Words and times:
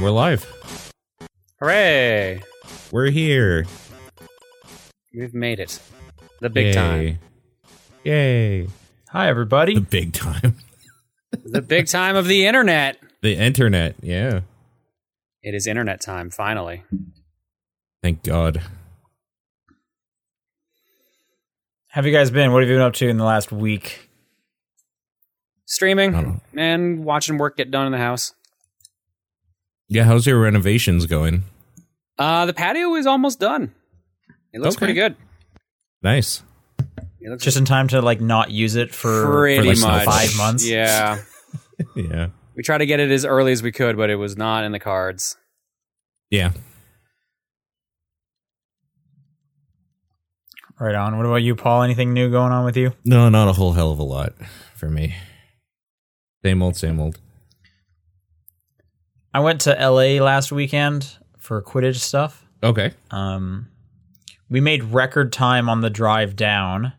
We're 0.00 0.10
live. 0.10 0.46
Hooray! 1.60 2.40
We're 2.90 3.10
here. 3.10 3.66
We've 5.14 5.34
made 5.34 5.60
it. 5.60 5.78
The 6.40 6.48
big 6.48 6.66
Yay. 6.66 6.72
time. 6.72 7.18
Yay. 8.04 8.68
Hi, 9.10 9.28
everybody. 9.28 9.74
The 9.74 9.80
big 9.82 10.12
time. 10.14 10.56
The 11.44 11.60
big 11.60 11.86
time 11.86 12.16
of 12.16 12.26
the 12.26 12.46
internet. 12.46 12.96
The 13.22 13.36
internet. 13.36 13.96
Yeah. 14.00 14.40
It 15.42 15.54
is 15.54 15.66
internet 15.66 16.00
time, 16.00 16.30
finally. 16.30 16.84
Thank 18.02 18.22
God. 18.22 18.62
Have 21.88 22.06
you 22.06 22.12
guys 22.14 22.30
been? 22.30 22.50
What 22.54 22.62
have 22.62 22.70
you 22.70 22.76
been 22.76 22.82
up 22.82 22.94
to 22.94 23.06
in 23.06 23.18
the 23.18 23.24
last 23.24 23.52
week? 23.52 24.08
Streaming 25.66 26.14
I 26.14 26.22
don't 26.22 26.40
know. 26.54 26.62
and 26.62 27.04
watching 27.04 27.36
work 27.36 27.58
get 27.58 27.70
done 27.70 27.84
in 27.84 27.92
the 27.92 27.98
house. 27.98 28.32
Yeah, 29.92 30.04
how's 30.04 30.24
your 30.26 30.40
renovations 30.40 31.06
going? 31.06 31.42
Uh, 32.16 32.46
the 32.46 32.52
patio 32.52 32.94
is 32.94 33.06
almost 33.06 33.40
done. 33.40 33.74
It 34.52 34.60
looks 34.60 34.76
Okay. 34.76 34.86
pretty 34.86 34.94
good. 34.94 35.16
Nice. 36.02 36.42
It 37.20 37.28
looks 37.28 37.42
Just 37.44 37.56
in 37.56 37.64
time 37.64 37.88
to 37.88 38.00
like 38.00 38.20
not 38.20 38.50
use 38.50 38.76
it 38.76 38.94
for 38.94 39.26
pretty 39.30 39.66
like 39.68 39.78
much 39.78 40.04
five 40.04 40.36
months? 40.36 40.66
Yeah, 40.66 41.20
Yeah. 41.96 42.28
we 42.56 42.62
tried 42.62 42.78
to 42.78 42.86
get 42.86 43.00
it 43.00 43.10
as 43.10 43.24
early 43.24 43.52
as 43.52 43.62
we 43.62 43.72
could, 43.72 43.96
but 43.96 44.10
it 44.10 44.16
was 44.16 44.36
not 44.36 44.64
in 44.64 44.72
the 44.72 44.78
cards. 44.78 45.36
Yeah. 46.30 46.52
right 50.78 50.94
on. 50.94 51.16
What 51.18 51.26
about 51.26 51.42
you, 51.42 51.54
Paul? 51.56 51.82
Anything 51.82 52.14
new 52.14 52.30
going 52.30 52.52
on 52.52 52.64
with 52.64 52.76
you? 52.76 52.94
No, 53.04 53.28
not 53.28 53.48
a 53.48 53.52
whole 53.52 53.72
hell 53.72 53.90
of 53.90 53.98
a 53.98 54.02
lot 54.02 54.32
for 54.74 54.88
me. 54.88 55.14
Same 56.42 56.62
old, 56.62 56.74
same 56.76 56.98
old. 56.98 57.18
I 59.32 59.40
went 59.40 59.60
to 59.62 59.70
LA 59.72 60.22
last 60.22 60.50
weekend 60.52 61.16
for 61.38 61.62
Quidditch 61.62 61.96
stuff. 62.00 62.44
Okay. 62.62 62.92
Um, 63.10 63.68
we 64.48 64.60
made 64.60 64.82
record 64.84 65.32
time 65.32 65.68
on 65.68 65.80
the 65.80 65.90
drive 65.90 66.34
down. 66.36 66.92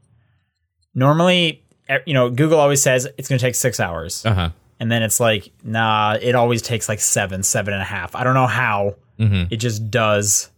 Normally, 0.93 1.63
you 2.05 2.13
know, 2.13 2.29
Google 2.29 2.59
always 2.59 2.81
says 2.81 3.07
it's 3.17 3.27
going 3.29 3.39
to 3.39 3.45
take 3.45 3.55
six 3.55 3.79
hours, 3.79 4.25
Uh 4.25 4.33
huh. 4.33 4.49
and 4.79 4.91
then 4.91 5.03
it's 5.03 5.19
like, 5.19 5.51
nah, 5.63 6.17
it 6.21 6.35
always 6.35 6.61
takes 6.61 6.87
like 6.89 6.99
seven, 6.99 7.43
seven 7.43 7.73
and 7.73 7.81
a 7.81 7.85
half. 7.85 8.15
I 8.15 8.23
don't 8.23 8.33
know 8.33 8.47
how 8.47 8.95
Mm-hmm. 9.19 9.53
it 9.53 9.57
just 9.57 9.91
does. 9.91 10.49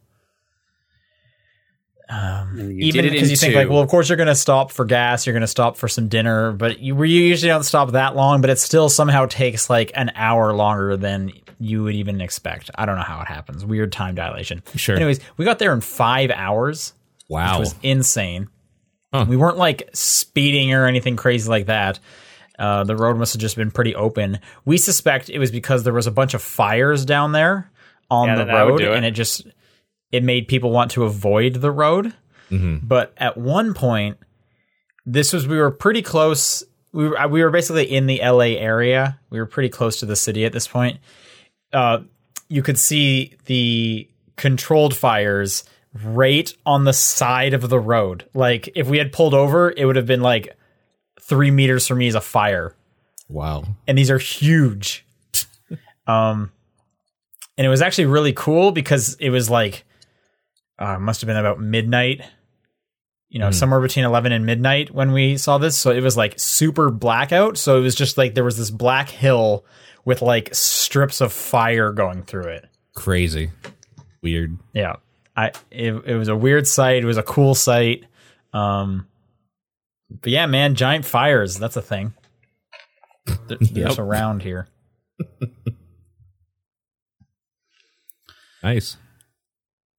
And 2.09 2.57
you 2.57 2.87
even 2.87 3.03
did 3.03 3.05
it 3.05 3.11
because 3.13 3.27
in 3.29 3.31
you 3.31 3.37
think 3.37 3.53
two. 3.53 3.59
like, 3.59 3.69
well, 3.69 3.79
of 3.81 3.89
course 3.89 4.09
you're 4.09 4.17
going 4.17 4.27
to 4.27 4.35
stop 4.35 4.71
for 4.71 4.85
gas, 4.85 5.25
you're 5.25 5.33
going 5.33 5.41
to 5.41 5.47
stop 5.47 5.77
for 5.77 5.87
some 5.87 6.07
dinner, 6.09 6.51
but 6.51 6.79
you, 6.79 7.01
you 7.03 7.23
usually 7.23 7.49
don't 7.49 7.63
stop 7.63 7.91
that 7.91 8.15
long. 8.15 8.41
But 8.41 8.49
it 8.49 8.59
still 8.59 8.89
somehow 8.89 9.25
takes 9.25 9.69
like 9.69 9.91
an 9.95 10.11
hour 10.15 10.53
longer 10.53 10.97
than 10.97 11.31
you 11.59 11.83
would 11.83 11.95
even 11.95 12.19
expect. 12.21 12.69
I 12.75 12.85
don't 12.85 12.97
know 12.97 13.03
how 13.03 13.21
it 13.21 13.27
happens. 13.27 13.65
Weird 13.65 13.91
time 13.91 14.15
dilation. 14.15 14.61
Sure. 14.75 14.95
Anyways, 14.95 15.21
we 15.37 15.45
got 15.45 15.59
there 15.59 15.73
in 15.73 15.81
five 15.81 16.29
hours, 16.31 16.93
Wow. 17.29 17.53
which 17.59 17.67
was 17.67 17.75
insane. 17.83 18.49
Huh. 19.13 19.25
We 19.29 19.37
weren't 19.37 19.57
like 19.57 19.89
speeding 19.93 20.73
or 20.73 20.85
anything 20.87 21.15
crazy 21.15 21.49
like 21.49 21.67
that. 21.67 21.99
Uh, 22.59 22.83
the 22.83 22.95
road 22.95 23.17
must 23.17 23.33
have 23.33 23.41
just 23.41 23.55
been 23.55 23.71
pretty 23.71 23.95
open. 23.95 24.39
We 24.65 24.77
suspect 24.77 25.29
it 25.29 25.39
was 25.39 25.51
because 25.51 25.83
there 25.83 25.93
was 25.93 26.05
a 26.07 26.11
bunch 26.11 26.33
of 26.33 26.41
fires 26.41 27.05
down 27.05 27.31
there 27.31 27.71
on 28.11 28.27
Yeah, 28.27 28.35
the 28.35 28.45
that 28.45 28.63
would 28.65 28.71
road, 28.71 28.77
do 28.79 28.91
it. 28.93 28.97
and 28.97 29.05
it 29.05 29.11
just 29.11 29.47
it 30.13 30.23
made 30.23 30.47
people 30.47 30.71
want 30.71 30.91
to 30.91 31.03
avoid 31.03 31.55
the 31.55 31.71
road. 31.71 32.13
Mm-hmm. 32.51 32.85
But 32.85 33.13
at 33.17 33.35
one 33.35 33.73
point, 33.73 34.17
this 35.05 35.33
was 35.33 35.47
we 35.47 35.57
were 35.57 35.71
pretty 35.71 36.03
close. 36.03 36.63
We 36.93 37.09
were 37.09 37.27
we 37.27 37.43
were 37.43 37.49
basically 37.49 37.91
in 37.91 38.05
the 38.05 38.21
LA 38.23 38.55
area. 38.59 39.19
We 39.31 39.39
were 39.39 39.47
pretty 39.47 39.69
close 39.69 39.99
to 39.99 40.05
the 40.05 40.15
city 40.15 40.45
at 40.45 40.53
this 40.53 40.67
point. 40.67 40.99
Uh, 41.73 42.01
you 42.47 42.61
could 42.61 42.77
see 42.77 43.35
the 43.45 44.07
controlled 44.37 44.95
fires 44.95 45.63
right 46.03 46.53
on 46.65 46.85
the 46.85 46.93
side 46.93 47.53
of 47.53 47.67
the 47.69 47.79
road. 47.79 48.25
Like 48.35 48.69
if 48.75 48.87
we 48.87 48.99
had 48.99 49.11
pulled 49.11 49.33
over, 49.33 49.73
it 49.75 49.85
would 49.85 49.95
have 49.95 50.05
been 50.05 50.21
like 50.21 50.55
three 51.19 51.49
meters 51.49 51.87
from 51.87 51.97
me 51.97 52.07
is 52.07 52.15
a 52.15 52.21
fire 52.21 52.75
wow. 53.29 53.63
and 53.87 53.97
these 53.97 54.11
are 54.11 54.17
huge. 54.17 55.05
um, 56.07 56.51
and 57.57 57.65
it 57.65 57.69
was 57.69 57.81
actually 57.81 58.05
really 58.05 58.33
cool 58.33 58.71
because 58.71 59.15
it 59.15 59.29
was 59.29 59.49
like, 59.49 59.85
uh, 60.83 60.99
must 60.99 61.21
have 61.21 61.27
been 61.27 61.37
about 61.37 61.59
midnight, 61.59 62.21
you 63.29 63.39
know, 63.39 63.51
somewhere 63.51 63.79
between 63.79 64.05
11 64.05 64.31
and 64.31 64.45
midnight 64.45 64.91
when 64.91 65.11
we 65.13 65.37
saw 65.37 65.57
this. 65.57 65.77
So 65.77 65.91
it 65.91 66.01
was 66.01 66.17
like 66.17 66.37
super 66.37 66.89
blackout. 66.91 67.57
So 67.57 67.77
it 67.77 67.81
was 67.81 67.95
just 67.95 68.17
like 68.17 68.33
there 68.35 68.43
was 68.43 68.57
this 68.57 68.69
black 68.69 69.09
hill 69.09 69.65
with 70.05 70.21
like 70.21 70.53
strips 70.53 71.21
of 71.21 71.31
fire 71.31 71.91
going 71.91 72.23
through 72.23 72.47
it. 72.49 72.65
Crazy. 72.95 73.51
Weird. 74.21 74.57
Yeah. 74.73 74.97
I, 75.35 75.51
it, 75.71 75.93
it 76.05 76.15
was 76.15 76.27
a 76.27 76.35
weird 76.35 76.67
sight. 76.67 76.97
It 77.01 77.05
was 77.05 77.17
a 77.17 77.23
cool 77.23 77.55
sight. 77.55 78.05
Um, 78.51 79.07
but 80.21 80.31
yeah, 80.31 80.45
man, 80.45 80.75
giant 80.75 81.05
fires. 81.05 81.57
That's 81.57 81.75
a 81.77 81.81
thing. 81.81 82.13
They're 83.47 83.57
Yep. 83.61 83.87
just 83.87 83.99
around 83.99 84.43
here. 84.43 84.67
Nice. 88.61 88.95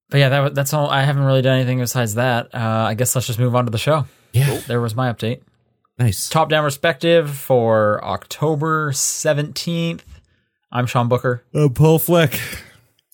But 0.09 0.19
yeah, 0.19 0.29
that, 0.29 0.39
wa- 0.41 0.49
that's 0.49 0.73
all. 0.73 0.89
I 0.89 1.01
haven't 1.03 1.23
really 1.23 1.41
done 1.41 1.55
anything 1.57 1.79
besides 1.79 2.15
that. 2.15 2.53
Uh, 2.53 2.85
I 2.87 2.93
guess 2.93 3.15
let's 3.15 3.27
just 3.27 3.39
move 3.39 3.55
on 3.55 3.65
to 3.65 3.71
the 3.71 3.77
show. 3.77 4.05
Yeah. 4.33 4.59
There 4.67 4.81
was 4.81 4.95
my 4.95 5.11
update. 5.11 5.41
Nice. 5.97 6.29
Top 6.29 6.49
down 6.49 6.63
perspective 6.63 7.31
for 7.35 8.03
October 8.03 8.91
17th. 8.91 10.01
I'm 10.71 10.85
Sean 10.85 11.07
Booker. 11.07 11.43
Uh, 11.53 11.69
Paul 11.69 11.99
Fleck. 11.99 12.37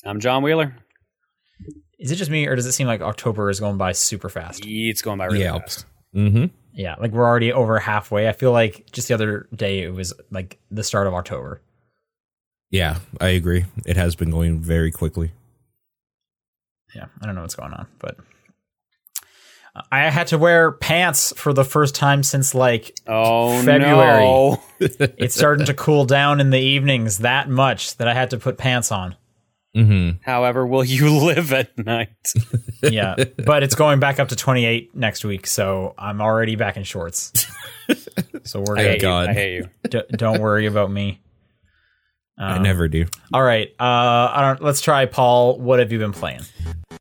I'm 0.03 0.19
John 0.19 0.41
Wheeler. 0.43 0.75
Is 1.99 2.11
it 2.11 2.15
just 2.15 2.31
me, 2.31 2.47
or 2.47 2.55
does 2.55 2.65
it 2.65 2.71
seem 2.71 2.87
like 2.87 3.01
October 3.01 3.49
is 3.51 3.59
going 3.59 3.77
by 3.77 3.91
super 3.91 4.29
fast? 4.29 4.63
It's 4.65 5.03
going 5.03 5.19
by 5.19 5.25
really 5.25 5.41
Yeah. 5.41 5.59
fast. 5.59 5.85
Mm-hmm. 6.15 6.45
Yeah, 6.73 6.95
like 6.99 7.11
we're 7.11 7.25
already 7.25 7.53
over 7.53 7.77
halfway. 7.79 8.27
I 8.27 8.31
feel 8.31 8.51
like 8.51 8.87
just 8.91 9.07
the 9.09 9.13
other 9.13 9.47
day 9.55 9.83
it 9.83 9.93
was 9.93 10.13
like 10.31 10.57
the 10.71 10.83
start 10.83 11.05
of 11.05 11.13
October. 11.13 11.61
Yeah, 12.71 12.97
I 13.19 13.27
agree. 13.29 13.65
It 13.85 13.97
has 13.97 14.15
been 14.15 14.31
going 14.31 14.59
very 14.59 14.91
quickly. 14.91 15.31
Yeah, 16.95 17.05
I 17.21 17.25
don't 17.25 17.35
know 17.35 17.41
what's 17.41 17.55
going 17.55 17.73
on, 17.73 17.87
but 17.99 18.17
I 19.91 20.09
had 20.09 20.27
to 20.27 20.37
wear 20.37 20.71
pants 20.73 21.31
for 21.37 21.53
the 21.53 21.63
first 21.63 21.95
time 21.95 22.23
since 22.23 22.53
like 22.53 22.93
Oh 23.07 23.61
February. 23.63 24.23
no! 24.25 24.61
it's 24.79 25.33
starting 25.35 25.65
to 25.67 25.73
cool 25.73 26.03
down 26.05 26.41
in 26.41 26.49
the 26.49 26.59
evenings 26.59 27.19
that 27.19 27.49
much 27.49 27.95
that 27.97 28.07
I 28.09 28.13
had 28.13 28.31
to 28.31 28.37
put 28.37 28.57
pants 28.57 28.91
on. 28.91 29.15
Mm-hmm. 29.75 30.17
However, 30.29 30.67
will 30.67 30.83
you 30.83 31.09
live 31.25 31.53
at 31.53 31.77
night? 31.77 32.09
Yeah, 32.83 33.13
but 33.45 33.61
it's 33.61 33.75
going 33.75 33.99
back 33.99 34.19
up 34.19 34.29
to 34.29 34.35
28 34.35 34.95
next 34.95 35.23
week, 35.23 35.45
so 35.45 35.93
I'm 35.99 36.19
already 36.19 36.55
back 36.55 36.77
in 36.77 36.83
shorts. 36.83 37.31
So 38.43 38.59
we're 38.59 38.75
I 38.75 38.81
good. 38.81 38.91
hate 38.93 39.01
God. 39.01 39.23
you. 39.25 39.29
I 39.29 39.33
hate 39.35 39.53
you. 39.57 39.69
D- 39.87 40.01
don't 40.17 40.41
worry 40.41 40.65
about 40.65 40.89
me. 40.89 41.21
I 42.39 42.55
Um, 42.55 42.63
never 42.63 42.87
do. 42.87 43.05
All 43.31 43.43
right, 43.43 43.67
uh, 43.79 43.83
I 43.83 44.41
don't. 44.47 44.63
Let's 44.63 44.81
try 44.81 45.05
Paul. 45.05 45.59
What 45.59 45.77
have 45.77 45.91
you 45.91 45.99
been 45.99 46.11
playing? 46.11 46.41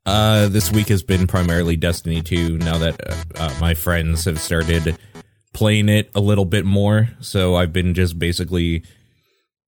Uh, 0.07 0.49
this 0.49 0.73
week 0.73 0.89
has 0.89 1.03
been 1.03 1.27
primarily 1.27 1.77
Destiny 1.77 2.23
2 2.23 2.59
now 2.59 2.79
that 2.79 3.01
uh, 3.09 3.25
uh, 3.37 3.55
my 3.61 3.75
friends 3.75 4.25
have 4.25 4.41
started 4.41 4.97
playing 5.53 5.89
it 5.89 6.11
a 6.15 6.21
little 6.21 6.45
bit 6.47 6.65
more. 6.65 7.11
So 7.21 7.55
I've 7.57 7.73
been 7.73 7.93
just 7.95 8.19
basically 8.19 8.83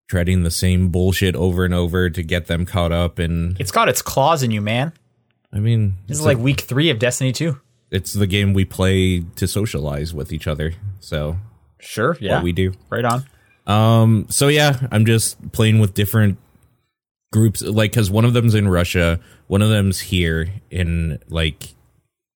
treading 0.09 0.43
the 0.43 0.51
same 0.51 0.89
bullshit 0.89 1.35
over 1.35 1.65
and 1.65 1.73
over 1.73 2.09
to 2.09 2.23
get 2.23 2.47
them 2.47 2.65
caught 2.65 2.91
up. 2.91 3.19
And 3.19 3.59
It's 3.59 3.71
got 3.71 3.89
its 3.89 4.01
claws 4.01 4.43
in 4.43 4.51
you, 4.51 4.61
man. 4.61 4.93
I 5.51 5.59
mean, 5.59 5.97
This 6.07 6.17
it's, 6.17 6.19
is 6.21 6.25
like 6.25 6.37
week 6.39 6.61
three 6.61 6.89
of 6.89 6.97
Destiny 6.99 7.31
2. 7.31 7.59
it's 7.91 8.13
the 8.13 8.27
game 8.27 8.53
we 8.53 8.65
play 8.65 9.19
to 9.35 9.47
socialize 9.47 10.13
with 10.15 10.33
each 10.33 10.47
other. 10.47 10.73
So 10.99 11.37
Sure. 11.79 12.17
Yeah. 12.19 12.41
we 12.41 12.53
do. 12.53 12.73
right 12.89 13.05
on. 13.05 13.23
Um. 13.65 14.25
So 14.29 14.49
yeah, 14.49 14.87
I'm 14.91 15.05
just 15.05 15.51
playing 15.53 15.79
with 15.79 15.93
different 15.93 16.37
groups, 17.33 17.61
like 17.61 17.91
because 17.91 18.09
one 18.09 18.23
of 18.23 18.33
them's 18.33 18.55
in 18.55 18.69
Russia, 18.69 19.19
one 19.47 19.61
of 19.61 19.69
them's 19.69 19.99
here 19.99 20.49
in 20.69 21.19
like 21.27 21.73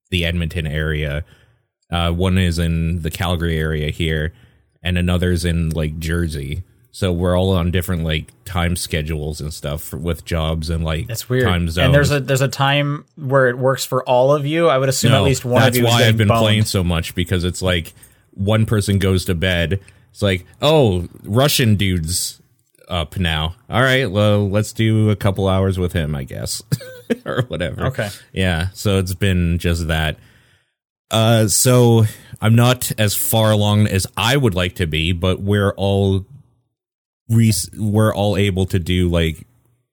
the 0.09 0.25
Edmonton 0.25 0.67
area, 0.67 1.23
uh, 1.89 2.11
one 2.11 2.37
is 2.37 2.59
in 2.59 3.03
the 3.03 3.11
Calgary 3.11 3.57
area 3.57 3.91
here, 3.91 4.33
and 4.83 4.97
another's 4.97 5.45
in 5.45 5.69
like 5.69 5.99
Jersey. 5.99 6.63
So 6.91 7.13
we're 7.13 7.37
all 7.37 7.51
on 7.51 7.69
different 7.69 8.03
like 8.03 8.33
time 8.43 8.75
schedules 8.75 9.39
and 9.39 9.53
stuff 9.53 9.83
for, 9.83 9.97
with 9.97 10.25
jobs 10.25 10.69
and 10.71 10.83
like 10.83 11.07
That's 11.07 11.29
weird. 11.29 11.43
time 11.43 11.69
zones. 11.69 11.85
And 11.85 11.93
there's 11.93 12.11
a 12.11 12.19
there's 12.19 12.41
a 12.41 12.47
time 12.47 13.05
where 13.15 13.47
it 13.47 13.57
works 13.57 13.85
for 13.85 14.03
all 14.03 14.33
of 14.33 14.47
you. 14.47 14.67
I 14.67 14.79
would 14.79 14.89
assume 14.89 15.13
at 15.13 15.21
least 15.21 15.45
one 15.45 15.61
that's 15.61 15.77
of 15.77 15.81
you. 15.83 15.87
is 15.87 15.93
why 15.93 16.05
I've 16.05 16.17
been 16.17 16.27
playing 16.27 16.65
so 16.65 16.83
much 16.83 17.13
because 17.13 17.43
it's 17.43 17.61
like 17.61 17.93
one 18.31 18.65
person 18.65 18.97
goes 18.97 19.25
to 19.25 19.35
bed. 19.35 19.79
It's 20.09 20.23
like, 20.23 20.45
oh, 20.59 21.07
Russian 21.23 21.75
dude's 21.75 22.41
up 22.87 23.17
now. 23.17 23.55
All 23.69 23.81
right, 23.81 24.09
well, 24.09 24.49
let's 24.49 24.73
do 24.73 25.09
a 25.09 25.15
couple 25.15 25.47
hours 25.47 25.77
with 25.77 25.93
him, 25.93 26.15
I 26.15 26.23
guess, 26.23 26.61
or 27.25 27.43
whatever. 27.47 27.87
Okay. 27.87 28.09
Yeah. 28.31 28.69
So 28.73 28.99
it's 28.99 29.13
been 29.13 29.57
just 29.57 29.87
that. 29.87 30.17
Uh, 31.09 31.47
so 31.47 32.03
I'm 32.41 32.55
not 32.55 32.91
as 32.97 33.15
far 33.15 33.51
along 33.51 33.87
as 33.87 34.07
I 34.17 34.35
would 34.35 34.55
like 34.55 34.75
to 34.75 34.87
be, 34.87 35.13
but 35.13 35.39
we're 35.41 35.71
all 35.71 36.25
re- 37.29 37.53
we're 37.77 38.13
all 38.13 38.35
able 38.37 38.65
to 38.67 38.79
do 38.79 39.07
like 39.09 39.45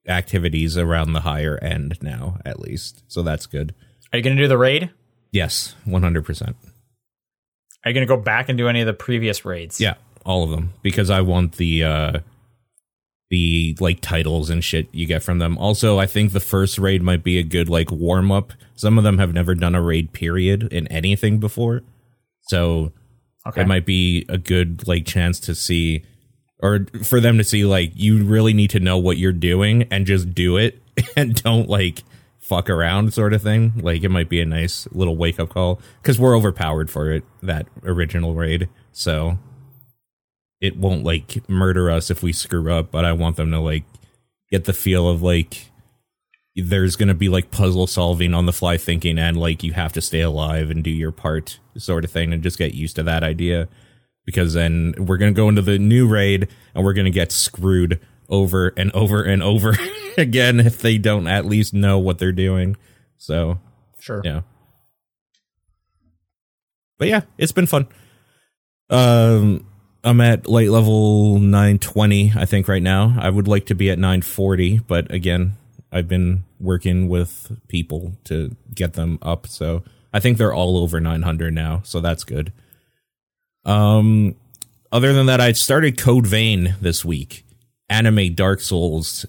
activities 0.07 0.77
around 0.77 1.13
the 1.13 1.21
higher 1.21 1.59
end 1.59 1.99
now, 2.03 2.39
at 2.45 2.61
least. 2.61 3.05
So 3.09 3.23
that's 3.23 3.47
good. 3.47 3.75
Are 4.13 4.17
you 4.17 4.23
going 4.23 4.37
to 4.37 4.43
do 4.43 4.49
the 4.49 4.59
raid? 4.59 4.91
Yes, 5.31 5.75
one 5.85 6.03
hundred 6.03 6.25
percent. 6.25 6.57
Are 7.85 7.91
you 7.91 7.95
going 7.95 8.07
to 8.07 8.17
go 8.17 8.21
back 8.21 8.49
and 8.49 8.57
do 8.57 8.69
any 8.69 8.81
of 8.81 8.87
the 8.87 8.95
previous 8.95 9.45
raids? 9.45 9.81
Yeah, 9.81 9.95
all 10.25 10.43
of 10.45 10.51
them 10.51 10.73
because 10.83 11.11
I 11.11 11.21
want 11.21 11.53
the 11.57 11.85
uh 11.85 12.19
the 13.31 13.77
like 13.81 14.01
titles 14.01 14.51
and 14.51 14.63
shit 14.63 14.89
you 14.93 15.07
get 15.07 15.23
from 15.23 15.39
them. 15.39 15.57
Also, 15.59 15.99
I 15.99 16.07
think 16.07 16.33
the 16.33 16.41
first 16.41 16.79
raid 16.79 17.03
might 17.03 17.23
be 17.25 17.39
a 17.39 17.43
good 17.43 17.69
like 17.69 17.91
warm 17.91 18.31
up. 18.31 18.53
Some 18.75 18.99
of 18.99 19.05
them 19.05 19.19
have 19.19 19.33
never 19.33 19.55
done 19.55 19.75
a 19.75 19.83
raid 19.83 20.13
period 20.13 20.73
in 20.73 20.87
anything 20.89 21.39
before. 21.39 21.83
So 22.43 22.93
Okay. 23.47 23.61
it 23.61 23.67
might 23.69 23.85
be 23.85 24.25
a 24.31 24.39
good 24.39 24.89
like 24.89 25.05
chance 25.05 25.39
to 25.41 25.55
see 25.55 26.03
or 26.63 26.87
for 27.03 27.21
them 27.21 27.37
to 27.37 27.45
see 27.45 27.65
like 27.67 27.93
you 27.95 28.25
really 28.25 28.55
need 28.55 28.71
to 28.71 28.81
know 28.81 28.97
what 28.97 29.19
you're 29.19 29.33
doing 29.33 29.83
and 29.91 30.07
just 30.07 30.35
do 30.35 30.57
it 30.57 30.81
and 31.17 31.43
don't 31.43 31.69
like 31.69 32.05
fuck 32.41 32.71
around 32.71 33.13
sort 33.13 33.35
of 33.35 33.43
thing 33.43 33.73
like 33.83 34.03
it 34.03 34.09
might 34.09 34.31
be 34.31 34.41
a 34.41 34.47
nice 34.47 34.89
little 34.93 35.17
wake 35.17 35.39
up 35.39 35.51
call 35.51 35.79
because 36.03 36.19
we're 36.19 36.35
overpowered 36.35 36.91
for 36.91 37.11
it 37.13 37.23
that 37.43 37.67
original 37.85 38.35
raid 38.35 38.67
so 38.93 39.39
it 40.65 40.77
won't 40.77 41.05
like 41.05 41.49
murder 41.49 41.91
us 41.91 42.11
if 42.11 42.23
we 42.23 42.33
screw 42.33 42.73
up 42.73 42.91
but 42.91 43.05
i 43.05 43.13
want 43.13 43.37
them 43.37 43.51
to 43.51 43.59
like 43.61 43.85
get 44.51 44.65
the 44.65 44.73
feel 44.73 45.09
of 45.09 45.23
like 45.23 45.71
there's 46.57 46.95
gonna 46.97 47.15
be 47.15 47.29
like 47.29 47.51
puzzle 47.51 47.87
solving 47.87 48.33
on 48.33 48.47
the 48.47 48.53
fly 48.53 48.77
thinking 48.77 49.19
and 49.19 49.37
like 49.37 49.63
you 49.65 49.73
have 49.73 49.93
to 49.93 50.01
stay 50.01 50.21
alive 50.21 50.71
and 50.71 50.85
do 50.85 50.91
your 50.91 51.11
part 51.13 51.59
sort 51.77 52.05
of 52.05 52.11
thing 52.11 52.33
and 52.33 52.43
just 52.43 52.59
get 52.59 52.75
used 52.75 52.95
to 52.97 53.03
that 53.03 53.25
idea 53.25 53.67
because 54.25 54.55
then 54.55 54.95
we're 54.99 55.17
gonna 55.19 55.33
go 55.33 55.49
into 55.49 55.63
the 55.63 55.79
new 55.79 56.07
raid 56.07 56.49
and 56.75 56.85
we're 56.85 56.93
gonna 56.93 57.11
get 57.11 57.33
screwed 57.33 58.01
over 58.29 58.73
and 58.77 58.91
over 58.93 59.23
and 59.23 59.43
over 59.43 59.77
again 60.17 60.61
if 60.61 60.79
they 60.79 60.97
don't 60.97 61.27
at 61.27 61.45
least 61.45 61.75
know 61.75 61.99
what 61.99 62.19
they're 62.19 62.33
doing. 62.33 62.77
So 63.19 63.59
Sure. 63.99 64.23
yeah. 64.25 64.43
But 66.99 67.09
yeah 67.09 67.23
it's 67.37 67.53
been 67.53 67.67
fun. 67.67 67.89
Um 68.91 69.67
i'm 70.05 70.21
at 70.21 70.47
light 70.47 70.69
level 70.71 71.39
920 71.39 72.33
i 72.37 72.45
think 72.45 72.69
right 72.69 72.83
now 72.83 73.15
i 73.19 73.29
would 73.29 73.49
like 73.49 73.67
to 73.67 73.75
be 73.75 73.91
at 73.91 73.99
940 73.99 74.79
but 74.81 75.11
again 75.13 75.57
i've 75.93 76.09
been 76.09 76.45
working 76.61 77.09
with 77.09 77.57
people 77.69 78.13
to 78.25 78.55
get 78.75 78.93
them 78.95 79.19
up 79.23 79.47
so 79.47 79.83
i 80.13 80.21
think 80.21 80.39
they're 80.39 80.55
all 80.55 80.77
over 80.79 81.01
900 81.01 81.53
now 81.55 81.81
so 81.85 82.01
that's 82.01 82.25
good 82.25 82.53
um 83.65 84.35
other 84.93 85.13
than 85.13 85.27
that 85.27 85.41
i 85.41 85.53
started 85.53 85.99
code 85.99 86.27
vein 86.27 86.75
this 86.81 87.05
week 87.05 87.45
anime 87.89 88.35
dark 88.35 88.61
souls 88.61 89.27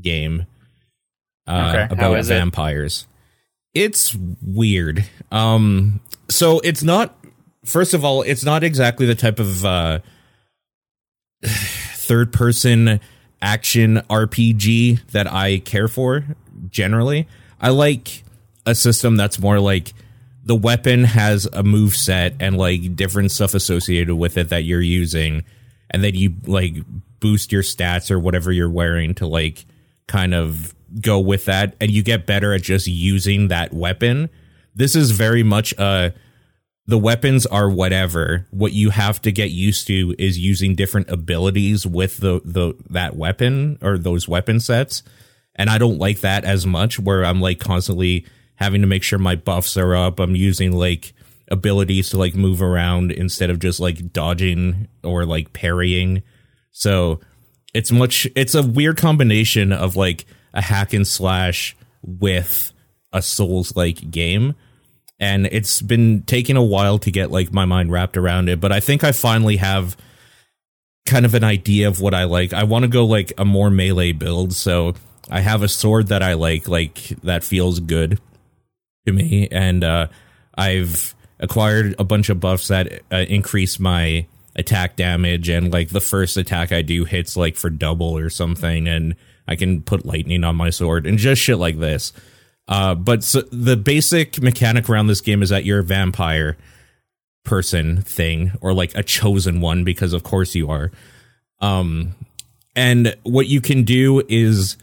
game 0.00 0.46
uh, 1.46 1.72
Okay. 1.74 1.94
about 1.94 2.18
is 2.18 2.30
it? 2.30 2.34
vampires 2.34 3.06
it's 3.74 4.14
weird. 4.42 5.06
Um, 5.30 6.00
so 6.28 6.60
it's 6.60 6.82
not. 6.82 7.16
First 7.64 7.94
of 7.94 8.04
all, 8.04 8.22
it's 8.22 8.44
not 8.44 8.64
exactly 8.64 9.06
the 9.06 9.14
type 9.14 9.38
of 9.38 9.64
uh, 9.64 10.00
third-person 11.44 13.00
action 13.40 13.96
RPG 14.08 15.10
that 15.10 15.30
I 15.30 15.58
care 15.58 15.88
for. 15.88 16.24
Generally, 16.70 17.28
I 17.60 17.70
like 17.70 18.24
a 18.66 18.74
system 18.74 19.16
that's 19.16 19.38
more 19.38 19.58
like 19.60 19.92
the 20.44 20.54
weapon 20.56 21.04
has 21.04 21.46
a 21.52 21.62
move 21.62 21.94
set 21.94 22.34
and 22.40 22.56
like 22.56 22.96
different 22.96 23.30
stuff 23.30 23.54
associated 23.54 24.14
with 24.14 24.36
it 24.36 24.48
that 24.48 24.64
you're 24.64 24.80
using, 24.80 25.44
and 25.90 26.02
then 26.02 26.14
you 26.14 26.34
like 26.46 26.74
boost 27.20 27.52
your 27.52 27.62
stats 27.62 28.10
or 28.10 28.18
whatever 28.18 28.50
you're 28.50 28.70
wearing 28.70 29.14
to 29.14 29.26
like 29.26 29.64
kind 30.08 30.34
of 30.34 30.74
go 31.00 31.18
with 31.18 31.44
that 31.46 31.74
and 31.80 31.90
you 31.90 32.02
get 32.02 32.26
better 32.26 32.52
at 32.52 32.62
just 32.62 32.86
using 32.86 33.48
that 33.48 33.72
weapon. 33.72 34.28
This 34.74 34.96
is 34.96 35.12
very 35.12 35.42
much 35.42 35.72
uh 35.78 36.10
the 36.92 36.98
weapons 36.98 37.46
are 37.46 37.70
whatever. 37.70 38.46
What 38.50 38.74
you 38.74 38.90
have 38.90 39.22
to 39.22 39.32
get 39.32 39.50
used 39.50 39.86
to 39.86 40.14
is 40.18 40.38
using 40.38 40.74
different 40.74 41.08
abilities 41.08 41.86
with 41.86 42.18
the 42.18 42.42
the 42.44 42.74
that 42.90 43.16
weapon 43.16 43.78
or 43.80 43.96
those 43.96 44.28
weapon 44.28 44.60
sets. 44.60 45.02
And 45.54 45.70
I 45.70 45.78
don't 45.78 45.96
like 45.96 46.20
that 46.20 46.44
as 46.44 46.66
much 46.66 46.98
where 46.98 47.24
I'm 47.24 47.40
like 47.40 47.60
constantly 47.60 48.26
having 48.56 48.82
to 48.82 48.86
make 48.86 49.02
sure 49.02 49.18
my 49.18 49.36
buffs 49.36 49.78
are 49.78 49.96
up. 49.96 50.20
I'm 50.20 50.36
using 50.36 50.72
like 50.72 51.14
abilities 51.50 52.10
to 52.10 52.18
like 52.18 52.34
move 52.34 52.60
around 52.60 53.10
instead 53.10 53.48
of 53.48 53.58
just 53.58 53.80
like 53.80 54.12
dodging 54.12 54.86
or 55.02 55.24
like 55.24 55.54
parrying. 55.54 56.22
So 56.72 57.20
it's 57.72 57.90
much 57.90 58.28
it's 58.36 58.54
a 58.54 58.62
weird 58.62 58.98
combination 58.98 59.72
of 59.72 59.96
like 59.96 60.26
a 60.52 60.60
hack 60.60 60.92
and 60.92 61.06
slash 61.06 61.74
with 62.02 62.70
a 63.14 63.22
souls 63.22 63.76
like 63.76 64.10
game 64.10 64.54
and 65.22 65.46
it's 65.52 65.80
been 65.80 66.22
taking 66.22 66.56
a 66.56 66.62
while 66.62 66.98
to 66.98 67.12
get 67.12 67.30
like 67.30 67.52
my 67.52 67.64
mind 67.64 67.92
wrapped 67.92 68.16
around 68.16 68.48
it 68.48 68.60
but 68.60 68.72
i 68.72 68.80
think 68.80 69.04
i 69.04 69.12
finally 69.12 69.56
have 69.56 69.96
kind 71.06 71.24
of 71.24 71.34
an 71.34 71.44
idea 71.44 71.88
of 71.88 72.00
what 72.00 72.12
i 72.12 72.24
like. 72.24 72.52
I 72.52 72.64
want 72.64 72.82
to 72.82 72.88
go 72.88 73.06
like 73.06 73.32
a 73.38 73.44
more 73.44 73.70
melee 73.70 74.12
build 74.12 74.52
so 74.52 74.94
i 75.30 75.40
have 75.40 75.62
a 75.62 75.68
sword 75.68 76.08
that 76.08 76.22
i 76.22 76.34
like 76.34 76.68
like 76.68 76.94
that 77.22 77.44
feels 77.44 77.80
good 77.80 78.20
to 79.06 79.12
me 79.12 79.48
and 79.50 79.84
uh 79.84 80.08
i've 80.56 81.14
acquired 81.38 81.94
a 81.98 82.04
bunch 82.04 82.28
of 82.28 82.40
buffs 82.40 82.68
that 82.68 83.02
uh, 83.12 83.24
increase 83.28 83.78
my 83.78 84.26
attack 84.56 84.96
damage 84.96 85.48
and 85.48 85.72
like 85.72 85.90
the 85.90 86.00
first 86.00 86.36
attack 86.36 86.72
i 86.72 86.82
do 86.82 87.04
hits 87.04 87.36
like 87.36 87.56
for 87.56 87.70
double 87.70 88.18
or 88.18 88.28
something 88.28 88.88
and 88.88 89.14
i 89.46 89.54
can 89.54 89.82
put 89.82 90.04
lightning 90.04 90.42
on 90.44 90.56
my 90.56 90.70
sword 90.70 91.06
and 91.06 91.18
just 91.18 91.40
shit 91.40 91.58
like 91.58 91.78
this 91.78 92.12
uh 92.68 92.94
but 92.94 93.24
so 93.24 93.42
the 93.50 93.76
basic 93.76 94.40
mechanic 94.40 94.88
around 94.88 95.06
this 95.06 95.20
game 95.20 95.42
is 95.42 95.48
that 95.48 95.64
you're 95.64 95.80
a 95.80 95.84
vampire 95.84 96.56
person 97.44 98.00
thing 98.02 98.52
or 98.60 98.72
like 98.72 98.94
a 98.94 99.02
chosen 99.02 99.60
one 99.60 99.84
because 99.84 100.12
of 100.12 100.22
course 100.22 100.54
you 100.54 100.70
are. 100.70 100.90
Um 101.60 102.14
and 102.74 103.16
what 103.24 103.46
you 103.48 103.60
can 103.60 103.82
do 103.84 104.22
is 104.28 104.76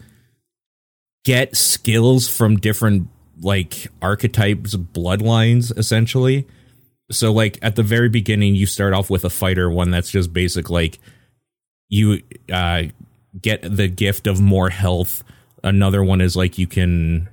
get 1.24 1.56
skills 1.56 2.28
from 2.28 2.56
different 2.56 3.08
like 3.40 3.88
archetypes 4.02 4.74
bloodlines 4.74 5.76
essentially. 5.76 6.46
So 7.10 7.32
like 7.32 7.58
at 7.62 7.76
the 7.76 7.82
very 7.82 8.08
beginning 8.08 8.54
you 8.54 8.66
start 8.66 8.92
off 8.92 9.10
with 9.10 9.24
a 9.24 9.30
fighter 9.30 9.70
one 9.70 9.90
that's 9.90 10.10
just 10.10 10.32
basic 10.32 10.70
like 10.70 10.98
you 11.88 12.22
uh 12.52 12.84
get 13.40 13.62
the 13.62 13.88
gift 13.88 14.26
of 14.26 14.40
more 14.40 14.68
health. 14.70 15.22
Another 15.62 16.02
one 16.04 16.20
is 16.20 16.36
like 16.36 16.58
you 16.58 16.66
can 16.66 17.28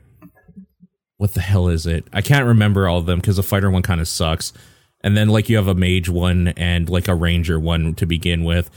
what 1.17 1.33
the 1.33 1.41
hell 1.41 1.67
is 1.67 1.85
it? 1.85 2.05
I 2.13 2.21
can't 2.21 2.45
remember 2.45 2.87
all 2.87 2.99
of 2.99 3.05
them 3.05 3.19
because 3.19 3.37
the 3.37 3.43
fighter 3.43 3.69
one 3.69 3.81
kind 3.81 4.01
of 4.01 4.07
sucks. 4.07 4.53
And 5.01 5.17
then 5.17 5.29
like 5.29 5.49
you 5.49 5.57
have 5.57 5.67
a 5.67 5.75
mage 5.75 6.09
one 6.09 6.49
and 6.49 6.89
like 6.89 7.07
a 7.07 7.15
ranger 7.15 7.59
one 7.59 7.95
to 7.95 8.05
begin 8.05 8.43
with. 8.43 8.69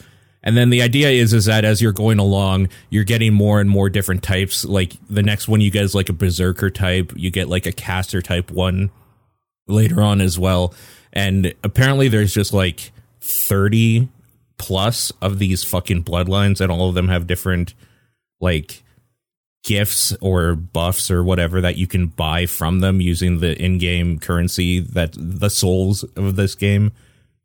And 0.42 0.56
then 0.56 0.70
the 0.70 0.80
idea 0.80 1.10
is 1.10 1.34
is 1.34 1.44
that 1.46 1.64
as 1.64 1.82
you're 1.82 1.92
going 1.92 2.18
along 2.18 2.68
you're 2.88 3.04
getting 3.04 3.34
more 3.34 3.60
and 3.60 3.68
more 3.68 3.90
different 3.90 4.22
types. 4.22 4.64
Like 4.64 4.96
the 5.08 5.22
next 5.22 5.48
one 5.48 5.60
you 5.60 5.70
get 5.70 5.84
is 5.84 5.94
like 5.94 6.08
a 6.08 6.14
berserker 6.14 6.70
type. 6.70 7.12
You 7.14 7.30
get 7.30 7.48
like 7.48 7.66
a 7.66 7.72
caster 7.72 8.22
type 8.22 8.50
one 8.50 8.90
later 9.66 10.02
on 10.02 10.20
as 10.20 10.38
well. 10.38 10.74
And 11.12 11.54
apparently 11.62 12.08
there's 12.08 12.32
just 12.32 12.52
like 12.52 12.92
30 13.20 14.08
plus 14.56 15.10
of 15.22 15.38
these 15.38 15.64
fucking 15.64 16.04
bloodlines 16.04 16.60
and 16.60 16.70
all 16.70 16.88
of 16.88 16.94
them 16.94 17.08
have 17.08 17.26
different 17.26 17.74
like 18.40 18.82
gifts 19.62 20.14
or 20.20 20.54
buffs 20.54 21.10
or 21.10 21.22
whatever 21.22 21.60
that 21.60 21.76
you 21.76 21.86
can 21.86 22.06
buy 22.06 22.46
from 22.46 22.80
them 22.80 23.00
using 23.00 23.40
the 23.40 23.60
in-game 23.62 24.18
currency 24.18 24.80
that 24.80 25.10
the 25.18 25.50
souls 25.50 26.02
of 26.16 26.34
this 26.36 26.54
game 26.54 26.90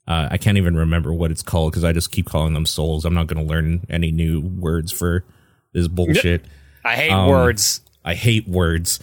uh, 0.08 0.30
i 0.32 0.38
can't 0.38 0.58
even 0.58 0.78
remember 0.78 1.14
what 1.14 1.30
it's 1.30 1.42
called 1.42 1.72
because 1.74 1.84
i 1.84 1.92
just 1.92 2.12
keep 2.12 2.26
calling 2.26 2.54
them 2.54 2.66
souls 2.66 3.04
i'm 3.04 3.14
not 3.14 3.28
going 3.28 3.46
to 3.46 3.54
learn 3.54 3.86
any 3.90 4.12
new 4.12 4.40
words 4.40 4.92
for 4.94 5.26
this 5.74 5.88
bullshit 5.90 6.46
I 6.86 6.96
hate 6.96 7.12
Um, 7.12 7.28
words. 7.30 7.82
I 8.04 8.14
hate 8.14 8.48
words. 8.48 9.00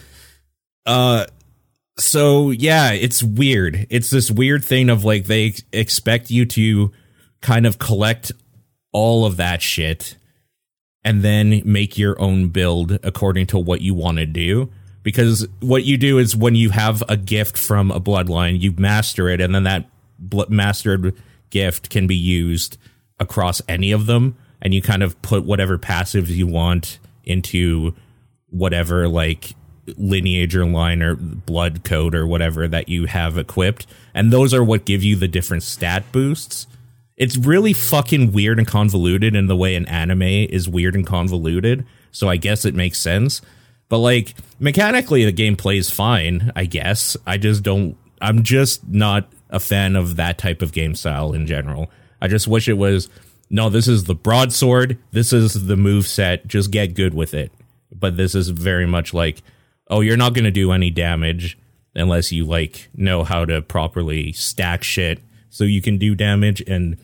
Uh 0.87 1.27
so 1.99 2.51
yeah, 2.51 2.93
it's 2.93 3.23
weird. 3.23 3.89
It's 3.91 4.09
this 4.09 4.31
weird 4.31 4.65
thing 4.65 4.89
of 4.89 5.05
like 5.05 5.25
they 5.27 5.55
expect 5.73 6.31
you 6.31 6.47
to 6.47 6.93
kind 7.41 7.67
of 7.67 7.79
collect 7.79 8.31
all 8.93 9.27
of 9.27 9.37
that 9.39 9.61
shit 9.63 10.17
and 11.05 11.23
then 11.23 11.63
make 11.65 11.99
your 11.99 12.21
own 12.21 12.49
build 12.49 12.99
according 13.03 13.47
to 13.49 13.59
what 13.59 13.81
you 13.81 13.95
want 13.95 14.19
to 14.19 14.27
do. 14.27 14.71
Because 15.03 15.47
what 15.61 15.85
you 15.85 15.97
do 15.97 16.19
is 16.19 16.37
when 16.37 16.55
you 16.55 16.71
have 16.71 17.03
a 17.09 17.17
gift 17.17 17.59
from 17.59 17.91
a 17.91 18.01
bloodline, 18.01 18.61
you 18.61 18.73
master 18.77 19.29
it 19.29 19.41
and 19.41 19.55
then 19.55 19.65
that 19.65 19.87
mastered 20.49 21.15
gift 21.51 21.91
can 21.91 22.07
be 22.07 22.17
used 22.17 22.79
across 23.19 23.61
any 23.69 23.93
of 23.93 24.07
them 24.07 24.37
and 24.61 24.73
you 24.73 24.81
kind 24.81 25.03
of 25.03 25.21
put 25.23 25.45
whatever 25.45 25.77
passives 25.77 26.29
you 26.29 26.47
want 26.47 26.99
into 27.25 27.95
whatever 28.51 29.09
like 29.09 29.55
lineage 29.97 30.55
or 30.55 30.65
line 30.65 31.03
or 31.03 31.17
blood 31.17 31.83
code 31.85 32.15
or 32.15 32.27
whatever 32.27 32.69
that 32.69 32.89
you 32.89 33.07
have 33.07 33.37
equipped 33.37 33.87
and 34.15 34.33
those 34.33 34.55
are 34.55 34.63
what 34.63 34.85
give 34.85 35.03
you 35.03 35.17
the 35.17 35.27
different 35.27 35.63
stat 35.63 36.05
boosts 36.13 36.67
it's 37.23 37.37
really 37.37 37.73
fucking 37.73 38.33
weird 38.33 38.59
and 38.59 38.67
convoluted 38.67 39.37
in 39.37 39.47
the 39.47 39.55
way 39.55 39.77
an 39.77 39.87
anime 39.87 40.23
is 40.23 40.69
weird 40.69 40.97
and 40.97 41.07
convoluted. 41.07 41.87
So 42.11 42.29
I 42.29 42.37
guess 42.37 42.65
it 42.65 42.75
makes 42.75 42.99
sense. 42.99 43.41
But 43.89 43.99
like 43.99 44.35
mechanically, 44.59 45.25
the 45.25 45.31
game 45.31 45.55
plays 45.55 45.89
fine. 45.89 46.51
I 46.57 46.65
guess 46.65 47.17
I 47.25 47.39
just 47.39 47.63
don't. 47.63 47.97
I'm 48.21 48.43
just 48.43 48.89
not 48.89 49.33
a 49.51 49.61
fan 49.61 49.95
of 49.95 50.17
that 50.17 50.37
type 50.37 50.63
of 50.63 50.73
game 50.73 50.97
style 50.97 51.33
in 51.33 51.47
general. 51.47 51.93
I 52.21 52.27
just 52.27 52.49
wish 52.49 52.69
it 52.69 52.73
was 52.73 53.09
no. 53.51 53.71
This 53.71 53.87
is 53.87 54.03
the 54.03 54.17
broadsword. 54.17 54.99
This 55.13 55.33
is 55.33 55.69
the 55.69 55.77
move 55.77 56.09
set. 56.09 56.49
Just 56.49 56.73
get 56.73 56.95
good 56.95 57.15
with 57.15 57.35
it. 57.35 57.53
But 57.93 58.17
this 58.17 58.35
is 58.35 58.49
very 58.49 58.87
much 58.87 59.15
like, 59.15 59.43
oh, 59.87 60.01
you're 60.01 60.17
not 60.17 60.35
going 60.35 60.45
to 60.45 60.51
do 60.51 60.73
any 60.73 60.91
damage 60.91 61.57
unless 61.95 62.33
you 62.33 62.47
like 62.47 62.91
know 62.97 63.23
how 63.23 63.45
to 63.45 63.63
properly 63.63 64.33
stack 64.33 64.83
shit 64.83 65.21
so 65.51 65.63
you 65.63 65.81
can 65.81 65.99
do 65.99 66.17
damage 66.17 66.61
and 66.63 66.97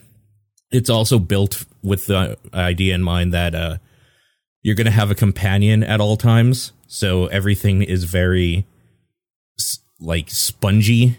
it's 0.71 0.91
also 0.91 1.19
built 1.19 1.65
with 1.83 2.07
the 2.07 2.37
idea 2.53 2.95
in 2.95 3.03
mind 3.03 3.33
that 3.33 3.55
uh 3.55 3.79
you're 4.63 4.75
going 4.75 4.87
to 4.87 4.91
have 4.91 5.11
a 5.11 5.15
companion 5.15 5.85
at 5.85 6.01
all 6.01 6.17
times. 6.17 6.73
So 6.89 7.27
everything 7.27 7.83
is 7.83 8.05
very 8.05 8.67
like 10.01 10.31
spongy. 10.31 11.17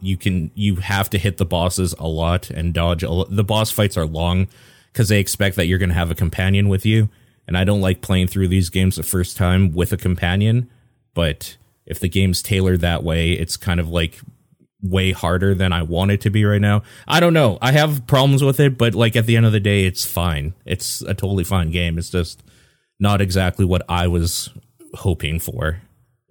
You 0.00 0.16
can 0.16 0.50
you 0.54 0.76
have 0.76 1.10
to 1.10 1.18
hit 1.18 1.38
the 1.38 1.44
bosses 1.44 1.94
a 1.98 2.06
lot 2.06 2.50
and 2.50 2.72
dodge 2.72 3.02
a 3.02 3.10
lo- 3.10 3.26
the 3.28 3.44
boss 3.44 3.70
fights 3.70 3.96
are 3.96 4.06
long 4.06 4.48
because 4.92 5.08
they 5.08 5.18
expect 5.18 5.56
that 5.56 5.66
you're 5.66 5.78
going 5.78 5.88
to 5.88 5.94
have 5.94 6.10
a 6.10 6.14
companion 6.14 6.68
with 6.68 6.86
you. 6.86 7.08
And 7.46 7.58
i 7.58 7.64
don't 7.64 7.80
like 7.80 8.00
playing 8.00 8.28
through 8.28 8.48
these 8.48 8.70
games 8.70 8.96
the 8.96 9.02
first 9.02 9.36
time 9.36 9.72
with 9.72 9.92
a 9.92 9.96
companion 9.96 10.70
but 11.12 11.56
if 11.84 11.98
the 11.98 12.08
game's 12.08 12.40
tailored 12.40 12.80
that 12.80 13.02
way 13.02 13.32
it's 13.32 13.56
kind 13.56 13.80
of 13.80 13.88
like 13.88 14.20
way 14.82 15.12
harder 15.12 15.54
than 15.54 15.72
i 15.72 15.82
want 15.82 16.10
it 16.10 16.20
to 16.20 16.30
be 16.30 16.44
right 16.44 16.60
now 16.60 16.82
i 17.06 17.20
don't 17.20 17.34
know 17.34 17.56
i 17.62 17.72
have 17.72 18.06
problems 18.06 18.42
with 18.42 18.58
it 18.58 18.76
but 18.76 18.94
like 18.94 19.14
at 19.14 19.26
the 19.26 19.36
end 19.36 19.46
of 19.46 19.52
the 19.52 19.60
day 19.60 19.84
it's 19.84 20.04
fine 20.04 20.54
it's 20.64 21.02
a 21.02 21.14
totally 21.14 21.44
fine 21.44 21.70
game 21.70 21.98
it's 21.98 22.10
just 22.10 22.42
not 22.98 23.20
exactly 23.20 23.64
what 23.64 23.82
i 23.88 24.06
was 24.06 24.50
hoping 24.94 25.38
for 25.38 25.80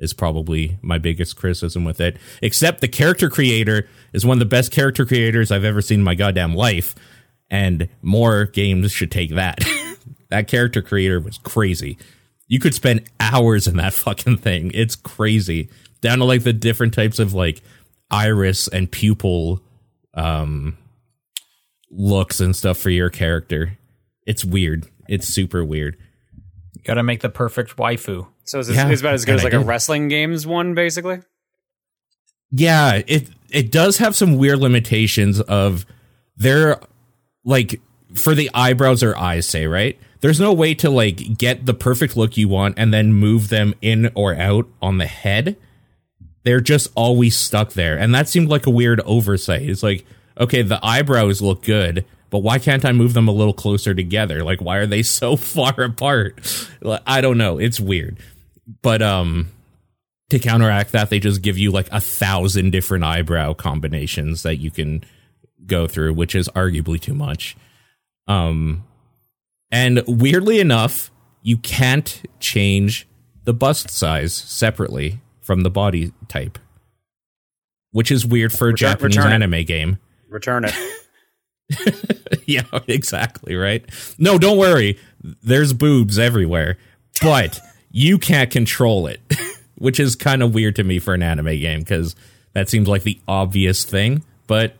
is 0.02 0.14
probably 0.14 0.78
my 0.82 0.98
biggest 0.98 1.38
criticism 1.38 1.86
with 1.86 2.02
it. 2.02 2.18
Except 2.42 2.82
the 2.82 2.88
character 2.88 3.30
creator 3.30 3.88
is 4.12 4.26
one 4.26 4.36
of 4.36 4.40
the 4.40 4.46
best 4.46 4.72
character 4.72 5.06
creators 5.06 5.52
I've 5.52 5.64
ever 5.64 5.82
seen 5.82 6.00
in 6.00 6.04
my 6.04 6.16
goddamn 6.16 6.56
life, 6.56 6.96
and 7.50 7.88
more 8.02 8.46
games 8.46 8.92
should 8.92 9.12
take 9.12 9.36
that. 9.36 9.64
that 10.30 10.48
character 10.48 10.82
creator 10.82 11.20
was 11.20 11.38
crazy. 11.38 11.98
You 12.48 12.60
could 12.60 12.74
spend 12.74 13.04
hours 13.20 13.68
in 13.68 13.78
that 13.78 13.94
fucking 13.94 14.38
thing. 14.38 14.72
It's 14.74 14.96
crazy. 14.96 15.70
Down 16.02 16.18
to 16.18 16.26
like 16.26 16.44
the 16.44 16.52
different 16.52 16.96
types 16.96 17.20
of 17.20 17.34
like 17.34 17.62
iris 18.12 18.68
and 18.68 18.92
pupil 18.92 19.62
um 20.14 20.78
looks 21.90 22.40
and 22.40 22.56
stuff 22.56 22.78
for 22.78 22.90
your 22.90 23.10
character. 23.10 23.78
It's 24.26 24.46
weird. 24.46 24.88
It's 25.10 25.28
super 25.28 25.64
weird. 25.66 25.98
Got 26.86 26.94
to 26.96 27.04
make 27.04 27.22
the 27.22 27.30
perfect 27.30 27.76
waifu. 27.78 28.28
So 28.46 28.60
is 28.60 28.68
this 28.68 28.78
Yeah, 28.78 28.90
is 28.90 29.02
about 29.02 29.14
as 29.16 29.26
good 29.26 29.36
as 29.36 29.44
like 29.44 29.54
a 29.54 29.60
wrestling 29.60 30.08
games 30.08 30.46
one, 30.48 30.74
basically? 30.74 31.20
yeah 32.54 33.02
it 33.08 33.30
it 33.50 33.72
does 33.72 33.98
have 34.00 34.14
some 34.16 34.38
weird 34.38 34.60
limitations 34.60 35.40
of 35.40 35.86
there 36.36 36.80
like 37.46 37.80
for 38.14 38.36
the 38.36 38.50
eyebrows 38.54 39.02
or 39.04 39.16
eyes 39.18 39.46
say 39.46 39.68
right 39.68 39.98
there's 40.20 40.38
no 40.40 40.52
way 40.52 40.74
to 40.74 40.90
like 40.90 41.38
get 41.38 41.66
the 41.66 41.74
perfect 41.74 42.18
look 42.18 42.36
you 42.36 42.50
want 42.50 42.76
and 42.78 42.94
then 42.94 43.14
move 43.14 43.48
them 43.48 43.74
in 43.82 44.12
or 44.16 44.36
out 44.36 44.68
on 44.82 44.98
the 44.98 45.08
head 45.08 45.56
they're 46.44 46.62
just 46.62 46.92
always 46.96 47.36
stuck 47.36 47.74
there. 47.74 47.98
And 47.98 48.14
that 48.16 48.30
seemed 48.30 48.50
like 48.50 48.66
a 48.66 48.72
weird 48.72 49.02
oversight. 49.02 49.64
It's 49.64 49.84
like 49.84 50.06
okay 50.40 50.62
the 50.62 50.80
eyebrows 50.84 51.42
look 51.42 51.62
good 51.62 52.06
but 52.30 52.40
why 52.40 52.58
can't 52.58 52.86
i 52.86 52.94
move 52.94 53.14
them 53.14 53.28
a 53.28 53.34
little 53.34 53.54
closer 53.54 53.94
together? 53.94 54.44
Like 54.44 54.62
why 54.62 54.78
are 54.78 54.88
they 54.88 55.04
so 55.20 55.36
far 55.36 55.74
apart? 55.82 56.68
I 57.06 57.22
don't 57.22 57.38
know. 57.38 57.58
It's 57.58 57.80
weird. 57.80 58.18
But 58.82 59.02
um 59.02 59.52
to 60.32 60.40
counteract 60.40 60.94
that, 60.94 61.10
they 61.10 61.20
just 61.20 61.42
give 61.42 61.58
you 61.58 61.72
like 61.72 61.90
a 61.92 62.00
thousand 62.00 62.72
different 62.72 63.04
eyebrow 63.04 63.54
combinations 63.54 64.44
that 64.44 64.58
you 64.58 64.72
can 64.72 65.04
go 65.66 65.88
through, 65.88 66.14
which 66.14 66.36
is 66.36 66.48
arguably 66.56 67.00
too 67.00 67.14
much. 67.14 67.58
Um, 68.28 68.86
and 69.72 70.04
weirdly 70.08 70.62
enough, 70.62 71.12
you 71.42 71.58
can't 71.58 72.22
change 72.40 73.08
the 73.44 73.54
bust 73.54 73.90
size 73.90 74.34
separately 74.34 75.20
from 75.52 75.64
the 75.64 75.70
body 75.70 76.14
type, 76.30 76.58
which 77.92 78.10
is 78.10 78.26
weird 78.26 78.54
for 78.54 78.70
a 78.70 78.72
Return- 78.72 78.92
Japanese 78.92 79.18
return 79.18 79.32
it. 79.34 79.36
anime 79.36 79.66
game. 79.66 79.98
Return 80.30 80.64
it. 80.66 80.74
yeah, 82.46 82.62
exactly, 82.88 83.56
right? 83.56 83.84
No, 84.18 84.38
don't 84.38 84.58
worry. 84.58 84.98
There's 85.44 85.74
boobs 85.74 86.18
everywhere, 86.18 86.78
but 87.22 87.60
you 87.92 88.18
can't 88.18 88.50
control 88.50 89.08
it, 89.08 89.20
which 89.78 90.00
is 90.00 90.16
kind 90.16 90.42
of 90.42 90.54
weird 90.54 90.78
to 90.78 90.86
me 90.86 91.00
for 91.00 91.14
an 91.14 91.22
anime 91.22 91.60
game 91.60 91.82
because 91.82 92.16
that 92.54 92.70
seems 92.70 92.88
like 92.88 93.04
the 93.04 93.20
obvious 93.28 93.84
thing, 93.84 94.24
but 94.48 94.76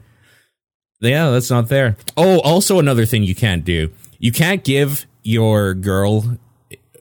yeah, 1.02 1.32
that's 1.32 1.50
not 1.50 1.68
there. 1.68 1.98
Oh, 2.16 2.40
also 2.40 2.80
another 2.80 3.06
thing 3.06 3.24
you 3.24 3.36
can't 3.36 3.66
do. 3.66 3.92
You 4.20 4.32
can't 4.32 4.64
give 4.64 5.06
your 5.22 5.74
girl 5.74 6.38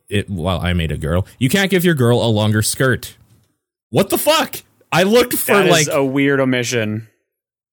it 0.08 0.28
well, 0.28 0.60
I 0.60 0.72
made 0.72 0.90
a 0.90 0.96
girl. 0.96 1.24
You 1.38 1.48
can't 1.48 1.70
give 1.70 1.84
your 1.84 1.94
girl 1.94 2.20
a 2.20 2.26
longer 2.26 2.62
skirt. 2.62 3.16
What 3.90 4.10
the 4.10 4.18
fuck? 4.18 4.56
I 4.92 5.02
looked 5.04 5.34
for 5.34 5.52
That 5.52 5.66
is 5.66 5.70
like 5.70 5.88
a 5.94 6.04
weird 6.04 6.40
omission. 6.40 7.08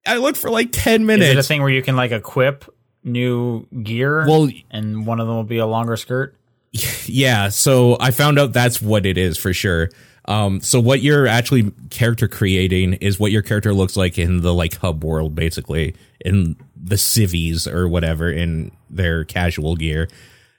I 0.05 0.17
looked 0.17 0.37
for 0.37 0.49
like 0.49 0.69
10 0.71 1.01
Is 1.01 1.07
minutes. 1.07 1.31
it 1.31 1.37
a 1.37 1.43
thing 1.43 1.61
where 1.61 1.69
you 1.69 1.81
can 1.81 1.95
like 1.95 2.11
equip 2.11 2.65
new 3.03 3.65
gear? 3.83 4.25
Well, 4.27 4.49
and 4.71 5.05
one 5.05 5.19
of 5.19 5.27
them 5.27 5.35
will 5.35 5.43
be 5.43 5.57
a 5.57 5.65
longer 5.67 5.95
skirt. 5.97 6.35
Yeah, 7.09 7.47
so 7.49 7.95
I 8.01 8.11
found 8.11 8.37
out 8.37 8.51
that's 8.51 8.81
what 8.81 9.05
it 9.05 9.17
is 9.17 9.37
for 9.37 9.53
sure. 9.53 9.89
Um, 10.25 10.59
so 10.59 10.79
what 10.81 11.01
you're 11.01 11.25
actually 11.25 11.71
character 11.89 12.27
creating 12.27 12.93
is 12.95 13.17
what 13.17 13.31
your 13.31 13.41
character 13.41 13.73
looks 13.73 13.95
like 13.95 14.17
in 14.19 14.41
the 14.41 14.53
like 14.53 14.75
hub 14.75 15.03
world, 15.05 15.33
basically 15.33 15.95
in 16.19 16.57
the 16.75 16.97
civvies 16.97 17.65
or 17.65 17.87
whatever 17.87 18.29
in 18.29 18.71
their 18.89 19.23
casual 19.23 19.77
gear. 19.77 20.09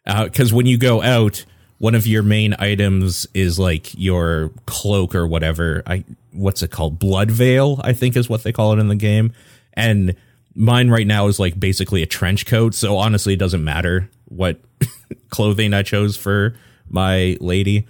Because 0.06 0.54
when 0.54 0.64
you 0.64 0.78
go 0.78 1.02
out, 1.02 1.44
one 1.78 1.94
of 1.94 2.06
your 2.06 2.22
main 2.22 2.54
items 2.58 3.26
is 3.34 3.58
like 3.58 3.96
your 3.96 4.50
cloak 4.66 5.14
or 5.14 5.26
whatever. 5.26 5.82
I 5.86 6.04
what's 6.32 6.62
it 6.62 6.70
called? 6.70 6.98
Blood 6.98 7.30
veil, 7.30 7.80
I 7.82 7.92
think 7.92 8.16
is 8.16 8.28
what 8.28 8.42
they 8.42 8.52
call 8.52 8.72
it 8.72 8.78
in 8.78 8.88
the 8.88 8.96
game. 8.96 9.32
And 9.74 10.16
mine 10.54 10.90
right 10.90 11.06
now 11.06 11.28
is 11.28 11.38
like 11.38 11.58
basically 11.58 12.02
a 12.02 12.06
trench 12.06 12.46
coat. 12.46 12.74
So 12.74 12.96
honestly, 12.96 13.34
it 13.34 13.38
doesn't 13.38 13.62
matter 13.62 14.10
what 14.26 14.60
clothing 15.30 15.72
I 15.72 15.82
chose 15.82 16.16
for 16.16 16.54
my 16.88 17.36
lady. 17.40 17.86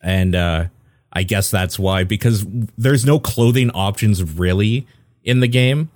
And 0.00 0.34
uh, 0.34 0.66
I 1.12 1.24
guess 1.24 1.50
that's 1.50 1.78
why, 1.78 2.04
because 2.04 2.46
there's 2.78 3.04
no 3.04 3.18
clothing 3.18 3.70
options 3.70 4.22
really 4.22 4.86
in 5.24 5.40
the 5.40 5.48
game. 5.48 5.90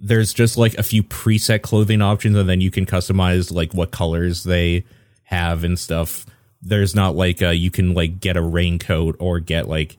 There's 0.00 0.32
just 0.32 0.56
like 0.56 0.74
a 0.74 0.82
few 0.82 1.04
preset 1.04 1.62
clothing 1.62 2.02
options, 2.02 2.36
and 2.36 2.48
then 2.48 2.60
you 2.60 2.72
can 2.72 2.86
customize 2.86 3.52
like 3.52 3.72
what 3.72 3.92
colors 3.92 4.42
they 4.42 4.84
have 5.24 5.62
and 5.62 5.78
stuff. 5.78 6.26
There's 6.62 6.94
not 6.94 7.16
like 7.16 7.42
uh 7.42 7.50
you 7.50 7.70
can 7.70 7.94
like 7.94 8.20
get 8.20 8.36
a 8.36 8.42
raincoat 8.42 9.16
or 9.18 9.40
get 9.40 9.68
like 9.68 9.98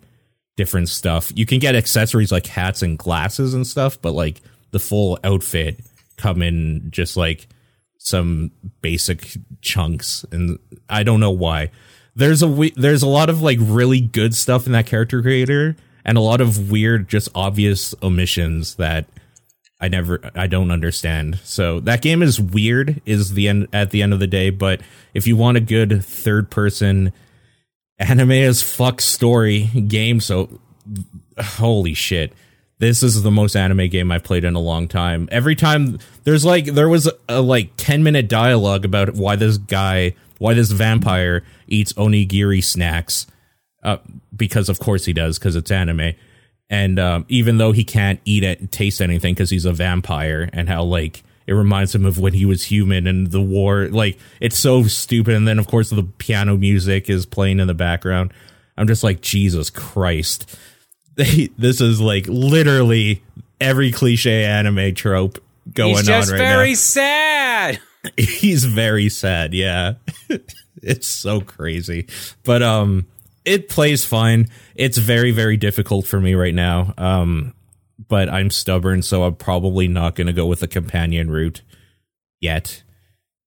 different 0.55 0.89
stuff. 0.89 1.31
You 1.35 1.45
can 1.45 1.59
get 1.59 1.75
accessories 1.75 2.31
like 2.31 2.47
hats 2.47 2.81
and 2.81 2.97
glasses 2.97 3.53
and 3.53 3.65
stuff, 3.65 4.01
but 4.01 4.13
like 4.13 4.41
the 4.71 4.79
full 4.79 5.19
outfit 5.23 5.79
come 6.17 6.41
in 6.41 6.89
just 6.89 7.17
like 7.17 7.47
some 7.97 8.51
basic 8.81 9.37
chunks 9.61 10.25
and 10.31 10.59
I 10.89 11.03
don't 11.03 11.19
know 11.19 11.31
why. 11.31 11.71
There's 12.15 12.43
a 12.43 12.71
there's 12.75 13.03
a 13.03 13.07
lot 13.07 13.29
of 13.29 13.41
like 13.41 13.57
really 13.61 14.01
good 14.01 14.35
stuff 14.35 14.65
in 14.65 14.73
that 14.73 14.85
character 14.85 15.21
creator 15.21 15.75
and 16.05 16.17
a 16.17 16.21
lot 16.21 16.41
of 16.41 16.69
weird 16.69 17.09
just 17.09 17.29
obvious 17.33 17.95
omissions 18.03 18.75
that 18.75 19.05
I 19.83 19.89
never 19.89 20.31
I 20.33 20.47
don't 20.47 20.71
understand. 20.71 21.39
So 21.43 21.81
that 21.81 22.01
game 22.01 22.23
is 22.23 22.39
weird 22.39 23.01
is 23.05 23.33
the 23.33 23.49
end 23.49 23.67
at 23.73 23.91
the 23.91 24.01
end 24.01 24.13
of 24.13 24.21
the 24.21 24.27
day, 24.27 24.49
but 24.49 24.79
if 25.13 25.27
you 25.27 25.35
want 25.35 25.57
a 25.57 25.59
good 25.59 26.05
third 26.05 26.49
person 26.49 27.11
anime 27.99 28.31
as 28.31 28.61
fuck 28.61 29.01
story 29.01 29.63
game, 29.65 30.21
so 30.21 30.61
holy 31.37 31.93
shit. 31.93 32.31
This 32.79 33.03
is 33.03 33.23
the 33.23 33.31
most 33.31 33.57
anime 33.57 33.89
game 33.89 34.09
I've 34.09 34.23
played 34.23 34.45
in 34.45 34.55
a 34.55 34.59
long 34.59 34.87
time. 34.87 35.27
Every 35.33 35.55
time 35.55 35.99
there's 36.23 36.45
like 36.45 36.63
there 36.63 36.87
was 36.87 37.07
a, 37.07 37.13
a 37.27 37.41
like 37.41 37.71
10 37.75 38.03
minute 38.03 38.29
dialogue 38.29 38.85
about 38.85 39.15
why 39.15 39.35
this 39.35 39.57
guy, 39.57 40.15
why 40.39 40.53
this 40.53 40.71
vampire 40.71 41.43
eats 41.67 41.91
onigiri 41.93 42.63
snacks. 42.63 43.27
Uh, 43.83 43.97
because 44.33 44.69
of 44.69 44.79
course 44.79 45.03
he 45.03 45.11
does 45.11 45.37
because 45.37 45.57
it's 45.57 45.71
anime. 45.71 46.13
And 46.69 46.97
um, 46.99 47.25
even 47.29 47.57
though 47.57 47.71
he 47.71 47.83
can't 47.83 48.19
eat 48.25 48.43
it, 48.43 48.71
taste 48.71 49.01
anything 49.01 49.33
because 49.33 49.49
he's 49.49 49.65
a 49.65 49.73
vampire, 49.73 50.49
and 50.53 50.67
how 50.67 50.83
like 50.83 51.23
it 51.45 51.53
reminds 51.53 51.93
him 51.93 52.05
of 52.05 52.19
when 52.19 52.33
he 52.33 52.45
was 52.45 52.63
human 52.63 53.05
and 53.07 53.27
the 53.31 53.41
war. 53.41 53.87
Like 53.89 54.17
it's 54.39 54.57
so 54.57 54.83
stupid. 54.83 55.35
And 55.35 55.47
then 55.47 55.59
of 55.59 55.67
course 55.67 55.89
the 55.89 56.03
piano 56.03 56.57
music 56.57 57.09
is 57.09 57.25
playing 57.25 57.59
in 57.59 57.67
the 57.67 57.73
background. 57.73 58.33
I'm 58.77 58.87
just 58.87 59.03
like 59.03 59.21
Jesus 59.21 59.69
Christ. 59.69 60.57
They, 61.15 61.49
this 61.59 61.79
is 61.79 62.01
like 62.01 62.25
literally 62.25 63.21
every 63.61 63.91
cliche 63.91 64.45
anime 64.45 64.95
trope 64.95 65.37
going 65.71 65.97
He's 65.97 66.07
just 66.07 66.31
on 66.31 66.39
right 66.39 66.43
very 66.43 66.69
now. 66.69 66.75
sad. 66.75 67.79
He's 68.17 68.65
very 68.65 69.09
sad. 69.09 69.53
Yeah, 69.53 69.93
it's 70.81 71.05
so 71.05 71.39
crazy, 71.39 72.07
but 72.43 72.63
um, 72.63 73.05
it 73.45 73.69
plays 73.69 74.03
fine. 74.05 74.49
It's 74.75 74.97
very 74.97 75.31
very 75.31 75.57
difficult 75.57 76.07
for 76.07 76.19
me 76.19 76.33
right 76.33 76.55
now. 76.55 76.93
Um, 76.97 77.53
but 78.07 78.29
I'm 78.29 78.49
stubborn, 78.49 79.01
so 79.01 79.23
I'm 79.23 79.35
probably 79.35 79.87
not 79.87 80.15
going 80.15 80.27
to 80.27 80.33
go 80.33 80.45
with 80.45 80.59
the 80.59 80.67
companion 80.67 81.29
route 81.29 81.61
yet. 82.39 82.83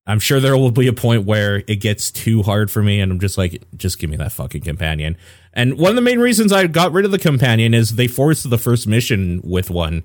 I'm 0.07 0.21
sure 0.21 0.39
there 0.39 0.57
will 0.57 0.71
be 0.71 0.87
a 0.87 0.93
point 0.93 1.25
where 1.25 1.65
it 1.67 1.77
gets 1.77 2.13
too 2.13 2.43
hard 2.43 2.71
for 2.71 2.81
me, 2.83 3.01
and 3.01 3.11
I'm 3.11 3.19
just 3.19 3.37
like, 3.37 3.65
just 3.77 3.99
give 3.99 4.09
me 4.09 4.17
that 4.17 4.33
fucking 4.33 4.63
companion. 4.63 5.17
And 5.53 5.79
one 5.79 5.91
of 5.91 5.97
the 5.97 6.03
main 6.03 6.21
reasons 6.21 6.53
I 6.53 6.69
got 6.69 6.93
rid 6.93 7.05
of 7.05 7.11
the 7.11 7.19
companion 7.19 7.75
is 7.75 7.97
they 7.97 8.07
forced 8.07 8.49
the 8.49 8.59
first 8.59 8.87
mission 8.87 9.41
with 9.43 9.69
one, 9.69 10.05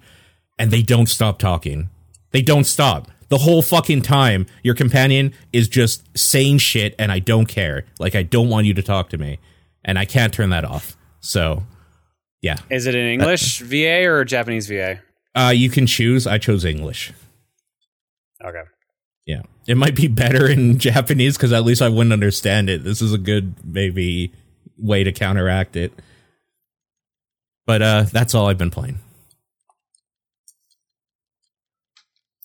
and 0.57 0.71
they 0.71 0.81
don't 0.81 1.07
stop 1.07 1.37
talking. 1.37 1.89
They 2.31 2.41
don't 2.41 2.63
stop. 2.63 3.11
The 3.29 3.37
whole 3.37 3.61
fucking 3.61 4.01
time, 4.01 4.47
your 4.63 4.73
companion 4.73 5.33
is 5.53 5.67
just 5.69 6.17
saying 6.17 6.57
shit, 6.57 6.95
and 6.97 7.11
I 7.11 7.19
don't 7.19 7.45
care. 7.45 7.85
Like, 7.99 8.15
I 8.15 8.23
don't 8.23 8.49
want 8.49 8.65
you 8.65 8.73
to 8.73 8.81
talk 8.81 9.09
to 9.09 9.17
me, 9.19 9.37
and 9.85 9.99
I 9.99 10.05
can't 10.05 10.33
turn 10.33 10.49
that 10.49 10.65
off. 10.65 10.97
So, 11.21 11.63
yeah. 12.41 12.57
Is 12.69 12.87
it 12.87 12.95
an 12.95 13.05
English 13.05 13.59
VA 13.59 14.05
or 14.05 14.21
a 14.21 14.25
Japanese 14.25 14.67
VA? 14.67 14.99
Uh, 15.35 15.53
you 15.55 15.69
can 15.69 15.87
choose. 15.87 16.27
I 16.27 16.37
chose 16.37 16.65
English. 16.65 17.13
Okay. 18.43 18.63
Yeah. 19.25 19.43
It 19.67 19.77
might 19.77 19.95
be 19.95 20.07
better 20.07 20.47
in 20.47 20.77
Japanese 20.79 21.37
because 21.37 21.53
at 21.53 21.63
least 21.63 21.81
I 21.81 21.89
wouldn't 21.89 22.11
understand 22.13 22.69
it. 22.69 22.83
This 22.83 23.01
is 23.01 23.13
a 23.13 23.17
good, 23.17 23.53
maybe, 23.63 24.33
way 24.77 25.03
to 25.03 25.11
counteract 25.11 25.75
it. 25.75 25.93
But 27.65 27.81
uh, 27.81 28.05
that's 28.11 28.33
all 28.33 28.47
I've 28.47 28.57
been 28.57 28.71
playing. 28.71 28.99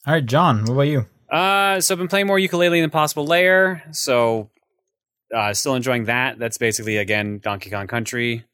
All 0.05 0.13
right, 0.13 0.25
John, 0.25 0.61
what 0.61 0.73
about 0.73 0.81
you? 0.83 1.05
Uh, 1.29 1.81
so 1.81 1.93
I've 1.93 1.97
been 1.99 2.07
playing 2.07 2.27
more 2.27 2.37
Yooka-Laylee 2.37 2.81
than 2.81 2.89
Possible 2.89 3.25
Lair. 3.25 3.83
So, 3.91 4.49
uh, 5.35 5.53
still 5.53 5.75
enjoying 5.75 6.05
that. 6.05 6.39
That's 6.39 6.57
basically 6.57 6.95
again 6.95 7.39
Donkey 7.43 7.69
Kong 7.69 7.87
Country. 7.87 8.45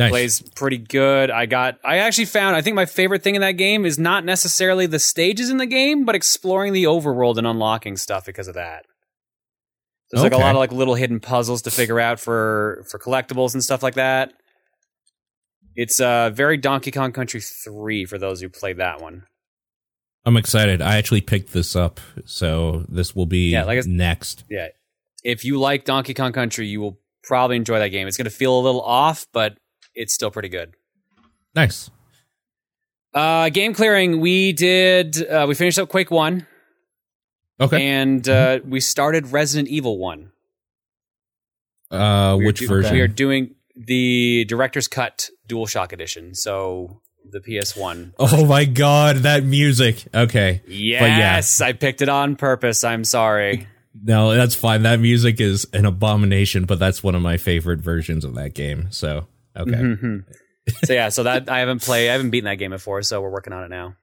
Nice. 0.00 0.10
plays 0.10 0.40
pretty 0.56 0.78
good. 0.78 1.30
I 1.30 1.46
got 1.46 1.78
I 1.84 1.98
actually 1.98 2.24
found 2.24 2.56
I 2.56 2.62
think 2.62 2.74
my 2.74 2.86
favorite 2.86 3.22
thing 3.22 3.34
in 3.34 3.40
that 3.42 3.52
game 3.52 3.84
is 3.84 3.98
not 3.98 4.24
necessarily 4.24 4.86
the 4.86 4.98
stages 4.98 5.50
in 5.50 5.58
the 5.58 5.66
game, 5.66 6.04
but 6.04 6.14
exploring 6.14 6.72
the 6.72 6.84
overworld 6.84 7.36
and 7.36 7.46
unlocking 7.46 7.96
stuff 7.96 8.24
because 8.26 8.48
of 8.48 8.54
that. 8.54 8.86
There's 10.10 10.22
like 10.24 10.32
a 10.32 10.38
lot 10.38 10.50
of 10.54 10.58
like 10.58 10.72
little 10.72 10.94
hidden 10.94 11.20
puzzles 11.20 11.62
to 11.62 11.70
figure 11.70 12.00
out 12.00 12.18
for 12.18 12.84
for 12.90 12.98
collectibles 12.98 13.54
and 13.54 13.62
stuff 13.62 13.82
like 13.82 13.94
that. 13.94 14.32
It's 15.76 16.00
uh 16.00 16.30
very 16.30 16.56
Donkey 16.56 16.90
Kong 16.90 17.12
Country 17.12 17.40
3 17.40 18.04
for 18.06 18.18
those 18.18 18.40
who 18.40 18.48
played 18.48 18.78
that 18.78 19.00
one. 19.00 19.24
I'm 20.24 20.36
excited. 20.36 20.82
I 20.82 20.96
actually 20.96 21.20
picked 21.22 21.52
this 21.52 21.74
up, 21.76 22.00
so 22.24 22.84
this 22.88 23.14
will 23.14 23.26
be 23.26 23.50
Yeah, 23.50 23.64
like 23.64 23.86
next. 23.86 24.44
Yeah. 24.50 24.68
If 25.24 25.44
you 25.44 25.58
like 25.58 25.84
Donkey 25.84 26.14
Kong 26.14 26.32
Country, 26.32 26.66
you 26.66 26.80
will 26.80 26.98
probably 27.22 27.56
enjoy 27.56 27.78
that 27.78 27.88
game. 27.88 28.06
It's 28.08 28.16
going 28.16 28.24
to 28.24 28.30
feel 28.30 28.58
a 28.58 28.60
little 28.60 28.82
off, 28.82 29.26
but 29.32 29.56
it's 29.94 30.12
still 30.14 30.30
pretty 30.30 30.48
good. 30.48 30.74
Nice. 31.54 31.90
Uh, 33.14 33.48
game 33.48 33.74
clearing. 33.74 34.20
We 34.20 34.52
did. 34.52 35.26
Uh, 35.26 35.46
we 35.48 35.54
finished 35.54 35.78
up 35.78 35.88
Quake 35.88 36.10
One, 36.10 36.46
Okay. 37.60 37.84
and 37.88 38.28
uh, 38.28 38.60
we 38.64 38.78
started 38.80 39.32
Resident 39.32 39.68
Evil 39.68 39.98
One. 39.98 40.30
uh, 41.90 42.36
We 42.38 42.46
which 42.46 42.60
do- 42.60 42.68
version? 42.68 42.94
We 42.94 43.00
are 43.00 43.08
doing 43.08 43.54
the 43.76 44.44
director's 44.48 44.88
cut 44.88 45.28
DualShock 45.48 45.92
edition. 45.92 46.34
So 46.34 47.00
the 47.28 47.40
PS 47.40 47.76
One. 47.76 48.14
Oh 48.18 48.44
my 48.46 48.64
god, 48.64 49.18
that 49.18 49.44
music. 49.44 50.04
Okay. 50.14 50.62
Yeah 50.68 51.04
yes, 51.18 51.60
I 51.60 51.72
picked 51.72 52.02
it 52.02 52.08
on 52.08 52.36
purpose. 52.36 52.84
I'm 52.84 53.04
sorry. 53.04 53.66
No, 54.02 54.32
that's 54.32 54.54
fine. 54.54 54.84
That 54.84 55.00
music 55.00 55.40
is 55.40 55.66
an 55.72 55.84
abomination, 55.84 56.64
but 56.64 56.78
that's 56.78 57.02
one 57.02 57.16
of 57.16 57.22
my 57.22 57.36
favorite 57.36 57.80
versions 57.80 58.24
of 58.24 58.36
that 58.36 58.54
game. 58.54 58.86
So, 58.92 59.26
okay. 59.56 59.72
Mhm. 59.72 60.24
so 60.84 60.92
yeah, 60.92 61.08
so 61.08 61.22
that 61.24 61.48
I 61.50 61.60
haven't 61.60 61.82
played. 61.82 62.08
I 62.08 62.12
haven't 62.12 62.30
beaten 62.30 62.46
that 62.46 62.56
game 62.56 62.70
before, 62.70 63.02
so 63.02 63.20
we're 63.20 63.30
working 63.30 63.52
on 63.52 63.64
it 63.64 63.68
now. 63.70 63.96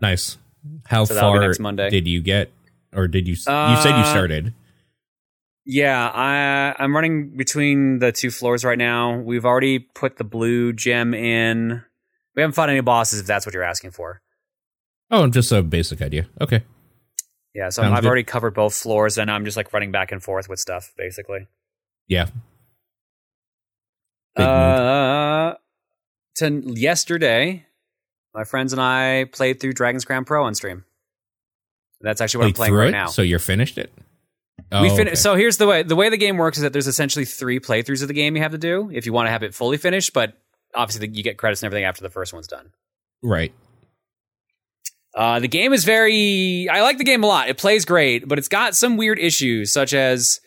Nice. 0.00 0.38
How 0.86 1.04
So 1.04 1.14
far 1.14 1.40
next 1.40 1.58
Monday. 1.60 1.90
did 1.90 2.06
you 2.08 2.20
get? 2.22 2.50
Or 2.94 3.08
did 3.08 3.26
you 3.26 3.32
you 3.32 3.36
said 3.36 3.50
you 3.90 4.04
Uh, 4.04 4.10
started? 4.12 4.54
Yeah, 5.66 6.08
I 6.14 6.74
I'm 6.78 6.94
running 6.94 7.36
between 7.36 7.98
the 7.98 8.12
two 8.12 8.30
floors 8.30 8.64
right 8.64 8.78
now. 8.78 9.18
We've 9.18 9.44
already 9.44 9.78
put 9.78 10.16
the 10.18 10.24
blue 10.24 10.72
gem 10.72 11.14
in. 11.14 11.82
We 12.36 12.42
haven't 12.42 12.54
fought 12.54 12.68
any 12.70 12.80
bosses, 12.80 13.20
if 13.20 13.26
that's 13.26 13.46
what 13.46 13.54
you're 13.54 13.62
asking 13.64 13.92
for. 13.92 14.20
Oh, 15.10 15.26
just 15.28 15.52
a 15.52 15.62
basic 15.62 16.02
idea. 16.02 16.26
Okay. 16.40 16.62
Yeah, 17.54 17.68
so 17.68 17.82
Sounds 17.82 17.94
I've 17.94 18.02
good. 18.02 18.08
already 18.08 18.24
covered 18.24 18.54
both 18.54 18.74
floors, 18.74 19.16
and 19.16 19.30
I'm 19.30 19.44
just 19.44 19.56
like 19.56 19.72
running 19.72 19.92
back 19.92 20.10
and 20.12 20.22
forth 20.22 20.48
with 20.48 20.58
stuff, 20.58 20.92
basically. 20.96 21.46
Yeah. 22.08 22.26
Uh, 24.36 25.54
to 26.36 26.62
yesterday, 26.74 27.66
my 28.34 28.44
friends 28.44 28.72
and 28.72 28.82
I 28.82 29.24
played 29.24 29.60
through 29.60 29.74
Dragon's 29.74 30.04
Crown 30.04 30.24
Pro 30.24 30.44
on 30.44 30.54
stream. 30.54 30.84
That's 32.00 32.20
actually 32.20 32.38
what 32.38 32.46
I'm 32.48 32.52
playing 32.54 32.74
right 32.74 32.88
it? 32.88 32.92
now. 32.92 33.06
So 33.06 33.22
you're 33.22 33.38
finished 33.38 33.78
it? 33.78 33.92
Oh, 34.70 34.82
we 34.82 34.90
fin- 34.90 35.08
okay. 35.08 35.14
So 35.14 35.36
here's 35.36 35.56
the 35.56 35.66
way 35.66 35.82
the 35.82 35.96
way 35.96 36.10
the 36.10 36.16
game 36.16 36.36
works 36.36 36.58
is 36.58 36.62
that 36.62 36.72
there's 36.72 36.86
essentially 36.86 37.24
three 37.24 37.60
playthroughs 37.60 38.02
of 38.02 38.08
the 38.08 38.14
game 38.14 38.36
you 38.36 38.42
have 38.42 38.52
to 38.52 38.58
do 38.58 38.90
if 38.92 39.06
you 39.06 39.12
want 39.12 39.26
to 39.26 39.30
have 39.30 39.42
it 39.42 39.54
fully 39.54 39.76
finished. 39.76 40.12
But 40.12 40.34
obviously, 40.74 41.08
you 41.08 41.22
get 41.22 41.38
credits 41.38 41.62
and 41.62 41.66
everything 41.66 41.84
after 41.84 42.02
the 42.02 42.10
first 42.10 42.32
one's 42.32 42.46
done. 42.46 42.70
right. 43.22 43.52
Uh, 45.16 45.38
the 45.38 45.46
game 45.46 45.72
is 45.72 45.84
very. 45.84 46.68
I 46.68 46.82
like 46.82 46.98
the 46.98 47.04
game 47.04 47.22
a 47.22 47.26
lot. 47.28 47.48
It 47.48 47.56
plays 47.56 47.84
great, 47.84 48.26
but 48.26 48.36
it's 48.36 48.48
got 48.48 48.74
some 48.74 48.96
weird 48.96 49.20
issues, 49.20 49.72
such 49.72 49.94
as 49.94 50.40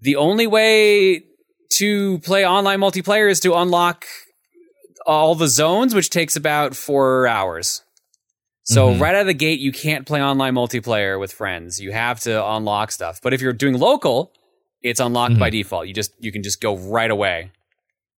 the 0.00 0.16
only 0.16 0.48
way 0.48 1.22
to 1.78 2.18
play 2.20 2.46
online 2.46 2.80
multiplayer 2.80 3.30
is 3.30 3.40
to 3.40 3.54
unlock 3.54 4.04
all 5.06 5.34
the 5.34 5.48
zones, 5.48 5.94
which 5.94 6.10
takes 6.10 6.36
about 6.36 6.74
four 6.76 7.26
hours. 7.26 7.82
So 8.64 8.90
Mhm. 8.90 9.00
right 9.00 9.14
out 9.14 9.22
of 9.22 9.26
the 9.26 9.34
gate, 9.34 9.58
you 9.60 9.72
can't 9.72 10.06
play 10.06 10.22
online 10.22 10.54
multiplayer 10.54 11.18
with 11.18 11.32
friends. 11.32 11.80
You 11.80 11.92
have 11.92 12.20
to 12.20 12.44
unlock 12.46 12.92
stuff. 12.92 13.20
But 13.22 13.32
if 13.32 13.40
you're 13.40 13.52
doing 13.54 13.78
local, 13.78 14.32
it's 14.82 15.00
unlocked 15.00 15.38
by 15.38 15.50
default. 15.50 15.86
You 15.88 15.94
just 15.94 16.12
you 16.18 16.30
can 16.32 16.42
just 16.42 16.60
go 16.60 16.76
right 16.76 17.10
away. 17.10 17.50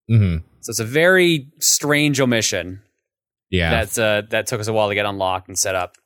hmm 0.08 0.38
So 0.60 0.70
it's 0.70 0.80
a 0.80 0.84
very 0.84 1.48
strange 1.60 2.20
omission 2.20 2.82
Yeah. 3.50 3.84
that 3.84 3.98
uh, 3.98 4.22
that 4.30 4.46
took 4.46 4.60
us 4.60 4.66
a 4.68 4.72
while 4.72 4.88
to 4.88 4.94
get 4.94 5.06
unlocked 5.06 5.48
and 5.48 5.58
set 5.58 5.74
up. 5.74 5.96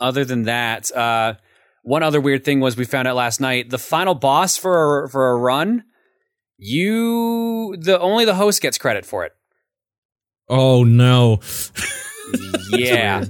Other 0.00 0.24
than 0.24 0.42
that, 0.44 0.94
uh, 0.96 1.34
one 1.82 2.02
other 2.02 2.20
weird 2.20 2.44
thing 2.44 2.60
was 2.60 2.76
we 2.76 2.84
found 2.84 3.06
out 3.08 3.16
last 3.16 3.40
night 3.40 3.70
the 3.70 3.78
final 3.78 4.14
boss 4.14 4.56
for 4.56 5.04
a, 5.04 5.08
for 5.10 5.30
a 5.30 5.36
run. 5.36 5.84
You 6.56 7.76
the 7.78 7.98
only 8.00 8.24
the 8.24 8.34
host 8.34 8.62
gets 8.62 8.78
credit 8.78 9.04
for 9.04 9.24
it. 9.24 9.32
oh 10.48 10.84
no. 10.84 11.40
Yeah. 12.70 13.26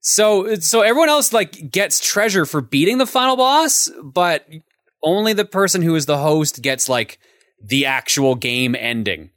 So 0.00 0.54
so 0.56 0.80
everyone 0.80 1.10
else 1.10 1.32
like 1.32 1.70
gets 1.70 2.00
treasure 2.00 2.46
for 2.46 2.60
beating 2.60 2.98
the 2.98 3.06
final 3.06 3.36
boss, 3.36 3.90
but 4.02 4.46
only 5.02 5.34
the 5.34 5.44
person 5.44 5.82
who 5.82 5.94
is 5.94 6.06
the 6.06 6.18
host 6.18 6.62
gets 6.62 6.88
like 6.88 7.18
the 7.62 7.86
actual 7.86 8.34
game 8.34 8.74
ending. 8.74 9.30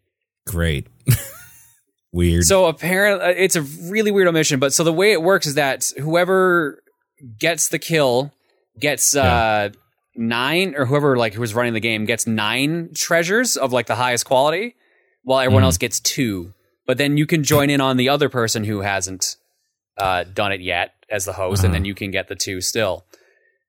Great. 0.47 0.87
Weird. 2.13 2.45
So 2.45 2.65
apparently, 2.65 3.27
it's 3.43 3.55
a 3.55 3.61
really 3.61 4.11
weird 4.11 4.27
omission. 4.27 4.59
But 4.59 4.73
so 4.73 4.83
the 4.83 4.93
way 4.93 5.11
it 5.11 5.21
works 5.21 5.47
is 5.47 5.55
that 5.55 5.91
whoever 5.97 6.81
gets 7.39 7.67
the 7.67 7.79
kill 7.79 8.31
gets 8.79 9.15
uh, 9.15 9.69
nine, 10.15 10.75
or 10.75 10.85
whoever 10.85 11.17
like 11.17 11.33
who's 11.33 11.53
running 11.53 11.73
the 11.73 11.79
game 11.79 12.05
gets 12.05 12.25
nine 12.27 12.89
treasures 12.93 13.57
of 13.57 13.71
like 13.73 13.87
the 13.87 13.95
highest 13.95 14.25
quality, 14.25 14.75
while 15.23 15.39
everyone 15.39 15.63
Mhm. 15.63 15.65
else 15.67 15.77
gets 15.77 15.99
two. 15.99 16.53
But 16.85 16.97
then 16.97 17.17
you 17.17 17.25
can 17.25 17.43
join 17.43 17.69
in 17.69 17.79
on 17.81 17.97
the 17.97 18.09
other 18.09 18.29
person 18.29 18.63
who 18.65 18.81
hasn't 18.81 19.35
uh, 19.97 20.23
done 20.23 20.51
it 20.51 20.59
yet 20.59 20.93
as 21.09 21.25
the 21.25 21.33
host, 21.33 21.63
and 21.63 21.69
Uh-huh. 21.71 21.75
then 21.75 21.85
you 21.85 21.93
can 21.93 22.09
get 22.09 22.27
the 22.27 22.35
two 22.35 22.61
still. 22.61 23.05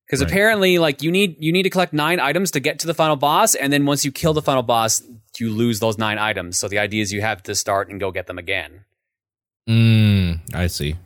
Because 0.07 0.21
Right. 0.23 0.31
apparently, 0.31 0.79
like 0.79 1.03
you 1.03 1.11
need 1.11 1.37
you 1.39 1.53
need 1.53 1.65
to 1.65 1.71
collect 1.71 1.93
nine 1.93 2.19
items 2.19 2.51
to 2.53 2.61
get 2.61 2.79
to 2.81 2.87
the 2.87 2.95
final 2.95 3.17
boss, 3.17 3.55
and 3.55 3.73
then 3.73 3.85
once 3.87 4.05
you 4.05 4.11
kill 4.13 4.33
the 4.33 4.41
final 4.43 4.63
boss, 4.63 5.03
you 5.39 5.51
lose 5.51 5.81
those 5.81 5.99
nine 5.99 6.19
items. 6.19 6.57
So 6.57 6.67
the 6.69 6.79
idea 6.79 7.03
is 7.03 7.13
you 7.13 7.21
have 7.21 7.43
to 7.45 7.55
start 7.55 7.89
and 7.91 8.01
go 8.01 8.11
get 8.11 8.27
them 8.27 8.39
again. 8.39 8.85
mm, 9.69 10.41
I 10.55 10.67
see. 10.67 10.97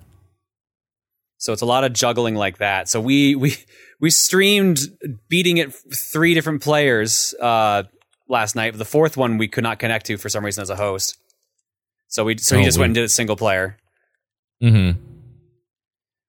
So 1.38 1.52
it's 1.52 1.62
a 1.62 1.66
lot 1.66 1.84
of 1.84 1.92
juggling 1.92 2.34
like 2.34 2.58
that. 2.58 2.88
So 2.88 3.00
we 3.00 3.34
we 3.34 3.54
we 4.00 4.10
streamed 4.10 4.80
beating 5.28 5.56
it 5.58 5.74
three 5.94 6.34
different 6.34 6.62
players 6.62 7.34
uh, 7.40 7.84
last 8.28 8.54
night. 8.56 8.76
The 8.76 8.84
fourth 8.84 9.16
one 9.16 9.38
we 9.38 9.48
could 9.48 9.64
not 9.64 9.78
connect 9.78 10.06
to 10.06 10.16
for 10.18 10.28
some 10.28 10.44
reason 10.44 10.62
as 10.62 10.70
a 10.70 10.76
host. 10.76 11.16
So 12.08 12.24
we 12.24 12.38
so 12.38 12.56
he 12.56 12.62
Oh, 12.62 12.64
just 12.64 12.78
went 12.78 12.82
weird. 12.82 12.88
and 12.90 12.94
did 12.96 13.04
it 13.04 13.08
single 13.10 13.36
player. 13.36 13.76
hmm 14.60 14.90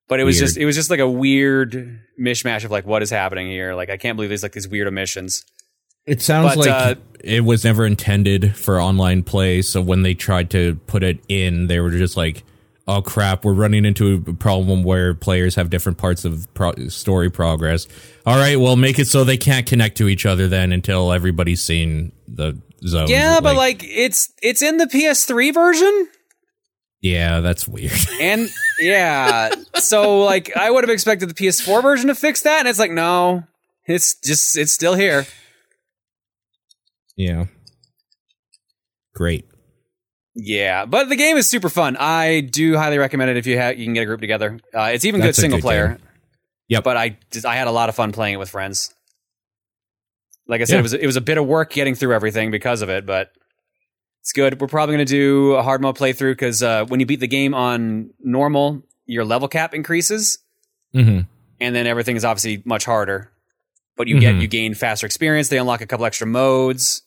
But 0.08 0.20
it 0.20 0.24
was 0.24 0.36
Weird. 0.36 0.46
just 0.48 0.56
it 0.58 0.64
was 0.66 0.74
just 0.76 0.90
like 0.90 1.00
a 1.00 1.08
weird 1.08 2.00
mishmash 2.20 2.64
of 2.64 2.70
like 2.70 2.84
what 2.86 3.02
is 3.02 3.10
happening 3.10 3.46
here. 3.48 3.74
Like 3.74 3.88
I 3.90 3.96
can't 3.96 4.16
believe 4.16 4.30
there's 4.30 4.42
like 4.42 4.52
these 4.52 4.68
weird 4.68 4.88
omissions. 4.88 5.44
It 6.06 6.20
sounds 6.22 6.56
But, 6.56 6.58
like 6.58 6.68
uh, 6.70 6.94
it 7.22 7.44
was 7.44 7.62
never 7.64 7.86
intended 7.86 8.56
for 8.56 8.80
online 8.80 9.22
play. 9.22 9.62
So 9.62 9.80
when 9.80 10.02
they 10.02 10.14
tried 10.14 10.50
to 10.50 10.76
put 10.86 11.02
it 11.02 11.20
in, 11.28 11.66
they 11.66 11.78
were 11.78 11.90
just 11.90 12.16
like, 12.16 12.42
oh 12.88 13.02
crap, 13.02 13.44
we're 13.44 13.52
running 13.52 13.84
into 13.84 14.24
a 14.26 14.32
problem 14.34 14.82
where 14.82 15.14
players 15.14 15.54
have 15.54 15.70
different 15.70 15.98
parts 15.98 16.24
of 16.24 16.52
pro- 16.54 16.88
story 16.88 17.30
progress. 17.30 17.86
All 18.26 18.36
right, 18.36 18.58
well, 18.58 18.76
make 18.76 18.98
it 18.98 19.06
so 19.06 19.24
they 19.24 19.36
can't 19.36 19.66
connect 19.66 19.96
to 19.98 20.08
each 20.08 20.26
other 20.26 20.48
then 20.48 20.72
until 20.72 21.12
everybody's 21.12 21.62
seen 21.62 22.12
the 22.28 22.60
zone. 22.86 23.08
Yeah, 23.08 23.40
but 23.40 23.56
like 23.56 23.82
it's 23.84 24.32
it's 24.42 24.62
in 24.62 24.76
the 24.78 24.86
PS3 24.86 25.52
version. 25.54 26.08
yeah, 27.00 27.40
that's 27.40 27.66
weird. 27.68 27.92
And 28.20 28.48
yeah, 28.80 29.50
so 29.74 30.20
like 30.24 30.56
I 30.56 30.70
would 30.70 30.84
have 30.84 30.90
expected 30.90 31.28
the 31.28 31.34
PS4 31.34 31.82
version 31.82 32.08
to 32.08 32.14
fix 32.14 32.42
that, 32.42 32.60
and 32.60 32.68
it's 32.68 32.78
like 32.78 32.90
no, 32.90 33.44
it's 33.86 34.14
just 34.20 34.56
it's 34.56 34.72
still 34.72 34.94
here. 34.94 35.26
yeah, 37.16 37.44
great. 39.14 39.44
Yeah, 40.34 40.86
but 40.86 41.08
the 41.08 41.16
game 41.16 41.36
is 41.36 41.48
super 41.50 41.68
fun. 41.68 41.96
I 41.98 42.40
do 42.40 42.76
highly 42.76 42.98
recommend 42.98 43.30
it 43.30 43.36
if 43.36 43.46
you 43.46 43.58
have 43.58 43.78
you 43.78 43.84
can 43.84 43.94
get 43.94 44.02
a 44.02 44.06
group 44.06 44.20
together. 44.20 44.58
Uh, 44.74 44.90
it's 44.92 45.04
even 45.04 45.20
That's 45.20 45.36
good 45.36 45.40
single 45.42 45.58
good 45.58 45.62
player. 45.62 45.88
game. 45.88 45.98
Yep. 46.68 46.84
But 46.84 46.96
I 46.96 47.18
just, 47.32 47.44
I 47.44 47.56
had 47.56 47.66
a 47.66 47.72
lot 47.72 47.88
of 47.88 47.96
fun 47.96 48.12
playing 48.12 48.34
it 48.34 48.38
with 48.38 48.48
friends. 48.48 48.94
Like 50.46 50.60
I 50.60 50.64
said, 50.64 50.74
Yeah. 50.74 50.78
it 50.80 50.82
was 50.82 50.92
it 50.94 51.06
was 51.06 51.16
a 51.16 51.20
bit 51.20 51.38
of 51.38 51.46
work 51.46 51.72
getting 51.72 51.94
through 51.94 52.14
everything 52.14 52.50
because 52.50 52.82
of 52.82 52.88
it, 52.88 53.06
but 53.06 53.32
it's 54.20 54.32
good. 54.32 54.60
We're 54.60 54.66
probably 54.68 54.96
going 54.96 55.06
to 55.06 55.10
do 55.12 55.52
a 55.54 55.62
hard 55.62 55.80
mode 55.80 55.96
playthrough 55.96 56.32
because 56.32 56.62
uh, 56.62 56.84
when 56.86 57.00
you 57.00 57.06
beat 57.06 57.20
the 57.20 57.26
game 57.28 57.54
on 57.54 58.10
normal, 58.20 58.82
your 59.06 59.24
level 59.24 59.48
cap 59.48 59.74
increases, 59.74 60.38
hmm 60.92 61.20
and 61.62 61.74
then 61.76 61.86
everything 61.86 62.16
is 62.16 62.24
obviously 62.24 62.62
much 62.64 62.84
harder. 62.86 63.30
But 63.96 64.08
you 64.08 64.18
get 64.18 64.34
Mhm. 64.36 64.40
you 64.42 64.48
gain 64.48 64.74
faster 64.74 65.06
experience. 65.06 65.48
They 65.48 65.58
unlock 65.58 65.80
a 65.82 65.86
couple 65.86 66.06
extra 66.06 66.26
modes, 66.26 67.02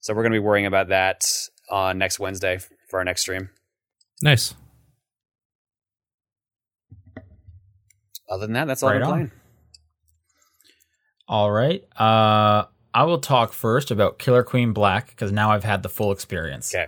so 0.00 0.14
we're 0.14 0.22
going 0.22 0.32
to 0.32 0.36
be 0.40 0.44
worrying 0.44 0.66
about 0.66 0.88
that 0.88 1.24
on 1.72 1.98
next 1.98 2.20
Wednesday 2.20 2.60
for 2.88 2.98
our 3.00 3.04
next 3.04 3.22
stream. 3.22 3.50
Nice. 4.22 4.54
Other 8.30 8.46
than 8.46 8.54
that, 8.54 8.66
that's 8.66 8.82
all 8.82 8.90
Right 8.90 9.02
I'm 9.02 9.08
on. 9.08 9.12
playing. 9.12 9.30
All 11.28 11.50
right. 11.50 11.82
Uh, 11.98 12.66
I 12.94 13.04
will 13.04 13.18
talk 13.18 13.52
first 13.52 13.90
about 13.90 14.18
Killer 14.18 14.42
Queen 14.42 14.72
Black 14.72 15.08
because 15.08 15.32
now 15.32 15.50
I've 15.52 15.64
had 15.64 15.82
the 15.82 15.88
full 15.88 16.12
experience. 16.12 16.74
Okay. 16.74 16.86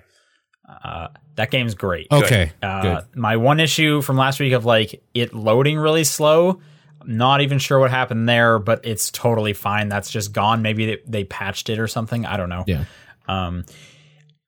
Uh, 0.69 1.09
that 1.37 1.51
game's 1.51 1.75
great. 1.75 2.07
Okay, 2.11 2.53
Uh, 2.63 2.83
good. 2.83 3.17
my 3.17 3.37
one 3.37 3.61
issue 3.61 4.01
from 4.01 4.17
last 4.17 4.41
week 4.41 4.53
of 4.53 4.65
like 4.65 5.03
it 5.13 5.35
loading 5.35 5.77
really 5.79 6.05
slow. 6.05 6.61
I'm 7.01 7.17
not 7.19 7.43
even 7.43 7.59
sure 7.59 7.79
what 7.79 7.91
happened 7.91 8.27
there, 8.29 8.59
but 8.59 8.81
it's 8.85 9.11
totally 9.11 9.53
fine. 9.53 9.89
That's 9.89 10.11
just 10.11 10.33
gone. 10.33 10.63
Maybe 10.63 10.87
they, 10.87 10.99
they 11.07 11.25
patched 11.25 11.69
it 11.69 11.79
or 11.79 11.87
something. 11.89 12.25
I 12.25 12.37
don't 12.39 12.49
know. 12.49 12.65
Yeah. 12.67 12.85
Um, 13.29 13.65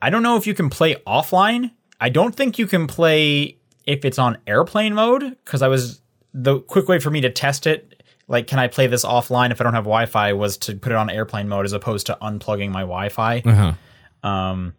I 0.01 0.11
don't 0.11 0.23
know 0.23 0.37
if 0.37 0.47
you 0.47 0.55
can 0.55 0.71
play 0.71 0.97
offline. 1.07 1.71
I 2.01 2.09
don't 2.09 2.35
think 2.35 2.59
you 2.59 2.67
can 2.67 2.87
play 2.87 3.59
if 3.85 4.05
it's 4.05 4.19
on 4.19 4.39
airplane 4.47 4.95
mode 4.95 5.37
because 5.45 5.63
I 5.63 5.69
was 5.69 6.01
the 6.35 6.61
quick 6.61 6.89
way 6.89 6.99
for 6.99 7.11
me 7.11 7.23
to 7.23 7.31
test 7.31 7.67
it. 7.67 8.03
Like, 8.29 8.47
can 8.47 8.59
I 8.59 8.67
play 8.67 8.89
this 8.89 9.05
offline 9.05 9.53
if 9.53 9.61
I 9.61 9.65
don't 9.65 9.75
have 9.75 9.85
Wi-Fi? 9.85 10.33
Was 10.33 10.57
to 10.59 10.75
put 10.75 10.93
it 10.93 10.97
on 10.97 11.09
airplane 11.09 11.49
mode 11.49 11.65
as 11.65 11.73
opposed 11.73 12.07
to 12.07 12.19
unplugging 12.21 12.71
my 12.71 12.81
Wi-Fi. 12.81 13.43
Uh 13.45 13.55
huh. 14.23 14.29
Um, 14.29 14.75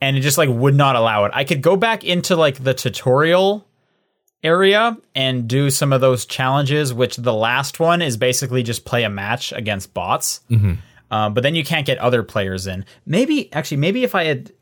and 0.00 0.16
it 0.16 0.20
just 0.20 0.36
like 0.36 0.48
would 0.48 0.74
not 0.74 0.96
allow 0.96 1.24
it. 1.24 1.32
I 1.34 1.44
could 1.44 1.62
go 1.62 1.76
back 1.76 2.04
into 2.04 2.36
like 2.36 2.62
the 2.62 2.74
tutorial 2.74 3.66
area 4.42 4.96
and 5.14 5.48
do 5.48 5.70
some 5.70 5.92
of 5.92 6.00
those 6.00 6.26
challenges, 6.26 6.92
which 6.92 7.16
the 7.16 7.32
last 7.32 7.80
one 7.80 8.02
is 8.02 8.16
basically 8.16 8.62
just 8.62 8.84
play 8.84 9.04
a 9.04 9.10
match 9.10 9.52
against 9.52 9.94
bots. 9.94 10.40
Um, 11.10 11.34
but 11.34 11.42
then 11.42 11.54
you 11.54 11.64
can't 11.64 11.86
get 11.86 11.98
other 11.98 12.22
players 12.22 12.66
in. 12.66 12.84
Maybe 13.04 13.52
actually, 13.52 13.76
maybe 13.78 14.02
if 14.04 14.14
I 14.14 14.24
had, 14.24 14.52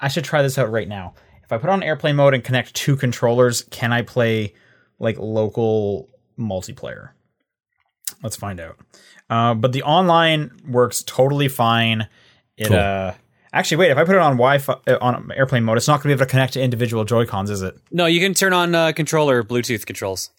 I 0.00 0.08
should 0.08 0.24
try 0.24 0.42
this 0.42 0.58
out 0.58 0.70
right 0.70 0.88
now. 0.88 1.14
If 1.44 1.52
I 1.52 1.58
put 1.58 1.70
on 1.70 1.82
airplane 1.82 2.16
mode 2.16 2.34
and 2.34 2.44
connect 2.44 2.74
two 2.74 2.96
controllers, 2.96 3.62
can 3.70 3.92
I 3.92 4.02
play 4.02 4.54
like 4.98 5.16
local 5.18 6.08
multiplayer? 6.38 7.10
Let's 8.22 8.36
find 8.36 8.60
out. 8.60 8.76
Uh, 9.30 9.54
but 9.54 9.72
the 9.72 9.82
online 9.82 10.50
works 10.68 11.02
totally 11.04 11.48
fine. 11.48 12.08
It 12.56 12.68
Cool. 12.68 12.76
uh, 12.76 13.14
actually 13.52 13.76
wait. 13.76 13.90
If 13.92 13.98
I 13.98 14.04
put 14.04 14.14
it 14.16 14.20
on 14.20 14.32
Wi-Fi 14.32 14.72
uh, 14.88 14.98
on 15.00 15.30
airplane 15.36 15.64
mode, 15.64 15.76
it's 15.76 15.86
not 15.86 16.02
going 16.02 16.04
to 16.04 16.08
be 16.08 16.12
able 16.14 16.26
to 16.26 16.30
connect 16.30 16.54
to 16.54 16.60
individual 16.62 17.04
Joy 17.04 17.24
Cons, 17.26 17.50
is 17.50 17.62
it? 17.62 17.76
No, 17.92 18.06
you 18.06 18.20
can 18.20 18.34
turn 18.34 18.52
on 18.52 18.74
uh, 18.74 18.92
controller 18.92 19.42
Bluetooth 19.44 19.86
controls. 19.86 20.30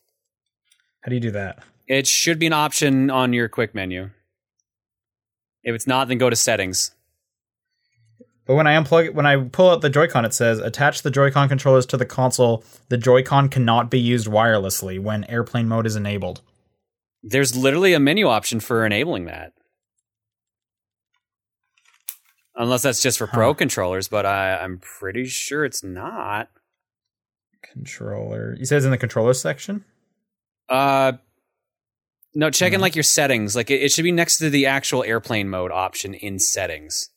How 1.01 1.09
do 1.09 1.15
you 1.15 1.21
do 1.21 1.31
that? 1.31 1.63
It 1.87 2.05
should 2.07 2.37
be 2.39 2.47
an 2.47 2.53
option 2.53 3.09
on 3.09 3.31
your 3.33 3.47
quick 3.47 3.73
menu. 3.73 4.09
If 5.69 5.75
it's 5.75 5.87
not, 5.87 6.07
then 6.07 6.17
go 6.17 6.29
to 6.29 6.35
settings. 6.35 6.91
But 8.45 8.55
when 8.55 8.65
I 8.65 8.75
unplug 8.75 9.05
it, 9.05 9.15
when 9.15 9.27
I 9.27 9.37
pull 9.37 9.69
out 9.69 9.81
the 9.81 9.91
Joy-Con, 9.91 10.25
it 10.25 10.33
says 10.33 10.57
attach 10.57 11.03
the 11.03 11.11
Joy-Con 11.11 11.47
controllers 11.47 11.85
to 11.85 11.97
the 11.97 12.05
console. 12.05 12.63
The 12.89 12.97
Joy-Con 12.97 13.49
cannot 13.49 13.91
be 13.91 13.99
used 13.99 14.25
wirelessly 14.25 14.99
when 14.99 15.23
airplane 15.25 15.67
mode 15.67 15.85
is 15.85 15.95
enabled. 15.95 16.41
There's 17.21 17.55
literally 17.55 17.93
a 17.93 17.99
menu 17.99 18.27
option 18.27 18.59
for 18.59 18.85
enabling 18.85 19.25
that. 19.25 19.53
Unless 22.55 22.81
that's 22.81 23.03
just 23.03 23.19
for 23.19 23.27
pro 23.27 23.53
controllers, 23.53 24.07
but 24.07 24.25
I, 24.25 24.57
I'm 24.57 24.79
pretty 24.79 25.25
sure 25.25 25.63
it's 25.63 25.83
not. 25.83 26.49
Controller. 27.61 28.55
You 28.57 28.65
says 28.65 28.83
in 28.83 28.89
the 28.89 28.97
controller 28.97 29.35
section. 29.35 29.85
Uh, 30.67 31.13
no, 32.35 32.49
check 32.49 32.67
in 32.67 32.75
mm-hmm. 32.75 32.81
like 32.81 32.95
your 32.95 33.03
settings. 33.03 33.55
Like 33.55 33.71
it, 33.71 33.81
it 33.81 33.91
should 33.91 34.03
be 34.03 34.11
next 34.11 34.37
to 34.37 34.49
the 34.49 34.65
actual 34.65 35.03
airplane 35.03 35.49
mode 35.49 35.71
option 35.71 36.13
in 36.13 36.39
settings. 36.39 37.09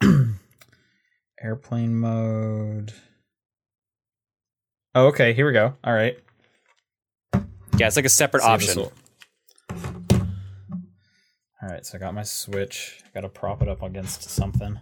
Airplane 1.42 1.96
mode. 1.96 2.92
Oh, 4.94 5.08
okay. 5.08 5.32
Here 5.34 5.46
we 5.46 5.52
go. 5.52 5.74
All 5.84 5.92
right. 5.92 6.18
Yeah, 7.78 7.88
it's 7.88 7.96
like 7.96 8.06
a 8.06 8.10
separate 8.10 8.42
option. 8.42 8.86
All 11.62 11.72
right, 11.72 11.84
so 11.84 11.98
I 11.98 12.00
got 12.00 12.14
my 12.14 12.22
Switch. 12.22 13.02
I 13.04 13.08
got 13.12 13.20
to 13.20 13.28
prop 13.28 13.60
it 13.60 13.68
up 13.68 13.82
against 13.82 14.22
something. 14.22 14.78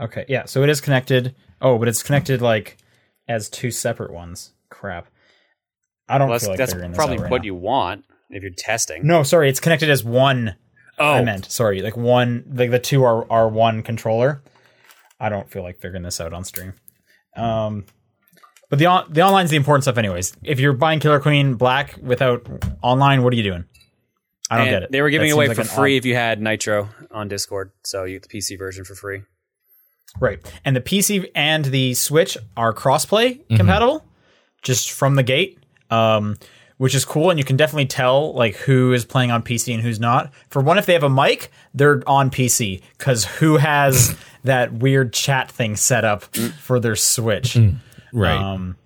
Okay, 0.00 0.24
yeah, 0.28 0.44
so 0.46 0.62
it 0.62 0.68
is 0.68 0.80
connected. 0.80 1.34
Oh, 1.60 1.78
but 1.78 1.88
it's 1.88 2.02
connected 2.02 2.40
like 2.40 2.78
as 3.28 3.48
two 3.48 3.70
separate 3.70 4.12
ones. 4.12 4.52
Crap. 4.70 5.08
I 6.08 6.18
don't 6.18 6.28
Well, 6.28 6.34
that's 6.34 6.44
feel 6.44 6.50
like 6.52 6.58
that's 6.58 6.96
probably 6.96 7.18
right 7.18 7.30
what 7.30 7.42
now. 7.42 7.46
you 7.46 7.54
want 7.54 8.04
if 8.30 8.42
you're 8.42 8.52
testing. 8.56 9.06
No, 9.06 9.22
sorry, 9.22 9.48
it's 9.48 9.60
connected 9.60 9.88
as 9.90 10.04
one. 10.04 10.56
oh, 10.98 11.12
I 11.14 11.22
meant 11.24 11.50
sorry, 11.50 11.80
like 11.82 11.96
one. 11.96 12.44
Like 12.52 12.70
the 12.70 12.78
two 12.78 13.04
are 13.04 13.30
are 13.30 13.48
one 13.48 13.82
controller. 13.82 14.42
I 15.20 15.28
don't 15.28 15.50
feel 15.50 15.62
like 15.62 15.80
figuring 15.80 16.02
this 16.02 16.20
out 16.20 16.32
on 16.32 16.44
stream. 16.44 16.74
Um, 17.36 17.86
but 18.70 18.78
the 18.78 18.86
on, 18.86 19.12
the 19.12 19.20
online's 19.22 19.50
the 19.50 19.56
important 19.56 19.84
stuff, 19.84 19.96
anyways. 19.98 20.34
If 20.42 20.60
you're 20.60 20.72
buying 20.72 21.00
Killer 21.00 21.20
Queen 21.20 21.54
Black 21.54 21.96
without 22.02 22.46
online, 22.82 23.22
what 23.22 23.32
are 23.32 23.36
you 23.36 23.42
doing? 23.42 23.64
I 24.50 24.58
don't 24.58 24.66
and 24.68 24.74
get 24.74 24.82
it. 24.84 24.92
They 24.92 25.00
were 25.00 25.10
giving 25.10 25.28
That 25.28 25.32
it 25.32 25.36
away 25.36 25.46
seems 25.46 25.56
for 25.56 25.62
like 25.64 25.70
free 25.72 25.96
odd- 25.96 25.98
if 25.98 26.04
you 26.04 26.14
had 26.16 26.40
Nitro 26.42 26.88
on 27.10 27.28
Discord, 27.28 27.70
so 27.82 28.04
you 28.04 28.18
get 28.20 28.28
the 28.28 28.38
PC 28.38 28.58
version 28.58 28.84
for 28.84 28.94
free. 28.94 29.22
right? 30.20 30.38
And 30.64 30.76
the 30.76 30.80
PC 30.82 31.30
and 31.34 31.64
the 31.64 31.94
Switch 31.94 32.36
are 32.56 32.74
crossplay 32.74 33.40
compatible, 33.56 34.04
just 34.62 34.90
from 34.92 35.14
the 35.14 35.22
gate. 35.22 35.58
Um, 35.90 36.36
which 36.76 36.94
is 36.94 37.04
cool, 37.04 37.30
and 37.30 37.38
you 37.38 37.44
can 37.44 37.56
definitely 37.56 37.86
tell 37.86 38.34
like 38.34 38.56
who 38.56 38.92
is 38.92 39.04
playing 39.04 39.30
on 39.30 39.42
PC 39.42 39.72
and 39.72 39.82
who's 39.82 40.00
not. 40.00 40.32
For 40.50 40.60
one, 40.60 40.76
if 40.76 40.86
they 40.86 40.92
have 40.92 41.04
a 41.04 41.10
mic, 41.10 41.50
they're 41.72 42.02
on 42.06 42.30
PC 42.30 42.82
because 42.98 43.24
who 43.24 43.58
has 43.58 44.16
that 44.44 44.72
weird 44.72 45.12
chat 45.12 45.50
thing 45.50 45.76
set 45.76 46.04
up 46.04 46.24
for 46.24 46.80
their 46.80 46.96
Switch? 46.96 47.56
Right. 48.12 48.36
Um, 48.36 48.76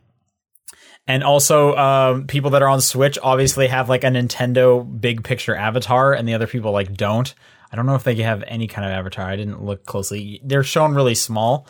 and 1.06 1.24
also, 1.24 1.74
um, 1.76 2.26
people 2.26 2.50
that 2.50 2.62
are 2.62 2.68
on 2.68 2.82
Switch 2.82 3.18
obviously 3.22 3.68
have 3.68 3.88
like 3.88 4.04
a 4.04 4.08
Nintendo 4.08 5.00
big 5.00 5.24
picture 5.24 5.56
avatar, 5.56 6.12
and 6.12 6.28
the 6.28 6.34
other 6.34 6.46
people 6.46 6.72
like 6.72 6.94
don't. 6.94 7.34
I 7.72 7.76
don't 7.76 7.86
know 7.86 7.94
if 7.94 8.04
they 8.04 8.14
have 8.16 8.44
any 8.46 8.66
kind 8.66 8.86
of 8.86 8.92
avatar. 8.92 9.26
I 9.26 9.36
didn't 9.36 9.62
look 9.62 9.86
closely. 9.86 10.40
They're 10.44 10.62
shown 10.62 10.94
really 10.94 11.14
small. 11.14 11.66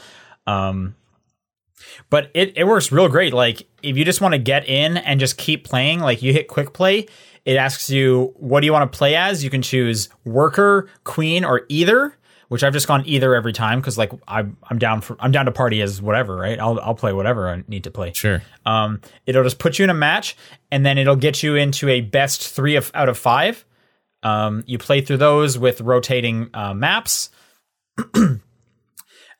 Um, 0.47 0.97
but 2.11 2.31
it, 2.35 2.57
it 2.57 2.65
works 2.65 2.93
real 2.93 3.09
great. 3.09 3.33
Like 3.33 3.69
if 3.83 3.97
you 3.97 4.05
just 4.05 4.21
want 4.21 4.33
to 4.33 4.39
get 4.39 4.69
in 4.69 4.97
and 4.97 5.21
just 5.21 5.37
keep 5.37 5.65
playing, 5.65 6.01
like 6.01 6.23
you 6.23 6.33
hit 6.33 6.49
quick 6.49 6.73
play, 6.73 7.07
it 7.45 7.57
asks 7.57 7.91
you 7.91 8.35
what 8.37 8.61
do 8.61 8.67
you 8.67 8.73
want 8.73 8.91
to 8.91 8.97
play 8.97 9.15
as. 9.15 9.43
You 9.43 9.51
can 9.51 9.63
choose 9.63 10.09
worker, 10.25 10.89
queen, 11.05 11.45
or 11.45 11.63
either. 11.69 12.15
Which 12.49 12.65
I've 12.65 12.73
just 12.73 12.89
gone 12.89 13.03
either 13.05 13.35
every 13.35 13.53
time 13.53 13.79
because 13.79 13.99
like 13.99 14.11
I'm 14.27 14.57
I'm 14.63 14.79
down 14.79 15.03
for 15.03 15.19
I'm 15.21 15.33
down 15.33 15.45
to 15.45 15.53
party 15.53 15.83
as 15.83 16.01
whatever 16.01 16.35
right. 16.35 16.59
I'll 16.59 16.81
I'll 16.81 16.95
play 16.95 17.13
whatever 17.13 17.47
I 17.47 17.63
need 17.69 17.85
to 17.85 17.91
play. 17.91 18.15
sure. 18.15 18.43
Um, 18.65 19.03
it'll 19.27 19.43
just 19.43 19.59
put 19.59 19.79
you 19.79 19.85
in 19.85 19.91
a 19.91 19.95
match, 19.95 20.35
and 20.71 20.85
then 20.85 20.97
it'll 20.97 21.15
get 21.15 21.43
you 21.43 21.57
into 21.57 21.91
a 21.91 22.01
best 22.01 22.49
three 22.49 22.77
of 22.77 22.91
out 22.95 23.11
of 23.11 23.19
five. 23.19 23.67
Um, 24.23 24.65
you 24.67 24.79
play 24.79 25.03
through 25.03 25.19
those 25.19 25.59
with 25.59 25.83
rotating 25.83 26.49
uh, 26.55 26.73
maps. 26.73 27.29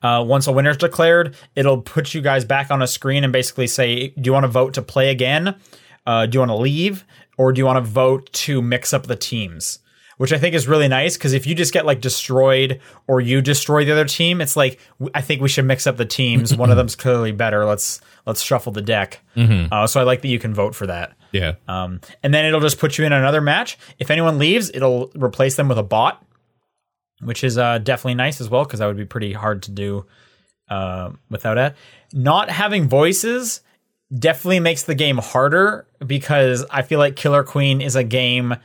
uh, 0.01 0.23
once 0.25 0.47
a 0.47 0.51
winner's 0.51 0.77
declared, 0.77 1.35
it'll 1.55 1.81
put 1.81 2.13
you 2.13 2.21
guys 2.21 2.45
back 2.45 2.71
on 2.71 2.81
a 2.81 2.87
screen 2.87 3.23
and 3.23 3.33
basically 3.33 3.67
say, 3.67 4.09
"Do 4.09 4.21
you 4.27 4.33
want 4.33 4.43
to 4.43 4.49
vote 4.49 4.73
to 4.75 4.81
play 4.81 5.09
again? 5.09 5.55
Uh, 6.05 6.25
do 6.25 6.35
you 6.37 6.39
want 6.39 6.51
to 6.51 6.55
leave, 6.55 7.05
or 7.37 7.51
do 7.51 7.59
you 7.59 7.65
want 7.65 7.77
to 7.77 7.89
vote 7.89 8.31
to 8.33 8.61
mix 8.61 8.93
up 8.93 9.07
the 9.07 9.15
teams?" 9.15 9.79
which 10.19 10.33
I 10.33 10.37
think 10.37 10.53
is 10.53 10.67
really 10.67 10.89
nice 10.89 11.15
because 11.15 11.31
if 11.31 11.47
you 11.47 11.55
just 11.55 11.71
get 11.71 11.85
like 11.85 12.01
destroyed 12.01 12.81
or 13.07 13.21
you 13.21 13.41
destroy 13.41 13.85
the 13.85 13.93
other 13.93 14.03
team, 14.03 14.41
it's 14.41 14.57
like 14.57 14.77
I 15.15 15.21
think 15.21 15.41
we 15.41 15.47
should 15.47 15.63
mix 15.63 15.87
up 15.87 15.95
the 15.95 16.03
teams. 16.05 16.53
One 16.57 16.69
of 16.69 16.75
them's 16.75 16.95
clearly 16.97 17.31
better. 17.31 17.63
Let's 17.63 18.01
let's 18.25 18.41
shuffle 18.41 18.73
the 18.73 18.81
deck. 18.81 19.21
Uh, 19.71 19.87
so 19.87 20.01
I 20.01 20.03
like 20.03 20.21
that 20.21 20.27
you 20.27 20.37
can 20.37 20.53
vote 20.53 20.75
for 20.75 20.87
that. 20.87 21.13
Yeah. 21.31 21.53
Um, 21.69 22.01
and 22.21 22.33
then 22.33 22.43
it'll 22.43 22.59
just 22.59 22.79
put 22.79 22.97
you 22.97 23.05
in 23.05 23.13
another 23.13 23.39
match. 23.39 23.77
If 23.97 24.11
anyone 24.11 24.39
leaves, 24.39 24.69
it'll 24.73 25.09
replace 25.15 25.55
them 25.55 25.69
with 25.69 25.77
a 25.77 25.83
bot, 25.83 26.21
which 27.21 27.43
is 27.43 27.57
uh, 27.57 27.77
definitely 27.79 28.15
nice 28.15 28.41
as 28.41 28.49
well 28.49 28.63
because 28.63 28.79
that 28.79 28.87
would 28.87 28.97
be 28.97 29.05
pretty 29.05 29.33
hard 29.33 29.63
to 29.63 29.71
do 29.71 30.05
uh, 30.69 31.11
without 31.29 31.57
it. 31.57 31.75
Not 32.13 32.49
having 32.49 32.87
voices 32.87 33.61
definitely 34.17 34.59
makes 34.59 34.83
the 34.83 34.95
game 34.95 35.17
harder 35.17 35.85
because 36.05 36.65
I 36.71 36.81
feel 36.81 36.99
like 36.99 37.15
Killer 37.15 37.43
Queen 37.43 37.81
is 37.81 37.95
a 37.95 38.03
game. 38.03 38.55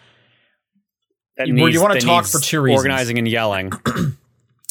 That 1.36 1.48
Where 1.48 1.68
you 1.68 1.82
wanna 1.82 2.00
talk 2.00 2.26
for 2.26 2.40
two 2.40 2.60
reasons. 2.60 2.78
Organizing 2.80 3.18
and 3.18 3.28
yelling. 3.28 3.72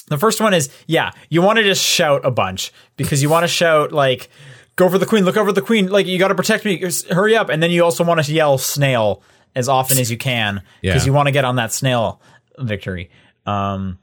The 0.07 0.17
first 0.17 0.41
one 0.41 0.53
is 0.53 0.69
yeah, 0.85 1.11
you 1.29 1.41
want 1.41 1.57
to 1.57 1.63
just 1.63 1.81
shout 1.83 2.25
a 2.25 2.29
bunch 2.29 2.73
because 2.97 3.23
you 3.23 3.29
want 3.29 3.45
to 3.45 3.47
shout 3.47 3.91
like, 3.93 4.29
"Go 4.75 4.89
for 4.89 4.97
the 4.97 5.05
queen! 5.05 5.23
Look 5.23 5.37
over 5.37 5.51
the 5.51 5.61
queen! 5.61 5.87
Like 5.87 6.07
you 6.07 6.19
got 6.19 6.27
to 6.27 6.35
protect 6.35 6.65
me! 6.65 6.77
Just 6.77 7.07
Hurry 7.07 7.35
up!" 7.37 7.49
And 7.49 7.63
then 7.63 7.71
you 7.71 7.83
also 7.83 8.03
want 8.03 8.23
to 8.23 8.31
yell 8.31 8.57
"snail" 8.57 9.23
as 9.55 9.69
often 9.69 9.97
as 9.97 10.11
you 10.11 10.17
can 10.17 10.61
because 10.81 11.03
Yeah. 11.03 11.05
you 11.05 11.13
want 11.13 11.27
to 11.27 11.31
get 11.31 11.45
on 11.45 11.55
that 11.55 11.71
snail 11.71 12.21
victory. 12.59 13.09
Um, 13.45 13.99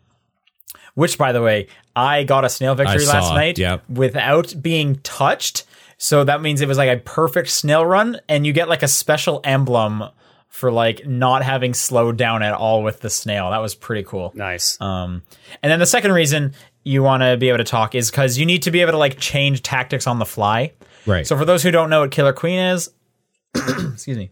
which, 0.95 1.19
by 1.19 1.33
the 1.33 1.43
way, 1.43 1.69
I 1.95 2.25
got 2.25 2.45
a 2.45 2.49
snail 2.49 2.75
victory 2.75 3.05
I 3.05 3.07
last 3.07 3.29
saw, 3.29 3.35
night 3.35 3.59
yep. 3.59 3.89
without 3.89 4.55
being 4.61 4.97
touched. 4.97 5.65
So 5.99 6.25
that 6.25 6.41
means 6.41 6.61
it 6.61 6.69
was 6.69 6.79
like 6.79 6.89
a 6.89 7.01
perfect 7.01 7.51
snail 7.51 7.85
run, 7.85 8.21
and 8.29 8.47
you 8.47 8.53
get 8.53 8.69
like 8.69 8.83
a 8.83 8.89
special 8.89 9.41
emblem 9.45 10.05
for 10.49 10.73
like 10.73 11.07
not 11.07 11.43
having 11.43 11.75
slowed 11.75 12.17
down 12.17 12.43
at 12.43 12.53
all 12.53 12.83
with 12.83 13.01
the 13.01 13.11
snail. 13.11 13.51
That 13.51 13.63
was 13.63 13.75
pretty 13.75 14.03
cool. 14.03 14.33
nice. 14.35 14.81
Um, 14.81 15.23
and 15.63 15.71
then 15.71 15.79
the 15.79 15.87
second 15.87 16.13
reason 16.13 16.55
you 16.83 17.03
want 17.03 17.23
to 17.23 17.37
be 17.37 17.49
able 17.49 17.59
to 17.59 17.65
talk 17.65 17.95
is 17.95 18.11
because 18.11 18.39
you 18.39 18.47
need 18.47 18.63
to 18.63 18.71
be 18.71 18.81
able 18.81 18.93
to 18.93 18.99
like 18.99 19.19
change 19.19 19.63
tactics 19.63 20.07
on 20.07 20.19
the 20.19 20.27
fly. 20.27 20.73
Right. 21.07 21.27
So 21.27 21.37
for 21.37 21.45
those 21.45 21.63
who 21.63 21.71
don't 21.71 21.91
know 21.91 22.01
what 22.01 22.11
Killer 22.11 22.33
Queen 22.33 22.59
is, 22.59 22.91
excuse 23.55 24.17
me, 24.17 24.31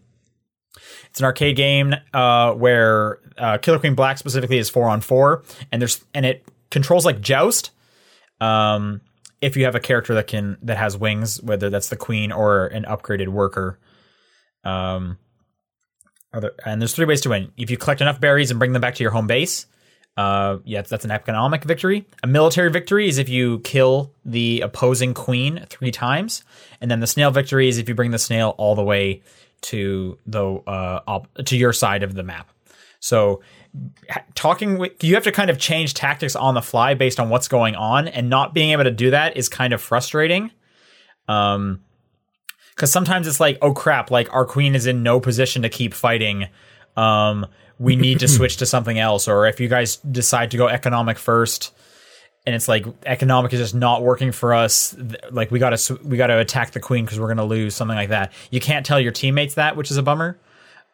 it's 1.09 1.19
an 1.19 1.25
arcade 1.25 1.55
game 1.55 1.95
uh, 2.13 2.53
where 2.53 3.19
uh, 3.37 3.57
Killer 3.57 3.79
Queen 3.79 3.95
Black 3.95 4.17
specifically 4.17 4.57
is 4.57 4.69
four 4.69 4.87
on 4.87 5.01
four, 5.01 5.43
and 5.71 5.81
there's 5.81 6.03
and 6.13 6.25
it 6.25 6.45
controls 6.69 7.05
like 7.05 7.21
Joust. 7.21 7.71
Um, 8.39 9.01
if 9.41 9.55
you 9.57 9.65
have 9.65 9.75
a 9.75 9.79
character 9.79 10.13
that 10.15 10.27
can 10.27 10.57
that 10.63 10.77
has 10.77 10.97
wings, 10.97 11.41
whether 11.41 11.69
that's 11.69 11.89
the 11.89 11.95
queen 11.95 12.31
or 12.31 12.67
an 12.67 12.83
upgraded 12.83 13.29
worker. 13.29 13.79
Um, 14.63 15.17
other, 16.33 16.53
and 16.65 16.79
there's 16.81 16.93
three 16.93 17.05
ways 17.05 17.21
to 17.21 17.29
win. 17.29 17.51
If 17.57 17.71
you 17.71 17.77
collect 17.77 18.01
enough 18.01 18.19
berries 18.19 18.51
and 18.51 18.59
bring 18.59 18.73
them 18.73 18.81
back 18.81 18.95
to 18.95 19.03
your 19.03 19.11
home 19.11 19.25
base, 19.25 19.65
uh, 20.15 20.57
yeah, 20.63 20.81
that's 20.81 21.05
an 21.05 21.11
economic 21.11 21.63
victory. 21.63 22.05
A 22.21 22.27
military 22.27 22.69
victory 22.69 23.07
is 23.07 23.17
if 23.17 23.29
you 23.29 23.59
kill 23.59 24.13
the 24.25 24.61
opposing 24.61 25.13
queen 25.13 25.65
three 25.69 25.91
times, 25.91 26.43
and 26.81 26.91
then 26.91 26.99
the 26.99 27.07
snail 27.07 27.31
victory 27.31 27.67
is 27.67 27.77
if 27.77 27.89
you 27.89 27.95
bring 27.95 28.11
the 28.11 28.19
snail 28.19 28.53
all 28.57 28.75
the 28.75 28.83
way 28.83 29.21
to 29.61 30.17
the 30.25 30.45
uh, 30.45 31.01
op- 31.07 31.33
to 31.45 31.57
your 31.57 31.73
side 31.73 32.03
of 32.03 32.13
the 32.13 32.23
map. 32.23 32.49
So, 32.99 33.41
ha- 34.09 34.23
talking 34.35 34.77
with 34.77 35.03
you 35.03 35.15
have 35.15 35.23
to 35.23 35.31
kind 35.31 35.49
of 35.49 35.57
change 35.57 35.93
tactics 35.93 36.35
on 36.35 36.53
the 36.53 36.61
fly 36.61 36.93
based 36.93 37.19
on 37.19 37.29
what's 37.29 37.47
going 37.47 37.75
on, 37.75 38.07
and 38.07 38.29
not 38.29 38.53
being 38.53 38.71
able 38.71 38.83
to 38.83 38.91
do 38.91 39.11
that 39.11 39.37
is 39.37 39.49
kind 39.49 39.73
of 39.73 39.81
frustrating. 39.81 40.51
Um, 41.27 41.81
because 42.75 42.93
sometimes 42.93 43.27
it's 43.27 43.41
like, 43.41 43.57
oh 43.61 43.73
crap, 43.73 44.09
like 44.09 44.33
our 44.33 44.45
queen 44.45 44.73
is 44.73 44.85
in 44.85 45.03
no 45.03 45.19
position 45.19 45.63
to 45.63 45.69
keep 45.69 45.93
fighting. 45.93 46.47
Um, 46.95 47.45
we 47.77 47.97
need 47.97 48.19
to 48.19 48.27
switch 48.29 48.57
to 48.57 48.65
something 48.65 48.97
else, 48.97 49.27
or 49.27 49.47
if 49.47 49.59
you 49.59 49.67
guys 49.67 49.97
decide 49.97 50.51
to 50.51 50.57
go 50.57 50.69
economic 50.69 51.17
first, 51.17 51.75
and 52.45 52.55
it's 52.55 52.67
like 52.67 52.85
economic 53.05 53.53
is 53.53 53.59
just 53.59 53.75
not 53.75 54.01
working 54.01 54.31
for 54.31 54.53
us, 54.53 54.95
like 55.31 55.51
we 55.51 55.59
gotta 55.59 55.99
we 56.03 56.17
gotta 56.17 56.39
attack 56.39 56.71
the 56.71 56.79
queen 56.79 57.05
because 57.05 57.19
we're 57.19 57.27
gonna 57.27 57.45
lose 57.45 57.75
something 57.75 57.97
like 57.97 58.09
that. 58.09 58.33
You 58.49 58.59
can't 58.59 58.85
tell 58.85 58.99
your 58.99 59.11
teammates 59.11 59.55
that, 59.55 59.75
which 59.75 59.91
is 59.91 59.97
a 59.97 60.03
bummer. 60.03 60.39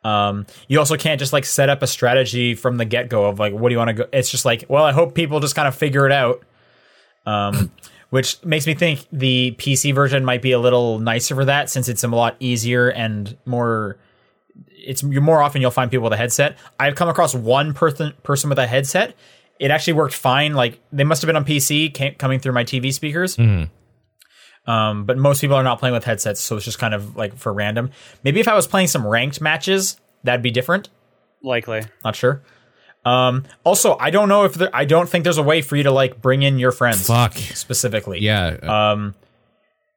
Um, 0.04 0.46
you 0.68 0.78
also 0.78 0.98
can't 0.98 1.20
just 1.20 1.34
like 1.34 1.46
set 1.46 1.68
up 1.68 1.82
a 1.82 1.88
strategy 1.88 2.54
from 2.54 2.78
the 2.78 2.86
get 2.86 3.10
go 3.10 3.26
of 3.26 3.40
like, 3.40 3.54
what 3.54 3.70
do 3.70 3.74
you 3.74 3.80
want 3.80 3.90
to 3.90 3.94
go? 3.94 4.06
It's 4.14 4.30
just 4.30 4.46
like, 4.46 4.66
well, 4.70 4.84
I 4.84 4.92
hope 4.92 5.16
people 5.16 5.40
just 5.40 5.56
kind 5.56 5.68
of 5.68 5.76
figure 5.76 6.06
it 6.06 6.12
out. 6.12 6.44
Um, 7.26 7.72
which 8.12 8.44
makes 8.46 8.68
me 8.68 8.76
think 8.76 9.08
the 9.12 9.56
PC 9.58 9.94
version 9.94 10.24
might 10.24 10.42
be 10.42 10.52
a 10.52 10.60
little 10.60 11.00
nicer 11.00 11.34
for 11.36 11.46
that 11.46 11.70
since 11.70 11.90
it's 11.90 12.04
a 12.04 12.08
lot 12.08 12.36
easier 12.40 12.90
and 12.90 13.36
more. 13.46 13.98
It's 14.70 15.02
more 15.02 15.42
often 15.42 15.62
you'll 15.62 15.72
find 15.72 15.90
people 15.90 16.04
with 16.04 16.14
a 16.14 16.18
headset. 16.18 16.58
I've 16.80 16.96
come 16.96 17.10
across 17.10 17.34
one 17.34 17.74
person 17.74 18.14
person 18.22 18.50
with 18.50 18.60
a 18.60 18.68
headset. 18.68 19.16
It 19.60 19.72
actually 19.72 19.94
worked 19.94 20.14
fine. 20.14 20.54
Like 20.54 20.80
they 20.92 21.04
must 21.04 21.22
have 21.22 21.28
been 21.28 21.36
on 21.36 21.46
PC 21.46 21.94
came, 21.94 22.16
coming 22.16 22.40
through 22.40 22.54
my 22.54 22.64
TV 22.64 22.94
speakers. 22.94 23.38
Um, 24.68 25.06
but 25.06 25.18
most 25.18 25.42
people 25.42 25.56
are 25.56 25.64
not 25.64 25.80
playing 25.80 25.94
with 25.94 26.04
headsets, 26.04 26.42
so 26.42 26.56
it's 26.56 26.66
just 26.66 26.80
kind 26.80 26.94
of 26.94 27.16
like 27.16 27.38
for 27.38 27.54
random. 27.54 27.92
Maybe 28.24 28.40
if 28.40 28.48
I 28.48 28.56
was 28.56 28.68
playing 28.68 28.88
some 28.88 29.06
ranked 29.06 29.40
matches, 29.40 30.00
that'd 30.24 30.42
be 30.42 30.52
different. 30.52 30.90
Likely. 31.44 31.84
Not 32.04 32.16
sure. 32.16 32.42
Um, 33.06 33.44
also, 33.64 33.96
I 34.00 34.10
don't 34.10 34.30
know 34.30 34.46
if 34.46 34.56
there, 34.56 34.76
I 34.76 34.86
don't 34.86 35.08
think 35.08 35.24
there's 35.24 35.38
a 35.38 35.44
way 35.44 35.62
for 35.62 35.76
you 35.76 35.84
to 35.84 35.92
like 35.92 36.20
bring 36.22 36.42
in 36.42 36.58
your 36.58 36.72
friends 36.72 37.06
Fuck. 37.06 37.36
specifically. 37.36 38.20
Yeah. 38.20 38.48
Um, 38.48 39.14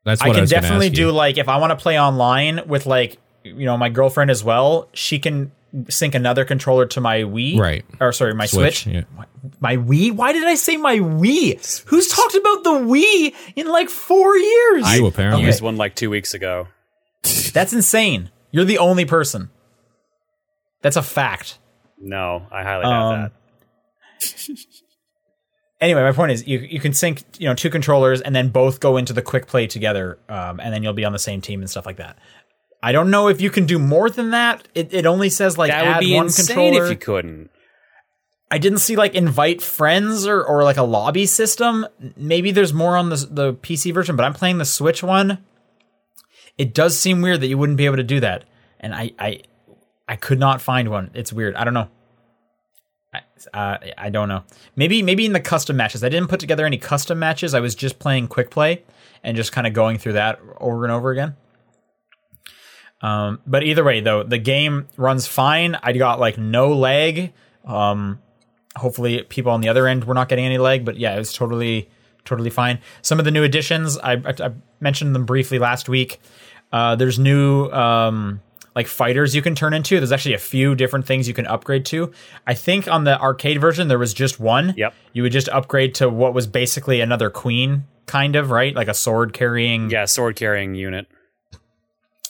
that's 0.04 0.20
I 0.20 0.28
what 0.28 0.32
I, 0.32 0.34
can 0.34 0.42
was 0.42 0.50
definitely 0.50 0.86
ask 0.88 0.94
do 0.94 1.10
like 1.10 1.38
if 1.38 1.48
I 1.48 1.56
want 1.56 1.70
to 1.70 1.76
play 1.76 1.98
online 1.98 2.68
with 2.68 2.86
like 2.86 3.18
you 3.44 3.64
know 3.64 3.76
my 3.78 3.88
girlfriend 3.88 4.30
as 4.30 4.44
well. 4.44 4.88
She 4.92 5.18
can 5.18 5.52
sync 5.88 6.14
another 6.14 6.44
controller 6.44 6.86
to 6.86 7.00
my 7.00 7.18
Wii, 7.20 7.58
Right. 7.58 7.84
Or 8.00 8.12
sorry, 8.12 8.34
my 8.34 8.46
Switch. 8.46 8.86
Yeah. 8.86 9.02
My 9.60 9.76
Wii? 9.76 10.12
Why 10.12 10.32
did 10.32 10.44
I 10.46 10.54
say 10.54 10.76
my 10.76 10.96
Wii? 10.98 11.84
Who's 11.86 12.08
talked 12.08 12.34
about 12.34 12.64
the 12.64 12.70
Wii 12.70 13.34
in 13.56 13.66
like 13.68 13.88
four 13.88 14.36
years? 14.36 14.94
You 14.96 15.06
I 15.06 15.08
apparently. 15.08 15.44
used 15.44 15.60
one 15.62 15.76
like 15.76 15.94
two 15.94 16.10
weeks 16.10 16.34
ago. 16.34 16.68
That's 17.52 17.72
insane. 17.72 18.30
You're 18.50 18.64
the 18.64 18.78
only 18.78 19.04
person. 19.04 19.50
That's 20.82 20.96
a 20.96 21.02
fact. 21.02 21.58
No, 22.00 22.46
I 22.52 22.62
highly 22.62 22.82
doubt 22.84 23.12
Um, 23.14 23.30
that. 24.20 24.58
Anyway, 25.80 26.02
my 26.02 26.10
point 26.10 26.32
is 26.32 26.44
you 26.44 26.58
you 26.58 26.80
can 26.80 26.92
sync 26.92 27.22
you 27.38 27.46
know 27.48 27.54
two 27.54 27.70
controllers 27.70 28.20
and 28.20 28.34
then 28.34 28.48
both 28.48 28.80
go 28.80 28.96
into 28.96 29.12
the 29.12 29.22
quick 29.22 29.46
play 29.46 29.68
together, 29.68 30.18
um, 30.28 30.58
and 30.58 30.74
then 30.74 30.82
you'll 30.82 30.92
be 30.92 31.04
on 31.04 31.12
the 31.12 31.20
same 31.20 31.40
team 31.40 31.60
and 31.60 31.70
stuff 31.70 31.86
like 31.86 31.98
that. 31.98 32.18
I 32.82 32.92
don't 32.92 33.10
know 33.10 33.28
if 33.28 33.40
you 33.40 33.50
can 33.50 33.66
do 33.66 33.78
more 33.78 34.08
than 34.08 34.30
that. 34.30 34.68
It, 34.74 34.94
it 34.94 35.06
only 35.06 35.30
says 35.30 35.58
like 35.58 35.70
That 35.70 35.84
add 35.84 35.96
would 35.96 36.00
be 36.00 36.14
one 36.14 36.26
insane 36.26 36.46
controller. 36.46 36.84
if 36.84 36.90
you 36.90 36.96
couldn't. 36.96 37.50
I 38.50 38.58
didn't 38.58 38.78
see 38.78 38.96
like 38.96 39.14
invite 39.14 39.60
friends 39.60 40.26
or, 40.26 40.42
or 40.42 40.64
like 40.64 40.76
a 40.76 40.82
lobby 40.82 41.26
system. 41.26 41.86
Maybe 42.16 42.50
there's 42.50 42.72
more 42.72 42.96
on 42.96 43.10
the 43.10 43.16
the 43.30 43.54
PC 43.54 43.92
version, 43.92 44.16
but 44.16 44.24
I'm 44.24 44.32
playing 44.32 44.58
the 44.58 44.64
Switch 44.64 45.02
one. 45.02 45.44
It 46.56 46.72
does 46.74 46.98
seem 46.98 47.20
weird 47.20 47.40
that 47.40 47.48
you 47.48 47.58
wouldn't 47.58 47.78
be 47.78 47.84
able 47.84 47.96
to 47.96 48.02
do 48.04 48.20
that, 48.20 48.44
and 48.80 48.94
I 48.94 49.12
I 49.18 49.42
I 50.08 50.16
could 50.16 50.38
not 50.38 50.62
find 50.62 50.88
one. 50.88 51.10
It's 51.14 51.32
weird. 51.32 51.56
I 51.56 51.64
don't 51.64 51.74
know. 51.74 51.88
I, 53.12 53.20
uh, 53.52 53.78
I 53.98 54.10
don't 54.10 54.28
know. 54.28 54.44
Maybe 54.76 55.02
maybe 55.02 55.26
in 55.26 55.32
the 55.32 55.40
custom 55.40 55.76
matches. 55.76 56.02
I 56.02 56.08
didn't 56.08 56.28
put 56.28 56.40
together 56.40 56.64
any 56.64 56.78
custom 56.78 57.18
matches. 57.18 57.54
I 57.54 57.60
was 57.60 57.74
just 57.74 57.98
playing 57.98 58.28
quick 58.28 58.50
play 58.50 58.82
and 59.22 59.36
just 59.36 59.52
kind 59.52 59.66
of 59.66 59.74
going 59.74 59.98
through 59.98 60.14
that 60.14 60.40
over 60.58 60.84
and 60.84 60.92
over 60.92 61.10
again. 61.10 61.36
Um, 63.00 63.40
but 63.46 63.62
either 63.62 63.84
way, 63.84 64.00
though, 64.00 64.22
the 64.22 64.38
game 64.38 64.88
runs 64.96 65.26
fine. 65.26 65.76
I 65.82 65.92
got 65.92 66.18
like 66.18 66.38
no 66.38 66.72
lag. 66.72 67.32
Um, 67.64 68.20
hopefully, 68.76 69.22
people 69.22 69.52
on 69.52 69.60
the 69.60 69.68
other 69.68 69.86
end 69.86 70.04
were 70.04 70.14
not 70.14 70.28
getting 70.28 70.44
any 70.44 70.58
lag. 70.58 70.84
But 70.84 70.96
yeah, 70.96 71.14
it 71.14 71.18
was 71.18 71.32
totally 71.32 71.88
totally 72.24 72.50
fine. 72.50 72.78
Some 73.02 73.18
of 73.18 73.24
the 73.24 73.30
new 73.30 73.42
additions, 73.42 73.96
I, 73.98 74.12
I, 74.12 74.34
I 74.40 74.50
mentioned 74.80 75.14
them 75.14 75.24
briefly 75.24 75.58
last 75.58 75.88
week. 75.88 76.20
Uh, 76.70 76.94
there's 76.94 77.18
new 77.18 77.70
um, 77.70 78.42
like 78.74 78.86
fighters 78.86 79.34
you 79.34 79.42
can 79.42 79.54
turn 79.54 79.72
into. 79.72 79.98
There's 79.98 80.12
actually 80.12 80.34
a 80.34 80.38
few 80.38 80.74
different 80.74 81.06
things 81.06 81.26
you 81.26 81.34
can 81.34 81.46
upgrade 81.46 81.86
to. 81.86 82.12
I 82.46 82.54
think 82.54 82.86
on 82.86 83.04
the 83.04 83.18
arcade 83.20 83.60
version 83.60 83.88
there 83.88 83.98
was 83.98 84.12
just 84.12 84.38
one. 84.38 84.74
Yep. 84.76 84.94
You 85.14 85.22
would 85.22 85.32
just 85.32 85.48
upgrade 85.48 85.94
to 85.96 86.08
what 86.08 86.34
was 86.34 86.46
basically 86.46 87.00
another 87.00 87.30
queen, 87.30 87.84
kind 88.06 88.36
of 88.36 88.50
right, 88.50 88.74
like 88.74 88.88
a 88.88 88.94
sword 88.94 89.32
carrying 89.32 89.90
Yeah, 89.90 90.04
sword 90.04 90.36
carrying 90.36 90.74
unit. 90.74 91.06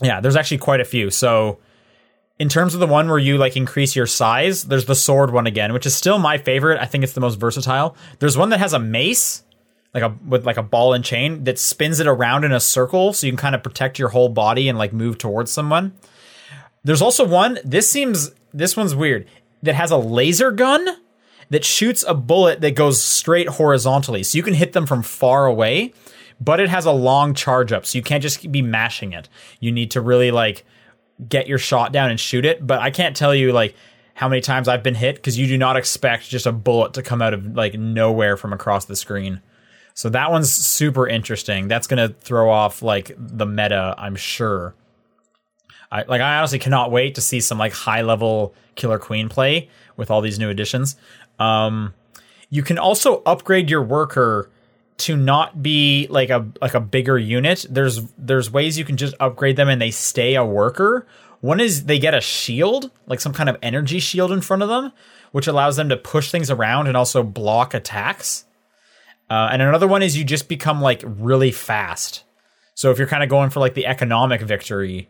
Yeah, 0.00 0.20
there's 0.20 0.36
actually 0.36 0.58
quite 0.58 0.80
a 0.80 0.84
few. 0.84 1.10
So 1.10 1.58
in 2.38 2.48
terms 2.48 2.74
of 2.74 2.80
the 2.80 2.86
one 2.86 3.08
where 3.08 3.18
you 3.18 3.36
like 3.36 3.56
increase 3.56 3.96
your 3.96 4.06
size, 4.06 4.64
there's 4.64 4.86
the 4.86 4.94
sword 4.94 5.32
one 5.32 5.46
again, 5.46 5.72
which 5.72 5.86
is 5.86 5.94
still 5.94 6.18
my 6.18 6.38
favorite. 6.38 6.80
I 6.80 6.86
think 6.86 7.04
it's 7.04 7.12
the 7.12 7.20
most 7.20 7.40
versatile. 7.40 7.96
There's 8.18 8.36
one 8.36 8.50
that 8.50 8.60
has 8.60 8.72
a 8.72 8.78
mace, 8.78 9.42
like 9.94 10.02
a 10.02 10.14
with 10.26 10.46
like 10.46 10.56
a 10.56 10.62
ball 10.62 10.94
and 10.94 11.04
chain 11.04 11.44
that 11.44 11.58
spins 11.58 11.98
it 11.98 12.06
around 12.06 12.44
in 12.44 12.52
a 12.52 12.60
circle 12.60 13.12
so 13.12 13.26
you 13.26 13.32
can 13.32 13.38
kind 13.38 13.54
of 13.54 13.62
protect 13.62 13.98
your 13.98 14.10
whole 14.10 14.28
body 14.28 14.68
and 14.68 14.78
like 14.78 14.92
move 14.92 15.18
towards 15.18 15.50
someone. 15.50 15.92
There's 16.84 17.02
also 17.02 17.26
one, 17.26 17.58
this 17.64 17.90
seems 17.90 18.30
this 18.54 18.76
one's 18.76 18.94
weird, 18.94 19.26
that 19.62 19.74
has 19.74 19.90
a 19.90 19.96
laser 19.96 20.52
gun 20.52 20.86
that 21.50 21.64
shoots 21.64 22.04
a 22.06 22.14
bullet 22.14 22.60
that 22.60 22.74
goes 22.76 23.02
straight 23.02 23.48
horizontally. 23.48 24.22
So 24.22 24.36
you 24.36 24.44
can 24.44 24.54
hit 24.54 24.74
them 24.74 24.86
from 24.86 25.02
far 25.02 25.46
away, 25.46 25.92
but 26.40 26.60
it 26.60 26.68
has 26.68 26.84
a 26.84 26.92
long 26.92 27.34
charge 27.34 27.72
up. 27.72 27.86
So 27.86 27.98
you 27.98 28.02
can't 28.02 28.22
just 28.22 28.50
be 28.50 28.62
mashing 28.62 29.12
it. 29.12 29.28
You 29.60 29.72
need 29.72 29.90
to 29.92 30.00
really 30.00 30.30
like 30.30 30.64
get 31.28 31.48
your 31.48 31.58
shot 31.58 31.92
down 31.92 32.10
and 32.10 32.20
shoot 32.20 32.44
it. 32.44 32.66
But 32.66 32.80
I 32.80 32.90
can't 32.90 33.16
tell 33.16 33.34
you 33.34 33.52
like 33.52 33.74
how 34.14 34.28
many 34.28 34.40
times 34.40 34.68
I've 34.68 34.82
been 34.82 34.94
hit 34.94 35.16
because 35.16 35.38
you 35.38 35.46
do 35.46 35.58
not 35.58 35.76
expect 35.76 36.28
just 36.28 36.46
a 36.46 36.52
bullet 36.52 36.94
to 36.94 37.02
come 37.02 37.22
out 37.22 37.34
of 37.34 37.54
like 37.54 37.74
nowhere 37.74 38.36
from 38.36 38.52
across 38.52 38.84
the 38.84 38.96
screen. 38.96 39.40
So 39.94 40.08
that 40.10 40.30
one's 40.30 40.50
super 40.52 41.08
interesting. 41.08 41.66
That's 41.66 41.88
going 41.88 42.08
to 42.08 42.14
throw 42.14 42.50
off 42.50 42.82
like 42.82 43.12
the 43.18 43.46
meta, 43.46 43.94
I'm 43.98 44.14
sure. 44.14 44.74
I 45.90 46.02
like 46.02 46.20
I 46.20 46.38
honestly 46.38 46.58
cannot 46.58 46.90
wait 46.90 47.14
to 47.14 47.20
see 47.20 47.40
some 47.40 47.58
like 47.58 47.72
high 47.72 48.02
level 48.02 48.54
Killer 48.74 48.98
Queen 48.98 49.28
play 49.28 49.70
with 49.96 50.10
all 50.10 50.20
these 50.20 50.38
new 50.38 50.50
additions. 50.50 50.96
Um 51.38 51.94
you 52.50 52.62
can 52.62 52.78
also 52.78 53.22
upgrade 53.24 53.70
your 53.70 53.82
worker 53.82 54.50
to 54.98 55.16
not 55.16 55.62
be 55.62 56.06
like 56.10 56.30
a 56.30 56.46
like 56.60 56.74
a 56.74 56.80
bigger 56.80 57.18
unit. 57.18 57.64
There's 57.68 58.00
there's 58.18 58.50
ways 58.50 58.78
you 58.78 58.84
can 58.84 58.96
just 58.96 59.14
upgrade 59.20 59.56
them 59.56 59.68
and 59.68 59.80
they 59.80 59.90
stay 59.90 60.34
a 60.34 60.44
worker. 60.44 61.06
One 61.40 61.60
is 61.60 61.84
they 61.86 61.98
get 61.98 62.14
a 62.14 62.20
shield, 62.20 62.90
like 63.06 63.20
some 63.20 63.32
kind 63.32 63.48
of 63.48 63.56
energy 63.62 64.00
shield 64.00 64.32
in 64.32 64.40
front 64.40 64.62
of 64.62 64.68
them, 64.68 64.92
which 65.30 65.46
allows 65.46 65.76
them 65.76 65.88
to 65.88 65.96
push 65.96 66.30
things 66.30 66.50
around 66.50 66.88
and 66.88 66.96
also 66.96 67.22
block 67.22 67.74
attacks. 67.74 68.44
Uh, 69.30 69.48
and 69.52 69.62
another 69.62 69.86
one 69.86 70.02
is 70.02 70.16
you 70.16 70.24
just 70.24 70.48
become 70.48 70.80
like 70.80 71.02
really 71.06 71.52
fast. 71.52 72.24
So 72.74 72.90
if 72.90 72.98
you're 72.98 73.06
kind 73.06 73.22
of 73.22 73.28
going 73.28 73.50
for 73.50 73.60
like 73.60 73.74
the 73.74 73.86
economic 73.86 74.40
victory, 74.40 75.08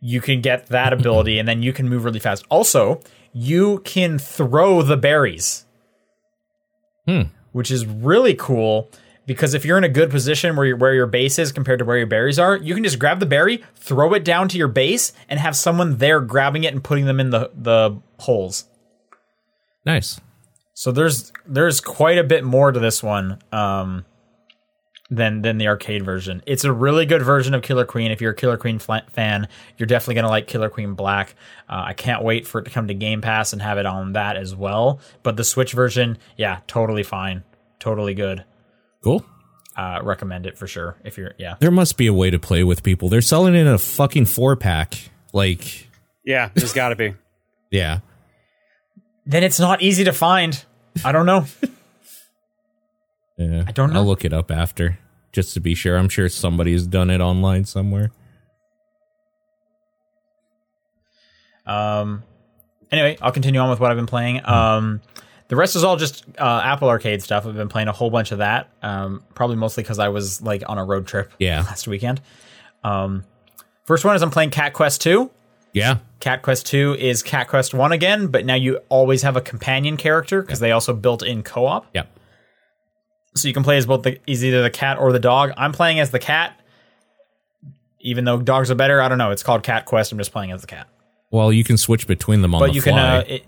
you 0.00 0.20
can 0.20 0.40
get 0.40 0.66
that 0.68 0.92
ability 0.92 1.38
and 1.38 1.46
then 1.46 1.62
you 1.62 1.72
can 1.72 1.88
move 1.88 2.04
really 2.04 2.20
fast. 2.20 2.44
Also, 2.48 3.00
you 3.32 3.78
can 3.84 4.18
throw 4.18 4.82
the 4.82 4.96
berries, 4.96 5.66
Hmm. 7.06 7.22
which 7.52 7.70
is 7.70 7.86
really 7.86 8.34
cool 8.34 8.90
because 9.30 9.54
if 9.54 9.64
you're 9.64 9.78
in 9.78 9.84
a 9.84 9.88
good 9.88 10.10
position 10.10 10.56
where 10.56 10.66
your 10.66 10.76
where 10.76 10.92
your 10.92 11.06
base 11.06 11.38
is 11.38 11.52
compared 11.52 11.78
to 11.78 11.84
where 11.84 11.96
your 11.96 12.08
berries 12.08 12.36
are, 12.36 12.56
you 12.56 12.74
can 12.74 12.82
just 12.82 12.98
grab 12.98 13.20
the 13.20 13.26
berry, 13.26 13.62
throw 13.76 14.12
it 14.12 14.24
down 14.24 14.48
to 14.48 14.58
your 14.58 14.66
base, 14.66 15.12
and 15.28 15.38
have 15.38 15.54
someone 15.54 15.98
there 15.98 16.20
grabbing 16.20 16.64
it 16.64 16.74
and 16.74 16.82
putting 16.82 17.04
them 17.04 17.20
in 17.20 17.30
the 17.30 17.48
the 17.54 17.96
holes. 18.18 18.64
Nice. 19.86 20.20
So 20.74 20.90
there's 20.90 21.32
there's 21.46 21.80
quite 21.80 22.18
a 22.18 22.24
bit 22.24 22.42
more 22.42 22.72
to 22.72 22.80
this 22.80 23.04
one 23.04 23.38
um, 23.52 24.04
than 25.12 25.42
than 25.42 25.58
the 25.58 25.68
arcade 25.68 26.04
version. 26.04 26.42
It's 26.44 26.64
a 26.64 26.72
really 26.72 27.06
good 27.06 27.22
version 27.22 27.54
of 27.54 27.62
Killer 27.62 27.84
Queen. 27.84 28.10
If 28.10 28.20
you're 28.20 28.32
a 28.32 28.34
Killer 28.34 28.56
Queen 28.56 28.80
fla- 28.80 29.04
fan, 29.12 29.46
you're 29.78 29.86
definitely 29.86 30.16
gonna 30.16 30.28
like 30.28 30.48
Killer 30.48 30.70
Queen 30.70 30.94
Black. 30.94 31.36
Uh, 31.68 31.84
I 31.86 31.92
can't 31.92 32.24
wait 32.24 32.48
for 32.48 32.62
it 32.62 32.64
to 32.64 32.70
come 32.72 32.88
to 32.88 32.94
Game 32.94 33.20
Pass 33.20 33.52
and 33.52 33.62
have 33.62 33.78
it 33.78 33.86
on 33.86 34.14
that 34.14 34.36
as 34.36 34.56
well. 34.56 34.98
But 35.22 35.36
the 35.36 35.44
Switch 35.44 35.72
version, 35.72 36.18
yeah, 36.36 36.62
totally 36.66 37.04
fine, 37.04 37.44
totally 37.78 38.14
good. 38.14 38.44
Cool. 39.02 39.24
Uh, 39.76 40.00
recommend 40.02 40.46
it 40.46 40.58
for 40.58 40.66
sure. 40.66 40.96
If 41.04 41.16
you're 41.16 41.32
yeah, 41.38 41.54
There 41.60 41.70
must 41.70 41.96
be 41.96 42.06
a 42.06 42.12
way 42.12 42.30
to 42.30 42.38
play 42.38 42.64
with 42.64 42.82
people. 42.82 43.08
They're 43.08 43.20
selling 43.22 43.54
it 43.54 43.60
in 43.60 43.66
a 43.66 43.78
fucking 43.78 44.26
four 44.26 44.56
pack. 44.56 44.94
Like, 45.32 45.88
Yeah, 46.24 46.50
there's 46.54 46.72
got 46.72 46.90
to 46.90 46.96
be. 46.96 47.14
yeah. 47.70 48.00
then 49.24 49.42
it's 49.44 49.60
not 49.60 49.80
easy 49.80 50.04
to 50.04 50.12
find. 50.12 50.62
I 51.04 51.12
don't 51.12 51.26
know. 51.26 51.46
Yeah. 53.38 53.64
I 53.66 53.72
don't 53.72 53.94
know. 53.94 54.00
I'll 54.00 54.06
look 54.06 54.26
it 54.26 54.34
up 54.34 54.50
after 54.50 54.98
just 55.32 55.54
to 55.54 55.60
be 55.60 55.74
sure. 55.74 55.96
I'm 55.96 56.10
sure 56.10 56.28
somebody's 56.28 56.86
done 56.86 57.08
it 57.08 57.22
online 57.22 57.64
somewhere. 57.64 58.10
Um, 61.64 62.22
anyway, 62.90 63.16
I'll 63.22 63.32
continue 63.32 63.60
on 63.60 63.70
with 63.70 63.80
what 63.80 63.90
I've 63.90 63.96
been 63.96 64.06
playing. 64.06 64.44
Um, 64.46 65.00
the 65.50 65.56
rest 65.56 65.76
is 65.76 65.84
all 65.84 65.96
just 65.96 66.24
uh, 66.38 66.62
Apple 66.64 66.88
Arcade 66.88 67.22
stuff. 67.22 67.44
I've 67.46 67.54
been 67.54 67.68
playing 67.68 67.88
a 67.88 67.92
whole 67.92 68.08
bunch 68.08 68.32
of 68.32 68.38
that. 68.38 68.70
Um, 68.82 69.22
probably 69.34 69.56
mostly 69.56 69.82
because 69.82 69.98
I 69.98 70.08
was 70.08 70.40
like 70.40 70.62
on 70.66 70.78
a 70.78 70.84
road 70.84 71.06
trip 71.06 71.30
Yeah. 71.38 71.60
last 71.60 71.86
weekend. 71.86 72.20
Um, 72.82 73.24
first 73.84 74.04
one 74.04 74.16
is 74.16 74.22
I'm 74.22 74.30
playing 74.30 74.50
Cat 74.50 74.72
Quest 74.72 75.02
Two. 75.02 75.30
Yeah. 75.72 75.98
Cat 76.18 76.42
Quest 76.42 76.66
2 76.66 76.96
is 76.98 77.22
Cat 77.22 77.46
Quest 77.48 77.72
1 77.74 77.92
again, 77.92 78.26
but 78.26 78.44
now 78.44 78.54
you 78.56 78.80
always 78.88 79.22
have 79.22 79.36
a 79.36 79.40
companion 79.40 79.96
character 79.96 80.42
because 80.42 80.58
they 80.60 80.70
also 80.72 80.92
built 80.92 81.22
in 81.22 81.42
co 81.44 81.64
op. 81.64 81.86
Yeah. 81.94 82.02
So 83.36 83.46
you 83.48 83.54
can 83.54 83.62
play 83.62 83.76
as 83.76 83.86
both 83.86 84.02
the 84.02 84.18
is 84.26 84.44
either 84.44 84.62
the 84.62 84.70
cat 84.70 84.98
or 84.98 85.12
the 85.12 85.20
dog. 85.20 85.52
I'm 85.56 85.72
playing 85.72 86.00
as 86.00 86.10
the 86.10 86.18
cat. 86.18 86.58
Even 88.00 88.24
though 88.24 88.38
dogs 88.40 88.70
are 88.70 88.74
better, 88.74 89.00
I 89.00 89.08
don't 89.08 89.18
know. 89.18 89.30
It's 89.30 89.42
called 89.42 89.62
Cat 89.62 89.84
Quest. 89.86 90.10
I'm 90.10 90.18
just 90.18 90.32
playing 90.32 90.52
as 90.52 90.60
the 90.62 90.66
cat. 90.66 90.88
Well, 91.30 91.52
you 91.52 91.62
can 91.64 91.76
switch 91.76 92.06
between 92.06 92.42
them 92.42 92.54
on 92.54 92.60
But 92.60 92.66
the 92.68 92.72
you 92.74 92.80
fly. 92.82 92.90
can 92.92 92.98
uh, 92.98 93.24
it, 93.28 93.44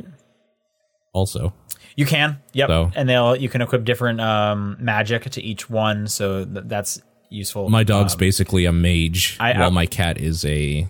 also, 1.13 1.53
You 1.97 2.07
can, 2.07 2.39
yep, 2.55 2.69
So- 2.69 2.91
and 2.95 3.09
they'll 3.09 3.37
you 3.37 3.49
can 3.51 3.61
equip 3.61 3.85
different 3.85 4.21
um, 4.21 4.77
magic 4.81 5.29
to 5.31 5.43
each 5.43 5.69
one, 5.69 6.07
so 6.09 6.45
th- 6.45 6.65
that's 6.67 7.03
useful. 7.29 7.69
my 7.69 7.83
dog's 7.85 8.15
Um, 8.15 8.19
basically 8.19 8.65
a 8.65 8.73
mage, 8.73 9.37
I- 9.39 9.53
while 9.59 9.67
I- 9.69 9.71
my 9.71 9.87
cat 9.87 10.17
is 10.19 10.45
a, 10.45 10.89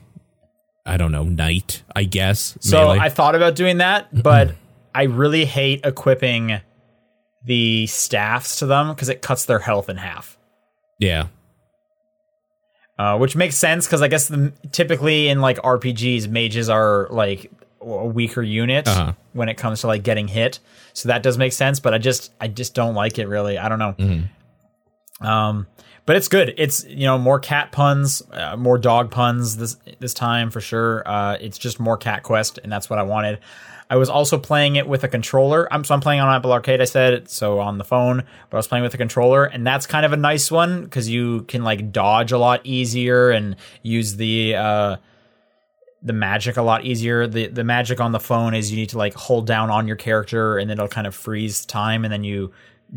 I 0.86 0.96
don't 0.96 1.10
know, 1.12 1.24
knight. 1.24 1.82
I 1.96 2.04
guess. 2.04 2.56
so 2.60 2.78
melee. 2.88 2.98
I 3.00 3.08
thought 3.08 3.34
about 3.34 3.56
doing 3.56 3.78
that, 3.78 4.08
but 4.22 4.54
I 4.94 5.04
really 5.04 5.44
hate 5.44 5.80
equipping 5.84 6.60
the 7.44 7.86
staffs 7.88 8.56
to 8.60 8.66
them 8.66 8.88
because 8.90 9.08
it 9.08 9.22
cuts 9.22 9.44
their 9.46 9.58
health 9.58 9.88
in 9.88 9.96
half. 9.96 10.38
yeah. 10.98 11.26
Uh, 12.98 13.16
which 13.18 13.34
makes 13.34 13.56
sense 13.56 13.86
because 13.86 14.02
I 14.02 14.06
guess 14.06 14.28
the, 14.28 14.52
typically 14.70 15.28
in 15.28 15.40
like 15.40 15.56
RPGs, 15.58 16.28
mages 16.28 16.68
are 16.68 17.08
like 17.10 17.50
a 17.82 18.06
weaker 18.06 18.42
unit 18.42 18.86
Uh-huh. 18.88 19.12
when 19.32 19.48
it 19.48 19.56
comes 19.56 19.80
to 19.82 19.86
like 19.88 20.02
getting 20.02 20.28
hit. 20.28 20.58
So 20.92 21.08
that 21.08 21.22
does 21.22 21.36
make 21.38 21.52
sense, 21.52 21.80
but 21.80 21.92
I 21.94 21.98
just 21.98 22.32
I 22.40 22.48
just 22.48 22.74
don't 22.74 22.94
like 22.94 23.18
it 23.18 23.26
really. 23.28 23.58
I 23.58 23.68
don't 23.68 23.78
know. 23.78 23.94
Mm-hmm. 23.98 25.26
Um, 25.26 25.66
but 26.04 26.16
it's 26.16 26.28
good. 26.28 26.54
It's 26.58 26.84
you 26.84 27.04
know 27.06 27.16
more 27.18 27.38
cat 27.38 27.70
puns, 27.72 28.22
uh, 28.32 28.56
more 28.56 28.76
dog 28.78 29.10
puns 29.10 29.56
this 29.56 29.76
this 30.00 30.14
time 30.14 30.50
for 30.50 30.60
sure. 30.60 31.02
Uh, 31.06 31.36
it's 31.40 31.58
just 31.58 31.78
more 31.78 31.96
Cat 31.96 32.22
Quest, 32.24 32.58
and 32.62 32.72
that's 32.72 32.90
what 32.90 32.98
I 32.98 33.04
wanted. 33.04 33.38
I 33.88 33.96
was 33.96 34.08
also 34.08 34.38
playing 34.38 34.76
it 34.76 34.88
with 34.88 35.04
a 35.04 35.08
controller. 35.08 35.72
I'm 35.72 35.84
so 35.84 35.94
I'm 35.94 36.00
playing 36.00 36.20
on 36.20 36.34
Apple 36.34 36.52
Arcade. 36.52 36.80
I 36.80 36.86
said 36.86 37.28
so 37.28 37.60
on 37.60 37.78
the 37.78 37.84
phone, 37.84 38.24
but 38.50 38.56
I 38.56 38.58
was 38.58 38.66
playing 38.66 38.82
with 38.82 38.94
a 38.94 38.98
controller, 38.98 39.44
and 39.44 39.64
that's 39.66 39.86
kind 39.86 40.04
of 40.04 40.12
a 40.12 40.16
nice 40.16 40.50
one 40.50 40.82
because 40.84 41.08
you 41.08 41.42
can 41.42 41.62
like 41.62 41.92
dodge 41.92 42.32
a 42.32 42.38
lot 42.38 42.62
easier 42.64 43.30
and 43.30 43.54
use 43.82 44.16
the 44.16 44.56
uh, 44.56 44.96
the 46.02 46.12
magic 46.12 46.56
a 46.56 46.62
lot 46.62 46.84
easier. 46.84 47.26
The 47.26 47.46
the 47.48 47.64
magic 47.64 48.00
on 48.00 48.12
the 48.12 48.20
phone 48.20 48.54
is 48.54 48.70
you 48.70 48.76
need 48.76 48.88
to 48.90 48.98
like 48.98 49.14
hold 49.14 49.46
down 49.46 49.70
on 49.70 49.86
your 49.86 49.96
character, 49.96 50.58
and 50.58 50.68
then 50.68 50.78
it'll 50.78 50.88
kind 50.88 51.06
of 51.06 51.14
freeze 51.14 51.64
time, 51.64 52.04
and 52.04 52.12
then 52.12 52.24
you 52.24 52.52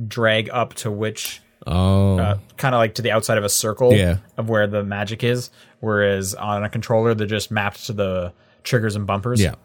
drag 0.07 0.49
up 0.51 0.73
to 0.75 0.91
which 0.91 1.41
Oh. 1.67 2.19
uh, 2.19 2.37
kind 2.57 2.75
of 2.75 2.79
like 2.79 2.93
to 2.95 3.01
the 3.01 3.11
outside 3.11 3.37
of 3.39 3.43
a 3.43 3.49
circle 3.49 3.91
Yeah. 3.93 4.17
of 4.37 4.49
where 4.49 4.67
the 4.67 4.83
magic 4.83 5.23
is. 5.23 5.49
Whereas 5.79 6.35
on 6.35 6.63
a 6.63 6.69
controller, 6.69 7.13
they're 7.15 7.25
just 7.25 7.49
mapped 7.49 7.85
to 7.87 7.93
the 7.93 8.33
triggers 8.63 8.95
and 8.95 9.07
bumpers. 9.07 9.41
yeah. 9.41 9.55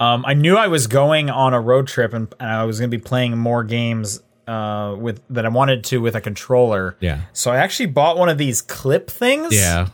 Um, 0.00 0.24
I 0.26 0.34
knew 0.34 0.56
I 0.56 0.68
was 0.68 0.86
going 0.86 1.28
on 1.30 1.54
a 1.54 1.60
road 1.60 1.88
trip 1.88 2.12
and, 2.12 2.32
and 2.38 2.50
I 2.50 2.64
was 2.64 2.78
going 2.78 2.90
to 2.90 2.96
be 2.96 3.02
playing 3.02 3.36
more 3.36 3.64
games 3.64 4.20
uh, 4.46 4.94
with 4.98 5.20
that 5.30 5.44
I 5.44 5.48
wanted 5.48 5.84
to 5.84 5.98
with 6.00 6.14
a 6.14 6.20
controller. 6.20 6.96
Yeah. 7.00 7.22
So 7.32 7.50
I 7.50 7.56
actually 7.58 7.86
bought 7.86 8.16
one 8.16 8.28
of 8.28 8.38
these 8.38 8.62
clip 8.62 9.10
things. 9.10 9.54
Yeah. 9.54 9.88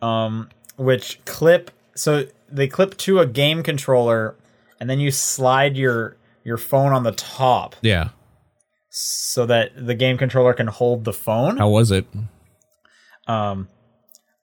Um, 0.00 0.50
which 0.76 1.24
clip 1.24 1.70
so 1.94 2.26
they 2.50 2.68
clip 2.68 2.96
to 2.98 3.18
a 3.20 3.26
game 3.26 3.62
controller, 3.62 4.36
and 4.80 4.88
then 4.90 5.00
you 5.00 5.10
slide 5.10 5.76
your 5.76 6.16
your 6.44 6.58
phone 6.58 6.92
on 6.92 7.02
the 7.02 7.12
top 7.12 7.74
Yeah. 7.82 8.10
so 8.90 9.46
that 9.46 9.72
the 9.86 9.94
game 9.94 10.16
controller 10.18 10.52
can 10.52 10.66
hold 10.68 11.04
the 11.04 11.12
phone. 11.12 11.56
How 11.56 11.68
was 11.68 11.90
it? 11.90 12.06
Um, 13.26 13.68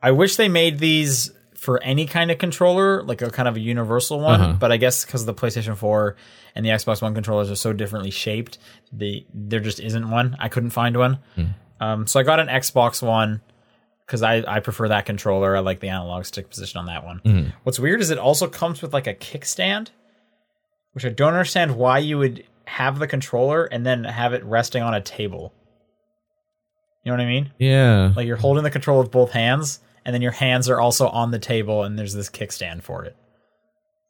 I 0.02 0.12
wish 0.12 0.36
they 0.36 0.50
made 0.50 0.80
these 0.80 1.32
for 1.56 1.82
any 1.82 2.06
kind 2.06 2.30
of 2.30 2.38
controller, 2.40 3.04
like 3.04 3.22
a 3.22 3.30
kind 3.30 3.48
of 3.48 3.56
a 3.56 3.60
universal 3.60 4.20
one. 4.20 4.42
Uh-huh. 4.42 4.54
But 4.60 4.72
I 4.74 4.78
guess 4.78 5.06
because 5.06 5.26
the 5.26 5.34
PlayStation 5.34 5.78
4 5.78 6.18
and 6.56 6.66
the 6.66 6.72
Xbox 6.72 7.02
One 7.02 7.14
controllers 7.14 7.50
are 7.50 7.56
so 7.56 7.72
differently 7.72 8.12
shaped, 8.12 8.58
the 8.92 9.26
there 9.34 9.62
just 9.62 9.80
isn't 9.80 10.10
one. 10.10 10.36
I 10.40 10.50
couldn't 10.50 10.72
find 10.72 10.98
one. 10.98 11.20
Um, 11.80 12.06
so 12.08 12.20
I 12.20 12.24
got 12.24 12.40
an 12.42 12.48
Xbox 12.48 13.02
One 13.02 13.40
because 14.06 14.22
I, 14.22 14.44
I 14.48 14.60
prefer 14.60 14.88
that 14.90 15.06
controller. 15.06 15.56
I 15.56 15.60
like 15.60 15.80
the 15.80 15.90
analog 15.90 16.26
stick 16.26 16.50
position 16.50 16.80
on 16.80 16.86
that 16.88 17.06
one. 17.06 17.22
Mm-hmm. 17.26 17.50
What's 17.64 17.80
weird 17.80 18.02
is 18.02 18.10
it 18.10 18.18
also 18.18 18.48
comes 18.48 18.82
with 18.82 18.94
like 18.94 19.08
a 19.08 19.14
kickstand, 19.16 19.90
which 20.94 21.06
I 21.06 21.10
don't 21.10 21.34
understand 21.34 21.76
why 21.76 22.00
you 22.00 22.18
would 22.18 22.44
have 22.66 23.00
the 23.00 23.08
controller 23.08 23.66
and 23.66 23.86
then 23.86 24.04
have 24.04 24.34
it 24.34 24.44
resting 24.44 24.84
on 24.84 24.94
a 24.94 25.02
table. 25.02 25.54
You 27.04 27.12
know 27.12 27.18
what 27.18 27.24
I 27.24 27.28
mean? 27.30 27.52
Yeah. 27.60 28.14
Like 28.16 28.28
you're 28.28 28.38
holding 28.38 28.64
the 28.64 28.70
control 28.72 29.00
with 29.00 29.12
both 29.12 29.32
hands, 29.32 29.80
and 30.06 30.14
then 30.14 30.22
your 30.22 30.32
hands 30.32 30.70
are 30.70 30.80
also 30.80 31.08
on 31.10 31.32
the 31.32 31.40
table, 31.40 31.84
and 31.84 32.00
there's 32.00 32.14
this 32.14 32.30
kickstand 32.30 32.84
for 32.84 33.04
it. 33.04 33.16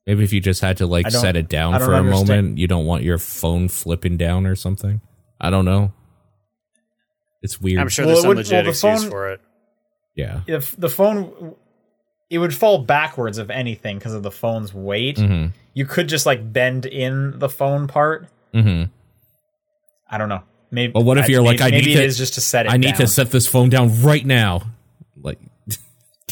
Maybe 0.06 0.24
if 0.24 0.34
you 0.34 0.42
just 0.42 0.62
had 0.62 0.78
to 0.78 0.86
like 0.86 1.10
set 1.10 1.36
it 1.36 1.48
down 1.50 1.72
don't 1.74 1.82
for 1.82 1.94
a 1.94 1.98
understand. 1.98 2.28
moment, 2.28 2.58
you 2.58 2.68
don't 2.68 2.86
want 2.86 3.04
your 3.04 3.18
phone 3.18 3.68
flipping 3.70 4.18
down 4.18 4.46
or 4.46 4.56
something. 4.56 5.02
I 5.40 5.50
don't 5.50 5.66
know. 5.66 5.94
It's 7.42 7.60
weird. 7.60 7.80
I'm 7.80 7.90
sure 7.90 8.06
Well, 8.06 8.16
there's 8.16 8.20
it 8.20 8.22
some 8.22 8.28
would- 8.30 8.38
legit 8.38 8.52
well, 8.54 8.64
the 8.64 8.70
excuse 8.70 9.02
phone- 9.04 9.10
for 9.12 9.30
it. 9.32 9.42
Yeah. 10.16 10.42
If 10.48 10.76
the 10.78 10.90
phone, 10.90 11.56
it 12.30 12.38
would 12.38 12.54
fall 12.56 12.80
backwards 12.80 13.38
if 13.38 13.50
anything 13.50 13.98
because 13.98 14.14
of 14.14 14.24
the 14.24 14.32
phone's 14.32 14.74
weight. 14.74 15.18
Mm-hmm. 15.18 15.48
You 15.74 15.86
could 15.86 16.08
just 16.08 16.26
like 16.26 16.52
bend 16.54 16.86
in 16.86 17.40
the 17.40 17.50
phone 17.50 17.88
part. 17.88 18.28
Mm-hmm. 18.54 18.92
I 20.10 20.18
don't 20.18 20.30
know. 20.30 20.44
Maybe. 20.72 20.94
Well, 20.94 21.04
what 21.04 21.18
if 21.18 21.26
I- 21.26 21.28
you're 21.30 21.42
like, 21.42 21.62
I 21.62 21.70
maybe 21.72 21.88
need 21.88 21.96
it 21.98 22.02
to- 22.02 22.06
is 22.06 22.18
just 22.18 22.36
to 22.36 22.42
set 22.42 22.66
it. 22.66 22.72
I 22.72 22.78
need 22.78 22.92
down. 22.92 22.98
to 22.98 23.08
set 23.08 23.32
this 23.32 23.48
phone 23.48 23.70
down 23.70 24.02
right 24.02 24.26
now. 24.26 24.64
Like, 25.22 25.40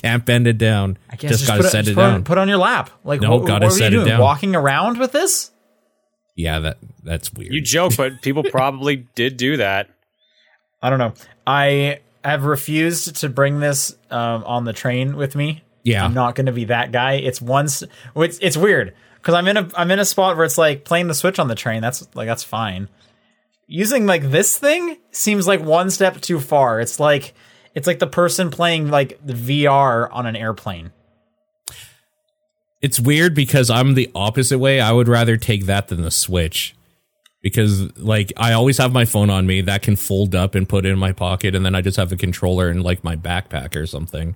Can't 0.02 0.26
bend 0.26 0.48
it 0.48 0.58
down. 0.58 0.98
I 1.10 1.16
guess 1.16 1.32
just, 1.32 1.48
gotta 1.48 1.62
put 1.64 1.72
set 1.72 1.80
just 1.86 1.92
it 1.92 1.96
put 1.96 2.02
down. 2.02 2.24
put 2.24 2.38
on 2.38 2.48
your 2.48 2.58
lap. 2.58 2.90
Like, 3.04 3.22
No, 3.22 3.38
what, 3.38 3.48
gotta 3.48 3.66
what 3.66 3.72
were 3.74 3.78
set 3.78 3.92
you 3.92 4.00
it 4.00 4.04
doing? 4.04 4.08
down. 4.10 4.22
Walking 4.22 4.56
around 4.56 4.98
with 5.00 5.12
this? 5.12 5.52
yeah, 6.36 6.60
that 6.60 6.78
that's 7.04 7.32
weird. 7.34 7.54
You 7.54 7.62
joke, 7.62 7.94
but 7.98 8.22
people 8.22 8.44
probably 8.52 9.08
did 9.16 9.38
do 9.38 9.58
that. 9.58 9.90
I 10.82 10.90
don't 10.90 10.98
know. 11.00 11.14
I 11.46 12.00
have 12.24 12.44
refused 12.46 13.16
to 13.18 13.30
bring 13.30 13.60
this 13.60 13.96
um, 14.10 14.44
on 14.44 14.66
the 14.66 14.74
train 14.74 15.16
with 15.16 15.36
me. 15.36 15.64
Yeah. 15.84 16.06
I'm 16.06 16.14
not 16.14 16.36
going 16.36 16.46
to 16.46 16.52
be 16.52 16.66
that 16.66 16.92
guy. 16.92 17.14
It's 17.14 17.42
once. 17.42 17.84
It's, 18.16 18.38
it's 18.40 18.58
weird 18.58 18.94
because 19.16 19.34
I'm 19.34 19.48
in 19.48 19.58
a 19.58 19.70
I'm 19.76 19.90
in 19.92 20.00
a 20.00 20.06
spot 20.06 20.36
where 20.36 20.46
it's 20.46 20.58
like 20.58 20.86
playing 20.86 21.08
the 21.08 21.14
Switch 21.14 21.40
on 21.40 21.48
the 21.48 21.56
train. 21.56 21.82
That's 21.82 22.08
like 22.16 22.28
that's 22.28 22.44
fine. 22.44 22.88
Using 23.68 24.06
like 24.06 24.30
this 24.30 24.58
thing 24.58 24.98
seems 25.12 25.48
like 25.48 25.62
one 25.62 25.90
step 25.90 26.22
too 26.22 26.40
far. 26.40 26.80
It's 26.80 27.00
like 27.00 27.34
it's 27.74 27.88
like 27.88 28.00
the 28.00 28.08
person 28.08 28.52
playing 28.52 28.90
like 28.92 29.20
the 29.26 29.34
VR 29.34 30.10
on 30.12 30.26
an 30.26 30.36
airplane. 30.36 30.92
it's 32.82 33.00
weird 33.00 33.34
because 33.34 33.70
I'm 33.70 33.94
the 33.94 34.12
opposite 34.14 34.60
way. 34.60 34.82
I 34.82 34.92
would 34.92 35.08
rather 35.08 35.38
take 35.38 35.66
that 35.68 35.88
than 35.88 36.02
the 36.02 36.12
Switch. 36.12 36.76
Because 37.42 37.98
like 37.98 38.32
I 38.38 38.54
always 38.54 38.78
have 38.78 38.94
my 38.94 39.06
phone 39.06 39.30
on 39.30 39.48
me 39.48 39.62
that 39.62 39.82
can 39.82 39.96
fold 39.96 40.36
up 40.36 40.54
and 40.54 40.70
put 40.70 40.86
in 40.86 41.00
my 41.00 41.12
pocket 41.12 41.56
and 41.56 41.66
then 41.66 41.74
I 41.74 41.82
just 41.82 41.98
have 41.98 42.12
a 42.12 42.18
controller 42.18 42.70
in 42.70 42.82
like 42.82 43.04
my 43.04 43.16
backpack 43.16 43.76
or 43.76 43.88
something. 43.88 44.36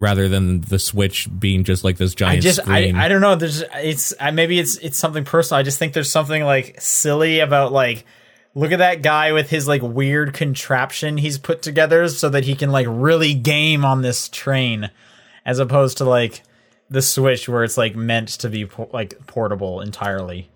Rather 0.00 0.28
than 0.28 0.60
the 0.60 0.78
Switch 0.78 1.28
being 1.38 1.64
just 1.64 1.82
like 1.82 1.96
this 1.96 2.14
giant 2.14 2.38
I 2.38 2.40
just 2.40 2.60
screen. 2.60 2.96
I, 2.96 3.06
I 3.06 3.08
don't 3.08 3.22
know. 3.22 3.36
There's 3.36 3.62
it's 3.76 4.12
I, 4.20 4.30
maybe 4.32 4.58
it's 4.58 4.76
it's 4.76 4.98
something 4.98 5.24
personal. 5.24 5.60
I 5.60 5.62
just 5.62 5.78
think 5.78 5.94
there's 5.94 6.10
something 6.10 6.42
like 6.44 6.80
silly 6.80 7.40
about 7.40 7.72
like 7.72 8.04
look 8.54 8.72
at 8.72 8.78
that 8.78 9.02
guy 9.02 9.32
with 9.32 9.50
his 9.50 9.66
like 9.66 9.82
weird 9.82 10.34
contraption 10.34 11.16
he's 11.16 11.38
put 11.38 11.62
together 11.62 12.08
so 12.08 12.28
that 12.28 12.44
he 12.44 12.54
can 12.54 12.70
like 12.70 12.86
really 12.88 13.34
game 13.34 13.84
on 13.84 14.02
this 14.02 14.28
train, 14.28 14.90
as 15.46 15.58
opposed 15.58 15.98
to 15.98 16.04
like 16.04 16.42
the 16.90 17.02
Switch 17.02 17.48
where 17.48 17.64
it's 17.64 17.78
like 17.78 17.96
meant 17.96 18.28
to 18.28 18.48
be 18.48 18.66
po- 18.66 18.90
like 18.92 19.26
portable 19.26 19.80
entirely. 19.80 20.50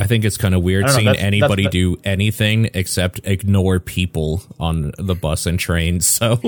I 0.00 0.06
think 0.06 0.24
it's 0.24 0.36
kind 0.36 0.54
of 0.54 0.62
weird 0.62 0.86
know, 0.86 0.92
seeing 0.92 1.06
that's- 1.06 1.24
anybody 1.24 1.64
that's- 1.64 1.72
do 1.72 1.96
anything 2.04 2.70
except 2.74 3.20
ignore 3.24 3.80
people 3.80 4.42
on 4.58 4.92
the 4.98 5.14
bus 5.14 5.46
and 5.46 5.58
train. 5.58 6.00
So 6.20 6.38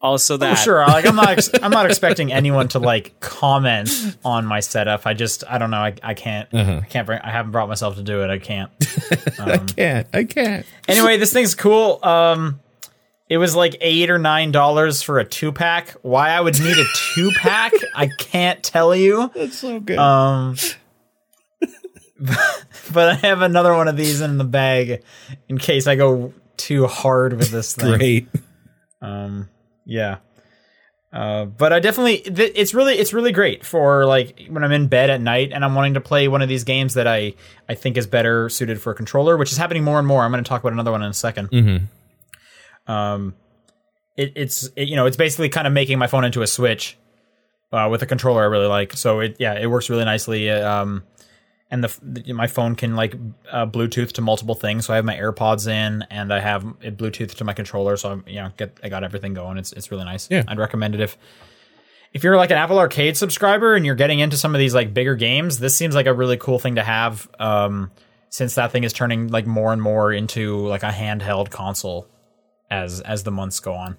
Also, 0.00 0.36
that 0.36 0.52
Oh, 0.52 0.54
sure, 0.62 0.86
like 0.86 1.06
I'm 1.06 1.16
not 1.16 1.30
ex- 1.30 1.50
I'm 1.62 1.70
not 1.70 1.86
expecting 1.90 2.32
anyone 2.32 2.68
to 2.68 2.78
like 2.78 3.18
comment 3.18 3.90
on 4.24 4.44
my 4.44 4.60
setup. 4.60 5.06
I 5.06 5.14
just 5.14 5.42
I 5.48 5.58
don't 5.58 5.70
know. 5.70 5.78
I, 5.78 5.94
I 6.02 6.14
can't 6.14 6.48
Uh-huh. 6.52 6.80
I 6.82 6.86
can't 6.86 7.06
bring 7.06 7.18
I 7.22 7.30
haven't 7.30 7.52
brought 7.52 7.68
myself 7.68 7.96
to 7.96 8.02
do 8.02 8.22
it. 8.22 8.30
I 8.30 8.38
can't. 8.38 8.70
I 9.40 9.56
can't. 9.58 10.06
I 10.12 10.24
can't. 10.24 10.66
anyway, 10.86 11.16
this 11.16 11.32
thing's 11.32 11.54
cool. 11.54 11.98
Um, 12.04 12.60
it 13.28 13.38
was 13.38 13.56
like 13.56 13.76
eight 13.80 14.10
or 14.10 14.18
nine 14.18 14.52
dollars 14.52 15.02
for 15.02 15.18
a 15.18 15.24
two 15.24 15.50
pack. 15.50 15.90
Why 16.02 16.30
I 16.30 16.40
would 16.40 16.60
need 16.60 16.76
a 16.78 16.84
two 17.14 17.30
pack, 17.38 17.72
I 17.94 18.08
can't 18.18 18.62
tell 18.62 18.94
you. 18.94 19.30
That's 19.34 19.58
so 19.58 19.80
good. 19.80 19.98
Um, 19.98 20.56
but 22.92 23.08
I 23.08 23.14
have 23.14 23.42
another 23.42 23.74
one 23.74 23.88
of 23.88 23.96
these 23.96 24.20
in 24.20 24.38
the 24.38 24.44
bag 24.44 25.02
in 25.48 25.58
case 25.58 25.86
I 25.86 25.96
go 25.96 26.32
too 26.56 26.86
hard 26.86 27.34
with 27.34 27.50
this 27.50 27.74
thing. 27.74 27.98
Great. 27.98 28.28
Um, 29.02 29.48
yeah. 29.84 30.18
Uh, 31.12 31.46
but 31.46 31.72
I 31.72 31.80
definitely, 31.80 32.18
th- 32.18 32.52
it's 32.54 32.74
really, 32.74 32.94
it's 32.94 33.12
really 33.12 33.32
great 33.32 33.64
for 33.64 34.04
like 34.04 34.46
when 34.48 34.64
I'm 34.64 34.72
in 34.72 34.88
bed 34.88 35.08
at 35.08 35.20
night 35.20 35.50
and 35.52 35.64
I'm 35.64 35.74
wanting 35.74 35.94
to 35.94 36.00
play 36.00 36.28
one 36.28 36.42
of 36.42 36.48
these 36.48 36.64
games 36.64 36.94
that 36.94 37.06
I, 37.06 37.34
I 37.68 37.74
think 37.74 37.96
is 37.96 38.06
better 38.06 38.48
suited 38.48 38.80
for 38.80 38.92
a 38.92 38.94
controller, 38.94 39.36
which 39.36 39.52
is 39.52 39.58
happening 39.58 39.84
more 39.84 39.98
and 39.98 40.06
more. 40.06 40.22
I'm 40.22 40.30
going 40.30 40.44
to 40.44 40.48
talk 40.48 40.62
about 40.62 40.72
another 40.72 40.90
one 40.90 41.02
in 41.02 41.08
a 41.08 41.12
2nd 41.12 41.50
Mm-hmm. 41.50 42.92
Um, 42.92 43.34
it, 44.16 44.32
it's, 44.36 44.68
it, 44.76 44.88
you 44.88 44.96
know, 44.96 45.06
it's 45.06 45.16
basically 45.16 45.48
kind 45.48 45.66
of 45.66 45.72
making 45.72 45.98
my 45.98 46.06
phone 46.06 46.24
into 46.24 46.42
a 46.42 46.46
Switch, 46.46 46.96
uh, 47.72 47.88
with 47.90 48.02
a 48.02 48.06
controller 48.06 48.42
I 48.42 48.46
really 48.46 48.66
like. 48.66 48.92
So 48.92 49.20
it, 49.20 49.36
yeah, 49.38 49.54
it 49.54 49.66
works 49.66 49.90
really 49.90 50.04
nicely. 50.04 50.50
Um, 50.50 51.02
and 51.70 51.82
the, 51.82 51.98
the 52.02 52.32
my 52.32 52.46
phone 52.46 52.76
can 52.76 52.94
like 52.94 53.14
uh, 53.50 53.66
Bluetooth 53.66 54.12
to 54.12 54.22
multiple 54.22 54.54
things. 54.54 54.86
So 54.86 54.92
I 54.92 54.96
have 54.96 55.04
my 55.04 55.16
AirPods 55.16 55.66
in, 55.66 56.02
and 56.10 56.32
I 56.32 56.40
have 56.40 56.64
it 56.80 56.96
Bluetooth 56.96 57.34
to 57.34 57.44
my 57.44 57.52
controller. 57.52 57.96
So 57.96 58.12
I'm 58.12 58.24
you 58.26 58.36
know 58.36 58.52
get 58.56 58.78
I 58.82 58.88
got 58.88 59.04
everything 59.04 59.34
going. 59.34 59.58
It's 59.58 59.72
it's 59.72 59.90
really 59.90 60.04
nice. 60.04 60.30
Yeah. 60.30 60.44
I'd 60.46 60.58
recommend 60.58 60.94
it 60.94 61.00
if 61.00 61.16
if 62.12 62.22
you're 62.24 62.36
like 62.36 62.50
an 62.50 62.56
Apple 62.56 62.78
Arcade 62.78 63.16
subscriber 63.16 63.74
and 63.74 63.84
you're 63.84 63.96
getting 63.96 64.20
into 64.20 64.36
some 64.36 64.54
of 64.54 64.58
these 64.58 64.74
like 64.74 64.94
bigger 64.94 65.16
games. 65.16 65.58
This 65.58 65.76
seems 65.76 65.94
like 65.94 66.06
a 66.06 66.14
really 66.14 66.36
cool 66.36 66.58
thing 66.58 66.76
to 66.76 66.82
have. 66.82 67.28
Um, 67.38 67.90
since 68.28 68.54
that 68.56 68.72
thing 68.72 68.84
is 68.84 68.92
turning 68.92 69.28
like 69.28 69.46
more 69.46 69.72
and 69.72 69.80
more 69.80 70.12
into 70.12 70.66
like 70.66 70.82
a 70.82 70.90
handheld 70.90 71.50
console 71.50 72.08
as 72.70 73.00
as 73.00 73.24
the 73.24 73.30
months 73.30 73.60
go 73.60 73.74
on. 73.74 73.96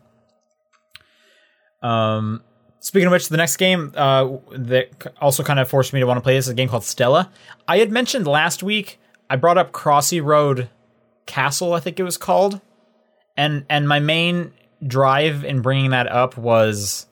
Um, 1.81 2.43
speaking 2.79 3.07
of 3.07 3.11
which, 3.11 3.29
the 3.29 3.37
next 3.37 3.57
game 3.57 3.93
uh, 3.95 4.29
that 4.51 5.13
also 5.21 5.43
kind 5.43 5.59
of 5.59 5.67
forced 5.69 5.93
me 5.93 5.99
to 5.99 6.05
want 6.05 6.17
to 6.17 6.21
play 6.21 6.35
this 6.35 6.45
is 6.45 6.51
a 6.51 6.55
game 6.55 6.69
called 6.69 6.83
Stela. 6.83 7.31
I 7.67 7.79
had 7.79 7.91
mentioned 7.91 8.27
last 8.27 8.63
week 8.63 8.99
I 9.29 9.35
brought 9.35 9.57
up 9.57 9.71
Crossy 9.71 10.23
Road 10.23 10.69
Castle, 11.25 11.73
I 11.73 11.79
think 11.79 11.99
it 11.99 12.03
was 12.03 12.17
called, 12.17 12.61
and 13.35 13.65
and 13.69 13.87
my 13.87 13.99
main 13.99 14.53
drive 14.85 15.43
in 15.43 15.61
bringing 15.61 15.91
that 15.91 16.07
up 16.07 16.37
was, 16.37 17.07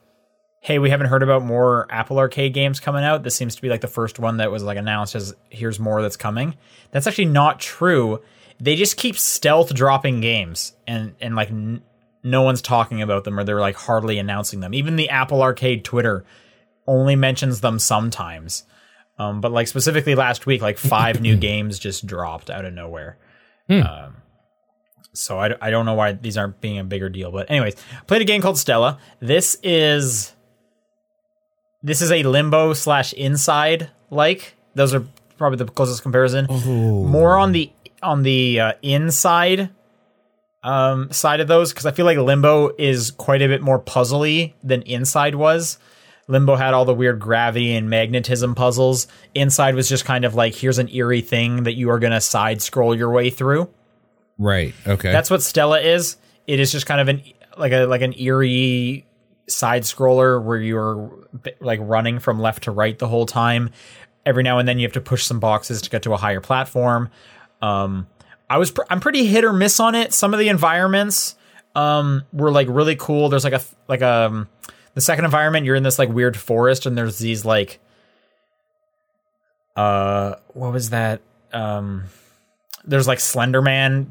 hey, 0.61 0.79
we 0.79 0.89
haven't 0.89 1.07
heard 1.07 1.23
about 1.23 1.43
more 1.43 1.87
Apple 1.89 2.19
Arcade 2.19 2.53
games 2.53 2.79
coming 2.79 3.03
out. 3.03 3.23
This 3.23 3.35
seems 3.35 3.55
to 3.55 3.61
be 3.61 3.69
like 3.69 3.81
the 3.81 3.87
first 3.87 4.19
one 4.19 4.37
that 4.37 4.51
was 4.51 4.63
like 4.63 4.77
announced 4.77 5.15
as 5.15 5.33
here's 5.49 5.79
more 5.79 6.01
that's 6.01 6.17
coming. 6.17 6.55
That's 6.91 7.07
actually 7.07 7.25
not 7.25 7.59
true. 7.59 8.21
They 8.59 8.75
just 8.75 8.95
keep 8.95 9.17
stealth 9.17 9.73
dropping 9.73 10.21
games 10.21 10.73
and 10.87 11.15
and 11.19 11.35
like 11.35 11.49
n- 11.49 11.81
no 12.25 12.41
one's 12.41 12.61
talking 12.61 13.01
about 13.01 13.23
them 13.23 13.39
or 13.39 13.43
they're 13.43 13.61
like 13.61 13.75
hardly 13.75 14.17
announcing 14.17 14.59
them. 14.59 14.73
Even 14.73 14.95
the 14.95 15.09
Apple 15.09 15.43
Arcade 15.43 15.85
Twitter 15.85 16.25
only 16.87 17.15
mentions 17.15 17.61
them 17.61 17.77
sometimes. 17.77 18.63
Um, 19.17 19.41
but 19.41 19.51
like 19.51 19.67
specifically 19.67 20.15
last 20.15 20.45
week, 20.45 20.61
like 20.61 20.77
five 20.77 21.21
new 21.21 21.35
games 21.37 21.77
just 21.79 22.05
dropped 22.05 22.49
out 22.49 22.65
of 22.65 22.73
nowhere. 22.73 23.17
Um, 23.69 24.15
so 25.13 25.39
I, 25.39 25.55
I 25.61 25.69
don't 25.69 25.85
know 25.85 25.93
why 25.93 26.13
these 26.13 26.35
aren't 26.35 26.59
being 26.59 26.79
a 26.79 26.83
bigger 26.83 27.09
deal. 27.09 27.31
But 27.31 27.49
anyways, 27.49 27.75
played 28.07 28.21
a 28.21 28.25
game 28.25 28.41
called 28.41 28.57
Stela. 28.57 28.99
This 29.19 29.57
is 29.63 30.33
this 31.83 32.01
is 32.01 32.11
a 32.11 32.23
limbo 32.23 32.73
slash 32.73 33.13
inside 33.13 33.91
like. 34.09 34.55
Those 34.73 34.93
are 34.95 35.05
probably 35.37 35.57
the 35.57 35.65
closest 35.65 36.01
comparison. 36.01 36.47
More 37.09 37.37
on 37.37 37.51
the 37.51 37.71
on 38.01 38.23
the 38.23 38.59
uh, 38.59 38.73
inside 38.81 39.69
um, 40.65 41.11
side 41.11 41.41
of 41.41 41.47
those 41.47 41.71
because 41.71 41.85
I 41.85 41.91
feel 41.91 42.05
like 42.05 42.17
Limbo 42.17 42.71
is 42.79 43.11
quite 43.11 43.43
a 43.43 43.47
bit 43.47 43.61
more 43.61 43.79
puzzly 43.79 44.53
than 44.63 44.81
Inside 44.81 45.35
was. 45.35 45.77
Limbo 46.27 46.55
had 46.55 46.73
all 46.73 46.85
the 46.85 46.93
weird 46.93 47.19
gravity 47.19 47.75
and 47.75 47.87
magnetism 47.87 48.55
puzzles. 48.55 49.07
Inside 49.35 49.75
was 49.75 49.87
just 49.87 50.05
kind 50.05 50.25
of 50.25 50.33
like 50.33 50.55
here's 50.55 50.79
an 50.79 50.89
eerie 50.89 51.21
thing 51.21 51.63
that 51.63 51.73
you 51.73 51.91
are 51.91 51.99
going 51.99 52.13
to 52.13 52.19
side 52.19 52.63
scroll 52.63 52.95
your 52.95 53.11
way 53.11 53.29
through. 53.29 53.69
Right. 54.39 54.73
Okay. 54.87 55.11
That's 55.11 55.29
what 55.29 55.43
Stela 55.43 55.79
is. 55.81 56.17
It 56.47 56.59
is 56.59 56.71
just 56.71 56.87
kind 56.87 56.99
of 56.99 57.09
an 57.09 57.21
like 57.59 57.71
a 57.71 57.85
like 57.85 58.01
an 58.01 58.19
eerie 58.19 59.05
side 59.47 59.83
scroller 59.83 60.43
where 60.43 60.57
you're 60.57 61.27
like 61.59 61.79
running 61.83 62.17
from 62.17 62.39
left 62.39 62.63
to 62.63 62.71
right 62.71 62.97
the 62.97 63.07
whole 63.07 63.27
time. 63.27 63.69
Every 64.25 64.41
now 64.41 64.57
and 64.57 64.67
then 64.67 64.79
you 64.79 64.87
have 64.87 64.93
to 64.93 65.01
push 65.01 65.25
some 65.25 65.39
boxes 65.39 65.83
to 65.83 65.91
get 65.91 66.01
to 66.03 66.13
a 66.13 66.17
higher 66.17 66.41
platform. 66.41 67.11
Um, 67.61 68.07
I 68.49 68.57
was 68.57 68.71
pr- 68.71 68.83
I'm 68.89 68.99
pretty 68.99 69.25
hit 69.25 69.43
or 69.43 69.53
miss 69.53 69.79
on 69.79 69.95
it. 69.95 70.13
Some 70.13 70.33
of 70.33 70.39
the 70.39 70.49
environments 70.49 71.35
um, 71.75 72.23
were 72.31 72.51
like 72.51 72.67
really 72.69 72.95
cool. 72.95 73.29
There's 73.29 73.43
like 73.43 73.53
a 73.53 73.61
like 73.87 74.01
a 74.01 74.27
um, 74.27 74.47
the 74.95 75.01
second 75.01 75.25
environment 75.25 75.65
you're 75.65 75.75
in 75.75 75.83
this 75.83 75.99
like 75.99 76.09
weird 76.09 76.35
forest 76.35 76.85
and 76.85 76.97
there's 76.97 77.19
these 77.19 77.45
like 77.45 77.79
uh 79.75 80.35
what 80.53 80.71
was 80.71 80.91
that 80.91 81.21
um 81.51 82.05
there's 82.85 83.07
like 83.07 83.19
Slenderman 83.19 84.07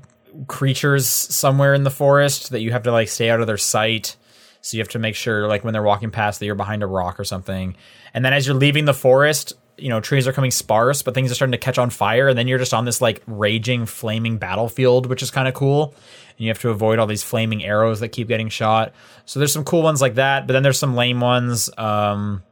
creatures 0.47 1.07
somewhere 1.07 1.75
in 1.75 1.85
the 1.85 1.91
forest 1.91 2.51
that 2.51 2.61
you 2.61 2.73
have 2.73 2.83
to 2.85 2.93
like 2.93 3.09
stay 3.09 3.31
out 3.31 3.41
of 3.41 3.47
their 3.47 3.57
sight. 3.57 4.17
So 4.61 4.77
you 4.77 4.83
have 4.83 4.89
to 4.91 4.99
make 4.99 5.15
sure 5.15 5.47
like 5.47 5.63
when 5.65 5.73
they're 5.73 5.83
walking 5.83 6.11
past 6.11 6.41
that 6.41 6.47
you're 6.47 6.55
behind 6.55 6.83
a 6.83 6.87
rock 6.87 7.21
or 7.21 7.25
something. 7.25 7.77
And 8.13 8.25
then 8.25 8.33
as 8.33 8.47
you're 8.47 8.57
leaving 8.57 8.85
the 8.85 8.95
forest, 8.95 9.53
you 9.77 9.89
know, 9.89 10.01
trees 10.01 10.27
are 10.29 10.33
coming 10.33 10.51
sparse, 10.51 11.03
but 11.03 11.15
things 11.15 11.31
are 11.31 11.35
starting 11.35 11.53
to 11.53 11.59
catch 11.59 11.79
on 11.79 11.91
fire, 11.91 12.29
and 12.29 12.39
then 12.39 12.49
you're 12.49 12.59
just 12.59 12.75
on 12.75 12.85
this 12.85 13.01
like 13.01 13.23
raging, 13.27 13.87
flaming 13.87 14.39
battlefield, 14.39 15.07
which 15.07 15.23
is 15.23 15.31
kind 15.31 15.49
of 15.49 15.55
cool. 15.55 15.95
And 16.37 16.41
you 16.45 16.49
have 16.49 16.61
to 16.61 16.71
avoid 16.71 16.99
all 16.99 17.07
these 17.07 17.23
flaming 17.23 17.65
arrows 17.65 18.01
that 18.01 18.09
keep 18.09 18.29
getting 18.29 18.49
shot. 18.49 18.93
So 19.25 19.39
there's 19.39 19.53
some 19.53 19.65
cool 19.65 19.83
ones 19.83 20.01
like 20.01 20.15
that, 20.15 20.47
but 20.47 20.53
then 20.53 20.63
there's 20.63 20.79
some 20.79 20.95
lame 20.95 21.21
ones. 21.21 21.71
Um, 21.79 22.43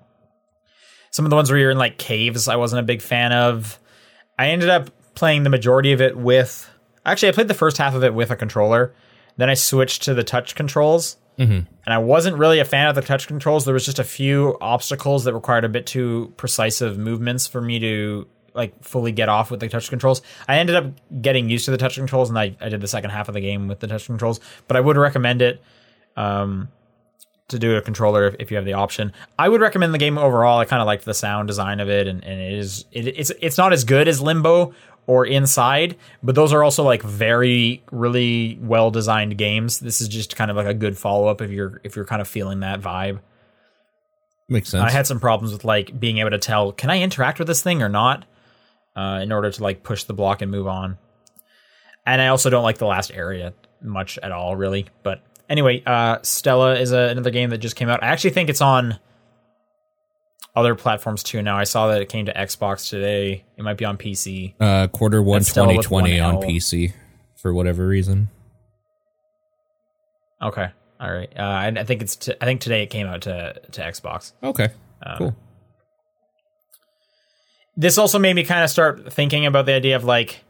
some 1.10 1.26
of 1.26 1.30
the 1.30 1.36
ones 1.36 1.50
where 1.50 1.58
you're 1.58 1.70
in 1.70 1.78
like 1.78 1.98
caves, 1.98 2.48
I 2.48 2.56
wasn't 2.56 2.80
a 2.80 2.84
big 2.84 3.02
fan 3.02 3.32
of. 3.32 3.78
I 4.38 4.48
ended 4.48 4.70
up 4.70 4.90
playing 5.14 5.42
the 5.42 5.50
majority 5.50 5.92
of 5.92 6.00
it 6.00 6.16
with. 6.16 6.68
Actually, 7.04 7.28
I 7.28 7.32
played 7.32 7.48
the 7.48 7.54
first 7.54 7.78
half 7.78 7.94
of 7.94 8.04
it 8.04 8.14
with 8.14 8.30
a 8.30 8.36
controller. 8.36 8.94
Then 9.36 9.50
I 9.50 9.54
switched 9.54 10.02
to 10.02 10.14
the 10.14 10.24
touch 10.24 10.54
controls. 10.54 11.16
And 11.84 11.94
I 11.94 11.98
wasn't 11.98 12.36
really 12.36 12.60
a 12.60 12.64
fan 12.64 12.88
of 12.88 12.94
the 12.94 13.02
touch 13.02 13.26
controls. 13.26 13.64
There 13.64 13.74
was 13.74 13.84
just 13.84 13.98
a 13.98 14.04
few 14.04 14.56
obstacles 14.60 15.24
that 15.24 15.34
required 15.34 15.64
a 15.64 15.68
bit 15.68 15.86
too 15.86 16.32
precise 16.36 16.80
of 16.80 16.98
movements 16.98 17.46
for 17.46 17.60
me 17.60 17.78
to 17.80 18.26
like 18.54 18.84
fully 18.84 19.12
get 19.12 19.28
off 19.28 19.50
with 19.50 19.60
the 19.60 19.68
touch 19.68 19.88
controls. 19.88 20.20
I 20.46 20.58
ended 20.58 20.76
up 20.76 20.86
getting 21.22 21.48
used 21.48 21.64
to 21.64 21.70
the 21.70 21.78
touch 21.78 21.94
controls, 21.94 22.28
and 22.28 22.38
I, 22.38 22.56
I 22.60 22.68
did 22.68 22.80
the 22.80 22.88
second 22.88 23.10
half 23.10 23.28
of 23.28 23.34
the 23.34 23.40
game 23.40 23.66
with 23.66 23.80
the 23.80 23.86
touch 23.86 24.06
controls. 24.06 24.40
But 24.68 24.76
I 24.76 24.80
would 24.80 24.96
recommend 24.96 25.42
it. 25.42 25.62
Um, 26.16 26.68
to 27.52 27.58
do 27.58 27.76
a 27.76 27.82
controller 27.82 28.26
if, 28.26 28.36
if 28.38 28.50
you 28.50 28.56
have 28.56 28.66
the 28.66 28.72
option. 28.72 29.12
I 29.38 29.48
would 29.48 29.60
recommend 29.60 29.94
the 29.94 29.98
game 29.98 30.18
overall. 30.18 30.58
I 30.58 30.64
kind 30.64 30.82
of 30.82 30.86
liked 30.86 31.04
the 31.04 31.14
sound 31.14 31.48
design 31.48 31.80
of 31.80 31.88
it, 31.88 32.08
and, 32.08 32.24
and 32.24 32.40
it 32.40 32.52
is 32.54 32.86
it, 32.92 33.06
it's 33.06 33.30
it's 33.40 33.56
not 33.56 33.72
as 33.72 33.84
good 33.84 34.08
as 34.08 34.20
Limbo 34.20 34.74
or 35.06 35.26
Inside, 35.26 35.96
but 36.22 36.34
those 36.34 36.52
are 36.52 36.62
also 36.62 36.84
like 36.84 37.02
very 37.02 37.82
really 37.90 38.58
well 38.60 38.90
designed 38.90 39.36
games. 39.36 39.80
This 39.80 40.00
is 40.00 40.08
just 40.08 40.36
kind 40.36 40.50
of 40.50 40.56
like 40.56 40.66
a 40.66 40.74
good 40.74 40.96
follow 40.96 41.26
up 41.28 41.40
if 41.40 41.50
you're 41.50 41.80
if 41.84 41.96
you're 41.96 42.04
kind 42.04 42.20
of 42.22 42.28
feeling 42.28 42.60
that 42.60 42.80
vibe. 42.80 43.20
Makes 44.48 44.70
sense. 44.70 44.84
I 44.84 44.90
had 44.90 45.06
some 45.06 45.18
problems 45.18 45.52
with 45.52 45.64
like 45.64 45.98
being 45.98 46.18
able 46.18 46.30
to 46.30 46.38
tell 46.38 46.72
can 46.72 46.90
I 46.90 47.00
interact 47.00 47.38
with 47.38 47.48
this 47.48 47.62
thing 47.62 47.82
or 47.82 47.88
not, 47.88 48.24
uh, 48.96 49.20
in 49.22 49.32
order 49.32 49.50
to 49.50 49.62
like 49.62 49.82
push 49.82 50.04
the 50.04 50.14
block 50.14 50.42
and 50.42 50.50
move 50.50 50.66
on. 50.66 50.98
And 52.04 52.20
I 52.20 52.28
also 52.28 52.50
don't 52.50 52.64
like 52.64 52.78
the 52.78 52.86
last 52.86 53.10
area 53.12 53.54
much 53.80 54.18
at 54.18 54.32
all, 54.32 54.56
really. 54.56 54.86
But 55.02 55.22
anyway, 55.48 55.82
uh, 55.86 56.18
Stela 56.22 56.74
is 56.74 56.92
a, 56.92 57.08
another 57.08 57.30
game 57.30 57.50
that 57.50 57.58
just 57.58 57.76
came 57.76 57.88
out. 57.88 58.02
I 58.02 58.08
actually 58.08 58.30
think 58.30 58.50
it's 58.50 58.60
on 58.60 58.98
other 60.54 60.74
platforms 60.74 61.22
too 61.22 61.42
now. 61.42 61.56
I 61.56 61.64
saw 61.64 61.88
that 61.88 62.02
it 62.02 62.08
came 62.08 62.26
to 62.26 62.32
Xbox 62.34 62.88
today. 62.90 63.44
It 63.56 63.62
might 63.62 63.78
be 63.78 63.84
on 63.84 63.96
PC. 63.96 64.54
uh, 64.60 64.88
quarter 64.88 65.22
one 65.22 65.40
That's 65.40 65.50
Stela 65.50 65.68
with 65.76 65.86
2020 65.86 66.20
one 66.20 66.36
on. 66.36 66.42
PC 66.42 66.92
for 67.36 67.54
whatever 67.54 67.86
reason. 67.86 68.28
Okay, 70.42 70.68
all 71.00 71.12
right. 71.12 71.30
Uh, 71.38 71.42
I, 71.42 71.66
I 71.68 71.84
think 71.84 72.02
it's. 72.02 72.16
T- 72.16 72.34
I 72.40 72.44
think 72.44 72.60
today 72.60 72.82
it 72.82 72.90
came 72.90 73.06
out 73.06 73.22
to 73.22 73.54
to 73.72 73.80
Xbox. 73.80 74.32
Okay. 74.42 74.68
Um, 75.04 75.18
cool. 75.18 75.36
this 77.76 77.98
also 77.98 78.18
made 78.18 78.34
me 78.34 78.44
kind 78.44 78.62
of 78.62 78.70
start 78.70 79.12
thinking 79.12 79.46
about 79.46 79.66
the 79.66 79.72
idea 79.72 79.96
of 79.96 80.04
like 80.04 80.44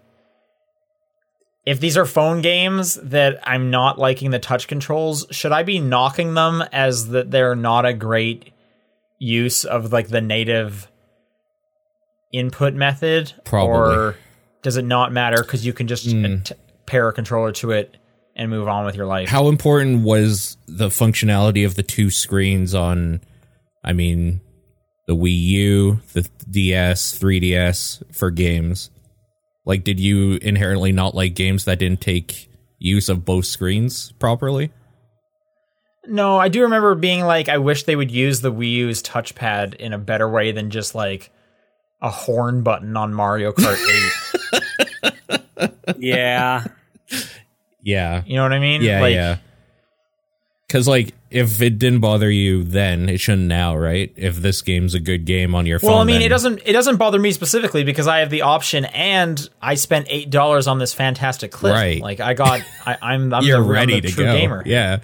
if 1.64 1.78
these 1.80 1.96
are 1.96 2.04
phone 2.04 2.42
games 2.42 2.96
that 2.96 3.38
I'm 3.48 3.70
not 3.70 3.98
liking 3.98 4.30
the 4.30 4.38
touch 4.38 4.66
controls, 4.66 5.26
should 5.30 5.52
I 5.52 5.62
be 5.62 5.78
knocking 5.78 6.34
them 6.34 6.62
as 6.72 7.08
that 7.08 7.30
they're 7.30 7.54
not 7.54 7.86
a 7.86 7.92
great 7.92 8.52
use 9.22 9.64
of 9.64 9.92
like 9.92 10.08
the 10.08 10.20
native 10.20 10.90
input 12.32 12.74
method? 12.74 13.32
Probably. 13.44 13.96
Or 13.96 14.16
does 14.62 14.76
it 14.76 14.84
not 14.84 15.12
matter 15.12 15.42
because 15.42 15.64
you 15.64 15.72
can 15.72 15.86
just 15.86 16.10
hmm. 16.10 16.40
t- 16.42 16.54
pair 16.86 17.08
a 17.08 17.12
controller 17.12 17.52
to 17.52 17.70
it 17.70 17.96
and 18.34 18.50
move 18.50 18.68
on 18.68 18.84
with 18.84 18.96
your 18.96 19.06
life? 19.06 19.28
How 19.28 19.48
important 19.48 20.02
was 20.02 20.56
the 20.66 20.88
functionality 20.88 21.64
of 21.64 21.76
the 21.76 21.82
two 21.82 22.10
screens 22.10 22.74
on, 22.74 23.20
I 23.84 23.92
mean, 23.92 24.40
the 25.06 25.16
Wii 25.16 25.38
U, 25.38 26.00
the 26.12 26.28
DS, 26.50 27.18
3DS 27.18 28.14
for 28.14 28.30
games? 28.30 28.90
Like, 29.64 29.84
did 29.84 30.00
you 30.00 30.38
inherently 30.42 30.90
not 30.90 31.14
like 31.14 31.34
games 31.34 31.64
that 31.66 31.78
didn't 31.78 32.00
take 32.00 32.48
use 32.78 33.08
of 33.08 33.24
both 33.24 33.46
screens 33.46 34.10
properly? 34.18 34.72
No, 36.06 36.38
I 36.38 36.48
do 36.48 36.62
remember 36.62 36.94
being 36.94 37.22
like, 37.24 37.48
I 37.48 37.58
wish 37.58 37.84
they 37.84 37.94
would 37.96 38.10
use 38.10 38.40
the 38.40 38.52
Wii 38.52 38.72
U's 38.72 39.02
touchpad 39.02 39.74
in 39.74 39.92
a 39.92 39.98
better 39.98 40.28
way 40.28 40.50
than 40.52 40.70
just 40.70 40.94
like 40.94 41.30
a 42.00 42.10
horn 42.10 42.62
button 42.62 42.96
on 42.96 43.14
Mario 43.14 43.52
Kart 43.52 43.78
8. 45.62 45.70
Yeah. 45.98 46.64
Yeah. 47.82 48.22
You 48.26 48.36
know 48.36 48.42
what 48.42 48.52
I 48.52 48.58
mean? 48.58 48.82
Yeah, 48.82 49.00
like, 49.00 49.14
yeah. 49.14 49.36
Because, 50.66 50.88
like, 50.88 51.12
if 51.30 51.60
it 51.60 51.78
didn't 51.78 52.00
bother 52.00 52.30
you 52.30 52.64
then, 52.64 53.08
it 53.08 53.18
shouldn't 53.20 53.46
now, 53.46 53.76
right? 53.76 54.10
If 54.16 54.36
this 54.36 54.62
game's 54.62 54.94
a 54.94 55.00
good 55.00 55.24
game 55.26 55.54
on 55.54 55.66
your 55.66 55.78
phone. 55.78 55.90
Well, 55.90 55.98
I 56.00 56.04
mean, 56.04 56.16
then- 56.20 56.22
it 56.26 56.28
doesn't 56.30 56.62
it 56.64 56.72
doesn't 56.72 56.96
bother 56.96 57.18
me 57.18 57.30
specifically 57.32 57.84
because 57.84 58.06
I 58.08 58.20
have 58.20 58.30
the 58.30 58.42
option, 58.42 58.86
and 58.86 59.48
I 59.60 59.74
spent 59.74 60.06
eight 60.08 60.30
dollars 60.30 60.66
on 60.66 60.78
this 60.78 60.94
fantastic 60.94 61.52
clip. 61.52 61.74
Right. 61.74 62.00
Like 62.00 62.20
I 62.20 62.32
got, 62.34 62.62
I, 62.86 62.96
I'm 63.02 63.34
I'm 63.34 63.42
You're 63.44 63.58
the, 63.58 63.64
I'm 63.64 63.70
ready 63.70 64.00
the 64.00 64.08
to 64.08 64.14
true 64.14 64.24
go. 64.24 64.32
gamer. 64.36 64.62
Yeah. 64.64 65.00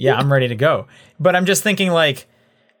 Yeah, 0.00 0.16
I'm 0.16 0.32
ready 0.32 0.48
to 0.48 0.54
go. 0.56 0.86
But 1.18 1.36
I'm 1.36 1.46
just 1.46 1.62
thinking 1.62 1.90
like. 1.90 2.26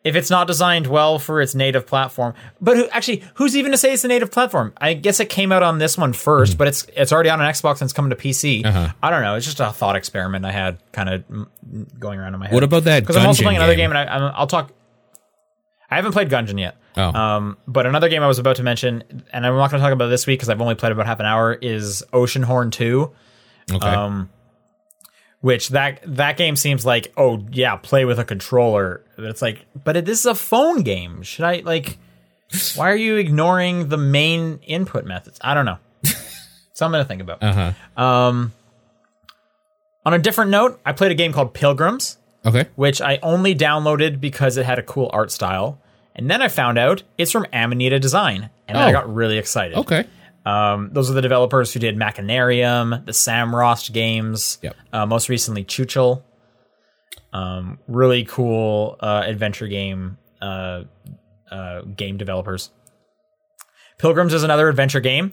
If 0.02 0.16
it's 0.16 0.30
not 0.30 0.46
designed 0.46 0.86
well 0.86 1.18
for 1.18 1.42
its 1.42 1.54
native 1.54 1.86
platform, 1.86 2.32
but 2.58 2.74
who, 2.74 2.88
actually, 2.88 3.22
who's 3.34 3.54
even 3.54 3.70
to 3.72 3.76
say 3.76 3.92
it's 3.92 4.02
a 4.02 4.08
native 4.08 4.30
platform? 4.30 4.72
I 4.78 4.94
guess 4.94 5.20
it 5.20 5.28
came 5.28 5.52
out 5.52 5.62
on 5.62 5.76
this 5.76 5.98
one 5.98 6.14
first, 6.14 6.56
but 6.56 6.68
it's 6.68 6.86
it's 6.96 7.12
already 7.12 7.28
on 7.28 7.38
an 7.38 7.46
Xbox 7.46 7.72
and 7.72 7.82
it's 7.82 7.92
coming 7.92 8.08
to 8.08 8.16
PC. 8.16 8.64
Uh-huh. 8.64 8.94
I 9.02 9.10
don't 9.10 9.20
know. 9.20 9.34
It's 9.34 9.44
just 9.44 9.60
a 9.60 9.70
thought 9.70 9.96
experiment 9.96 10.46
I 10.46 10.52
had, 10.52 10.78
kind 10.92 11.10
of 11.10 11.28
mm, 11.28 11.46
going 12.00 12.18
around 12.18 12.32
in 12.32 12.40
my 12.40 12.46
head. 12.46 12.54
What 12.54 12.62
about 12.62 12.84
that 12.84 13.00
Because 13.00 13.18
I'm 13.18 13.26
also 13.26 13.42
playing 13.42 13.58
another 13.58 13.74
game? 13.74 13.90
game, 13.90 13.96
and 13.98 14.08
I, 14.08 14.16
I'm, 14.16 14.32
I'll 14.36 14.46
talk. 14.46 14.72
I 15.90 15.96
haven't 15.96 16.12
played 16.12 16.30
Gungeon 16.30 16.58
yet. 16.58 16.78
Oh. 16.96 17.02
Um, 17.12 17.58
but 17.68 17.84
another 17.84 18.08
game 18.08 18.22
I 18.22 18.26
was 18.26 18.38
about 18.38 18.56
to 18.56 18.62
mention, 18.62 19.04
and 19.34 19.46
I'm 19.46 19.54
not 19.54 19.70
going 19.70 19.80
to 19.82 19.84
talk 19.84 19.92
about 19.92 20.08
this 20.08 20.26
week 20.26 20.38
because 20.38 20.48
I've 20.48 20.62
only 20.62 20.76
played 20.76 20.92
about 20.92 21.04
half 21.04 21.20
an 21.20 21.26
hour, 21.26 21.52
is 21.52 22.02
Oceanhorn 22.14 22.72
2. 22.72 23.10
okay. 23.74 23.86
Um, 23.86 24.30
which 25.40 25.70
that 25.70 26.00
that 26.04 26.36
game 26.36 26.56
seems 26.56 26.84
like, 26.84 27.12
oh 27.16 27.44
yeah, 27.52 27.76
play 27.76 28.04
with 28.04 28.18
a 28.18 28.24
controller. 28.24 29.02
It's 29.18 29.42
like, 29.42 29.64
but 29.84 29.96
it, 29.96 30.04
this 30.04 30.20
is 30.20 30.26
a 30.26 30.34
phone 30.34 30.82
game. 30.82 31.22
Should 31.22 31.44
I 31.44 31.60
like? 31.64 31.98
Why 32.74 32.90
are 32.90 32.96
you 32.96 33.16
ignoring 33.16 33.88
the 33.88 33.96
main 33.96 34.58
input 34.66 35.04
methods? 35.04 35.38
I 35.42 35.54
don't 35.54 35.64
know. 35.64 35.78
Something 36.72 37.00
to 37.00 37.04
think 37.04 37.22
about. 37.22 37.42
uh 37.42 37.72
huh. 37.96 38.02
Um, 38.02 38.52
on 40.04 40.14
a 40.14 40.18
different 40.18 40.50
note, 40.50 40.80
I 40.84 40.92
played 40.92 41.12
a 41.12 41.14
game 41.14 41.32
called 41.32 41.52
Pilgrims 41.54 42.16
Okay. 42.44 42.64
which 42.74 43.02
I 43.02 43.18
only 43.22 43.54
downloaded 43.54 44.18
because 44.20 44.56
it 44.56 44.64
had 44.64 44.78
a 44.78 44.82
cool 44.82 45.10
art 45.12 45.30
style. 45.30 45.78
And 46.16 46.30
then 46.30 46.40
I 46.42 46.48
found 46.48 46.78
out 46.78 47.02
it's 47.18 47.30
from 47.30 47.46
Amanita 47.52 48.00
Design, 48.00 48.48
and 48.66 48.76
then 48.76 48.82
I 48.82 48.88
Oh. 48.90 48.92
got 48.92 49.14
really 49.14 49.36
excited. 49.38 49.76
Okay. 49.78 50.06
Um, 50.46 50.90
those 50.92 51.10
are 51.10 51.14
the 51.14 51.20
developers 51.22 51.72
who 51.72 51.80
did 51.80 51.96
Machinarium, 51.96 53.04
the 53.04 53.12
Sam 53.12 53.50
Samorost 53.50 53.92
games, 53.92 54.58
Yep. 54.62 54.76
uh, 54.92 55.06
most 55.06 55.28
recently 55.28 55.64
Chuchel. 55.64 56.22
Um, 57.32 57.78
really 57.86 58.24
cool 58.24 58.96
uh, 59.00 59.22
adventure 59.26 59.68
game 59.68 60.18
uh, 60.42 60.84
uh, 61.50 61.82
game 61.82 62.16
developers. 62.16 62.70
Pilgrims 63.98 64.32
is 64.34 64.42
another 64.42 64.68
adventure 64.68 65.00
game. 65.00 65.32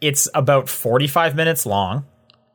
It's 0.00 0.28
about 0.34 0.68
45 0.68 1.36
minutes 1.36 1.66
long 1.66 2.04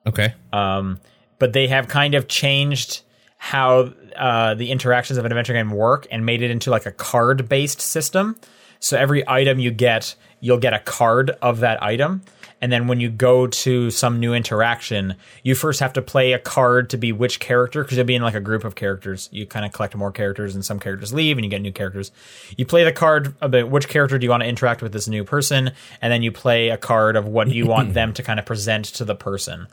Okay. 0.08 0.34
um, 0.52 1.00
but 1.40 1.54
they 1.54 1.68
have 1.68 1.88
kind 1.88 2.16
of 2.16 2.28
changed 2.28 3.02
how 3.38 3.92
uh, 4.16 4.54
the 4.56 4.72
interactions 4.72 5.18
of 5.18 5.26
an 5.26 5.32
adventure 5.32 5.54
game 5.54 5.72
work 5.72 6.06
and 6.12 6.26
made 6.26 6.42
it 6.42 6.52
into 6.52 6.70
like 6.70 6.86
a 6.86 6.92
card 6.92 7.48
based 7.48 7.80
system. 7.82 8.36
So 8.80 8.98
every 8.98 9.28
item 9.28 9.60
you 9.60 9.72
get, 9.72 10.16
you'll 10.42 10.58
get 10.58 10.74
a 10.74 10.80
card 10.80 11.32
of 11.42 11.62
that 11.62 11.82
item. 11.82 12.22
And 12.64 12.72
then 12.72 12.88
when 12.88 13.00
you 13.00 13.10
go 13.10 13.48
to 13.48 13.90
some 13.90 14.20
new 14.20 14.36
interaction, 14.36 15.16
you 15.42 15.56
first 15.56 15.80
have 15.80 15.94
to 15.94 16.02
play 16.02 16.34
a 16.34 16.38
card 16.38 16.92
to 16.92 16.98
be 16.98 17.12
which 17.12 17.40
character, 17.40 17.82
because 17.84 17.98
you'll 17.98 18.06
be 18.06 18.14
in 18.14 18.22
like 18.22 18.36
a 18.36 18.40
group 18.40 18.64
of 18.64 18.76
characters. 18.76 19.30
You 19.32 19.48
kind 19.48 19.66
of 19.66 19.72
collect 19.72 19.96
more 19.96 20.12
characters, 20.12 20.54
and 20.54 20.64
some 20.64 20.80
characters 20.80 21.12
leave, 21.12 21.38
and 21.40 21.44
you 21.44 21.50
get 21.50 21.62
new 21.64 21.72
characters. 21.72 22.12
You 22.58 22.68
play 22.68 22.84
the 22.84 22.92
card 22.92 23.34
about 23.42 23.72
which 23.72 23.88
character 23.88 24.20
do 24.20 24.26
you 24.26 24.30
want 24.30 24.44
to 24.44 24.48
interact 24.50 24.84
with 24.84 24.94
this 24.94 25.08
new 25.08 25.24
person, 25.24 25.72
and 26.04 26.14
then 26.14 26.22
you 26.22 26.32
play 26.32 26.70
a 26.70 26.78
card 26.78 27.16
of 27.16 27.26
what 27.26 27.48
you 27.48 27.66
want 27.66 27.94
them 27.96 28.14
to 28.14 28.22
kind 28.22 28.40
of 28.40 28.46
present 28.46 28.86
to 28.86 29.06
the 29.06 29.16
person. 29.16 29.68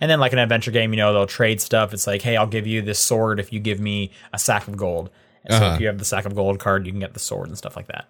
And 0.00 0.10
then, 0.10 0.20
like 0.20 0.32
an 0.34 0.38
adventure 0.38 0.70
game, 0.70 0.92
you 0.92 0.98
know, 0.98 1.14
they'll 1.14 1.26
trade 1.26 1.62
stuff. 1.62 1.94
It's 1.94 2.06
like, 2.06 2.20
hey, 2.20 2.36
I'll 2.36 2.46
give 2.46 2.66
you 2.66 2.82
this 2.82 2.98
sword 2.98 3.40
if 3.40 3.54
you 3.54 3.60
give 3.60 3.80
me 3.80 4.10
a 4.34 4.38
sack 4.38 4.68
of 4.68 4.76
gold. 4.76 5.08
And 5.44 5.54
so 5.54 5.64
Uh-huh. 5.64 5.74
if 5.76 5.80
you 5.80 5.86
have 5.86 5.98
the 5.98 6.04
sack 6.04 6.26
of 6.26 6.34
gold 6.34 6.58
card, 6.58 6.84
you 6.84 6.92
can 6.92 7.00
get 7.00 7.14
the 7.14 7.20
sword 7.20 7.48
and 7.48 7.56
stuff 7.56 7.74
like 7.76 7.86
that. 7.86 8.06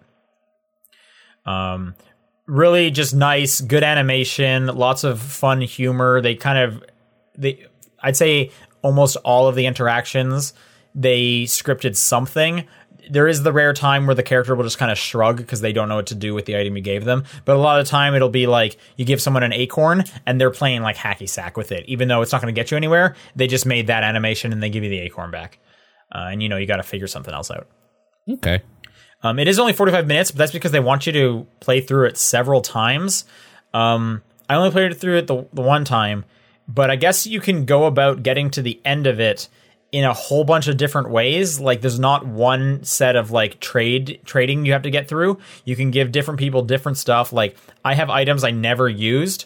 Um, 1.45 1.95
really 2.45 2.91
just 2.91 3.13
nice, 3.13 3.61
good 3.61 3.83
animation, 3.83 4.67
lots 4.67 5.03
of 5.03 5.21
fun 5.21 5.61
humor. 5.61 6.21
They 6.21 6.35
kind 6.35 6.57
of, 6.57 6.83
they, 7.37 7.65
I'd 8.01 8.15
say 8.15 8.51
almost 8.81 9.17
all 9.23 9.47
of 9.47 9.55
the 9.55 9.65
interactions 9.65 10.53
they 10.95 11.43
scripted 11.43 11.95
something. 11.97 12.65
There 13.07 13.27
is 13.27 13.43
the 13.43 13.51
rare 13.51 13.73
time 13.73 14.07
where 14.07 14.15
the 14.15 14.23
character 14.23 14.55
will 14.55 14.63
just 14.63 14.79
kind 14.79 14.91
of 14.91 14.97
shrug 14.97 15.37
because 15.37 15.61
they 15.61 15.73
don't 15.73 15.89
know 15.89 15.97
what 15.97 16.07
to 16.07 16.15
do 16.15 16.33
with 16.33 16.45
the 16.45 16.57
item 16.57 16.75
you 16.75 16.81
gave 16.81 17.05
them. 17.05 17.25
But 17.43 17.55
a 17.55 17.59
lot 17.59 17.79
of 17.79 17.85
the 17.85 17.89
time, 17.89 18.15
it'll 18.15 18.29
be 18.29 18.47
like 18.47 18.77
you 18.95 19.05
give 19.05 19.21
someone 19.21 19.43
an 19.43 19.53
acorn 19.53 20.05
and 20.25 20.41
they're 20.41 20.49
playing 20.49 20.81
like 20.81 20.95
hacky 20.95 21.29
sack 21.29 21.55
with 21.55 21.71
it, 21.71 21.85
even 21.87 22.07
though 22.07 22.21
it's 22.21 22.31
not 22.31 22.41
going 22.41 22.53
to 22.53 22.59
get 22.59 22.71
you 22.71 22.77
anywhere. 22.77 23.15
They 23.35 23.45
just 23.45 23.65
made 23.65 23.87
that 23.87 24.03
animation 24.03 24.51
and 24.51 24.63
they 24.63 24.69
give 24.69 24.83
you 24.83 24.89
the 24.89 24.99
acorn 24.99 25.29
back. 25.29 25.59
Uh, 26.11 26.29
and 26.31 26.41
you 26.41 26.49
know, 26.49 26.57
you 26.57 26.65
got 26.65 26.77
to 26.77 26.83
figure 26.83 27.07
something 27.07 27.33
else 27.33 27.51
out. 27.51 27.67
Okay. 28.27 28.63
Um, 29.25 29.39
it 29.39 29.47
is 29.47 29.57
only 29.57 29.73
45 29.73 30.05
minutes, 30.05 30.29
but 30.29 30.37
that's 30.37 30.51
because 30.51 30.71
they 30.71 30.79
want 30.79 31.07
you 31.07 31.13
to 31.13 31.47
play 31.59 31.81
through 31.81 32.05
it 32.05 32.15
several 32.15 32.61
times. 32.61 33.25
Um, 33.73 34.21
I 34.47 34.53
only 34.53 34.69
played 34.69 34.95
through 34.97 35.17
it 35.17 35.25
the, 35.25 35.47
the 35.51 35.63
one 35.63 35.83
time, 35.83 36.25
but 36.67 36.91
I 36.91 36.95
guess 36.95 37.25
you 37.25 37.41
can 37.41 37.65
go 37.65 37.85
about 37.85 38.21
getting 38.21 38.51
to 38.51 38.61
the 38.61 38.79
end 38.85 39.07
of 39.07 39.19
it 39.19 39.49
in 39.91 40.03
a 40.03 40.13
whole 40.13 40.43
bunch 40.43 40.67
of 40.67 40.77
different 40.77 41.09
ways. 41.09 41.59
Like 41.59 41.81
there's 41.81 41.97
not 41.97 42.27
one 42.27 42.83
set 42.83 43.15
of 43.15 43.31
like 43.31 43.59
trade 43.59 44.19
trading 44.25 44.63
you 44.63 44.73
have 44.73 44.83
to 44.83 44.91
get 44.91 45.07
through. 45.07 45.39
You 45.63 45.75
can 45.75 45.89
give 45.89 46.11
different 46.11 46.39
people 46.39 46.61
different 46.61 46.99
stuff. 46.99 47.33
Like 47.33 47.57
I 47.83 47.95
have 47.95 48.11
items 48.11 48.43
I 48.43 48.51
never 48.51 48.87
used, 48.87 49.45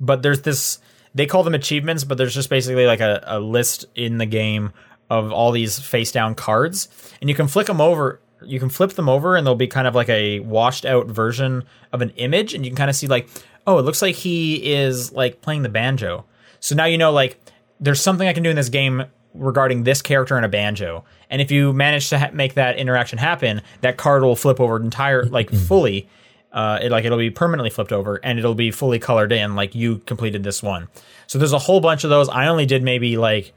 but 0.00 0.22
there's 0.22 0.42
this 0.42 0.80
they 1.14 1.26
call 1.26 1.44
them 1.44 1.54
achievements, 1.54 2.02
but 2.02 2.18
there's 2.18 2.34
just 2.34 2.50
basically 2.50 2.86
like 2.86 3.00
a, 3.00 3.22
a 3.24 3.38
list 3.38 3.84
in 3.94 4.18
the 4.18 4.26
game 4.26 4.72
of 5.08 5.30
all 5.30 5.52
these 5.52 5.78
face 5.78 6.10
down 6.10 6.34
cards, 6.34 6.88
and 7.20 7.30
you 7.30 7.36
can 7.36 7.46
flick 7.46 7.68
them 7.68 7.80
over. 7.80 8.18
You 8.46 8.58
can 8.58 8.68
flip 8.68 8.92
them 8.92 9.08
over, 9.08 9.36
and 9.36 9.46
they'll 9.46 9.54
be 9.54 9.66
kind 9.66 9.86
of 9.86 9.94
like 9.94 10.08
a 10.08 10.40
washed 10.40 10.84
out 10.84 11.06
version 11.06 11.64
of 11.92 12.02
an 12.02 12.10
image, 12.10 12.54
and 12.54 12.64
you 12.64 12.70
can 12.70 12.76
kind 12.76 12.90
of 12.90 12.96
see 12.96 13.06
like, 13.06 13.28
oh, 13.66 13.78
it 13.78 13.82
looks 13.82 14.02
like 14.02 14.14
he 14.14 14.72
is 14.72 15.12
like 15.12 15.40
playing 15.40 15.62
the 15.62 15.68
banjo. 15.68 16.24
So 16.60 16.74
now 16.74 16.84
you 16.84 16.98
know 16.98 17.12
like 17.12 17.40
there's 17.80 18.00
something 18.00 18.28
I 18.28 18.32
can 18.32 18.42
do 18.42 18.50
in 18.50 18.56
this 18.56 18.68
game 18.68 19.04
regarding 19.34 19.84
this 19.84 20.02
character 20.02 20.36
and 20.36 20.44
a 20.44 20.48
banjo. 20.48 21.04
And 21.30 21.40
if 21.40 21.50
you 21.50 21.72
manage 21.72 22.10
to 22.10 22.18
ha- 22.18 22.30
make 22.32 22.54
that 22.54 22.76
interaction 22.76 23.18
happen, 23.18 23.62
that 23.80 23.96
card 23.96 24.22
will 24.22 24.36
flip 24.36 24.60
over 24.60 24.76
entire 24.76 25.24
like 25.24 25.50
fully. 25.50 26.08
Uh, 26.52 26.78
it, 26.82 26.92
like 26.92 27.04
it'll 27.04 27.18
be 27.18 27.30
permanently 27.30 27.70
flipped 27.70 27.92
over 27.92 28.16
and 28.22 28.38
it'll 28.38 28.54
be 28.54 28.70
fully 28.70 28.98
colored 28.98 29.32
in 29.32 29.54
like 29.54 29.74
you 29.74 29.98
completed 29.98 30.44
this 30.44 30.62
one. 30.62 30.88
So 31.26 31.38
there's 31.38 31.54
a 31.54 31.58
whole 31.58 31.80
bunch 31.80 32.04
of 32.04 32.10
those. 32.10 32.28
I 32.28 32.46
only 32.46 32.66
did 32.66 32.82
maybe 32.82 33.16
like 33.16 33.54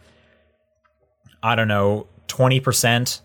I 1.44 1.56
don't 1.56 1.68
know, 1.68 2.08
20% 2.28 3.22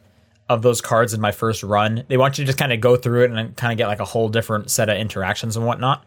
of 0.50 0.62
those 0.62 0.80
cards 0.80 1.14
in 1.14 1.20
my 1.20 1.30
first 1.30 1.62
run. 1.62 2.04
They 2.08 2.16
want 2.16 2.36
you 2.36 2.44
to 2.44 2.46
just 2.46 2.58
kind 2.58 2.72
of 2.72 2.80
go 2.80 2.96
through 2.96 3.24
it 3.24 3.30
and 3.30 3.56
kind 3.56 3.72
of 3.72 3.78
get 3.78 3.86
like 3.86 4.00
a 4.00 4.04
whole 4.04 4.28
different 4.28 4.68
set 4.68 4.88
of 4.88 4.96
interactions 4.98 5.56
and 5.56 5.64
whatnot. 5.64 6.04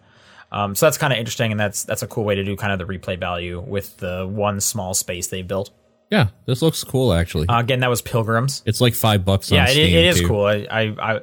Um, 0.52 0.76
so 0.76 0.86
that's 0.86 0.98
kind 0.98 1.14
of 1.14 1.18
interesting, 1.18 1.52
and 1.52 1.60
that's 1.60 1.86
that's 1.86 2.04
a 2.04 2.08
cool 2.08 2.26
way 2.26 2.36
to 2.36 2.44
do 2.44 2.56
kind 2.58 2.74
of 2.74 2.86
the 2.86 2.94
replay 2.94 3.18
value 3.18 3.60
with 3.60 3.98
the 3.98 4.28
one 4.28 4.60
small 4.60 4.94
space 4.94 5.28
they 5.28 5.42
built. 5.42 5.72
Yeah, 6.12 6.28
this 6.46 6.62
looks 6.62 6.84
cool 6.84 7.14
actually. 7.14 7.48
Uh, 7.48 7.60
again, 7.60 7.80
that 7.80 7.90
was 7.90 8.02
Pilgrims. 8.02 8.62
it's 8.66 8.82
like 8.82 8.94
five 8.94 9.24
bucks 9.26 9.52
on 9.52 9.56
yeah, 9.56 9.70
it, 9.70 9.78
it 9.78 10.06
is 10.06 10.20
too. 10.20 10.28
cool. 10.28 10.46
I, 10.46 10.68
I, 10.70 10.82
I, 10.82 11.22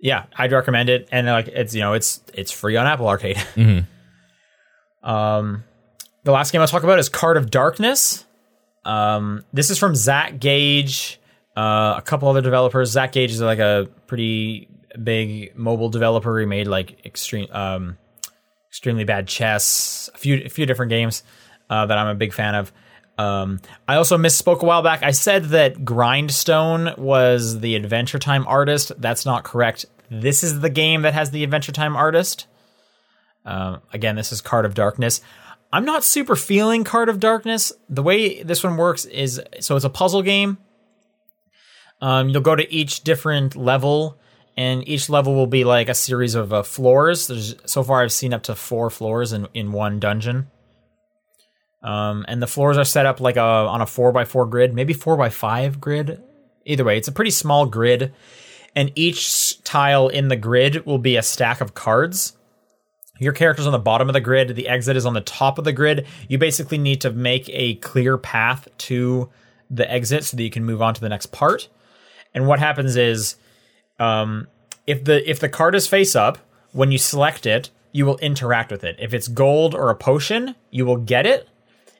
yeah, 0.00 0.24
I'd 0.34 0.50
recommend 0.50 0.88
it, 0.88 1.08
and 1.12 1.26
like 1.26 1.48
it's 1.48 1.74
you 1.74 1.82
know 1.82 1.92
it's 1.92 2.22
it's 2.32 2.50
free 2.50 2.76
on 2.76 2.86
Apple 2.86 3.06
Arcade. 3.06 3.36
Um, 5.04 5.64
the 6.22 6.30
last 6.30 6.52
game 6.52 6.60
I'll 6.60 6.68
talk 6.68 6.84
about 6.84 7.00
is 7.00 7.08
Card 7.08 7.36
of 7.36 7.50
Darkness. 7.50 8.24
Um, 8.84 9.44
this 9.52 9.68
is 9.68 9.78
from 9.78 9.96
Zach 9.96 10.38
Gage, 10.38 11.18
uh, 11.56 11.94
a 11.98 12.02
couple 12.02 12.28
other 12.28 12.40
developers. 12.40 12.90
Zach 12.90 13.12
Gage 13.12 13.32
is 13.32 13.40
like 13.40 13.58
a 13.58 13.88
pretty 14.06 14.68
big 15.02 15.56
mobile 15.56 15.88
developer. 15.88 16.38
He 16.38 16.46
made 16.46 16.66
like 16.66 17.04
extreme, 17.04 17.48
um, 17.52 17.98
extremely 18.68 19.04
bad 19.04 19.28
chess, 19.28 20.10
a 20.14 20.18
few 20.18 20.42
a 20.44 20.48
few 20.48 20.66
different 20.66 20.90
games 20.90 21.22
uh, 21.68 21.86
that 21.86 21.98
I'm 21.98 22.08
a 22.08 22.14
big 22.14 22.32
fan 22.32 22.54
of. 22.54 22.72
Um, 23.18 23.60
I 23.86 23.96
also 23.96 24.16
misspoke 24.16 24.60
a 24.60 24.66
while 24.66 24.82
back. 24.82 25.02
I 25.02 25.10
said 25.10 25.46
that 25.46 25.84
Grindstone 25.84 26.94
was 26.96 27.60
the 27.60 27.76
Adventure 27.76 28.18
Time 28.18 28.46
artist. 28.46 28.92
That's 28.98 29.26
not 29.26 29.44
correct. 29.44 29.84
This 30.10 30.42
is 30.42 30.60
the 30.60 30.70
game 30.70 31.02
that 31.02 31.14
has 31.14 31.30
the 31.30 31.44
Adventure 31.44 31.72
Time 31.72 31.96
artist. 31.96 32.46
Um, 33.44 33.80
again, 33.92 34.16
this 34.16 34.32
is 34.32 34.40
Card 34.40 34.64
of 34.64 34.74
Darkness. 34.74 35.20
I'm 35.72 35.84
not 35.84 36.04
super 36.04 36.36
feeling 36.36 36.84
Card 36.84 37.08
of 37.08 37.18
Darkness. 37.20 37.72
The 37.88 38.02
way 38.02 38.42
this 38.42 38.62
one 38.62 38.76
works 38.76 39.04
is 39.06 39.40
so 39.60 39.76
it's 39.76 39.84
a 39.84 39.90
puzzle 39.90 40.22
game. 40.22 40.58
Um, 42.02 42.28
you'll 42.28 42.42
go 42.42 42.56
to 42.56 42.70
each 42.70 43.02
different 43.04 43.54
level, 43.54 44.18
and 44.56 44.86
each 44.86 45.08
level 45.08 45.34
will 45.34 45.46
be 45.46 45.62
like 45.62 45.88
a 45.88 45.94
series 45.94 46.34
of 46.34 46.52
uh, 46.52 46.64
floors. 46.64 47.28
There's 47.28 47.54
so 47.64 47.84
far 47.84 48.02
I've 48.02 48.12
seen 48.12 48.34
up 48.34 48.42
to 48.44 48.56
four 48.56 48.90
floors 48.90 49.32
in 49.32 49.46
in 49.54 49.72
one 49.72 50.00
dungeon. 50.00 50.48
Um, 51.82 52.24
and 52.28 52.42
the 52.42 52.46
floors 52.46 52.76
are 52.76 52.84
set 52.84 53.06
up 53.06 53.20
like 53.20 53.36
a 53.36 53.40
on 53.40 53.80
a 53.80 53.86
four 53.86 54.12
by 54.12 54.24
four 54.24 54.46
grid, 54.46 54.74
maybe 54.74 54.92
four 54.92 55.16
by 55.16 55.30
five 55.30 55.80
grid. 55.80 56.20
Either 56.64 56.84
way, 56.84 56.98
it's 56.98 57.08
a 57.08 57.12
pretty 57.12 57.30
small 57.30 57.66
grid, 57.66 58.12
and 58.74 58.90
each 58.96 59.62
tile 59.62 60.08
in 60.08 60.26
the 60.26 60.36
grid 60.36 60.84
will 60.84 60.98
be 60.98 61.16
a 61.16 61.22
stack 61.22 61.60
of 61.60 61.74
cards. 61.74 62.36
Your 63.18 63.32
character's 63.32 63.66
on 63.66 63.72
the 63.72 63.78
bottom 63.78 64.08
of 64.08 64.12
the 64.12 64.20
grid, 64.20 64.56
the 64.56 64.68
exit 64.68 64.96
is 64.96 65.06
on 65.06 65.14
the 65.14 65.20
top 65.20 65.58
of 65.58 65.64
the 65.64 65.72
grid. 65.72 66.06
You 66.28 66.38
basically 66.38 66.78
need 66.78 67.00
to 67.02 67.12
make 67.12 67.48
a 67.50 67.76
clear 67.76 68.18
path 68.18 68.68
to 68.78 69.30
the 69.70 69.88
exit 69.88 70.24
so 70.24 70.36
that 70.36 70.42
you 70.42 70.50
can 70.50 70.64
move 70.64 70.82
on 70.82 70.94
to 70.94 71.00
the 71.00 71.08
next 71.08 71.26
part. 71.26 71.68
And 72.34 72.46
what 72.46 72.58
happens 72.58 72.96
is 72.96 73.36
um, 73.98 74.48
if 74.86 75.04
the 75.04 75.28
if 75.28 75.40
the 75.40 75.48
card 75.48 75.74
is 75.74 75.86
face 75.86 76.16
up, 76.16 76.38
when 76.72 76.90
you 76.90 76.98
select 76.98 77.46
it, 77.46 77.70
you 77.92 78.06
will 78.06 78.18
interact 78.18 78.70
with 78.70 78.84
it. 78.84 78.96
If 78.98 79.14
it's 79.14 79.28
gold 79.28 79.74
or 79.74 79.90
a 79.90 79.94
potion, 79.94 80.54
you 80.70 80.86
will 80.86 80.96
get 80.96 81.26
it. 81.26 81.48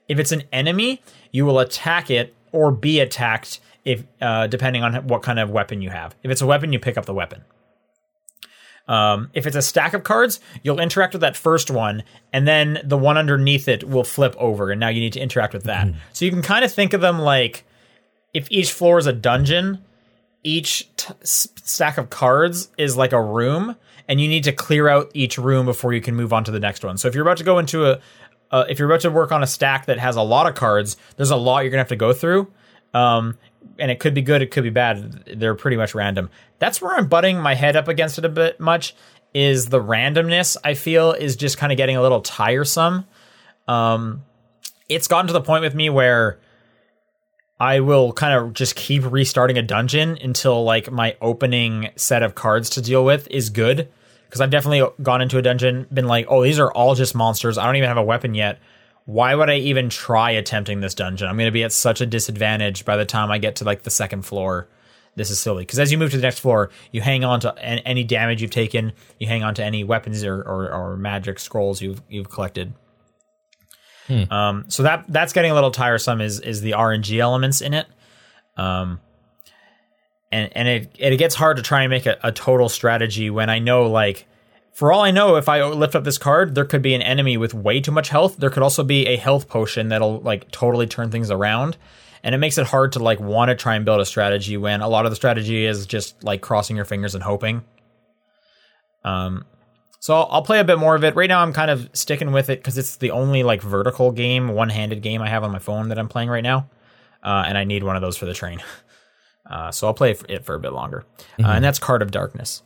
If 0.09 0.18
it's 0.18 0.33
an 0.33 0.45
enemy, 0.53 1.03
you 1.30 1.45
will 1.45 1.59
attack 1.59 2.11
it 2.11 2.35
or 2.51 2.72
be 2.72 3.01
attacked 3.01 3.61
if 3.85 4.05
uh, 4.20 4.47
depending 4.47 4.83
on 4.83 5.07
what 5.07 5.22
kind 5.22 5.39
of 5.39 5.51
weapon 5.51 5.83
you 5.83 5.91
have. 5.91 6.14
If 6.22 6.30
it's 6.30 6.41
a 6.41 6.47
weapon, 6.47 6.72
you 6.72 6.78
pick 6.78 6.97
up 6.97 7.05
the 7.05 7.14
weapon. 7.14 7.43
Um, 8.89 9.30
if 9.33 9.47
it's 9.47 9.57
a 9.57 9.62
stack 9.62 9.95
of 9.95 10.03
cards, 10.03 10.41
you'll 10.62 10.80
interact 10.80 11.12
with 11.12 11.20
that 11.20 11.37
first 11.37 11.70
one, 11.70 12.03
and 12.33 12.49
then 12.49 12.80
the 12.83 12.99
one 12.99 13.16
underneath 13.16 13.68
it 13.68 13.89
will 13.89 14.05
flip 14.05 14.35
over, 14.39 14.72
and 14.72 14.80
now 14.80 14.89
you 14.89 15.01
need 15.01 15.12
to 15.12 15.20
interact 15.20 15.55
with 15.55 15.64
that. 15.64 15.87
So 16.12 16.24
you 16.24 16.33
can 16.33 16.43
kind 16.43 16.64
of 16.64 16.72
think 16.72 16.93
of 16.93 17.01
them 17.01 17.20
like 17.20 17.64
if 18.35 18.51
each 18.51 18.72
floor 18.72 18.99
is 18.99 19.07
a 19.07 19.12
dungeon, 19.12 19.83
each 20.43 20.88
t- 20.97 21.14
stack 21.22 21.99
of 21.99 22.11
cards 22.11 22.68
is 22.76 22.97
like 22.97 23.12
a 23.12 23.22
room, 23.22 23.76
and 24.09 24.20
you 24.20 24.28
need 24.28 24.45
to 24.45 24.53
clear 24.53 24.88
out 24.88 25.11
each 25.14 25.38
room 25.38 25.66
before 25.66 25.93
you 25.93 26.01
can 26.01 26.14
move 26.14 26.32
on 26.32 26.45
to 26.45 26.51
the 26.51 26.61
next 26.61 26.84
one. 26.84 26.99
So 26.99 27.09
if 27.09 27.14
you're 27.14 27.22
about 27.22 27.38
to 27.38 27.45
go 27.45 27.59
into 27.59 27.86
a, 27.86 28.01
uh, 28.51 28.64
if 28.68 28.78
you're 28.78 28.88
about 28.88 29.01
to 29.03 29.11
work 29.11 29.32
on 29.32 29.43
a 29.43 29.47
stack 29.47 29.86
that 29.86 29.99
has 29.99 30.16
a 30.16 30.22
lot 30.22 30.47
of 30.47 30.55
cards, 30.55 30.97
there's 31.16 31.30
a 31.30 31.36
lot 31.36 31.61
you're 31.61 31.70
gonna 31.70 31.80
have 31.80 31.88
to 31.88 31.97
go 31.97 32.12
through. 32.12 32.53
Um, 32.93 33.38
and 33.78 33.90
it 33.90 34.01
could 34.01 34.14
be 34.14 34.22
good, 34.22 34.43
it 34.43 34.51
could 34.51 34.64
be 34.64 34.70
bad. 34.70 35.24
They're 35.36 35.55
pretty 35.55 35.76
much 35.76 35.95
random. 35.95 36.28
That's 36.59 36.82
where 36.82 36.95
I'm 36.95 37.09
butting 37.09 37.40
my 37.40 37.55
head 37.55 37.76
up 37.76 37.88
against 37.88 38.18
it 38.18 38.24
a 38.24 38.28
bit 38.28 38.61
much. 38.61 38.95
Is 39.34 39.66
the 39.66 39.80
randomness 39.80 40.59
I 40.62 40.74
feel 40.74 41.12
is 41.12 41.36
just 41.36 41.57
kind 41.57 41.72
of 41.72 41.78
getting 41.78 41.97
a 41.97 42.03
little 42.03 42.20
tiresome. 42.20 43.07
Um, 43.66 44.24
it's 44.90 45.09
gotten 45.09 45.26
to 45.28 45.32
the 45.32 45.40
point 45.40 45.62
with 45.62 45.74
me 45.74 45.88
where 45.88 46.38
I 47.62 47.78
will 47.78 48.12
kind 48.12 48.34
of 48.34 48.54
just 48.54 48.74
keep 48.74 49.08
restarting 49.08 49.56
a 49.56 49.62
dungeon 49.62 50.18
until 50.20 50.64
like 50.64 50.90
my 50.90 51.16
opening 51.20 51.90
set 51.94 52.24
of 52.24 52.34
cards 52.34 52.70
to 52.70 52.82
deal 52.82 53.04
with 53.04 53.28
is 53.30 53.50
good. 53.50 53.88
Because 54.24 54.40
I've 54.40 54.50
definitely 54.50 54.84
gone 55.00 55.22
into 55.22 55.38
a 55.38 55.42
dungeon, 55.42 55.86
been 55.94 56.08
like, 56.08 56.26
oh, 56.28 56.42
these 56.42 56.58
are 56.58 56.72
all 56.72 56.96
just 56.96 57.14
monsters. 57.14 57.58
I 57.58 57.64
don't 57.64 57.76
even 57.76 57.86
have 57.86 57.98
a 57.98 58.02
weapon 58.02 58.34
yet. 58.34 58.58
Why 59.04 59.36
would 59.36 59.48
I 59.48 59.58
even 59.58 59.90
try 59.90 60.32
attempting 60.32 60.80
this 60.80 60.96
dungeon? 60.96 61.28
I'm 61.28 61.36
going 61.36 61.46
to 61.46 61.52
be 61.52 61.62
at 61.62 61.70
such 61.70 62.00
a 62.00 62.06
disadvantage 62.06 62.84
by 62.84 62.96
the 62.96 63.04
time 63.04 63.30
I 63.30 63.38
get 63.38 63.54
to 63.56 63.64
like 63.64 63.84
the 63.84 63.90
second 63.90 64.22
floor. 64.22 64.66
This 65.14 65.30
is 65.30 65.38
silly 65.38 65.62
because 65.62 65.78
as 65.78 65.92
you 65.92 65.98
move 65.98 66.10
to 66.10 66.16
the 66.16 66.22
next 66.22 66.40
floor, 66.40 66.70
you 66.90 67.00
hang 67.00 67.22
on 67.22 67.38
to 67.40 67.56
any 67.62 68.02
damage 68.02 68.42
you've 68.42 68.50
taken. 68.50 68.92
You 69.20 69.28
hang 69.28 69.44
on 69.44 69.54
to 69.54 69.64
any 69.64 69.84
weapons 69.84 70.24
or, 70.24 70.42
or, 70.42 70.72
or 70.72 70.96
magic 70.96 71.38
scrolls 71.38 71.80
you've 71.80 72.02
you've 72.08 72.28
collected. 72.28 72.72
Um, 74.30 74.64
so 74.68 74.82
that 74.82 75.05
that's 75.09 75.32
getting 75.32 75.50
a 75.50 75.55
little 75.55 75.70
tiresome. 75.70 76.20
Is 76.20 76.40
is 76.40 76.61
the 76.61 76.72
RNG 76.72 77.18
elements 77.18 77.61
in 77.61 77.74
it? 77.74 77.86
Um, 78.57 79.00
and 80.30 80.50
and 80.55 80.68
it 80.68 80.96
it 80.98 81.16
gets 81.16 81.34
hard 81.34 81.57
to 81.59 81.62
try 81.62 81.82
and 81.82 81.90
make 81.90 82.07
a, 82.07 82.18
a 82.22 82.32
total 82.32 82.68
strategy 82.68 83.30
when 83.30 83.50
I 83.50 83.59
know 83.59 83.88
like 83.90 84.26
for 84.72 84.90
all 84.90 85.03
I 85.03 85.11
know, 85.11 85.36
if 85.36 85.48
I 85.48 85.62
lift 85.64 85.94
up 85.94 86.05
this 86.05 86.18
card, 86.18 86.55
there 86.55 86.64
could 86.64 86.82
be 86.82 86.94
an 86.94 87.03
enemy 87.03 87.36
with 87.36 87.53
way 87.53 87.80
too 87.80 87.92
much 87.92 88.09
health. 88.09 88.38
There 88.38 88.50
could 88.50 88.62
also 88.62 88.82
be 88.82 89.07
a 89.07 89.16
health 89.16 89.48
potion 89.48 89.88
that'll 89.88 90.20
like 90.20 90.50
totally 90.50 90.86
turn 90.86 91.11
things 91.11 91.30
around. 91.30 91.76
And 92.24 92.34
it 92.34 92.38
makes 92.38 92.57
it 92.57 92.66
hard 92.66 92.92
to 92.92 92.98
like 92.98 93.20
want 93.20 93.50
to 93.50 93.55
try 93.55 93.74
and 93.74 93.84
build 93.84 94.00
a 94.00 94.07
strategy 94.07 94.57
when 94.57 94.80
a 94.80 94.88
lot 94.88 95.05
of 95.05 95.12
the 95.12 95.16
strategy 95.16 95.66
is 95.66 95.86
just 95.86 96.22
like 96.24 96.40
crossing 96.40 96.76
your 96.76 96.84
fingers 96.84 97.14
and 97.14 97.22
hoping. 97.22 97.64
Um, 99.05 99.44
so 100.03 100.14
I'll, 100.14 100.26
I'll 100.32 100.42
play 100.42 100.59
a 100.59 100.64
bit 100.64 100.78
more 100.80 100.96
of 100.96 101.05
it. 101.05 101.14
Right 101.14 101.28
now, 101.28 101.42
I'm 101.42 101.53
kind 101.53 101.70
of 101.70 101.88
sticking 101.92 102.32
with 102.32 102.50
it 102.50 102.59
because 102.59 102.76
it's 102.76 102.96
the 102.96 103.12
only 103.12 103.44
like 103.44 103.62
vertical 103.62 104.11
game, 104.11 104.48
one-handed 104.48 105.00
game 105.00 105.22
I 105.22 105.28
have 105.28 105.44
on 105.44 105.53
my 105.53 105.61
phone 105.61 105.90
that 105.90 105.98
I'm 105.98 106.09
playing 106.09 106.28
right 106.28 106.42
now, 106.42 106.68
uh, 107.22 107.44
and 107.46 107.57
I 107.57 107.62
need 107.62 107.84
one 107.84 107.94
of 107.94 108.03
those 108.03 108.16
for 108.16 108.26
the 108.26 108.34
train. 108.34 108.61
Uh, 109.44 109.72
so 109.72 109.88
I'll 109.88 109.92
play 109.92 110.16
it 110.28 110.44
for 110.44 110.55
a 110.55 110.61
bit 110.61 110.72
longer, 110.72 111.05
uh, 111.42 111.48
and 111.48 111.64
that's 111.64 111.80
Card 111.80 112.00
of 112.00 112.12
Darkness. 112.12 112.62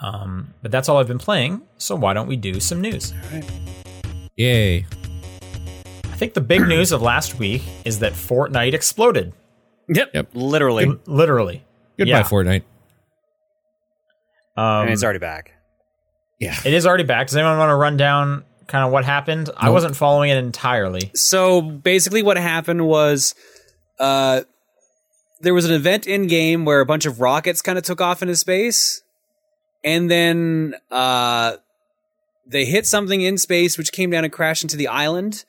Um, 0.00 0.52
but 0.62 0.72
that's 0.72 0.88
all 0.88 0.98
I've 0.98 1.06
been 1.06 1.20
playing. 1.20 1.62
So 1.78 1.94
why 1.94 2.12
don't 2.12 2.26
we 2.26 2.36
do 2.36 2.58
some 2.58 2.80
news? 2.80 3.14
Yay. 4.36 4.84
I 6.04 6.16
think 6.16 6.34
the 6.34 6.40
big 6.40 6.60
news 6.68 6.90
of 6.90 7.02
last 7.02 7.38
week 7.38 7.62
is 7.84 8.00
that 8.00 8.12
Fortnite 8.14 8.74
exploded. 8.74 9.32
Yep. 9.88 10.10
Yep. 10.12 10.28
Literally. 10.34 10.98
Literally. 11.06 11.64
Goodbye, 11.96 12.10
Yeah. 12.10 12.22
Fortnite. 12.24 12.62
Um, 14.56 14.82
and 14.82 14.90
it's 14.90 15.04
already 15.04 15.20
back. 15.20 15.54
Yeah. 16.38 16.56
it 16.64 16.72
is 16.72 16.86
already 16.86 17.04
back. 17.04 17.28
Does 17.28 17.36
anyone 17.36 17.58
want 17.58 17.70
to 17.70 17.76
run 17.76 17.96
down 17.96 18.44
kind 18.66 18.84
of 18.84 18.92
what 18.92 19.04
happened? 19.04 19.50
I 19.56 19.70
wasn't 19.70 19.96
following 19.96 20.30
it 20.30 20.38
entirely. 20.38 21.10
So 21.14 21.62
basically, 21.62 22.22
what 22.22 22.36
happened 22.36 22.86
was, 22.86 23.34
uh, 23.98 24.42
there 25.40 25.54
was 25.54 25.64
an 25.64 25.72
event 25.72 26.06
in 26.06 26.26
game 26.26 26.64
where 26.64 26.80
a 26.80 26.86
bunch 26.86 27.06
of 27.06 27.20
rockets 27.20 27.62
kind 27.62 27.78
of 27.78 27.84
took 27.84 28.00
off 28.00 28.22
into 28.22 28.36
space, 28.36 29.02
and 29.84 30.10
then 30.10 30.74
uh, 30.90 31.56
they 32.46 32.64
hit 32.64 32.86
something 32.86 33.20
in 33.20 33.38
space, 33.38 33.76
which 33.78 33.92
came 33.92 34.10
down 34.10 34.24
and 34.24 34.32
crashed 34.32 34.62
into 34.62 34.76
the 34.76 34.88
island, 34.88 35.44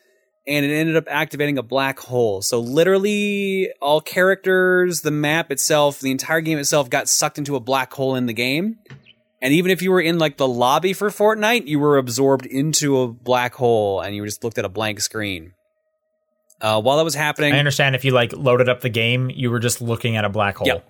and 0.46 0.66
it 0.66 0.74
ended 0.74 0.96
up 0.96 1.06
activating 1.10 1.58
a 1.58 1.64
black 1.64 2.00
hole. 2.00 2.42
So 2.42 2.60
literally, 2.60 3.70
all 3.82 4.02
characters, 4.02 5.02
the 5.02 5.12
map 5.12 5.52
itself, 5.52 6.00
the 6.00 6.12
entire 6.12 6.42
game 6.42 6.58
itself, 6.58 6.90
got 6.90 7.08
sucked 7.10 7.38
into 7.38 7.56
a 7.56 7.60
black 7.60 7.94
hole 7.94 8.16
in 8.16 8.26
the 8.26 8.34
game. 8.34 8.78
And 9.42 9.54
even 9.54 9.70
if 9.70 9.82
you 9.82 9.92
were 9.92 10.02
in 10.02 10.18
like 10.18 10.38
the 10.38 10.48
lobby 10.48 10.94
for 10.94 11.10
Fortnite, 11.10 11.68
you 11.68 11.80
were 11.80 11.98
absorbed 11.98 12.46
into 12.46 13.00
a 13.02 13.08
black 13.08 13.54
hole 13.54 14.02
and 14.02 14.16
you 14.16 14.26
just 14.26 14.44
looked 14.44 14.58
at 14.58 14.66
a 14.66 14.70
blank 14.70 15.00
screen. 15.00 15.54
Uh, 16.60 16.82
while 16.82 16.98
that 16.98 17.04
was 17.04 17.14
happening, 17.14 17.54
I 17.54 17.60
understand 17.60 17.96
if 17.96 18.04
you 18.04 18.12
like 18.12 18.34
loaded 18.34 18.68
up 18.68 18.82
the 18.82 18.90
game, 18.90 19.30
you 19.30 19.52
were 19.52 19.60
just 19.60 19.80
looking 19.80 20.18
at 20.18 20.26
a 20.26 20.30
black 20.30 20.58
hole. 20.58 20.68
Yep. 20.68 20.90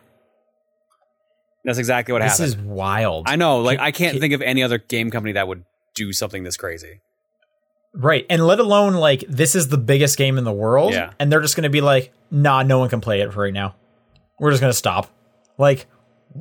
that's 1.66 1.78
exactly 1.78 2.14
what 2.14 2.22
This 2.22 2.38
happened. 2.38 2.48
This 2.54 2.56
is 2.56 2.62
wild. 2.62 3.26
I 3.28 3.36
know, 3.36 3.60
like 3.60 3.80
I 3.80 3.92
can't 3.92 4.14
can- 4.14 4.22
think 4.22 4.34
of 4.34 4.42
any 4.42 4.64
other 4.64 4.78
game 4.78 5.12
company 5.12 5.34
that 5.34 5.48
would 5.48 5.66
do 5.94 6.14
something 6.14 6.44
this 6.44 6.56
crazy. 6.56 7.02
Right. 7.94 8.26
And 8.30 8.46
let 8.46 8.60
alone 8.60 8.94
like 8.94 9.26
this 9.28 9.56
is 9.56 9.68
the 9.70 9.78
biggest 9.78 10.18
game 10.18 10.38
in 10.38 10.44
the 10.46 10.54
world. 10.54 10.94
Yeah. 10.94 11.12
And 11.20 11.30
they're 11.32 11.42
just 11.42 11.56
gonna 11.58 11.70
be 11.70 11.82
like, 11.82 12.14
nah, 12.32 12.64
no 12.64 12.80
one 12.80 12.88
can 12.88 13.02
play 13.02 13.20
it 13.22 13.34
for 13.34 13.42
right 13.42 13.54
now. 13.54 13.76
We're 14.40 14.52
just 14.52 14.62
gonna 14.62 14.72
stop. 14.74 15.10
Like, 15.58 15.88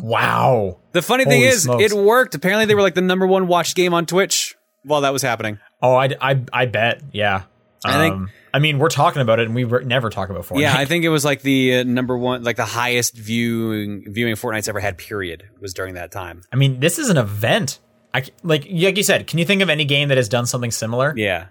wow. 0.01 0.79
The 0.93 1.03
funny 1.03 1.25
thing 1.25 1.43
is, 1.43 1.63
smokes. 1.65 1.85
it 1.85 1.93
worked. 1.97 2.35
Apparently, 2.35 2.65
they 2.67 2.75
were 2.75 2.83
like 2.83 2.95
the 2.95 3.01
number 3.03 3.27
one 3.27 3.47
watched 3.47 3.77
game 3.77 3.95
on 3.95 4.07
Twitch 4.07 4.57
while 4.85 5.03
that 5.03 5.13
was 5.13 5.23
happening. 5.23 5.59
Oh, 5.83 5.95
I, 5.95 6.11
I, 6.21 6.41
I 6.53 6.67
bet. 6.67 7.03
Yeah. 7.13 7.43
I 7.85 7.99
think- 7.99 8.15
Um, 8.15 8.31
I 8.55 8.59
mean, 8.59 8.79
we're 8.79 8.89
talking 8.89 9.21
about 9.21 9.39
it, 9.39 9.45
and 9.47 9.55
we 9.55 9.65
re- 9.65 9.85
never 9.85 10.09
talk 10.09 10.31
about 10.31 10.45
Fortnite. 10.47 10.61
Yeah, 10.63 10.75
I 10.79 10.87
think 10.87 11.05
it 11.05 11.11
was 11.11 11.27
like 11.27 11.43
the 11.43 11.79
uh, 11.79 11.83
number 11.83 12.17
one, 12.17 12.43
like 12.43 12.57
the 12.57 12.65
highest 12.65 13.15
viewing 13.15 14.05
viewing 14.11 14.35
Fortnite's 14.35 14.67
ever 14.67 14.81
had. 14.81 14.97
Period 14.97 15.45
was 15.61 15.75
during 15.75 15.93
that 15.95 16.11
time. 16.11 16.41
I 16.51 16.57
mean, 16.57 16.81
this 16.81 16.99
is 16.99 17.11
an 17.11 17.19
event. 17.19 17.81
I 18.15 18.23
like, 18.43 18.67
like 18.71 18.97
you 18.97 19.03
said. 19.03 19.27
Can 19.27 19.39
you 19.39 19.45
think 19.45 19.61
of 19.61 19.69
any 19.69 19.85
game 19.85 20.09
that 20.09 20.17
has 20.17 20.31
done 20.31 20.47
something 20.47 20.71
similar? 20.71 21.13
Yeah, 21.19 21.49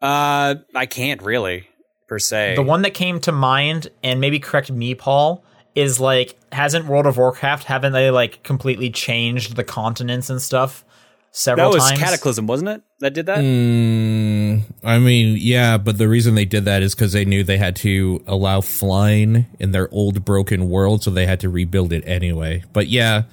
uh, 0.00 0.54
I 0.72 0.86
can't 0.86 1.20
really 1.22 1.66
per 2.06 2.20
se. 2.20 2.54
The 2.54 2.62
one 2.62 2.82
that 2.82 2.94
came 2.94 3.18
to 3.22 3.32
mind, 3.32 3.88
and 4.04 4.20
maybe 4.20 4.38
correct 4.38 4.70
me, 4.70 4.94
Paul, 4.94 5.42
is 5.76 6.00
like, 6.00 6.34
hasn't 6.50 6.86
World 6.86 7.06
of 7.06 7.18
Warcraft? 7.18 7.64
Haven't 7.64 7.92
they 7.92 8.10
like 8.10 8.42
completely 8.42 8.90
changed 8.90 9.54
the 9.54 9.62
continents 9.62 10.30
and 10.30 10.40
stuff 10.42 10.84
several 11.30 11.70
that 11.70 11.76
was 11.76 11.88
times? 11.88 12.00
Cataclysm, 12.00 12.46
wasn't 12.46 12.70
it? 12.70 12.82
That 13.00 13.12
did 13.12 13.26
that. 13.26 13.38
Mm, 13.38 14.62
I 14.82 14.98
mean, 14.98 15.36
yeah, 15.38 15.76
but 15.76 15.98
the 15.98 16.08
reason 16.08 16.34
they 16.34 16.46
did 16.46 16.64
that 16.64 16.82
is 16.82 16.94
because 16.94 17.12
they 17.12 17.26
knew 17.26 17.44
they 17.44 17.58
had 17.58 17.76
to 17.76 18.24
allow 18.26 18.62
flying 18.62 19.46
in 19.60 19.72
their 19.72 19.92
old 19.92 20.24
broken 20.24 20.70
world, 20.70 21.04
so 21.04 21.10
they 21.10 21.26
had 21.26 21.40
to 21.40 21.50
rebuild 21.50 21.92
it 21.92 22.02
anyway. 22.06 22.64
But 22.72 22.88
yeah, 22.88 23.24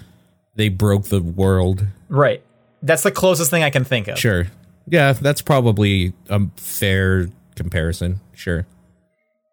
they 0.55 0.67
broke 0.67 1.05
the 1.05 1.21
world. 1.21 1.87
Right. 2.09 2.43
That's 2.81 3.03
the 3.03 3.11
closest 3.11 3.49
thing 3.49 3.63
I 3.63 3.69
can 3.69 3.85
think 3.85 4.09
of. 4.09 4.19
Sure. 4.19 4.47
Yeah, 4.85 5.13
that's 5.13 5.41
probably 5.41 6.11
a 6.29 6.41
fair 6.57 7.29
comparison. 7.55 8.19
Sure. 8.33 8.67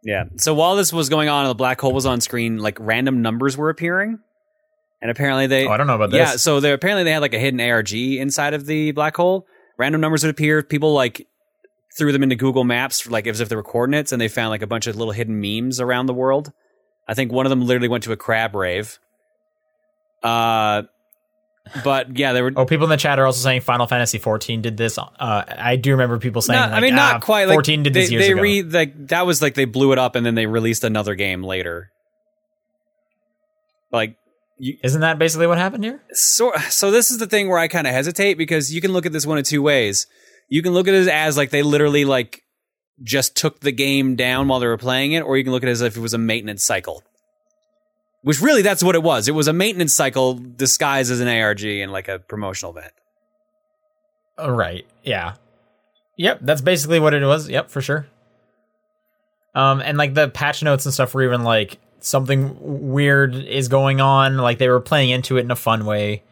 Yeah. 0.03 0.25
So 0.37 0.55
while 0.55 0.77
this 0.77 0.93
was 0.93 1.09
going 1.09 1.29
on, 1.29 1.45
and 1.45 1.51
the 1.51 1.55
black 1.55 1.81
hole 1.81 1.93
was 1.93 2.07
on 2.07 2.21
screen. 2.21 2.59
Like 2.59 2.79
random 2.81 3.23
numbers 3.23 3.57
were 3.57 3.71
appearing, 3.71 4.19
and 5.03 5.11
apparently 5.11 5.47
they. 5.47 5.67
Oh, 5.67 5.71
I 5.71 5.77
don't 5.77 5.87
know 5.87 5.97
about 5.97 6.11
this. 6.11 6.19
Yeah. 6.19 6.37
So 6.37 6.61
they 6.61 6.73
apparently 6.73 7.05
they 7.05 7.13
had 7.13 7.23
like 7.23 7.35
a 7.35 7.39
hidden 7.39 7.61
ARG 7.61 7.93
inside 7.93 8.55
of 8.55 8.67
the 8.67 8.93
black 8.93 9.17
hole. 9.17 9.47
Random 9.79 10.01
numbers 10.01 10.23
would 10.25 10.31
appear. 10.31 10.63
People 10.63 10.95
like 10.95 11.27
threw 11.97 12.13
them 12.13 12.23
into 12.23 12.37
Google 12.37 12.65
Maps, 12.65 13.09
like 13.09 13.27
as 13.27 13.41
if 13.41 13.49
they 13.49 13.57
were 13.57 13.63
coordinates, 13.63 14.13
and 14.13 14.21
they 14.21 14.29
found 14.29 14.51
like 14.51 14.63
a 14.63 14.67
bunch 14.67 14.87
of 14.87 14.97
little 14.97 15.13
hidden 15.13 15.41
memes 15.41 15.81
around 15.81 16.07
the 16.07 16.15
world. 16.15 16.53
I 17.09 17.15
think 17.15 17.33
one 17.33 17.47
of 17.47 17.51
them 17.51 17.63
literally 17.63 17.89
went 17.89 18.05
to 18.05 18.13
a 18.13 18.17
crab 18.17 18.55
rave. 18.55 18.99
Uh, 20.23 20.83
but 21.85 22.19
yeah, 22.19 22.33
there 22.33 22.45
were. 22.45 22.53
Oh, 22.57 22.67
people 22.67 22.85
in 22.85 22.91
the 22.91 22.97
chat 22.97 23.19
are 23.19 23.27
also 23.27 23.43
saying 23.43 23.61
Final 23.61 23.87
Fantasy 23.87 24.19
14 24.19 24.63
did 24.63 24.77
this. 24.77 24.99
Uh, 24.99 25.09
I 25.19 25.77
do 25.77 25.93
remember 25.93 26.19
people 26.19 26.43
saying, 26.43 26.59
No, 26.59 26.67
like, 26.67 26.75
I 26.75 26.81
mean, 26.81 26.95
not 26.95 27.17
ah, 27.17 27.19
quite. 27.21 27.47
Like, 27.47 27.57
14 27.57 27.83
did 27.83 27.95
they, 27.95 28.01
this 28.01 28.11
years 28.11 28.27
they 28.27 28.33
ago. 28.33 28.43
re 28.43 28.63
like 28.63 29.09
that 29.09 29.27
was 29.27 29.41
like 29.41 29.55
they 29.55 29.67
blew 29.67 29.93
it 29.93 29.99
up 29.99 30.17
and 30.17 30.25
then 30.25 30.35
they 30.35 30.47
released 30.47 30.85
another 30.85 31.15
game 31.15 31.43
later. 31.43 31.91
Like 33.93 34.17
you, 34.59 34.77
Isn't 34.83 35.01
that 35.01 35.19
basically 35.19 35.47
what 35.47 35.59
happened 35.59 35.85
here? 35.85 36.03
so 36.13 36.53
so 36.69 36.91
this 36.91 37.11
is 37.11 37.19
the 37.19 37.27
thing 37.27 37.49
where 37.49 37.59
I 37.59 37.69
kind 37.69 37.87
of 37.87 37.93
hesitate 37.93 38.35
because 38.35 38.73
you 38.73 38.81
can 38.81 38.93
look 38.93 39.07
at 39.07 39.13
this 39.13 39.27
one 39.27 39.39
of 39.39 39.45
two 39.45 39.63
ways. 39.63 40.07
You 40.49 40.63
can 40.63 40.73
look 40.73 40.89
at 40.89 40.95
it 40.95 41.09
as 41.09 41.37
like 41.37 41.51
they 41.51 41.63
literally 41.63 42.05
like 42.05 42.43
just 43.03 43.37
took 43.37 43.61
the 43.61 43.73
game 43.73 44.17
down 44.17 44.49
while 44.49 44.61
they 44.61 44.67
were 44.67 44.77
playing 44.77 45.13
it, 45.13 45.21
or 45.21 45.37
you 45.39 45.45
can 45.45 45.53
look 45.53 45.63
at 45.63 45.69
it 45.69 45.73
as 45.73 45.81
if 45.81 45.97
it 45.97 46.01
was 46.01 46.15
a 46.15 46.19
maintenance 46.19 46.65
cycle. 46.65 47.03
Which 48.23 48.41
really 48.41 48.63
that's 48.63 48.83
what 48.83 48.95
it 48.95 49.03
was. 49.03 49.29
It 49.29 49.35
was 49.35 49.49
a 49.49 49.53
maintenance 49.53 49.95
cycle 49.95 50.35
disguised 50.35 51.11
as 51.11 51.21
an 51.21 51.29
ARG 51.29 51.65
and 51.65 51.91
like 51.91 52.09
a 52.09 52.19
promotional 52.19 52.77
event. 52.77 52.93
Oh, 54.37 54.51
right. 54.51 54.87
Yeah. 55.03 55.35
Yep. 56.17 56.41
That's 56.43 56.61
basically 56.61 57.01
what 57.01 57.15
it 57.15 57.25
was. 57.25 57.49
Yep, 57.49 57.71
for 57.71 57.81
sure. 57.81 58.07
Um, 59.55 59.81
and 59.81 59.99
like 59.99 60.15
the 60.15 60.29
patch 60.29 60.63
notes 60.63 60.85
and 60.85 60.95
stuff 60.95 61.15
were 61.15 61.25
even 61.25 61.45
like 61.45 61.79
something 62.01 62.57
weird 62.93 63.35
is 63.35 63.69
going 63.69 64.01
on. 64.01 64.37
Like 64.37 64.59
they 64.59 64.69
were 64.69 64.81
playing 64.81 65.11
into 65.11 65.39
it 65.39 65.41
in 65.41 65.51
a 65.51 65.57
fun 65.57 65.87
way. 65.87 66.23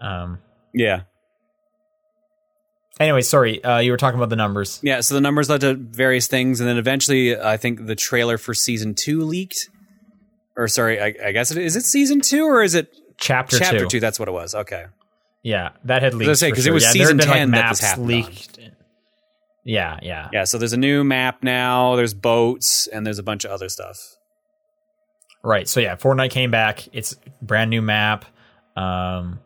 Um. 0.00 0.38
Yeah. 0.72 1.02
Anyway, 2.98 3.20
sorry. 3.20 3.62
Uh, 3.62 3.78
you 3.78 3.90
were 3.90 3.98
talking 3.98 4.18
about 4.18 4.30
the 4.30 4.36
numbers. 4.36 4.80
Yeah, 4.82 5.00
so 5.00 5.14
the 5.14 5.20
numbers 5.20 5.50
led 5.50 5.60
to 5.60 5.74
various 5.74 6.28
things, 6.28 6.60
and 6.60 6.68
then 6.68 6.78
eventually, 6.78 7.38
I 7.38 7.58
think 7.58 7.86
the 7.86 7.94
trailer 7.94 8.38
for 8.38 8.54
season 8.54 8.94
two 8.94 9.20
leaked. 9.20 9.68
Or 10.56 10.68
sorry, 10.68 11.00
I, 11.00 11.14
I 11.28 11.32
guess 11.32 11.50
it 11.50 11.58
is 11.58 11.76
it 11.76 11.84
season 11.84 12.20
two 12.20 12.44
or 12.46 12.62
is 12.62 12.74
it 12.74 12.94
Chapter, 13.18 13.58
chapter 13.58 13.80
two. 13.80 13.86
two. 13.88 14.00
That's 14.00 14.18
what 14.18 14.28
it 14.28 14.32
was. 14.32 14.54
Okay, 14.54 14.84
Yeah, 15.42 15.70
that 15.84 16.02
had 16.02 16.12
leaked. 16.14 16.36
say, 16.38 16.50
for 16.50 16.56
'cause 16.56 16.66
it 16.66 16.72
was 16.72 16.82
yeah, 16.84 16.90
season 16.90 17.16
been, 17.16 17.28
like, 17.28 17.38
10 17.38 17.50
that 17.50 17.56
maps 17.64 17.80
this 17.80 17.88
happened 17.90 18.04
on. 18.04 18.08
leaked. 18.08 18.58
Yeah, 19.64 19.98
yeah. 20.02 20.28
yeah. 20.32 20.44
So 20.44 20.58
there's 20.58 20.72
a 20.74 20.76
new 20.78 21.02
map 21.02 21.42
now. 21.42 21.96
There's 21.96 22.14
boats, 22.14 22.86
and 22.86 23.04
there's 23.06 23.18
a 23.18 23.22
bunch 23.22 23.44
of 23.44 23.50
other 23.50 23.68
stuff. 23.68 24.16
Right. 25.42 25.68
So 25.68 25.80
yeah, 25.80 25.96
Fortnite 25.96 26.30
came 26.30 26.50
back. 26.50 26.86
It's 26.92 27.16
brand 27.42 27.70
new 27.70 27.82
map. 27.82 28.24
Um, 28.76 29.40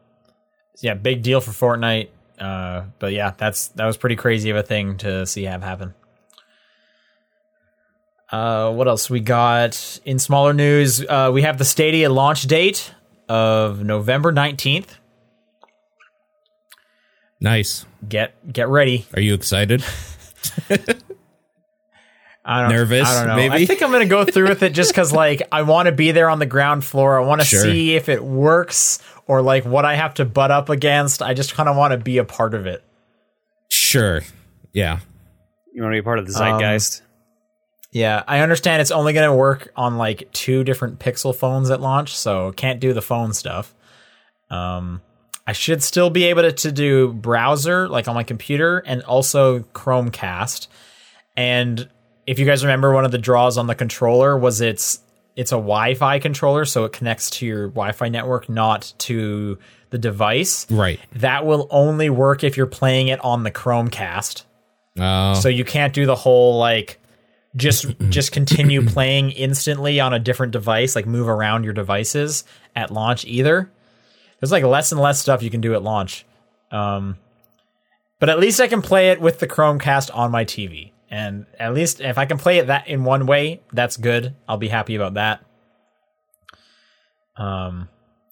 yeah, 0.80 0.94
big 0.94 1.22
deal 1.22 1.40
for 1.40 1.50
Fortnite. 1.52 2.08
Uh, 2.38 2.84
but 2.98 3.12
yeah, 3.12 3.32
that's 3.36 3.68
that 3.68 3.84
was 3.86 3.96
pretty 3.96 4.16
crazy 4.16 4.50
of 4.50 4.56
a 4.56 4.62
thing 4.62 4.96
to 4.98 5.26
see 5.26 5.44
have 5.44 5.62
happen. 5.62 5.94
Uh, 8.30 8.72
what 8.72 8.86
else 8.86 9.10
we 9.10 9.20
got 9.20 9.98
in 10.04 10.18
smaller 10.18 10.52
news? 10.52 11.04
Uh, 11.06 11.30
we 11.32 11.42
have 11.42 11.58
the 11.58 11.64
Stadia 11.64 12.08
launch 12.10 12.42
date 12.42 12.92
of 13.28 13.82
November 13.82 14.30
nineteenth. 14.32 14.96
Nice. 17.40 17.86
Get 18.08 18.52
get 18.52 18.68
ready. 18.68 19.06
Are 19.14 19.20
you 19.20 19.34
excited? 19.34 19.82
I 22.42 22.62
don't, 22.62 22.70
Nervous, 22.70 23.06
I 23.06 23.18
don't 23.20 23.28
know. 23.28 23.36
maybe? 23.36 23.54
I 23.54 23.66
think 23.66 23.82
I'm 23.82 23.92
gonna 23.92 24.06
go 24.06 24.24
through 24.24 24.48
with 24.48 24.62
it 24.62 24.72
just 24.72 24.90
because 24.90 25.12
like 25.12 25.42
I 25.52 25.62
want 25.62 25.86
to 25.86 25.92
be 25.92 26.10
there 26.12 26.28
on 26.30 26.38
the 26.38 26.46
ground 26.46 26.84
floor. 26.84 27.20
I 27.20 27.24
want 27.24 27.40
to 27.40 27.46
Sure. 27.46 27.62
see 27.62 27.94
if 27.96 28.08
it 28.08 28.22
works 28.24 28.98
or 29.26 29.42
like 29.42 29.64
what 29.64 29.84
I 29.84 29.94
have 29.96 30.14
to 30.14 30.24
butt 30.24 30.50
up 30.50 30.68
against. 30.68 31.22
I 31.22 31.34
just 31.34 31.54
kind 31.54 31.68
of 31.68 31.76
want 31.76 31.92
to 31.92 31.98
be 31.98 32.18
a 32.18 32.24
part 32.24 32.54
of 32.54 32.66
it. 32.66 32.82
Sure. 33.68 34.22
Yeah. 34.72 35.00
You 35.72 35.82
want 35.82 35.94
to 35.94 35.98
be 35.98 36.02
part 36.04 36.18
of 36.18 36.26
the 36.26 36.32
zeitgeist? 36.32 37.02
Yeah, 37.93 38.22
I 38.28 38.41
understand 38.41 38.80
it's 38.80 38.91
only 38.91 39.12
gonna 39.12 39.34
work 39.34 39.72
on 39.76 39.99
like 39.99 40.30
two 40.32 40.64
different 40.64 40.99
Pixel 40.99 41.34
phones 41.34 41.70
at 41.70 41.80
launch, 41.80 42.16
so 42.16 42.53
can't 42.53 42.80
do 42.80 42.93
the 42.93 43.03
phone 43.03 43.32
stuff. 43.32 43.74
Um, 44.49 45.01
I 45.47 45.53
should 45.53 45.82
still 45.82 46.11
be 46.11 46.24
able 46.24 46.43
to, 46.43 46.53
to 46.53 46.70
do 46.70 47.12
browser 47.12 47.88
like 47.88 48.07
on 48.07 48.14
my 48.14 48.22
computer 48.22 48.78
and 48.78 49.03
also 49.03 49.61
Chromecast. 49.61 50.68
And 51.36 51.88
if 52.26 52.38
you 52.38 52.47
guys 52.47 52.64
remember, 52.64 52.93
one 52.93 53.05
of 53.05 53.11
the 53.11 53.18
draws 53.18 53.59
on 53.59 53.66
the 53.66 53.74
controller 53.74 54.38
was 54.38 54.61
it's 54.61 55.01
it's 55.34 55.53
a 55.53 55.57
Wi-Fi 55.57 56.18
controller, 56.20 56.64
so 56.64 56.84
it 56.84 56.93
connects 56.93 57.30
to 57.30 57.47
your 57.47 57.68
Wi-Fi 57.68 58.09
network, 58.09 58.49
not 58.49 58.93
to 58.99 59.59
the 59.91 59.99
device. 59.99 60.70
Right. 60.70 61.01
That 61.12 61.47
will 61.47 61.66
only 61.70 62.11
work 62.11 62.45
if 62.45 62.57
you're 62.57 62.66
playing 62.66 63.09
it 63.09 63.18
on 63.24 63.43
the 63.43 63.51
Chromecast. 63.51 64.45
Oh. 64.99 65.34
So 65.34 65.49
you 65.49 65.64
can't 65.64 65.93
do 65.93 66.07
the 66.07 66.14
whole 66.14 66.59
like 66.59 66.99
just 67.57 67.86
just 68.09 68.32
continue 68.32 68.86
playing 68.86 69.30
instantly 69.32 70.01
on 70.01 70.12
a 70.12 70.18
different 70.18 70.53
device, 70.53 70.94
like 70.94 71.07
move 71.07 71.28
around 71.28 71.64
your 71.64 71.72
devices 71.72 72.44
at 72.76 72.90
launch 72.90 73.24
either. 73.24 73.70
There's 74.38 74.53
like 74.53 74.64
less 74.64 74.92
and 74.92 75.01
less 75.01 75.20
stuff 75.20 75.42
you 75.42 75.51
can 75.51 75.61
do 75.61 75.74
at 75.74 75.82
launch. 75.82 76.24
Um, 76.70 77.18
but 78.18 78.28
at 78.28 78.38
least 78.38 78.61
I 78.61 78.68
can 78.68 78.82
play 78.82 79.11
it 79.11 79.20
with 79.20 79.38
the 79.38 79.46
Chromecast 79.46 80.14
on 80.14 80.30
my 80.30 80.44
TV. 80.44 80.92
And 81.11 81.46
at 81.59 81.74
least 81.74 82.01
if 82.01 82.18
I 82.18 82.26
can 82.26 82.38
play 82.38 82.59
it 82.59 82.68
that 82.68 82.86
in 82.86 83.05
one 83.05 83.26
way, 83.26 83.62
that's 83.72 83.96
good. 83.96 84.34
I'll 84.48 84.57
be 84.57 84.68
happy 84.68 84.94
about 84.94 85.14
that. 85.14 85.44
Um, 87.36 87.88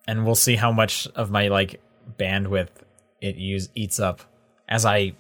and 0.07 0.25
we'll 0.25 0.35
see 0.35 0.57
how 0.57 0.71
much 0.71 1.09
of 1.09 1.31
my 1.31 1.49
like 1.49 1.81
bandwidth 2.19 2.69
it 3.21 3.37
use 3.37 3.69
eats 3.75 3.99
up 3.99 4.21
as 4.69 4.87
I 4.87 5.15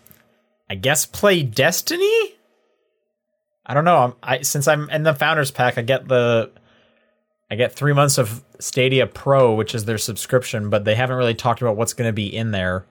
I 0.71 0.77
guess 0.77 1.05
play 1.05 1.43
Destiny. 1.43 2.38
I 3.69 3.75
don't 3.75 3.85
know. 3.85 3.99
I'm, 3.99 4.15
I 4.23 4.41
since 4.41 4.67
I'm 4.67 4.89
in 4.89 5.03
the 5.03 5.15
founders 5.15 5.51
pack, 5.51 5.77
I 5.77 5.83
get 5.83 6.09
the 6.09 6.51
I 7.51 7.55
get 7.55 7.73
three 7.73 7.93
months 7.93 8.17
of 8.19 8.43
Stadia 8.59 9.07
Pro, 9.07 9.55
which 9.55 9.75
is 9.75 9.85
their 9.85 9.99
subscription, 9.99 10.71
but 10.71 10.85
they 10.85 10.95
haven't 10.95 11.17
really 11.17 11.35
talked 11.35 11.61
about 11.61 11.77
what's 11.77 11.93
going 11.93 12.09
to 12.09 12.13
be 12.13 12.35
in 12.35 12.51
there. 12.51 12.87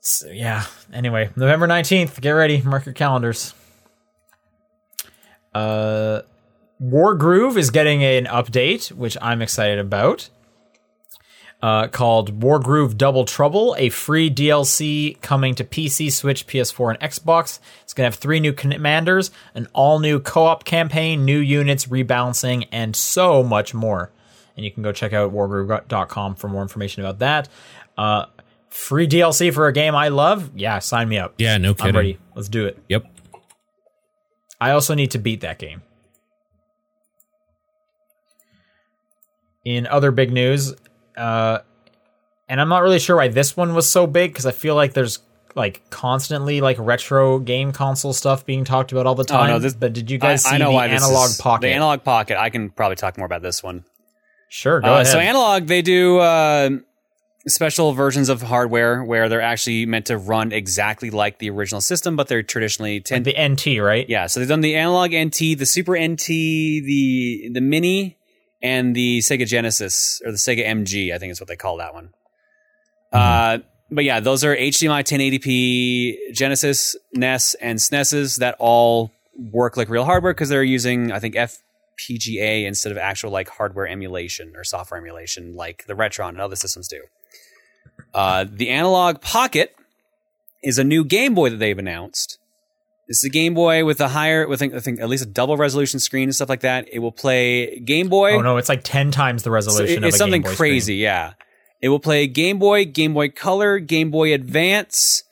So, 0.00 0.28
yeah. 0.28 0.64
Anyway, 0.92 1.30
November 1.36 1.66
nineteenth. 1.66 2.20
Get 2.20 2.30
ready. 2.30 2.62
Mark 2.62 2.86
your 2.86 2.94
calendars. 2.94 3.54
Uh, 5.54 6.22
Wargroove 6.82 7.56
is 7.56 7.70
getting 7.70 8.04
an 8.04 8.26
update, 8.26 8.92
which 8.92 9.16
I'm 9.20 9.42
excited 9.42 9.78
about 9.78 10.28
uh, 11.66 11.88
called 11.88 12.38
Wargroove 12.38 12.96
Double 12.96 13.24
Trouble, 13.24 13.74
a 13.76 13.88
free 13.88 14.30
DLC 14.30 15.20
coming 15.20 15.56
to 15.56 15.64
PC, 15.64 16.12
Switch, 16.12 16.46
PS4, 16.46 16.94
and 16.94 17.00
Xbox. 17.00 17.58
It's 17.82 17.92
going 17.92 18.04
to 18.04 18.14
have 18.14 18.20
three 18.20 18.38
new 18.38 18.52
commanders, 18.52 19.32
an 19.52 19.66
all 19.72 19.98
new 19.98 20.20
co 20.20 20.44
op 20.44 20.62
campaign, 20.62 21.24
new 21.24 21.40
units, 21.40 21.86
rebalancing, 21.86 22.68
and 22.70 22.94
so 22.94 23.42
much 23.42 23.74
more. 23.74 24.12
And 24.56 24.64
you 24.64 24.70
can 24.70 24.84
go 24.84 24.92
check 24.92 25.12
out 25.12 25.32
wargroove.com 25.32 26.36
for 26.36 26.46
more 26.46 26.62
information 26.62 27.04
about 27.04 27.18
that. 27.18 27.48
Uh, 27.98 28.26
free 28.68 29.08
DLC 29.08 29.52
for 29.52 29.66
a 29.66 29.72
game 29.72 29.96
I 29.96 30.06
love. 30.06 30.52
Yeah, 30.54 30.78
sign 30.78 31.08
me 31.08 31.18
up. 31.18 31.34
Yeah, 31.36 31.58
no 31.58 31.74
kidding. 31.74 31.88
I'm 31.88 31.96
ready. 31.96 32.18
Let's 32.36 32.48
do 32.48 32.66
it. 32.66 32.80
Yep. 32.88 33.06
I 34.60 34.70
also 34.70 34.94
need 34.94 35.10
to 35.10 35.18
beat 35.18 35.40
that 35.40 35.58
game. 35.58 35.82
In 39.64 39.88
other 39.88 40.12
big 40.12 40.32
news, 40.32 40.76
uh, 41.16 41.58
and 42.48 42.60
I'm 42.60 42.68
not 42.68 42.82
really 42.82 42.98
sure 42.98 43.16
why 43.16 43.28
this 43.28 43.56
one 43.56 43.74
was 43.74 43.90
so 43.90 44.06
big 44.06 44.32
because 44.32 44.46
I 44.46 44.52
feel 44.52 44.74
like 44.74 44.92
there's 44.94 45.18
like 45.54 45.88
constantly 45.90 46.60
like 46.60 46.76
retro 46.78 47.38
game 47.38 47.72
console 47.72 48.12
stuff 48.12 48.44
being 48.44 48.64
talked 48.64 48.92
about 48.92 49.06
all 49.06 49.14
the 49.14 49.24
time. 49.24 49.48
Oh, 49.50 49.52
no, 49.54 49.58
this- 49.58 49.74
but 49.74 49.92
did 49.94 50.10
you 50.10 50.18
guys 50.18 50.44
I, 50.44 50.50
see 50.50 50.54
I 50.56 50.58
know 50.58 50.68
the 50.68 50.74
why 50.74 50.88
this 50.88 51.02
analog 51.02 51.30
is- 51.30 51.40
pocket? 51.40 51.66
The 51.66 51.72
analog 51.72 52.04
pocket. 52.04 52.38
I 52.38 52.50
can 52.50 52.70
probably 52.70 52.96
talk 52.96 53.16
more 53.16 53.26
about 53.26 53.42
this 53.42 53.62
one. 53.62 53.84
sure, 54.48 54.80
go 54.80 54.88
Uh, 54.88 54.94
ahead. 54.96 55.06
so 55.08 55.18
analog, 55.18 55.66
they 55.66 55.82
do 55.82 56.18
uh, 56.18 56.70
special 57.48 57.92
versions 57.94 58.28
of 58.28 58.42
hardware 58.42 59.02
where 59.02 59.28
they're 59.28 59.40
actually 59.40 59.86
meant 59.86 60.06
to 60.06 60.18
run 60.18 60.52
exactly 60.52 61.10
like 61.10 61.38
the 61.38 61.48
original 61.50 61.80
system, 61.80 62.16
but 62.16 62.28
they're 62.28 62.42
traditionally 62.42 63.00
tend. 63.00 63.24
the 63.24 63.34
NT, 63.36 63.80
right? 63.80 64.08
yeah, 64.08 64.26
so 64.26 64.40
they've 64.40 64.48
done 64.48 64.60
the 64.60 64.76
analog 64.76 65.12
NT, 65.14 65.56
the 65.58 65.64
Super 65.66 65.96
NT, 65.98 66.26
the 66.26 67.48
the 67.52 67.60
Mini, 67.60 68.16
and 68.62 68.94
the 68.94 69.18
Sega 69.18 69.46
Genesis 69.46 70.20
or 70.24 70.30
the 70.30 70.38
Sega 70.38 70.66
MG. 70.66 71.12
I 71.12 71.18
think 71.18 71.32
is 71.32 71.40
what 71.40 71.48
they 71.48 71.56
call 71.56 71.78
that 71.78 71.94
one. 71.94 72.10
Uh, 73.12 73.58
but 73.90 74.04
yeah, 74.04 74.20
those 74.20 74.44
are 74.44 74.56
HDMI 74.56 75.04
1080p 75.04 76.34
Genesis, 76.34 76.96
NES, 77.14 77.54
and 77.54 77.78
SNESs 77.78 78.38
that 78.38 78.56
all 78.58 79.12
work 79.38 79.76
like 79.76 79.88
real 79.88 80.04
hardware 80.04 80.32
because 80.32 80.48
they're 80.48 80.62
using 80.62 81.12
I 81.12 81.18
think 81.18 81.34
FPGA 81.34 82.64
instead 82.66 82.92
of 82.92 82.98
actual 82.98 83.30
like 83.30 83.48
hardware 83.48 83.86
emulation 83.86 84.54
or 84.56 84.64
software 84.64 84.98
emulation 84.98 85.54
like 85.54 85.84
the 85.86 85.94
Retron 85.94 86.30
and 86.30 86.40
other 86.40 86.56
systems 86.56 86.88
do. 86.88 87.02
Uh, 88.12 88.44
the 88.50 88.70
Analog 88.70 89.20
Pocket 89.20 89.74
is 90.62 90.78
a 90.78 90.84
new 90.84 91.04
Game 91.04 91.34
Boy 91.34 91.50
that 91.50 91.58
they've 91.58 91.78
announced. 91.78 92.38
This 93.08 93.18
is 93.18 93.24
a 93.24 93.30
Game 93.30 93.54
Boy 93.54 93.84
with 93.84 94.00
a 94.00 94.08
higher, 94.08 94.48
with 94.48 94.62
I 94.62 94.68
think 94.80 95.00
at 95.00 95.08
least 95.08 95.22
a 95.24 95.28
double 95.28 95.56
resolution 95.56 96.00
screen 96.00 96.24
and 96.24 96.34
stuff 96.34 96.48
like 96.48 96.60
that. 96.62 96.88
It 96.92 96.98
will 96.98 97.12
play 97.12 97.78
Game 97.80 98.08
Boy. 98.08 98.32
Oh 98.34 98.40
no, 98.40 98.56
it's 98.56 98.68
like 98.68 98.82
ten 98.82 99.10
times 99.12 99.42
the 99.44 99.48
So 99.48 99.52
resolution. 99.52 99.96
it- 99.98 99.98
of 99.98 100.04
it's 100.08 100.16
a 100.16 100.18
something 100.18 100.42
crazy, 100.42 100.94
screen. 100.94 100.98
yeah. 101.00 101.32
It 101.82 101.88
will 101.90 102.00
play 102.00 102.26
Game 102.26 102.58
Boy, 102.58 102.84
Game 102.84 103.14
Boy 103.14 103.28
Color, 103.28 103.78
Game 103.78 104.10
Boy 104.10 104.32
Advance, 104.34 105.22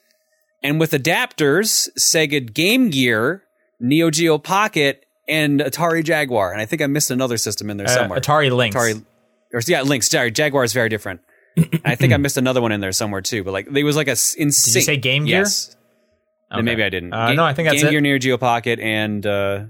and 0.62 0.78
with 0.78 0.92
adapters, 0.92 1.88
Sega 1.98 2.52
Game 2.52 2.90
Gear, 2.90 3.42
Neo 3.80 4.10
Geo 4.10 4.38
Pocket, 4.38 5.04
and 5.26 5.60
Atari 5.60 6.04
Jaguar. 6.04 6.52
And 6.52 6.60
I 6.60 6.66
think 6.66 6.82
I 6.82 6.86
missed 6.86 7.10
another 7.10 7.38
system 7.38 7.70
in 7.70 7.76
there 7.78 7.86
Uh, 7.88 7.94
somewhere. 7.94 8.20
Atari 8.20 8.54
Lynx. 8.54 8.76
Atari, 8.76 9.04
or 9.52 9.62
yeah, 9.66 9.82
Lynx. 9.82 10.08
Sorry, 10.08 10.30
Jaguar 10.30 10.64
is 10.64 10.72
very 10.74 10.88
different. 10.90 11.22
I 11.84 11.94
think 11.96 12.12
I 12.12 12.18
missed 12.18 12.36
another 12.36 12.60
one 12.60 12.72
in 12.72 12.80
there 12.80 12.92
somewhere 12.92 13.20
too. 13.22 13.42
But 13.42 13.52
like, 13.52 13.66
it 13.74 13.82
was 13.84 13.96
like 13.96 14.08
a 14.08 14.12
insane. 14.12 14.46
Did 14.46 14.74
you 14.74 14.80
say 14.82 14.96
Game 14.96 15.24
Gear? 15.24 15.40
Yes. 15.40 15.74
Then 16.56 16.60
Okay. 16.60 16.64
maybe 16.64 16.82
I 16.84 16.88
didn't. 16.90 17.12
Uh, 17.12 17.28
Ga- 17.28 17.34
no, 17.34 17.44
I 17.44 17.54
think 17.54 17.68
that's 17.68 17.80
Game 17.82 17.88
it. 17.88 17.90
Gear, 17.92 18.00
Neo 18.00 18.18
Geo 18.18 18.38
Pocket, 18.38 18.80
and 18.80 19.24
uh, 19.26 19.64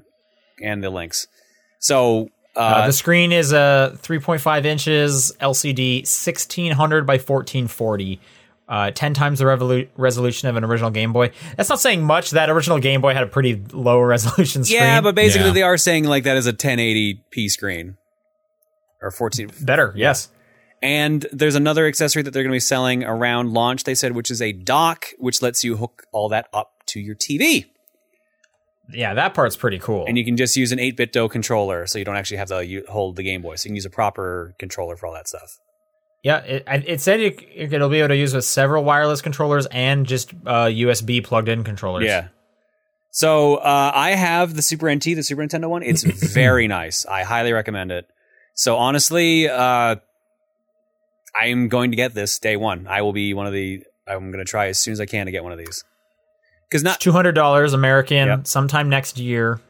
and 0.62 0.82
the 0.82 0.90
Lynx. 0.90 1.26
So 1.78 2.28
uh, 2.56 2.60
Uh, 2.60 2.86
the 2.86 2.92
screen 2.92 3.32
is 3.32 3.52
a 3.52 3.98
3.5 4.02 4.64
inches 4.64 5.32
LCD, 5.40 5.98
1600 6.06 7.06
by 7.06 7.14
1440. 7.14 8.20
Uh, 8.66 8.90
10 8.92 9.12
times 9.12 9.40
the 9.40 9.44
revolu- 9.44 9.88
resolution 9.96 10.48
of 10.48 10.56
an 10.56 10.64
original 10.64 10.90
Game 10.90 11.12
Boy. 11.12 11.30
That's 11.56 11.68
not 11.68 11.80
saying 11.80 12.02
much. 12.02 12.30
That 12.30 12.48
original 12.48 12.78
Game 12.78 13.02
Boy 13.02 13.12
had 13.12 13.22
a 13.22 13.26
pretty 13.26 13.62
low 13.72 14.00
resolution 14.14 14.64
screen. 14.64 14.80
Yeah, 14.80 15.00
but 15.02 15.14
basically 15.14 15.48
Yeah. 15.48 15.52
they 15.54 15.62
are 15.62 15.76
saying 15.76 16.04
like 16.04 16.24
that 16.24 16.38
is 16.38 16.46
a 16.46 16.52
1080p 16.54 17.50
screen 17.50 17.98
or 19.02 19.10
14. 19.10 19.50
better. 19.60 19.92
Yes. 19.94 20.28
And 20.84 21.26
there's 21.32 21.54
another 21.54 21.86
accessory 21.86 22.22
that 22.22 22.30
they're 22.32 22.42
going 22.42 22.52
to 22.52 22.56
be 22.56 22.60
selling 22.60 23.02
around 23.04 23.52
launch. 23.54 23.84
They 23.84 23.94
said, 23.94 24.12
which 24.12 24.30
is 24.30 24.42
a 24.42 24.52
dock, 24.52 25.06
which 25.18 25.40
lets 25.42 25.64
you 25.64 25.76
hook 25.78 26.04
all 26.12 26.28
that 26.28 26.46
up 26.52 26.72
to 26.88 27.00
your 27.00 27.14
TV, 27.16 27.64
Yeah, 28.92 29.14
that 29.14 29.32
part's 29.32 29.56
pretty 29.56 29.78
cool. 29.78 30.04
and 30.06 30.18
you 30.18 30.24
can 30.26 30.36
just 30.36 30.56
use 30.56 30.70
an 30.72 30.78
8BitDo 30.78 31.30
controller, 31.30 31.86
so 31.86 31.98
you 31.98 32.04
don't 32.04 32.16
actually 32.16 32.36
have 32.36 32.48
to 32.48 32.82
hold 32.88 33.16
the 33.16 33.22
Game 33.22 33.40
Boy. 33.40 33.56
So 33.56 33.64
you 33.66 33.70
can 33.70 33.76
use 33.76 33.86
a 33.86 33.90
proper 33.90 34.54
controller 34.58 34.96
for 34.96 35.06
all 35.06 35.14
that 35.14 35.26
stuff. 35.26 35.58
yeah, 36.22 36.38
it, 36.40 36.64
it 36.86 37.00
said 37.00 37.20
it, 37.20 37.42
it'll 37.54 37.88
be 37.88 37.98
able 38.00 38.08
to 38.08 38.16
use 38.16 38.34
with 38.34 38.44
several 38.44 38.84
wireless 38.84 39.22
controllers 39.22 39.64
and 39.70 40.04
just 40.06 40.32
uh, 40.46 40.66
USB 40.66 41.24
plugged 41.24 41.48
in 41.48 41.64
controllers. 41.64 42.04
Yeah. 42.04 42.28
So 43.10 43.54
uh, 43.56 43.92
I 43.94 44.10
have 44.10 44.54
the 44.54 44.62
Super 44.62 44.94
NT, 44.94 45.04
the 45.04 45.22
Super 45.22 45.42
Nintendo 45.42 45.68
one. 45.70 45.82
It's 45.82 46.02
very 46.34 46.68
nice. 46.68 47.06
I 47.06 47.22
highly 47.22 47.52
recommend 47.52 47.90
it. 47.92 48.06
So 48.54 48.76
honestly, 48.76 49.48
uh, 49.48 49.96
I'm 51.36 51.68
going 51.68 51.90
to 51.90 51.96
get 51.96 52.14
this 52.14 52.38
day 52.38 52.56
one. 52.56 52.86
I 52.88 53.02
will 53.02 53.12
be 53.12 53.34
one 53.34 53.46
of 53.46 53.52
the. 53.52 53.82
I'm 54.06 54.30
going 54.30 54.44
to 54.44 54.48
try 54.48 54.68
as 54.68 54.78
soon 54.78 54.92
as 54.92 55.00
I 55.00 55.06
can 55.06 55.26
to 55.26 55.32
get 55.32 55.42
one 55.42 55.52
of 55.52 55.58
these. 55.58 55.84
Because 56.68 56.82
not 56.82 57.00
two 57.00 57.12
hundred 57.12 57.32
dollars 57.32 57.72
American 57.72 58.28
Yep. 58.28 58.46
sometime 58.46 58.88
next 58.88 59.18
year. 59.18 59.60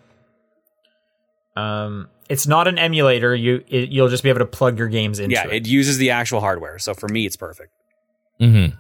Um, 1.57 2.09
it's 2.29 2.47
not 2.47 2.67
an 2.67 2.79
emulator. 2.79 3.35
You 3.35 3.65
it, 3.69 3.91
you'll 3.91 4.09
just 4.09 4.23
be 4.23 4.29
able 4.29 4.41
to 4.41 4.47
plug 4.47 4.79
your 4.79 4.89
games 4.89 5.19
into 5.21 5.35
yeah, 5.35 5.47
it. 5.47 5.53
it 5.53 5.69
uses 5.69 5.99
the 5.99 6.11
actual 6.11 6.41
hardware. 6.41 6.79
So 6.79 6.95
for 6.95 7.09
me, 7.09 7.27
it's 7.27 7.37
perfect. 7.37 7.73
Mm-hmm. 8.41 8.77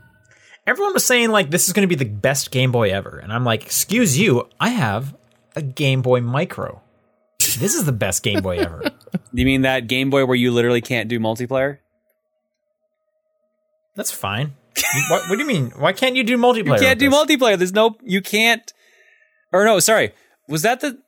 Everyone 0.66 0.95
was 0.95 1.05
saying 1.05 1.30
like 1.30 1.51
this 1.51 1.66
is 1.66 1.72
going 1.72 1.87
to 1.89 1.95
be 1.95 2.03
the 2.03 2.11
best 2.11 2.51
Game 2.51 2.72
Boy 2.72 2.91
ever, 2.91 3.18
and 3.18 3.32
I'm 3.32 3.45
like, 3.45 3.64
excuse 3.64 4.18
you, 4.18 4.49
I 4.59 4.70
have 4.70 5.14
a 5.55 5.62
Game 5.62 6.03
Boy 6.03 6.20
Micro. 6.20 6.80
This 7.39 7.74
is 7.74 7.85
the 7.85 7.93
best 7.93 8.22
Game 8.22 8.43
Boy 8.43 8.59
ever. 8.59 8.82
You 9.32 9.45
mean 9.45 9.62
that 9.62 9.89
Game 9.89 10.11
Boy 10.11 10.24
where 10.26 10.37
you 10.37 10.53
literally 10.53 10.80
can't 10.80 11.09
do 11.09 11.18
multiplayer? 11.18 11.78
That's 13.97 14.11
fine. 14.11 14.55
what, 15.11 15.28
what 15.28 15.36
do 15.36 15.38
you 15.38 15.47
mean? 15.47 15.70
Why 15.76 15.92
can't 15.92 16.16
you 16.16 16.24
do 16.24 16.36
multiplayer? 16.36 16.78
You 16.80 16.86
can't 16.86 16.99
do 16.99 17.11
this? 17.11 17.18
multiplayer. 17.18 17.57
There's 17.57 17.72
no. 17.72 17.97
You 18.03 18.20
can't. 18.20 18.72
Or 19.53 19.64
no, 19.64 19.78
sorry. 19.78 20.12
Was 20.49 20.62
that 20.62 20.80
the 20.80 20.99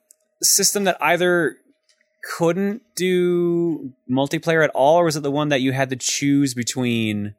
system 0.42 0.84
that 0.84 0.96
either 1.00 1.56
couldn't 2.36 2.82
do 2.94 3.92
multiplayer 4.10 4.64
at 4.64 4.70
all, 4.70 5.00
or 5.00 5.04
was 5.04 5.16
it 5.16 5.22
the 5.22 5.30
one 5.30 5.48
that 5.48 5.60
you 5.60 5.72
had 5.72 5.90
to 5.90 5.96
choose 5.96 6.54
between 6.54 7.34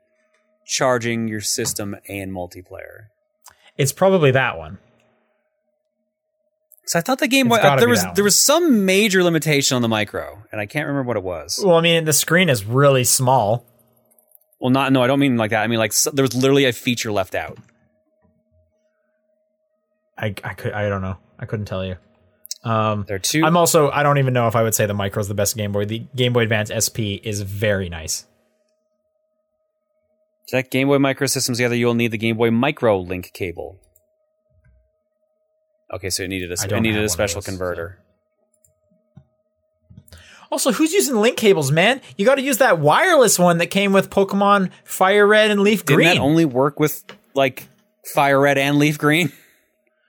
charging 0.65 1.27
your 1.27 1.41
system 1.41 1.95
and 2.07 2.31
multiplayer? 2.31 3.07
It's 3.77 3.93
probably 3.93 4.31
that 4.31 4.57
one. 4.57 4.79
So 6.85 6.99
I 6.99 7.01
thought 7.01 7.19
the 7.19 7.27
Game 7.27 7.49
Boy 7.49 7.57
It's 7.61 7.81
there 7.81 7.89
was 7.89 8.05
there 8.15 8.23
was 8.23 8.39
some 8.39 8.85
major 8.85 9.21
limitation 9.23 9.75
on 9.75 9.81
the 9.81 9.89
micro, 9.89 10.43
and 10.51 10.61
I 10.61 10.65
can't 10.65 10.87
remember 10.87 11.07
what 11.07 11.17
it 11.17 11.23
was. 11.23 11.61
Well, 11.63 11.75
I 11.75 11.81
mean, 11.81 12.05
the 12.05 12.13
screen 12.13 12.47
is 12.49 12.63
really 12.63 13.03
small. 13.03 13.65
Well, 14.59 14.71
not 14.71 14.91
no, 14.91 15.01
I 15.01 15.07
don't 15.07 15.19
mean 15.19 15.37
like 15.37 15.51
that. 15.51 15.63
I 15.63 15.67
mean 15.67 15.79
like 15.79 15.93
so, 15.93 16.11
there 16.11 16.23
was 16.23 16.35
literally 16.35 16.65
a 16.65 16.73
feature 16.73 17.11
left 17.11 17.35
out. 17.35 17.57
I 20.17 20.33
I 20.43 20.53
could 20.53 20.73
I 20.73 20.89
don't 20.89 21.01
know. 21.01 21.17
I 21.39 21.45
couldn't 21.45 21.65
tell 21.65 21.85
you. 21.85 21.97
Um, 22.63 23.05
There 23.07 23.15
are 23.15 23.19
two. 23.19 23.45
I'm 23.45 23.55
also 23.55 23.89
I 23.91 24.03
don't 24.03 24.17
even 24.17 24.33
know 24.33 24.47
if 24.47 24.55
I 24.55 24.63
would 24.63 24.73
say 24.73 24.85
the 24.85 24.93
Micro 24.93 25.21
is 25.21 25.27
the 25.27 25.35
best 25.35 25.55
Game 25.55 25.71
Boy. 25.71 25.85
The 25.85 25.99
Game 26.15 26.33
Boy 26.33 26.41
Advance 26.41 26.71
SP 26.73 27.21
is 27.23 27.41
very 27.41 27.87
nice. 27.87 28.25
to 30.47 30.57
that 30.57 30.71
Game 30.71 30.87
Boy 30.87 30.97
Micro 30.97 31.27
systems 31.27 31.59
together, 31.59 31.75
you'll 31.75 31.93
need 31.93 32.11
the 32.11 32.17
Game 32.17 32.37
Boy 32.37 32.51
Micro 32.51 32.99
link 32.99 33.31
cable. 33.33 33.79
Okay, 35.93 36.09
so 36.09 36.23
it 36.23 36.27
needed 36.27 36.51
a 36.51 36.75
it 36.75 36.81
needed 36.81 37.03
a 37.03 37.09
special 37.09 37.41
those, 37.41 37.45
converter. 37.45 37.99
Also, 40.51 40.71
who's 40.71 40.93
using 40.93 41.15
link 41.15 41.37
cables, 41.37 41.71
man? 41.71 42.01
You 42.17 42.25
got 42.25 42.35
to 42.35 42.41
use 42.41 42.59
that 42.59 42.79
wireless 42.79 43.37
one 43.37 43.57
that 43.57 43.67
came 43.67 43.93
with 43.93 44.09
Pokemon 44.09 44.71
Fire 44.83 45.27
Red 45.27 45.51
and 45.51 45.61
Leaf 45.61 45.85
Green. 45.85 45.99
Didn't 45.99 46.11
Green. 46.13 46.21
that 46.21 46.23
only 46.23 46.45
work 46.45 46.79
with 46.79 47.03
like 47.33 47.67
Fire 48.13 48.39
Red 48.39 48.57
and 48.57 48.77
Leaf 48.77 48.97
Green? 48.97 49.31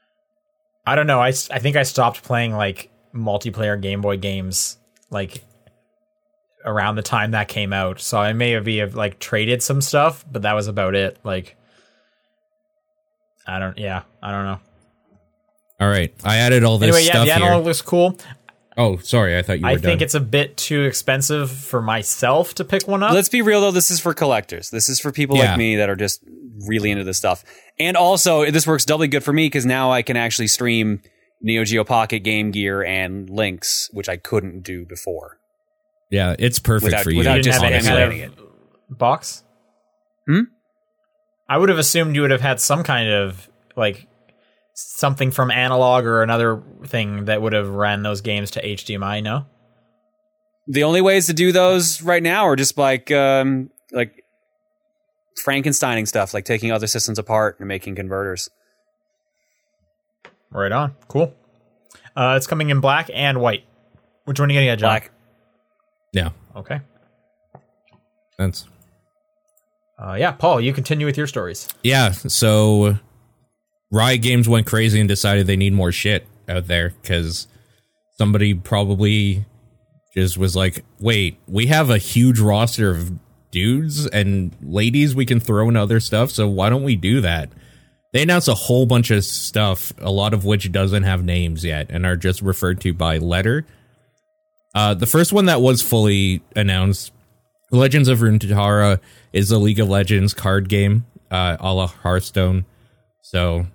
I 0.86 0.94
don't 0.94 1.06
know. 1.06 1.20
I, 1.20 1.28
I 1.28 1.58
think 1.58 1.76
I 1.76 1.82
stopped 1.82 2.22
playing 2.22 2.54
like 2.54 2.90
multiplayer 3.14 3.80
Game 3.80 4.00
Boy 4.00 4.16
games 4.16 4.78
like 5.10 5.42
around 6.64 6.96
the 6.96 7.02
time 7.02 7.32
that 7.32 7.48
came 7.48 7.72
out. 7.72 8.00
So 8.00 8.18
I 8.18 8.32
may 8.32 8.52
have, 8.52 8.66
have 8.66 8.94
like 8.94 9.18
traded 9.18 9.62
some 9.62 9.80
stuff, 9.80 10.24
but 10.30 10.42
that 10.42 10.54
was 10.54 10.68
about 10.68 10.94
it. 10.94 11.18
Like 11.24 11.56
I 13.46 13.58
don't 13.58 13.78
yeah, 13.78 14.02
I 14.22 14.30
don't 14.30 14.44
know. 14.44 14.60
All 15.80 15.88
right, 15.88 16.12
I 16.24 16.38
added 16.38 16.64
all 16.64 16.78
this 16.78 16.88
Anyway, 16.88 17.04
yeah, 17.04 17.12
stuff 17.12 17.26
the 17.26 17.32
analog 17.32 17.58
here. 17.58 17.64
looks 17.64 17.82
cool. 17.82 18.18
Oh, 18.80 18.96
sorry, 18.98 19.36
I 19.36 19.42
thought 19.42 19.58
you 19.58 19.64
were 19.64 19.70
I 19.70 19.74
done. 19.74 19.82
think 19.82 20.02
it's 20.02 20.14
a 20.14 20.20
bit 20.20 20.56
too 20.56 20.84
expensive 20.84 21.50
for 21.50 21.82
myself 21.82 22.54
to 22.54 22.64
pick 22.64 22.86
one 22.86 23.02
up. 23.02 23.12
Let's 23.12 23.28
be 23.28 23.42
real 23.42 23.60
though, 23.60 23.72
this 23.72 23.90
is 23.90 23.98
for 24.00 24.14
collectors. 24.14 24.70
This 24.70 24.88
is 24.88 25.00
for 25.00 25.10
people 25.12 25.36
Yeah. 25.36 25.50
like 25.50 25.58
me 25.58 25.76
that 25.76 25.90
are 25.90 25.96
just 25.96 26.22
really 26.66 26.90
into 26.92 27.02
this 27.04 27.18
stuff. 27.18 27.44
And 27.80 27.96
also, 27.96 28.48
this 28.50 28.66
works 28.66 28.84
doubly 28.84 29.08
good 29.08 29.24
for 29.24 29.32
me 29.32 29.46
because 29.46 29.66
now 29.66 29.90
I 29.90 30.02
can 30.02 30.16
actually 30.16 30.46
stream 30.46 31.02
Neo 31.42 31.64
Geo 31.64 31.82
Pocket, 31.84 32.20
Game 32.20 32.50
Gear, 32.52 32.82
and 32.84 33.28
Lynx, 33.28 33.90
which 33.92 34.08
I 34.08 34.16
couldn't 34.16 34.62
do 34.62 34.84
before. 34.86 35.38
yeah, 36.10 36.34
it's 36.38 36.58
perfect 36.58 36.84
Without- 36.84 37.04
for 37.04 37.10
you. 37.10 37.18
without 37.18 37.36
You 37.36 37.42
didn't 37.42 37.52
just 37.54 37.62
have 37.64 37.72
any 37.72 37.84
kind 37.84 37.98
emulating 37.98 38.30
of 38.88 38.98
box. 38.98 39.42
Hmm? 40.26 40.40
I 41.48 41.58
would 41.58 41.68
have 41.68 41.78
assumed 41.78 42.14
you 42.14 42.22
would 42.22 42.30
have 42.30 42.40
had 42.40 42.60
some 42.60 42.82
kind 42.84 43.10
of 43.10 43.48
like 43.76 44.06
something 44.80 45.30
from 45.32 45.50
analog 45.50 46.04
or 46.04 46.22
another 46.22 46.62
thing 46.86 47.24
that 47.24 47.42
would 47.42 47.52
have 47.52 47.68
ran 47.68 48.02
those 48.02 48.20
games 48.20 48.52
to 48.52 48.62
HDMI. 48.64 49.22
No, 49.22 49.46
The 50.68 50.84
only 50.84 51.00
ways 51.00 51.26
to 51.26 51.32
do 51.32 51.50
those 51.50 52.00
right 52.02 52.22
now 52.22 52.44
are 52.46 52.54
just 52.54 52.78
like 52.78 53.10
um, 53.10 53.70
like 53.90 54.24
Frankensteining 55.44 56.06
stuff, 56.06 56.32
like 56.32 56.44
taking 56.44 56.70
other 56.70 56.86
systems 56.86 57.18
apart 57.18 57.58
and 57.58 57.66
making 57.66 57.96
converters. 57.96 58.50
Right 60.50 60.72
on. 60.72 60.94
Cool. 61.08 61.34
Uh, 62.16 62.34
it's 62.36 62.46
coming 62.46 62.70
in 62.70 62.80
black 62.80 63.10
and 63.12 63.40
white. 63.40 63.64
Which 64.24 64.38
one 64.38 64.48
are 64.48 64.52
you 64.52 64.58
gonna 64.58 64.66
get, 64.66 64.78
John? 64.78 64.90
Black. 64.90 65.10
Yeah. 66.12 66.30
Okay. 66.56 66.80
That's 68.38 68.66
Uh, 69.98 70.14
yeah, 70.18 70.30
Paul, 70.32 70.60
you 70.60 70.72
continue 70.72 71.04
with 71.06 71.16
your 71.16 71.26
stories. 71.26 71.66
Yeah, 71.82 72.12
so 72.12 72.98
Riot 73.90 74.22
Games 74.22 74.48
went 74.48 74.66
crazy 74.66 75.00
and 75.00 75.08
decided 75.08 75.46
they 75.46 75.56
need 75.56 75.72
more 75.72 75.92
shit 75.92 76.26
out 76.48 76.66
there 76.66 76.94
because 77.02 77.46
somebody 78.16 78.54
probably 78.54 79.44
just 80.14 80.36
was 80.36 80.56
like, 80.56 80.84
wait, 81.00 81.38
we 81.46 81.66
have 81.66 81.90
a 81.90 81.98
huge 81.98 82.40
roster 82.40 82.90
of 82.90 83.12
dudes 83.50 84.06
and 84.06 84.54
ladies 84.62 85.14
we 85.14 85.24
can 85.24 85.40
throw 85.40 85.68
in 85.68 85.76
other 85.76 86.00
stuff, 86.00 86.30
so 86.30 86.48
why 86.48 86.68
don't 86.68 86.82
we 86.82 86.96
do 86.96 87.20
that? 87.20 87.50
They 88.12 88.22
announced 88.22 88.48
a 88.48 88.54
whole 88.54 88.86
bunch 88.86 89.10
of 89.10 89.24
stuff, 89.24 89.92
a 89.98 90.10
lot 90.10 90.32
of 90.32 90.44
which 90.44 90.72
doesn't 90.72 91.02
have 91.02 91.24
names 91.24 91.64
yet 91.64 91.90
and 91.90 92.06
are 92.06 92.16
just 92.16 92.40
referred 92.42 92.80
to 92.82 92.92
by 92.92 93.18
letter. 93.18 93.66
Uh, 94.74 94.94
the 94.94 95.06
first 95.06 95.32
one 95.32 95.46
that 95.46 95.60
was 95.60 95.82
fully 95.82 96.42
announced 96.56 97.12
Legends 97.70 98.08
of 98.08 98.20
Runeterra 98.20 98.98
is 99.32 99.50
a 99.50 99.58
League 99.58 99.78
of 99.78 99.88
Legends 99.88 100.32
card 100.32 100.68
game, 100.68 101.04
uh, 101.30 101.56
a 101.60 101.74
la 101.74 101.86
Hearthstone. 101.86 102.64
So 103.22 103.66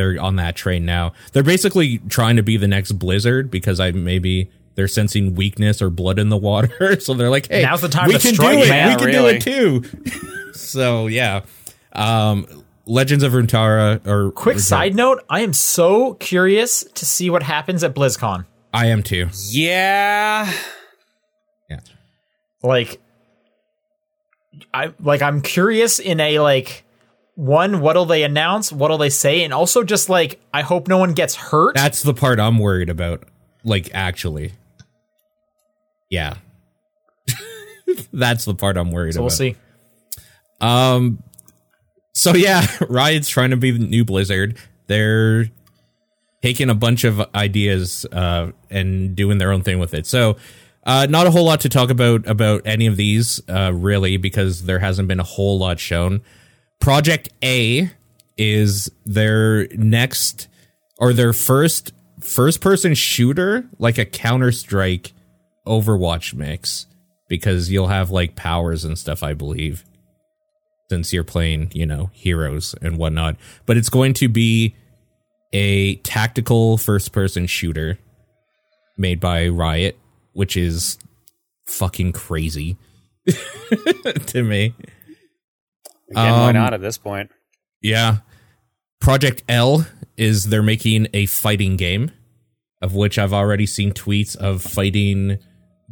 they're 0.00 0.18
on 0.20 0.36
that 0.36 0.56
train 0.56 0.86
now. 0.86 1.12
They're 1.32 1.42
basically 1.42 1.98
trying 2.08 2.36
to 2.36 2.42
be 2.42 2.56
the 2.56 2.66
next 2.66 2.92
Blizzard 2.92 3.50
because 3.50 3.78
I 3.80 3.90
maybe 3.90 4.50
they're 4.76 4.88
sensing 4.88 5.34
weakness 5.34 5.82
or 5.82 5.90
blood 5.90 6.18
in 6.18 6.30
the 6.30 6.38
water. 6.38 6.98
so 7.00 7.12
they're 7.12 7.28
like, 7.28 7.48
hey, 7.48 7.62
Now's 7.62 7.82
the 7.82 7.88
time 7.88 8.08
we 8.08 8.14
to 8.14 8.18
can 8.18 8.34
strike, 8.34 8.58
do 8.58 8.64
it. 8.64 8.68
man, 8.70 8.88
we 8.88 8.96
can 8.96 9.06
really." 9.06 9.38
do 9.38 9.82
it 9.82 9.82
too. 9.82 10.52
so 10.54 11.06
yeah, 11.06 11.42
um, 11.92 12.46
Legends 12.86 13.22
of 13.22 13.32
Runeterra 13.32 14.04
or 14.06 14.32
Quick 14.32 14.56
Runeterra- 14.56 14.60
side 14.60 14.94
note: 14.96 15.22
I 15.28 15.40
am 15.40 15.52
so 15.52 16.14
curious 16.14 16.82
to 16.94 17.04
see 17.04 17.28
what 17.28 17.42
happens 17.42 17.84
at 17.84 17.94
BlizzCon. 17.94 18.46
I 18.72 18.86
am 18.86 19.02
too. 19.02 19.28
Yeah. 19.50 20.50
Yeah. 21.68 21.80
Like, 22.62 23.00
I 24.72 24.94
like 24.98 25.20
I'm 25.22 25.42
curious 25.42 25.98
in 25.98 26.20
a 26.20 26.38
like 26.40 26.84
one 27.40 27.80
what'll 27.80 28.04
they 28.04 28.22
announce, 28.22 28.70
what'll 28.70 28.98
they 28.98 29.08
say, 29.08 29.42
and 29.44 29.54
also 29.54 29.82
just 29.82 30.10
like 30.10 30.38
I 30.52 30.60
hope 30.60 30.88
no 30.88 30.98
one 30.98 31.14
gets 31.14 31.34
hurt. 31.34 31.74
That's 31.74 32.02
the 32.02 32.12
part 32.12 32.38
I'm 32.38 32.58
worried 32.58 32.90
about. 32.90 33.24
Like, 33.64 33.90
actually. 33.94 34.52
Yeah. 36.10 36.34
That's 38.12 38.44
the 38.44 38.54
part 38.54 38.76
I'm 38.76 38.90
worried 38.90 39.14
so 39.14 39.20
about. 39.20 39.24
we'll 39.24 39.30
see. 39.30 39.56
Um, 40.60 41.22
so 42.12 42.34
yeah, 42.34 42.66
Riot's 42.88 43.30
trying 43.30 43.50
to 43.50 43.56
be 43.56 43.70
the 43.70 43.78
new 43.78 44.04
Blizzard. 44.04 44.58
They're 44.86 45.46
taking 46.42 46.68
a 46.68 46.74
bunch 46.74 47.04
of 47.04 47.22
ideas 47.34 48.04
uh, 48.12 48.52
and 48.68 49.16
doing 49.16 49.38
their 49.38 49.50
own 49.50 49.62
thing 49.62 49.78
with 49.78 49.94
it. 49.94 50.06
So, 50.06 50.36
uh, 50.84 51.06
not 51.08 51.26
a 51.26 51.30
whole 51.30 51.44
lot 51.44 51.60
to 51.60 51.70
talk 51.70 51.88
about 51.88 52.26
about 52.26 52.62
any 52.66 52.86
of 52.86 52.96
these, 52.96 53.40
uh, 53.48 53.72
really, 53.74 54.18
because 54.18 54.64
there 54.64 54.78
hasn't 54.78 55.08
been 55.08 55.20
a 55.20 55.24
whole 55.24 55.58
lot 55.58 55.78
shown. 55.78 56.20
Project 56.80 57.28
A 57.42 57.90
is 58.36 58.90
their 59.04 59.68
next 59.68 60.48
or 60.98 61.12
their 61.12 61.32
first 61.32 61.92
first 62.20 62.60
person 62.60 62.94
shooter, 62.94 63.68
like 63.78 63.98
a 63.98 64.04
Counter 64.04 64.52
Strike 64.52 65.12
Overwatch 65.66 66.34
mix, 66.34 66.86
because 67.28 67.70
you'll 67.70 67.88
have 67.88 68.10
like 68.10 68.34
powers 68.36 68.84
and 68.84 68.98
stuff, 68.98 69.22
I 69.22 69.34
believe 69.34 69.84
since 70.90 71.12
you're 71.12 71.22
playing, 71.22 71.70
you 71.72 71.86
know, 71.86 72.10
heroes 72.12 72.74
and 72.82 72.98
whatnot. 72.98 73.36
But 73.64 73.76
it's 73.76 73.88
going 73.88 74.12
to 74.14 74.28
be 74.28 74.74
a 75.52 75.96
tactical 75.96 76.76
first 76.78 77.12
person 77.12 77.46
shooter 77.46 77.96
made 78.98 79.20
by 79.20 79.46
Riot, 79.48 79.96
which 80.32 80.56
is 80.56 80.98
fucking 81.66 82.12
crazy 82.12 82.76
to 84.26 84.42
me. 84.42 84.74
Again, 86.10 86.32
why 86.32 86.48
Um, 86.48 86.54
not 86.54 86.74
at 86.74 86.80
this 86.80 86.98
point? 86.98 87.30
Yeah. 87.80 88.18
Project 89.00 89.42
L 89.48 89.86
is 90.16 90.44
they're 90.44 90.62
making 90.62 91.08
a 91.14 91.26
fighting 91.26 91.76
game, 91.76 92.10
of 92.82 92.94
which 92.94 93.18
I've 93.18 93.32
already 93.32 93.66
seen 93.66 93.92
tweets 93.92 94.36
of 94.36 94.62
fighting 94.62 95.38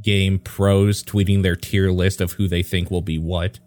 game 0.03 0.39
pros 0.39 1.03
tweeting 1.03 1.43
their 1.43 1.57
tier 1.57 1.91
list 1.91 2.21
of 2.21 2.33
who 2.33 2.47
they 2.49 2.63
think 2.63 2.91
will 2.91 3.03
be 3.03 3.19
what, 3.19 3.59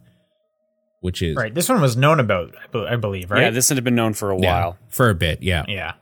which 1.01 1.21
is 1.21 1.35
Right, 1.35 1.53
this 1.53 1.67
one 1.67 1.81
was 1.81 1.97
known 1.97 2.19
about, 2.19 2.53
I 2.73 2.95
believe. 2.95 3.31
Right? 3.31 3.41
Yeah, 3.43 3.49
this 3.49 3.69
had 3.69 3.83
been 3.83 3.95
known 3.95 4.13
for 4.13 4.31
a 4.31 4.39
yeah, 4.39 4.53
while. 4.53 4.77
for 4.89 5.09
a 5.09 5.15
bit. 5.15 5.41
Yeah. 5.41 5.65
yeah. 5.67 5.93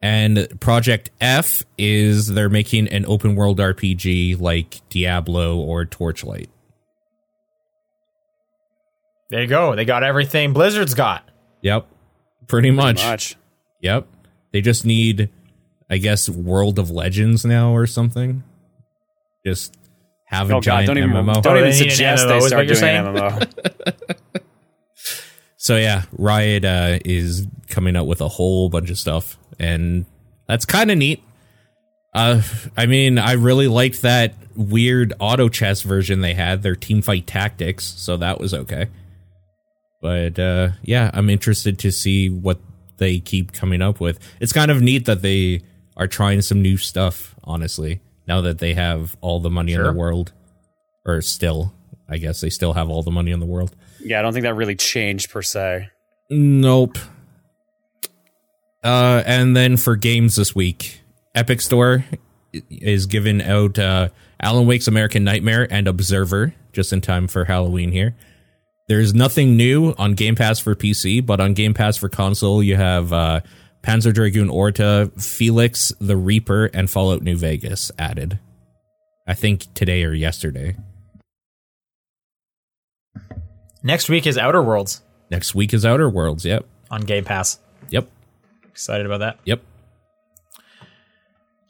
And 0.00 0.60
Project 0.60 1.10
F 1.20 1.64
is 1.78 2.26
they're 2.26 2.50
making 2.50 2.88
an 2.88 3.06
open 3.06 3.36
world 3.36 3.58
RPG 3.58 4.38
like 4.40 4.80
Diablo 4.90 5.56
or 5.58 5.86
Torchlight. 5.86 6.50
There 9.34 9.42
you 9.42 9.48
go. 9.48 9.74
They 9.74 9.84
got 9.84 10.04
everything 10.04 10.52
Blizzard's 10.52 10.94
got. 10.94 11.28
Yep. 11.60 11.88
Pretty 12.46 12.70
much. 12.70 13.02
Much. 13.02 13.34
Yep. 13.80 14.06
They 14.52 14.60
just 14.60 14.84
need, 14.84 15.28
I 15.90 15.98
guess, 15.98 16.28
World 16.28 16.78
of 16.78 16.88
Legends 16.88 17.44
now 17.44 17.72
or 17.72 17.84
something. 17.88 18.44
Just 19.44 19.76
have 20.26 20.52
a 20.52 20.54
Oh 20.54 20.56
god, 20.58 20.62
giant 20.62 20.86
don't 20.86 20.98
even 20.98 21.10
MMO. 21.10 21.42
don't 21.42 21.56
even 21.56 21.70
they 21.70 21.80
need 21.80 21.84
an 21.86 21.90
suggest 21.90 22.26
MMO, 22.26 22.28
they 22.28 22.46
start 22.46 22.68
doing 22.68 22.84
an 22.84 23.14
MMO. 23.16 24.16
So 25.56 25.78
yeah, 25.78 26.02
Riot 26.12 26.64
uh, 26.64 26.98
is 27.04 27.44
coming 27.68 27.96
out 27.96 28.06
with 28.06 28.20
a 28.20 28.28
whole 28.28 28.68
bunch 28.68 28.88
of 28.90 28.98
stuff, 28.98 29.36
and 29.58 30.04
that's 30.46 30.64
kind 30.64 30.92
of 30.92 30.98
neat. 30.98 31.24
Uh, 32.14 32.42
I 32.76 32.86
mean, 32.86 33.18
I 33.18 33.32
really 33.32 33.66
liked 33.66 34.02
that 34.02 34.34
weird 34.54 35.14
auto 35.18 35.48
chess 35.48 35.82
version 35.82 36.20
they 36.20 36.34
had, 36.34 36.62
their 36.62 36.76
team 36.76 37.02
fight 37.02 37.26
tactics, 37.26 37.84
so 37.84 38.16
that 38.18 38.38
was 38.38 38.54
okay. 38.54 38.90
But 40.04 40.38
uh, 40.38 40.72
yeah, 40.82 41.10
I'm 41.14 41.30
interested 41.30 41.78
to 41.78 41.90
see 41.90 42.28
what 42.28 42.58
they 42.98 43.20
keep 43.20 43.52
coming 43.52 43.80
up 43.80 44.00
with. 44.00 44.18
It's 44.38 44.52
kind 44.52 44.70
of 44.70 44.82
neat 44.82 45.06
that 45.06 45.22
they 45.22 45.62
are 45.96 46.06
trying 46.06 46.42
some 46.42 46.60
new 46.60 46.76
stuff. 46.76 47.34
Honestly, 47.42 48.02
now 48.28 48.42
that 48.42 48.58
they 48.58 48.74
have 48.74 49.16
all 49.22 49.40
the 49.40 49.48
money 49.48 49.72
in 49.72 49.82
the 49.82 49.94
world, 49.94 50.34
or 51.06 51.22
still, 51.22 51.72
I 52.06 52.18
guess 52.18 52.42
they 52.42 52.50
still 52.50 52.74
have 52.74 52.90
all 52.90 53.02
the 53.02 53.10
money 53.10 53.30
in 53.30 53.40
the 53.40 53.46
world. 53.46 53.74
yeah, 53.98 54.18
I 54.18 54.22
don't 54.22 54.34
think 54.34 54.42
that 54.42 54.56
really 54.56 54.76
changed 54.76 55.30
per 55.30 55.40
se. 55.40 55.88
Nope. 56.28 56.98
Uh, 58.82 59.22
and 59.24 59.56
then 59.56 59.78
for 59.78 59.96
games 59.96 60.36
this 60.36 60.54
week, 60.54 61.00
Epic 61.34 61.62
Store 61.62 62.04
is 62.68 63.06
giving 63.06 63.40
out 63.40 63.78
uh, 63.78 64.10
Alan 64.38 64.66
Wake's 64.66 64.86
American 64.86 65.24
Nightmare 65.24 65.66
and 65.70 65.88
Observer 65.88 66.54
just 66.74 66.92
in 66.92 67.00
time 67.00 67.26
for 67.26 67.46
Halloween 67.46 67.90
here. 67.90 68.14
There's 68.86 69.14
nothing 69.14 69.56
new 69.56 69.94
on 69.96 70.14
Game 70.14 70.34
Pass 70.34 70.58
for 70.58 70.74
PC, 70.74 71.24
but 71.24 71.40
on 71.40 71.54
Game 71.54 71.72
Pass 71.72 71.96
for 71.96 72.08
console, 72.08 72.62
you 72.62 72.76
have 72.76 73.12
uh, 73.12 73.40
Panzer 73.82 74.12
Dragoon 74.12 74.50
Orta, 74.50 75.10
Felix 75.18 75.92
the 76.00 76.16
Reaper, 76.16 76.66
and 76.66 76.90
Fallout 76.90 77.22
New 77.22 77.36
Vegas 77.36 77.90
added. 77.98 78.38
I 79.26 79.32
think 79.34 79.72
today 79.72 80.04
or 80.04 80.12
yesterday. 80.12 80.76
Next 83.82 84.08
week 84.08 84.26
is 84.26 84.36
Outer 84.38 84.62
Worlds 84.62 85.02
Next 85.30 85.54
week 85.54 85.74
is 85.74 85.84
Outer 85.84 86.08
Worlds. 86.08 86.44
Yep. 86.44 86.66
on 86.90 87.00
Game 87.02 87.24
Pass. 87.24 87.58
Yep. 87.90 88.08
Excited 88.64 89.06
about 89.06 89.18
that. 89.18 89.38
Yep. 89.44 89.62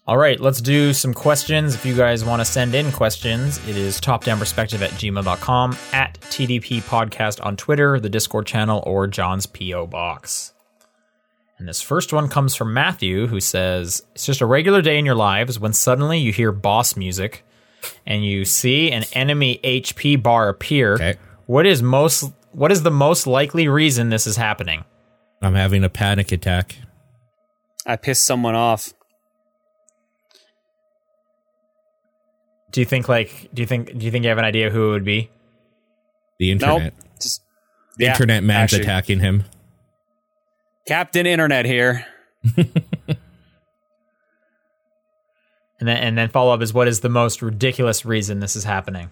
All 0.07 0.19
right, 0.19 0.39
let's 0.39 0.61
do 0.61 0.93
some 0.93 1.15
questions. 1.15 1.75
If 1.75 1.87
you 1.87 1.97
guys 1.97 2.27
want 2.27 2.41
to 2.41 2.45
send 2.45 2.75
in 2.75 2.93
questions, 2.93 3.57
it 3.67 3.75
is 3.75 3.99
topdownperspective 4.03 4.83
at 4.83 4.91
gmail.com, 4.91 5.79
at 5.95 6.21
TDP 6.21 6.83
Podcast 6.83 7.43
on 7.43 7.57
Twitter, 7.57 7.99
the 7.99 8.11
Discord 8.11 8.47
channel, 8.47 8.83
or 8.87 9.07
John's 9.07 9.47
P.O. 9.47 9.87
Box. 9.87 10.53
And 11.57 11.67
this 11.67 11.81
first 11.81 12.13
one 12.13 12.29
comes 12.29 12.55
from 12.55 12.75
Matthew, 12.75 13.29
who 13.29 13.41
says, 13.41 14.05
It's 14.15 14.27
just 14.27 14.43
a 14.43 14.47
regular 14.47 14.83
day 14.83 14.99
in 14.99 15.07
your 15.07 15.15
lives 15.15 15.59
when 15.59 15.73
suddenly 15.73 16.19
you 16.19 16.33
hear 16.33 16.53
boss 16.53 16.97
music 16.97 17.43
and 18.05 18.27
you 18.27 18.45
see 18.45 18.91
an 18.93 19.05
enemy 19.15 19.59
HP 19.65 20.23
bar 20.23 20.51
appear. 20.51 20.95
Okay. 20.95 21.15
What 21.47 21.65
is 21.65 21.83
most 21.83 22.31
what 22.53 22.71
is 22.71 22.83
the 22.83 22.91
most 22.91 23.27
likely 23.27 23.69
reason 23.69 24.11
this 24.11 24.27
is 24.27 24.37
happening? 24.37 24.85
I'm 25.41 25.55
having 25.55 25.83
a 25.83 25.89
panic 25.89 26.31
attack. 26.31 26.77
I 27.87 27.97
pissed 27.97 28.25
someone 28.25 28.55
off. 28.55 28.93
Do 32.75 32.81
you 32.81 32.85
think 32.85 33.09
like 33.09 33.51
do 33.55 33.63
you 33.63 33.67
think 33.67 33.97
do 33.97 34.05
you 34.05 34.11
think 34.11 34.25
you 34.25 34.31
have 34.31 34.39
an 34.39 34.45
idea 34.45 34.69
who 34.69 34.89
it 34.89 34.91
would 34.91 35.05
be? 35.05 35.31
The 36.41 36.51
internet. 36.51 36.93
Just 37.21 37.41
The 37.99 38.07
yeah, 38.07 38.11
internet 38.11 38.43
man's 38.43 38.73
actually. 38.73 38.83
attacking 38.83 39.21
him. 39.21 39.45
Captain 40.85 41.25
Internet 41.25 41.67
here. 41.67 42.05
And 45.81 45.89
then 45.89 45.97
and 45.99 46.17
then 46.17 46.31
follow 46.31 46.55
up 46.55 46.63
is 46.63 46.73
what 46.73 46.89
is 46.89 47.01
the 47.01 47.11
most 47.11 47.43
ridiculous 47.43 48.07
reason 48.07 48.41
this 48.41 48.57
is 48.57 48.65
happening? 48.65 49.11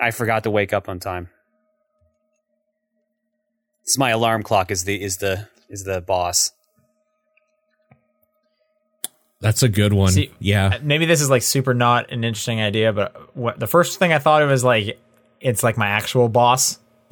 I 0.00 0.12
forgot 0.12 0.44
to 0.44 0.50
wake 0.50 0.72
up 0.72 0.88
on 0.88 0.98
time. 0.98 1.28
It's 3.82 3.98
my 3.98 4.10
alarm 4.10 4.44
clock 4.44 4.70
is 4.70 4.84
the 4.84 5.02
is 5.02 5.18
the 5.18 5.48
is 5.68 5.84
the 5.84 6.00
boss. 6.00 6.52
That's 9.44 9.62
a 9.62 9.68
good 9.68 9.92
one. 9.92 10.10
See, 10.10 10.30
yeah. 10.40 10.78
Maybe 10.82 11.04
this 11.06 11.20
is 11.20 11.28
like 11.30 11.42
super 11.42 11.74
not 11.74 12.10
an 12.10 12.24
interesting 12.24 12.60
idea, 12.60 12.92
but 12.92 13.36
what 13.36 13.60
the 13.60 13.66
first 13.66 13.98
thing 13.98 14.12
I 14.12 14.18
thought 14.18 14.42
of 14.42 14.50
is 14.50 14.64
like 14.64 14.98
it's 15.40 15.62
like 15.62 15.76
my 15.76 15.86
actual 15.88 16.28
boss 16.30 16.78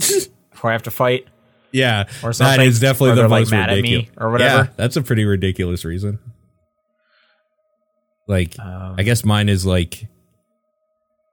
before 0.51 0.71
I 0.71 0.73
have 0.73 0.85
to 0.85 0.91
fight. 0.91 1.27
Yeah. 1.73 2.09
Or 2.23 2.33
something, 2.33 2.67
is 2.67 2.81
definitely 2.81 3.11
or 3.11 3.15
the 3.17 3.21
they're, 3.23 3.29
like, 3.29 3.41
most 3.43 3.51
mad 3.51 3.71
at 3.71 3.81
me 3.83 3.93
ridiculous. 3.97 4.11
or 4.19 4.31
whatever. 4.31 4.65
Yeah, 4.65 4.71
that's 4.77 4.97
a 4.97 5.03
pretty 5.03 5.25
ridiculous 5.25 5.85
reason. 5.85 6.19
Like, 8.27 8.59
Um, 8.59 8.95
I 8.99 9.03
guess 9.03 9.25
mine 9.25 9.49
is 9.49 9.67
like 9.67 10.07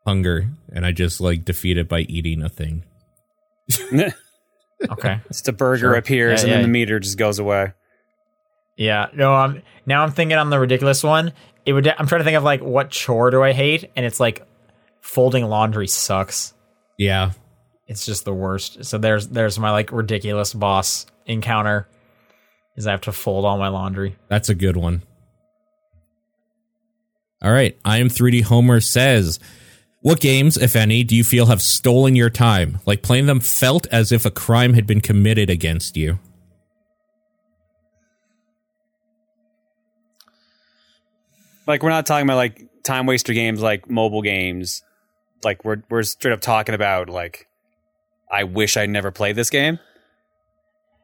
hunger, 0.05 0.49
and 0.73 0.85
I 0.85 0.91
just 0.91 1.21
like 1.21 1.45
defeat 1.45 1.77
it 1.77 1.87
by 1.87 2.01
eating 2.01 2.43
a 2.43 2.49
thing. 2.49 2.83
Okay. 4.89 5.19
It's 5.29 5.45
a 5.45 5.51
burger 5.51 5.77
Sure. 5.79 5.93
appears 5.95 6.39
Yeah, 6.39 6.45
and 6.45 6.51
then 6.53 6.59
yeah. 6.59 6.65
the 6.65 6.71
meter 6.71 6.99
just 7.01 7.17
goes 7.17 7.37
away. 7.37 7.73
Yeah. 8.79 9.07
No. 9.13 9.33
I'm 9.33 9.61
now 9.85 10.03
I'm 10.03 10.11
thinking 10.11 10.37
on 10.37 10.49
the 10.49 10.57
ridiculous 10.57 11.03
one. 11.03 11.33
It 11.65 11.73
would. 11.73 11.87
I'm 11.87 12.07
trying 12.07 12.21
to 12.21 12.25
think 12.25 12.37
of 12.37 12.43
like 12.43 12.61
what 12.61 12.89
chore 12.89 13.29
do 13.29 13.43
I 13.43 13.51
hate, 13.51 13.91
and 13.95 14.05
it's 14.05 14.19
like 14.19 14.47
folding 15.01 15.45
laundry 15.45 15.87
sucks. 15.87 16.53
Yeah. 16.97 17.33
It's 17.87 18.05
just 18.05 18.23
the 18.23 18.33
worst. 18.33 18.85
So 18.85 18.97
there's 18.97 19.27
there's 19.27 19.59
my 19.59 19.71
like 19.71 19.91
ridiculous 19.91 20.53
boss 20.53 21.05
encounter. 21.25 21.87
Is 22.77 22.87
I 22.87 22.91
have 22.91 23.01
to 23.01 23.11
fold 23.11 23.43
all 23.43 23.57
my 23.57 23.67
laundry. 23.67 24.15
That's 24.29 24.47
a 24.47 24.55
good 24.55 24.77
one. 24.77 25.03
All 27.41 27.51
right. 27.51 27.77
I 27.83 27.97
am 27.97 28.07
3D 28.07 28.43
Homer 28.43 28.79
says, 28.79 29.39
What 30.01 30.21
games, 30.21 30.55
if 30.55 30.77
any, 30.77 31.03
do 31.03 31.15
you 31.15 31.25
feel 31.25 31.47
have 31.47 31.61
stolen 31.61 32.15
your 32.15 32.29
time? 32.29 32.79
Like 32.85 33.01
playing 33.01 33.25
them 33.25 33.41
felt 33.41 33.87
as 33.87 34.13
if 34.13 34.25
a 34.25 34.31
crime 34.31 34.73
had 34.73 34.87
been 34.87 35.01
committed 35.01 35.49
against 35.49 35.97
you? 35.97 36.19
Like 41.69 41.83
we're 41.83 41.91
not 41.91 42.07
talking 42.07 42.25
about 42.25 42.37
like 42.37 42.67
time 42.83 43.05
waster 43.05 43.31
games 43.31 43.61
like 43.61 43.87
mobile 43.87 44.23
games. 44.23 44.81
Like 45.43 45.63
we're 45.63 45.83
we're 45.87 46.01
straight 46.01 46.31
up 46.31 46.41
talking 46.41 46.73
about 46.73 47.09
like 47.09 47.47
I 48.29 48.43
wish 48.43 48.75
I'd 48.75 48.89
never 48.89 49.11
played 49.11 49.35
this 49.35 49.51
game. 49.51 49.77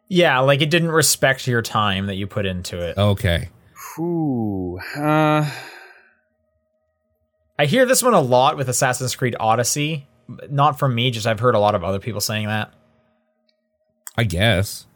Yeah, 0.08 0.40
like 0.40 0.64
it 0.64 0.72
didn't 0.72 0.90
respect 0.90 1.46
your 1.46 1.62
time 1.62 2.08
that 2.08 2.16
you 2.16 2.26
put 2.26 2.48
into 2.48 2.80
it. 2.80 2.98
Okay. 2.98 3.50
Ooh. 4.00 4.80
Uh 4.98 5.52
I 7.60 7.66
hear 7.68 7.86
this 7.86 8.02
one 8.02 8.16
a 8.16 8.20
lot 8.20 8.58
with 8.58 8.68
Assassin's 8.68 9.16
Creed 9.16 9.36
Odyssey. 9.40 10.08
Not 10.50 10.80
from 10.80 10.96
me, 10.96 11.12
just 11.12 11.28
I've 11.28 11.40
heard 11.40 11.54
a 11.54 11.60
lot 11.60 11.76
of 11.76 11.84
other 11.84 12.00
people 12.00 12.22
saying 12.22 12.48
that. 12.48 12.74
I 14.18 14.24
guess. 14.24 14.88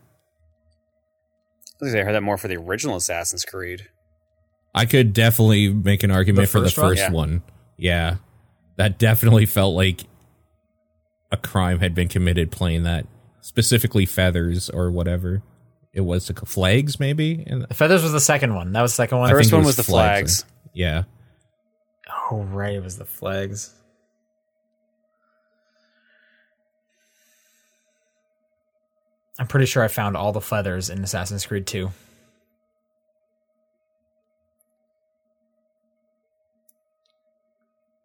I 1.80 1.86
think 1.86 1.96
I 1.96 2.04
heard 2.06 2.16
that 2.16 2.24
more 2.24 2.40
for 2.40 2.48
the 2.48 2.58
original 2.58 2.96
Assassin's 2.96 3.46
Creed. 3.46 3.88
I 4.80 4.86
could 4.86 5.14
definitely 5.14 5.74
make 5.74 6.04
an 6.04 6.12
argument 6.12 6.48
The 6.48 6.52
for 6.52 6.60
the 6.62 6.66
first 6.68 6.78
one? 6.78 6.90
first 6.90 7.02
Yeah. 7.02 7.12
one. 7.12 7.44
Yeah. 7.78 8.16
That 8.78 8.98
definitely 8.98 9.46
felt 9.46 9.76
like 9.76 10.06
a 11.32 11.38
crime 11.38 11.80
had 11.80 11.94
been 11.94 12.08
committed 12.08 12.52
playing 12.52 12.84
that. 12.84 13.06
Specifically 13.42 14.06
feathers 14.06 14.70
or 14.70 14.92
whatever. 14.92 15.42
It 15.94 16.02
was 16.02 16.28
the 16.28 16.34
flags, 16.46 17.00
maybe? 17.00 17.44
And 17.48 17.66
Feathers 17.76 18.04
was 18.04 18.12
the 18.12 18.20
second 18.20 18.54
one. 18.56 18.72
That 18.74 18.82
was 18.82 18.92
the 18.92 18.96
second 18.98 19.18
one. 19.20 19.30
I 19.30 19.34
First 19.34 19.52
one 19.52 19.62
was 19.62 19.68
was 19.68 19.76
the 19.78 19.84
flags. 19.84 20.42
flags. 20.44 20.54
yeah. 20.74 21.04
Oh 22.32 22.44
right, 22.44 22.76
it 22.76 22.84
was 22.84 22.98
the 22.98 23.06
flags. 23.06 23.74
I'm 29.38 29.48
pretty 29.48 29.66
sure 29.66 29.84
I 29.84 29.88
found 29.88 30.18
all 30.18 30.32
the 30.32 30.42
feathers 30.42 30.90
in 30.90 31.04
Assassin's 31.04 31.46
Creed 31.46 31.66
2. 31.66 31.90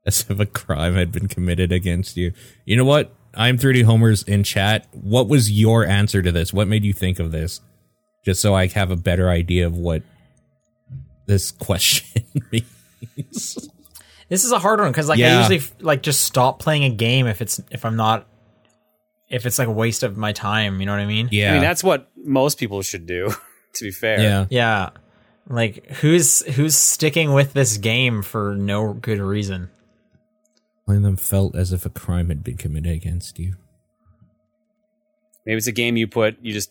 As 0.06 0.26
if 0.28 0.38
a 0.38 0.46
crime 0.46 0.94
had 0.94 1.12
been 1.12 1.28
committed 1.28 1.72
against 1.72 2.16
you. 2.16 2.32
You 2.64 2.76
know 2.76 2.84
what? 2.84 3.12
I'm 3.34 3.58
3D 3.58 3.84
Homers 3.84 4.22
in 4.22 4.44
chat. 4.44 4.86
What 4.92 5.28
was 5.28 5.50
your 5.50 5.84
answer 5.84 6.22
to 6.22 6.30
this? 6.30 6.52
What 6.52 6.68
made 6.68 6.84
you 6.84 6.92
think 6.92 7.18
of 7.18 7.32
this? 7.32 7.60
Just 8.24 8.40
so 8.40 8.54
I 8.54 8.68
have 8.68 8.90
a 8.90 8.96
better 8.96 9.28
idea 9.28 9.66
of 9.66 9.76
what 9.76 10.02
this 11.26 11.50
question 11.50 12.24
means. 12.52 13.68
This 14.28 14.44
is 14.44 14.52
a 14.52 14.58
hard 14.58 14.80
one 14.80 14.90
because 14.90 15.08
like 15.08 15.20
I 15.20 15.38
usually 15.38 15.62
like 15.80 16.02
just 16.02 16.22
stop 16.22 16.58
playing 16.58 16.84
a 16.84 16.90
game 16.90 17.26
if 17.26 17.42
it's 17.42 17.60
if 17.70 17.84
I'm 17.84 17.96
not 17.96 18.26
if 19.28 19.46
it's 19.46 19.58
like 19.58 19.68
a 19.68 19.72
waste 19.72 20.02
of 20.02 20.16
my 20.16 20.32
time. 20.32 20.80
You 20.80 20.86
know 20.86 20.92
what 20.92 21.00
I 21.00 21.06
mean? 21.06 21.28
Yeah. 21.30 21.50
I 21.50 21.52
mean 21.54 21.62
that's 21.62 21.84
what 21.84 22.10
most 22.16 22.58
people 22.58 22.80
should 22.82 23.06
do, 23.06 23.30
to 23.74 23.84
be 23.84 23.90
fair. 23.90 24.20
yeah. 24.20 24.46
Yeah. 24.48 24.90
Like 25.48 25.86
who's 25.96 26.40
who's 26.54 26.74
sticking 26.74 27.34
with 27.34 27.52
this 27.52 27.76
game 27.76 28.22
for 28.22 28.54
no 28.54 28.94
good 28.94 29.18
reason? 29.20 29.70
Playing 30.86 31.02
them 31.02 31.16
felt 31.16 31.54
as 31.56 31.72
if 31.72 31.86
a 31.86 31.90
crime 31.90 32.28
had 32.28 32.44
been 32.44 32.56
committed 32.56 32.92
against 32.92 33.38
you. 33.38 33.56
Maybe 35.46 35.56
it's 35.58 35.66
a 35.66 35.72
game 35.72 35.96
you 35.96 36.06
put 36.06 36.36
you 36.42 36.52
just 36.52 36.70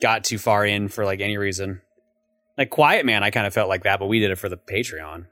got 0.00 0.24
too 0.24 0.38
far 0.38 0.64
in 0.64 0.88
for 0.88 1.04
like 1.04 1.20
any 1.20 1.36
reason. 1.36 1.80
Like 2.58 2.70
Quiet 2.70 3.06
Man, 3.06 3.22
I 3.22 3.30
kind 3.30 3.46
of 3.46 3.54
felt 3.54 3.68
like 3.68 3.84
that, 3.84 3.98
but 3.98 4.06
we 4.06 4.18
did 4.18 4.30
it 4.30 4.36
for 4.36 4.48
the 4.48 4.56
Patreon, 4.56 5.14
and 5.14 5.26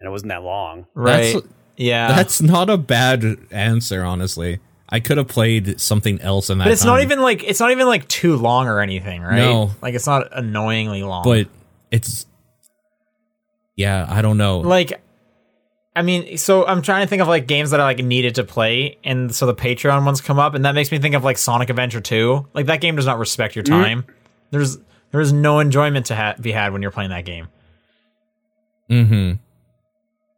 it 0.00 0.10
wasn't 0.10 0.30
that 0.30 0.42
long. 0.42 0.86
Right. 0.94 1.32
That's- 1.34 1.42
yeah. 1.76 2.08
That's 2.08 2.42
not 2.42 2.68
a 2.68 2.76
bad 2.76 3.24
answer, 3.50 4.04
honestly. 4.04 4.60
I 4.90 5.00
could 5.00 5.16
have 5.16 5.28
played 5.28 5.80
something 5.80 6.20
else 6.20 6.50
in 6.50 6.58
that 6.58 6.64
but 6.64 6.72
it's 6.72 6.84
not 6.84 7.00
even 7.00 7.22
like 7.22 7.42
it's 7.44 7.60
not 7.60 7.70
even 7.70 7.86
like 7.86 8.06
too 8.08 8.36
long 8.36 8.68
or 8.68 8.80
anything, 8.80 9.22
right? 9.22 9.36
No. 9.36 9.70
Like 9.80 9.94
it's 9.94 10.06
not 10.06 10.28
annoyingly 10.36 11.02
long. 11.02 11.24
But 11.24 11.48
it's. 11.90 12.26
Yeah, 13.74 14.04
I 14.06 14.20
don't 14.20 14.36
know. 14.36 14.58
like 14.60 15.01
I 15.94 16.02
mean, 16.02 16.38
so 16.38 16.66
I'm 16.66 16.80
trying 16.80 17.04
to 17.04 17.08
think 17.08 17.20
of 17.20 17.28
like 17.28 17.46
games 17.46 17.70
that 17.70 17.80
I 17.80 17.84
like 17.84 17.98
needed 17.98 18.36
to 18.36 18.44
play, 18.44 18.98
and 19.04 19.34
so 19.34 19.46
the 19.46 19.54
Patreon 19.54 20.04
ones 20.06 20.20
come 20.20 20.38
up, 20.38 20.54
and 20.54 20.64
that 20.64 20.74
makes 20.74 20.90
me 20.90 20.98
think 20.98 21.14
of 21.14 21.22
like 21.22 21.36
Sonic 21.36 21.68
Adventure 21.68 22.00
2. 22.00 22.48
Like 22.54 22.66
that 22.66 22.80
game 22.80 22.96
does 22.96 23.06
not 23.06 23.18
respect 23.18 23.54
your 23.54 23.62
time. 23.62 24.06
There's 24.50 24.78
there's 25.10 25.32
no 25.32 25.58
enjoyment 25.58 26.06
to 26.06 26.16
ha- 26.16 26.34
be 26.40 26.52
had 26.52 26.72
when 26.72 26.80
you're 26.80 26.90
playing 26.90 27.10
that 27.10 27.26
game. 27.26 27.48
Mm-hmm. 28.88 29.32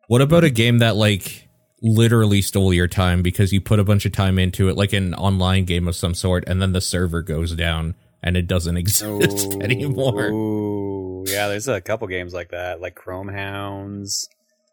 What 0.08 0.20
about 0.20 0.42
a 0.42 0.50
game 0.50 0.78
that 0.78 0.96
like 0.96 1.48
literally 1.80 2.42
stole 2.42 2.74
your 2.74 2.88
time 2.88 3.22
because 3.22 3.52
you 3.52 3.60
put 3.60 3.78
a 3.78 3.84
bunch 3.84 4.04
of 4.06 4.12
time 4.12 4.38
into 4.38 4.68
it, 4.68 4.76
like 4.76 4.92
an 4.92 5.14
online 5.14 5.64
game 5.66 5.86
of 5.86 5.94
some 5.94 6.14
sort, 6.14 6.44
and 6.48 6.60
then 6.60 6.72
the 6.72 6.80
server 6.80 7.22
goes 7.22 7.54
down 7.54 7.94
and 8.24 8.36
it 8.36 8.48
doesn't 8.48 8.76
exist 8.76 9.54
anymore? 9.60 10.30
Ooh, 10.30 11.24
yeah, 11.28 11.46
there's 11.46 11.68
a 11.68 11.80
couple 11.80 12.08
games 12.08 12.34
like 12.34 12.50
that, 12.50 12.80
like 12.80 12.96
Chromehounds, 12.96 14.26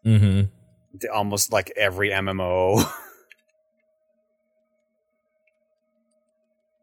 Mm-hmm. 0.04 0.42
Almost 1.12 1.52
like 1.52 1.72
every 1.76 2.10
MMO. 2.10 2.84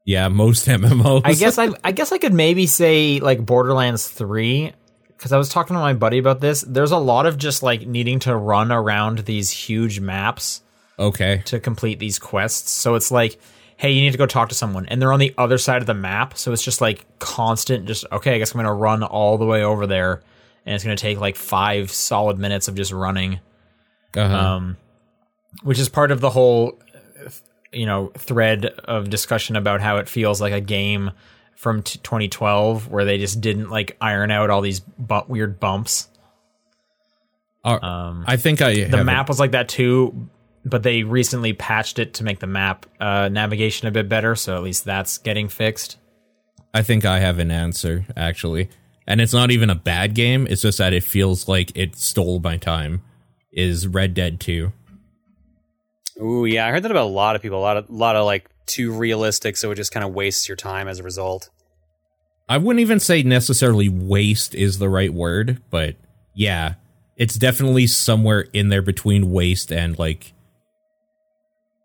Yeah, 0.09 0.27
most 0.29 0.65
MMOs. 0.65 1.21
I 1.23 1.33
guess 1.33 1.59
I 1.59 1.69
I 1.83 1.91
guess 1.91 2.11
I 2.11 2.17
could 2.17 2.33
maybe 2.33 2.65
say 2.65 3.19
like 3.19 3.45
Borderlands 3.45 4.07
3 4.07 4.73
cuz 5.19 5.31
I 5.31 5.37
was 5.37 5.49
talking 5.49 5.75
to 5.75 5.79
my 5.79 5.93
buddy 5.93 6.17
about 6.17 6.41
this. 6.41 6.61
There's 6.61 6.89
a 6.89 6.97
lot 6.97 7.27
of 7.27 7.37
just 7.37 7.61
like 7.61 7.85
needing 7.85 8.17
to 8.21 8.35
run 8.35 8.71
around 8.71 9.19
these 9.19 9.51
huge 9.51 9.99
maps 9.99 10.63
okay. 10.97 11.43
to 11.45 11.59
complete 11.59 11.99
these 11.99 12.17
quests. 12.17 12.71
So 12.71 12.95
it's 12.95 13.11
like, 13.11 13.39
hey, 13.77 13.91
you 13.91 14.01
need 14.01 14.11
to 14.11 14.17
go 14.17 14.25
talk 14.25 14.49
to 14.49 14.55
someone, 14.55 14.87
and 14.87 14.99
they're 14.99 15.13
on 15.13 15.19
the 15.19 15.35
other 15.37 15.59
side 15.59 15.81
of 15.81 15.85
the 15.85 15.93
map. 15.93 16.35
So 16.37 16.53
it's 16.53 16.63
just 16.63 16.81
like 16.81 17.05
constant. 17.19 17.85
Just 17.85 18.03
okay, 18.11 18.33
I 18.33 18.39
guess 18.39 18.53
I'm 18.53 18.57
gonna 18.57 18.73
run 18.73 19.03
all 19.03 19.37
the 19.37 19.45
way 19.45 19.63
over 19.63 19.85
there, 19.85 20.23
and 20.65 20.73
it's 20.73 20.83
gonna 20.83 20.95
take 20.95 21.19
like 21.19 21.35
five 21.35 21.91
solid 21.91 22.39
minutes 22.39 22.67
of 22.67 22.73
just 22.73 22.91
running. 22.91 23.41
Uh-huh. 24.15 24.35
Um, 24.35 24.77
which 25.63 25.79
is 25.79 25.89
part 25.89 26.11
of 26.11 26.21
the 26.21 26.29
whole, 26.29 26.79
you 27.71 27.85
know, 27.85 28.11
thread 28.17 28.65
of 28.65 29.09
discussion 29.09 29.55
about 29.55 29.81
how 29.81 29.97
it 29.97 30.07
feels 30.09 30.39
like 30.41 30.53
a 30.53 30.61
game 30.61 31.11
from 31.55 31.83
t- 31.83 31.99
2012 32.03 32.87
where 32.87 33.03
they 33.05 33.17
just 33.17 33.41
didn't 33.41 33.69
like 33.69 33.97
iron 33.99 34.31
out 34.31 34.49
all 34.49 34.61
these 34.61 34.79
bu- 34.79 35.25
weird 35.27 35.59
bumps. 35.59 36.07
Are- 37.63 37.83
Um, 37.83 38.23
I 38.27 38.37
think 38.37 38.61
I 38.61 38.85
the 38.85 39.03
map 39.03 39.27
was 39.27 39.39
like 39.39 39.51
that 39.51 39.67
too 39.69 40.29
but 40.65 40.83
they 40.83 41.03
recently 41.03 41.53
patched 41.53 41.99
it 41.99 42.13
to 42.15 42.23
make 42.23 42.39
the 42.39 42.47
map 42.47 42.85
uh, 42.99 43.29
navigation 43.29 43.87
a 43.87 43.91
bit 43.91 44.07
better 44.09 44.35
so 44.35 44.55
at 44.55 44.63
least 44.63 44.85
that's 44.85 45.17
getting 45.17 45.47
fixed 45.49 45.97
I 46.73 46.83
think 46.83 47.03
I 47.05 47.19
have 47.19 47.39
an 47.39 47.49
answer 47.51 48.05
actually, 48.15 48.69
and 49.07 49.19
it's 49.19 49.33
not 49.33 49.49
even 49.49 49.71
a 49.71 49.75
bad 49.75 50.13
game. 50.13 50.45
It's 50.47 50.61
just 50.61 50.77
that 50.77 50.93
it 50.93 51.03
feels 51.03 51.47
like 51.47 51.71
it 51.75 51.95
stole 51.95 52.39
my 52.39 52.57
time. 52.57 53.01
Is 53.59 53.87
Red 53.87 54.13
Dead 54.13 54.39
Two? 54.39 54.71
Ooh, 56.21 56.45
yeah, 56.45 56.65
I 56.65 56.71
heard 56.71 56.83
that 56.83 56.91
about 56.91 57.05
a 57.05 57.09
lot 57.09 57.35
of 57.35 57.41
people. 57.41 57.59
A 57.59 57.61
lot 57.61 57.75
of, 57.75 57.89
lot 57.89 58.15
of 58.15 58.25
like 58.25 58.49
too 58.65 58.91
realistic, 58.91 59.57
so 59.57 59.69
it 59.71 59.75
just 59.75 59.91
kind 59.91 60.05
of 60.05 60.13
wastes 60.13 60.47
your 60.47 60.55
time 60.55 60.87
as 60.87 60.99
a 60.99 61.03
result. 61.03 61.49
I 62.47 62.57
wouldn't 62.57 62.79
even 62.79 62.99
say 62.99 63.21
necessarily 63.21 63.89
waste 63.89 64.55
is 64.55 64.79
the 64.79 64.87
right 64.87 65.13
word, 65.13 65.61
but 65.69 65.95
yeah, 66.33 66.75
it's 67.17 67.35
definitely 67.35 67.85
somewhere 67.85 68.47
in 68.53 68.69
there 68.69 68.81
between 68.81 69.29
waste 69.29 69.73
and 69.73 69.99
like 69.99 70.33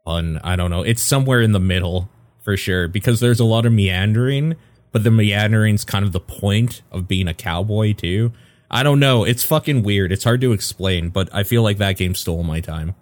fun. 0.05 0.41
I 0.45 0.55
don't 0.55 0.71
know. 0.71 0.83
It's 0.83 1.03
somewhere 1.03 1.41
in 1.41 1.53
the 1.53 1.61
middle 1.61 2.09
for 2.43 2.57
sure 2.57 2.87
because 2.87 3.19
there's 3.19 3.41
a 3.41 3.45
lot 3.45 3.67
of 3.67 3.73
meandering, 3.73 4.55
but 4.93 5.03
the 5.03 5.11
meandering's 5.11 5.85
kind 5.85 6.05
of 6.05 6.13
the 6.13 6.21
point 6.21 6.83
of 6.93 7.09
being 7.09 7.27
a 7.27 7.35
cowboy 7.35 7.95
too. 7.95 8.33
I 8.75 8.83
don't 8.83 8.99
know. 8.99 9.23
It's 9.23 9.45
fucking 9.45 9.85
weird. 9.85 10.11
It's 10.11 10.25
hard 10.25 10.41
to 10.41 10.53
explain, 10.53 11.11
but 11.11 11.33
I 11.33 11.45
feel 11.45 11.63
like 11.63 11.79
that 11.79 11.97
game 11.97 12.17
stole 12.17 12.43
my 12.43 12.59
time. 12.59 12.97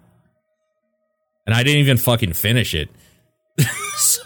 And 1.47 1.55
I 1.55 1.63
didn't 1.63 1.79
even 1.79 1.97
fucking 1.97 2.33
finish 2.33 2.75
it. 2.75 2.89
so 3.95 4.21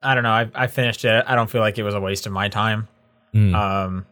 I 0.00 0.14
don't 0.14 0.22
know. 0.22 0.30
I, 0.30 0.48
I 0.54 0.66
finished 0.68 1.04
it. 1.04 1.24
I 1.26 1.34
don't 1.34 1.50
feel 1.50 1.60
like 1.60 1.76
it 1.76 1.82
was 1.82 1.94
a 1.94 2.00
waste 2.00 2.26
of 2.26 2.32
my 2.32 2.48
time. 2.48 2.86
Mm. 3.34 3.52
Um, 3.52 4.06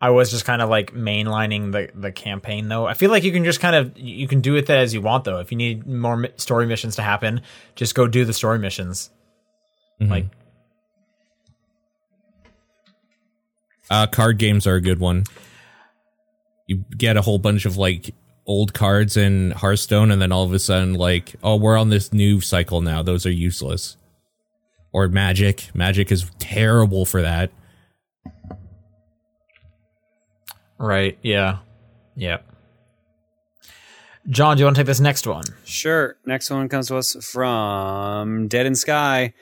I 0.00 0.08
was 0.08 0.30
just 0.30 0.46
kind 0.46 0.62
of 0.62 0.70
like 0.70 0.94
mainlining 0.94 1.72
the 1.72 1.90
the 1.94 2.12
campaign 2.12 2.68
though. 2.68 2.86
I 2.86 2.94
feel 2.94 3.10
like 3.10 3.24
you 3.24 3.32
can 3.32 3.44
just 3.44 3.60
kind 3.60 3.76
of 3.76 3.98
you 3.98 4.26
can 4.26 4.40
do 4.40 4.56
it 4.56 4.70
as 4.70 4.94
you 4.94 5.02
want 5.02 5.24
though. 5.24 5.38
If 5.38 5.52
you 5.52 5.58
need 5.58 5.86
more 5.86 6.28
story 6.36 6.66
missions 6.66 6.96
to 6.96 7.02
happen, 7.02 7.42
just 7.74 7.94
go 7.94 8.06
do 8.06 8.24
the 8.24 8.32
story 8.32 8.58
missions. 8.58 9.10
Mhm. 10.00 10.10
Like 10.10 10.26
Uh, 13.90 14.06
card 14.06 14.38
games 14.38 14.68
are 14.68 14.76
a 14.76 14.80
good 14.80 15.00
one. 15.00 15.24
You 16.68 16.84
get 16.96 17.16
a 17.16 17.22
whole 17.22 17.38
bunch 17.38 17.64
of 17.66 17.76
like 17.76 18.14
old 18.46 18.72
cards 18.72 19.16
in 19.16 19.50
Hearthstone, 19.50 20.12
and 20.12 20.22
then 20.22 20.30
all 20.30 20.44
of 20.44 20.52
a 20.52 20.60
sudden, 20.60 20.94
like, 20.94 21.34
oh, 21.42 21.56
we're 21.56 21.76
on 21.76 21.88
this 21.88 22.12
new 22.12 22.40
cycle 22.40 22.80
now. 22.80 23.02
Those 23.02 23.26
are 23.26 23.32
useless. 23.32 23.96
Or 24.92 25.08
Magic. 25.08 25.70
Magic 25.74 26.12
is 26.12 26.30
terrible 26.38 27.04
for 27.04 27.20
that. 27.22 27.50
right, 30.78 31.18
yeah, 31.22 31.58
yeah. 32.16 32.38
John, 34.28 34.56
do 34.56 34.60
you 34.60 34.64
want 34.66 34.76
to 34.76 34.80
take 34.80 34.86
this 34.86 35.00
next 35.00 35.26
one? 35.26 35.44
Sure. 35.64 36.16
Next 36.24 36.48
one 36.50 36.68
comes 36.68 36.88
to 36.88 36.96
us 36.96 37.16
from 37.24 38.48
Dead 38.48 38.66
in 38.66 38.74
Sky. 38.74 39.34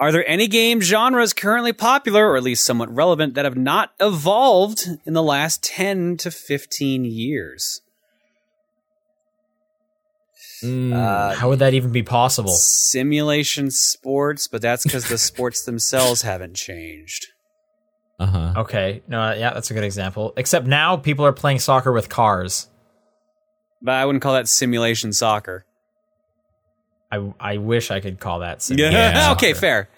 Are 0.00 0.12
there 0.12 0.28
any 0.28 0.46
game 0.46 0.80
genres 0.80 1.32
currently 1.32 1.72
popular, 1.72 2.28
or 2.30 2.36
at 2.36 2.42
least 2.44 2.64
somewhat 2.64 2.94
relevant, 2.94 3.34
that 3.34 3.44
have 3.44 3.56
not 3.56 3.92
evolved 3.98 4.86
in 5.04 5.12
the 5.12 5.22
last 5.22 5.62
10 5.64 6.16
to 6.18 6.30
15 6.30 7.04
years? 7.04 7.80
Uh, 10.62 11.34
How 11.34 11.48
would 11.48 11.60
that 11.60 11.74
even 11.74 11.92
be 11.92 12.02
possible? 12.02 12.50
simulation 12.50 13.70
sports, 13.70 14.48
but 14.48 14.60
that's 14.62 14.84
because 14.84 15.08
the 15.08 15.18
sports 15.18 15.64
themselves 15.64 16.22
haven't 16.22 16.54
changed. 16.54 17.28
Uh 18.18 18.26
huh. 18.26 18.54
Okay, 18.58 19.02
no, 19.06 19.32
yeah, 19.32 19.54
that's 19.54 19.70
a 19.70 19.74
good 19.74 19.84
example. 19.84 20.32
Except 20.36 20.66
now 20.66 20.96
people 20.96 21.24
are 21.24 21.32
playing 21.32 21.60
soccer 21.60 21.92
with 21.92 22.08
cars. 22.08 22.68
But 23.80 23.94
I 23.94 24.04
wouldn't 24.04 24.22
call 24.22 24.34
that 24.34 24.48
simulation 24.48 25.12
soccer. 25.12 25.64
I 27.10 27.32
I 27.40 27.56
wish 27.56 27.90
I 27.90 28.00
could 28.00 28.20
call 28.20 28.40
that. 28.40 28.56
Yeah. 28.70 28.90
simulation 28.90 28.92
Yeah. 29.14 29.32
okay, 29.32 29.52
fair. 29.54 29.88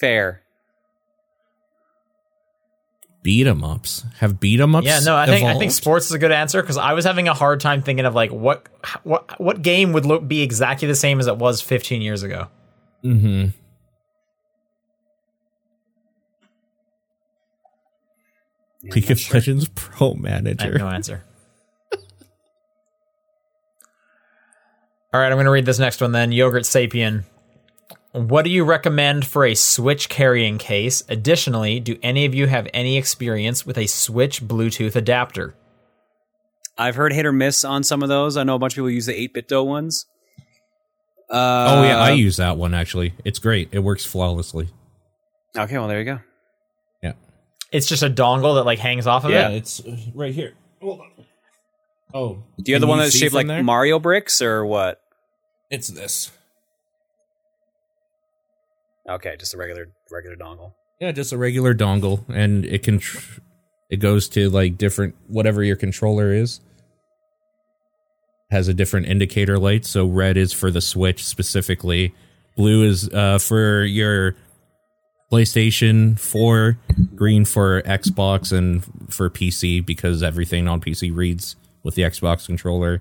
Fair. 0.00 0.42
Beat 3.22 3.46
'em 3.46 3.62
ups. 3.62 4.04
Have 4.18 4.40
beat 4.40 4.58
'em 4.60 4.74
ups? 4.74 4.84
Yeah, 4.86 4.98
no, 5.04 5.16
I 5.16 5.26
think 5.26 5.46
I 5.46 5.56
think 5.56 5.70
sports 5.70 6.06
is 6.06 6.12
a 6.12 6.18
good 6.18 6.32
answer 6.32 6.60
because 6.60 6.76
I 6.76 6.92
was 6.92 7.04
having 7.04 7.28
a 7.28 7.34
hard 7.34 7.60
time 7.60 7.80
thinking 7.82 8.04
of 8.04 8.14
like 8.16 8.32
what 8.32 8.66
what 9.04 9.40
what 9.40 9.62
game 9.62 9.92
would 9.92 10.04
look 10.04 10.26
be 10.26 10.42
exactly 10.42 10.88
the 10.88 10.96
same 10.96 11.20
as 11.20 11.28
it 11.28 11.36
was 11.38 11.60
15 11.60 12.02
years 12.02 12.24
ago. 12.24 12.48
Mm-hmm. 13.04 13.48
Yeah, 18.82 18.94
League 18.94 19.10
of 19.10 19.20
sure. 19.20 19.34
Legends 19.34 19.68
Pro 19.74 20.08
I 20.08 20.10
have 20.14 20.20
Manager. 20.20 20.78
no 20.78 20.88
answer. 20.88 21.22
All 25.14 25.20
right, 25.20 25.26
I'm 25.30 25.36
going 25.36 25.44
to 25.44 25.50
read 25.50 25.66
this 25.66 25.78
next 25.78 26.00
one 26.00 26.12
then. 26.12 26.32
Yogurt 26.32 26.62
Sapien. 26.64 27.24
What 28.12 28.42
do 28.42 28.50
you 28.50 28.64
recommend 28.64 29.26
for 29.26 29.44
a 29.44 29.54
Switch 29.54 30.08
carrying 30.08 30.58
case? 30.58 31.02
Additionally, 31.08 31.80
do 31.80 31.98
any 32.02 32.24
of 32.24 32.34
you 32.34 32.46
have 32.46 32.68
any 32.74 32.96
experience 32.98 33.64
with 33.66 33.78
a 33.78 33.86
Switch 33.86 34.42
Bluetooth 34.42 34.96
adapter? 34.96 35.54
I've 36.78 36.94
heard 36.96 37.12
hit 37.12 37.26
or 37.26 37.32
miss 37.32 37.64
on 37.64 37.84
some 37.84 38.02
of 38.02 38.08
those. 38.08 38.36
I 38.36 38.42
know 38.44 38.54
a 38.54 38.58
bunch 38.58 38.72
of 38.74 38.76
people 38.76 38.90
use 38.90 39.06
the 39.06 39.28
8BitDo 39.28 39.66
ones. 39.66 40.06
Uh, 41.30 41.76
oh 41.78 41.82
yeah, 41.84 41.98
I 41.98 42.10
use 42.10 42.36
that 42.36 42.58
one 42.58 42.74
actually. 42.74 43.14
It's 43.24 43.38
great. 43.38 43.70
It 43.72 43.78
works 43.78 44.04
flawlessly. 44.04 44.68
Okay, 45.56 45.78
well, 45.78 45.88
there 45.88 45.98
you 45.98 46.04
go. 46.04 46.20
Yeah. 47.02 47.12
It's 47.70 47.86
just 47.86 48.02
a 48.02 48.10
dongle 48.10 48.56
that 48.56 48.64
like 48.64 48.78
hangs 48.78 49.06
off 49.06 49.24
of 49.24 49.30
Yeah, 49.30 49.48
it. 49.48 49.56
it's 49.56 49.80
uh, 49.80 49.96
right 50.14 50.34
here. 50.34 50.52
Hold 50.82 51.00
on. 51.00 51.10
Oh, 52.14 52.42
Do 52.58 52.70
you 52.70 52.74
have 52.74 52.82
the 52.82 52.86
one 52.86 52.98
that's 52.98 53.16
shaped 53.16 53.32
like 53.34 53.46
there? 53.46 53.62
Mario 53.62 53.98
bricks 53.98 54.42
or 54.42 54.66
what? 54.66 55.01
It's 55.72 55.88
this. 55.88 56.30
Okay, 59.08 59.36
just 59.38 59.54
a 59.54 59.56
regular 59.56 59.88
regular 60.10 60.36
dongle. 60.36 60.74
Yeah, 61.00 61.12
just 61.12 61.32
a 61.32 61.38
regular 61.38 61.74
dongle, 61.74 62.28
and 62.28 62.66
it 62.66 62.82
can 62.82 62.98
tr- 62.98 63.40
it 63.88 63.96
goes 63.96 64.28
to 64.30 64.50
like 64.50 64.76
different 64.76 65.16
whatever 65.28 65.64
your 65.64 65.76
controller 65.76 66.30
is. 66.30 66.60
Has 68.50 68.68
a 68.68 68.74
different 68.74 69.06
indicator 69.06 69.58
light. 69.58 69.86
So 69.86 70.04
red 70.06 70.36
is 70.36 70.52
for 70.52 70.70
the 70.70 70.82
Switch 70.82 71.24
specifically. 71.24 72.14
Blue 72.54 72.84
is 72.84 73.08
uh, 73.08 73.38
for 73.38 73.82
your 73.82 74.36
PlayStation 75.32 76.20
4. 76.20 76.76
Green 77.14 77.46
for 77.46 77.80
Xbox 77.80 78.52
and 78.52 78.84
for 79.10 79.30
PC 79.30 79.84
because 79.84 80.22
everything 80.22 80.68
on 80.68 80.82
PC 80.82 81.16
reads 81.16 81.56
with 81.82 81.94
the 81.94 82.02
Xbox 82.02 82.44
controller. 82.44 83.00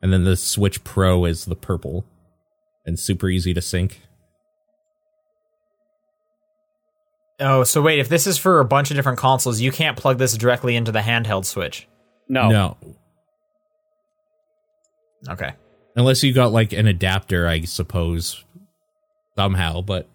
And 0.00 0.12
then 0.12 0.22
the 0.22 0.36
Switch 0.36 0.84
Pro 0.84 1.24
is 1.24 1.46
the 1.46 1.56
purple 1.56 2.04
and 2.84 2.98
super 2.98 3.28
easy 3.28 3.54
to 3.54 3.60
sync. 3.60 4.00
Oh, 7.40 7.64
so 7.64 7.82
wait, 7.82 7.98
if 7.98 8.08
this 8.08 8.26
is 8.26 8.38
for 8.38 8.60
a 8.60 8.64
bunch 8.64 8.90
of 8.90 8.96
different 8.96 9.18
consoles, 9.18 9.60
you 9.60 9.72
can't 9.72 9.96
plug 9.96 10.18
this 10.18 10.36
directly 10.36 10.76
into 10.76 10.92
the 10.92 11.00
handheld 11.00 11.44
Switch. 11.44 11.88
No. 12.28 12.48
No, 12.50 12.76
Okay. 15.28 15.52
unless 15.96 16.22
you 16.22 16.32
got 16.32 16.52
like 16.52 16.72
an 16.72 16.86
adapter, 16.86 17.46
I 17.48 17.62
suppose 17.62 18.44
somehow. 19.36 19.80
But 19.82 20.08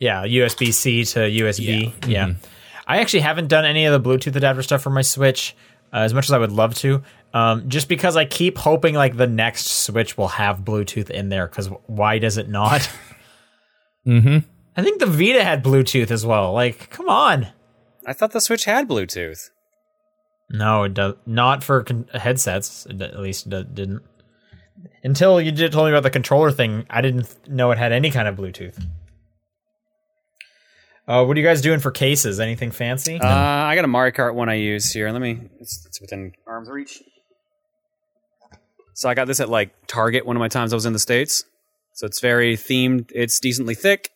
Yeah, 0.00 0.24
USB 0.24 0.72
C 0.72 1.04
to 1.04 1.20
USB. 1.28 1.92
Yeah. 2.02 2.08
Yeah. 2.08 2.26
Mhm. 2.28 2.36
I 2.86 2.98
actually 3.00 3.20
haven't 3.20 3.48
done 3.48 3.64
any 3.66 3.84
of 3.84 4.02
the 4.02 4.08
Bluetooth 4.08 4.34
adapter 4.36 4.62
stuff 4.62 4.80
for 4.82 4.90
my 4.90 5.02
Switch 5.02 5.54
uh, 5.92 5.98
as 5.98 6.14
much 6.14 6.26
as 6.26 6.32
I 6.32 6.38
would 6.38 6.52
love 6.52 6.74
to. 6.76 7.02
Um, 7.38 7.68
just 7.68 7.88
because 7.88 8.16
I 8.16 8.24
keep 8.24 8.58
hoping 8.58 8.96
like 8.96 9.16
the 9.16 9.28
next 9.28 9.66
Switch 9.66 10.18
will 10.18 10.28
have 10.28 10.60
Bluetooth 10.60 11.08
in 11.08 11.28
there. 11.28 11.46
Because 11.46 11.68
why 11.86 12.18
does 12.18 12.36
it 12.36 12.48
not? 12.48 12.90
mm-hmm. 14.06 14.38
I 14.76 14.82
think 14.82 14.98
the 14.98 15.06
Vita 15.06 15.44
had 15.44 15.62
Bluetooth 15.62 16.10
as 16.10 16.26
well. 16.26 16.52
Like, 16.52 16.90
come 16.90 17.08
on. 17.08 17.46
I 18.04 18.12
thought 18.12 18.32
the 18.32 18.40
Switch 18.40 18.64
had 18.64 18.88
Bluetooth. 18.88 19.50
No, 20.50 20.82
it 20.84 20.94
does 20.94 21.14
not 21.26 21.62
for 21.62 21.84
con- 21.84 22.08
headsets. 22.12 22.86
At 22.86 23.20
least 23.20 23.46
it 23.46 23.74
didn't. 23.74 24.02
Until 25.04 25.40
you 25.40 25.52
did 25.52 25.70
told 25.70 25.86
me 25.86 25.92
about 25.92 26.02
the 26.02 26.10
controller 26.10 26.50
thing, 26.50 26.86
I 26.90 27.02
didn't 27.02 27.48
know 27.48 27.70
it 27.70 27.78
had 27.78 27.92
any 27.92 28.10
kind 28.10 28.26
of 28.26 28.34
Bluetooth. 28.34 28.84
Uh, 31.06 31.24
what 31.24 31.36
are 31.36 31.40
you 31.40 31.46
guys 31.46 31.60
doing 31.60 31.78
for 31.78 31.90
cases? 31.92 32.40
Anything 32.40 32.72
fancy? 32.72 33.20
Uh, 33.20 33.26
I 33.26 33.76
got 33.76 33.84
a 33.84 33.88
Mario 33.88 34.12
Kart 34.12 34.34
one 34.34 34.48
I 34.48 34.54
use 34.54 34.90
here. 34.92 35.10
Let 35.10 35.22
me. 35.22 35.40
It's, 35.60 35.86
it's 35.86 36.00
within 36.00 36.32
arm's 36.46 36.68
reach. 36.68 37.00
So 38.98 39.08
I 39.08 39.14
got 39.14 39.28
this 39.28 39.38
at 39.38 39.48
like 39.48 39.70
Target 39.86 40.26
one 40.26 40.34
of 40.34 40.40
my 40.40 40.48
times 40.48 40.72
I 40.72 40.76
was 40.76 40.84
in 40.84 40.92
the 40.92 40.98
states. 40.98 41.44
So 41.94 42.04
it's 42.04 42.18
very 42.18 42.56
themed. 42.56 43.12
It's 43.14 43.38
decently 43.38 43.76
thick. 43.76 44.10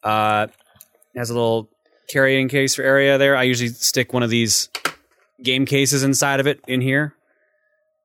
Uh, 0.00 0.46
it 1.12 1.18
has 1.18 1.28
a 1.28 1.34
little 1.34 1.68
carrying 2.08 2.48
case 2.48 2.76
for 2.76 2.82
area 2.82 3.18
there. 3.18 3.36
I 3.36 3.42
usually 3.42 3.70
stick 3.70 4.12
one 4.12 4.22
of 4.22 4.30
these 4.30 4.68
game 5.42 5.66
cases 5.66 6.04
inside 6.04 6.38
of 6.38 6.46
it 6.46 6.60
in 6.68 6.80
here. 6.82 7.16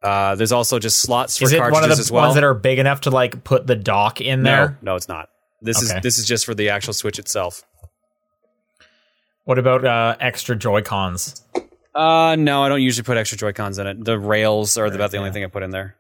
Uh, 0.02 0.34
there's 0.34 0.52
also 0.52 0.80
just 0.80 0.98
slots 0.98 1.38
for 1.38 1.44
Is 1.44 1.54
it 1.54 1.60
cartridges 1.60 1.82
one 1.82 1.92
of 1.92 1.96
the 1.96 2.02
as 2.02 2.12
well. 2.12 2.24
ones 2.24 2.34
that 2.34 2.44
are 2.44 2.56
big 2.56 2.80
enough 2.80 3.02
to 3.02 3.12
like 3.12 3.44
put 3.44 3.68
the 3.68 3.76
dock 3.76 4.22
in 4.22 4.42
no, 4.42 4.50
there? 4.50 4.80
no, 4.82 4.96
it's 4.96 5.08
not. 5.08 5.30
This 5.62 5.78
Okay. 5.88 5.98
is 5.98 6.02
this 6.02 6.18
is 6.18 6.26
just 6.26 6.48
for 6.48 6.56
the 6.56 6.70
actual 6.70 6.94
Switch 6.94 7.20
itself. 7.20 7.62
What 9.44 9.60
about 9.60 9.86
uh, 9.86 10.16
extra 10.20 10.56
Joy 10.56 10.82
Cons? 10.82 11.44
Uh, 11.94 12.36
no, 12.40 12.64
I 12.64 12.70
don't 12.70 12.82
usually 12.82 13.04
put 13.04 13.18
extra 13.18 13.38
Joy 13.38 13.52
Cons 13.54 13.78
in 13.78 13.88
it. 13.88 14.04
The 14.06 14.18
rails 14.18 14.78
are 14.78 14.86
about 14.86 15.12
the 15.12 15.18
only 15.18 15.32
thing 15.32 15.44
I 15.44 15.48
put 15.48 15.64
in 15.64 15.72
there. 15.72 15.96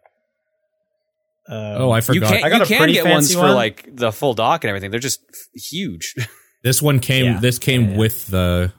Oh, 1.50 1.90
I 1.92 1.98
You 1.98 2.02
forgot. 2.02 2.30
can 2.34 2.44
I 2.46 2.50
got 2.50 2.58
you 2.60 2.64
a 2.64 2.66
can 2.68 2.78
pretty 2.78 2.94
get 2.94 3.04
ones 3.06 3.28
fancy 3.28 3.34
for 3.34 3.42
one. 3.48 3.56
like 3.56 3.94
the 3.96 4.12
full 4.12 4.34
dock 4.34 4.64
and 4.64 4.70
everything. 4.70 4.92
They're 4.92 5.00
just 5.02 5.22
f- 5.30 5.62
huge. 5.62 6.16
This 6.64 6.80
one 6.80 7.00
came. 7.00 7.26
Yeah. 7.26 7.40
This 7.40 7.58
came 7.58 7.82
Yeah, 7.86 7.90
yeah. 7.94 7.98
with 7.98 8.28
the 8.28 8.72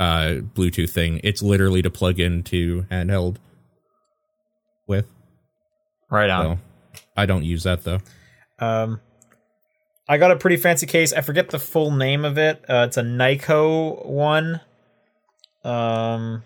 uh, 0.00 0.26
Bluetooth 0.56 0.90
thing. 0.90 1.20
It's 1.22 1.40
literally 1.42 1.80
to 1.82 1.90
plug 1.90 2.18
into 2.18 2.82
handheld 2.90 3.36
with. 4.88 5.06
Right 6.10 6.28
on. 6.28 6.56
So 6.56 6.62
I 7.16 7.26
don't 7.26 7.44
use 7.44 7.62
that 7.62 7.84
though. 7.84 8.00
Um, 8.58 9.00
I 10.08 10.18
got 10.18 10.32
a 10.32 10.36
pretty 10.36 10.56
fancy 10.56 10.86
case. 10.86 11.12
I 11.12 11.20
forget 11.20 11.50
the 11.50 11.60
full 11.60 11.92
name 11.92 12.24
of 12.24 12.36
it. 12.36 12.64
Uh, 12.68 12.86
it's 12.88 12.96
a 12.96 13.02
Nyko 13.02 14.04
one. 14.04 14.60
Um, 15.68 16.42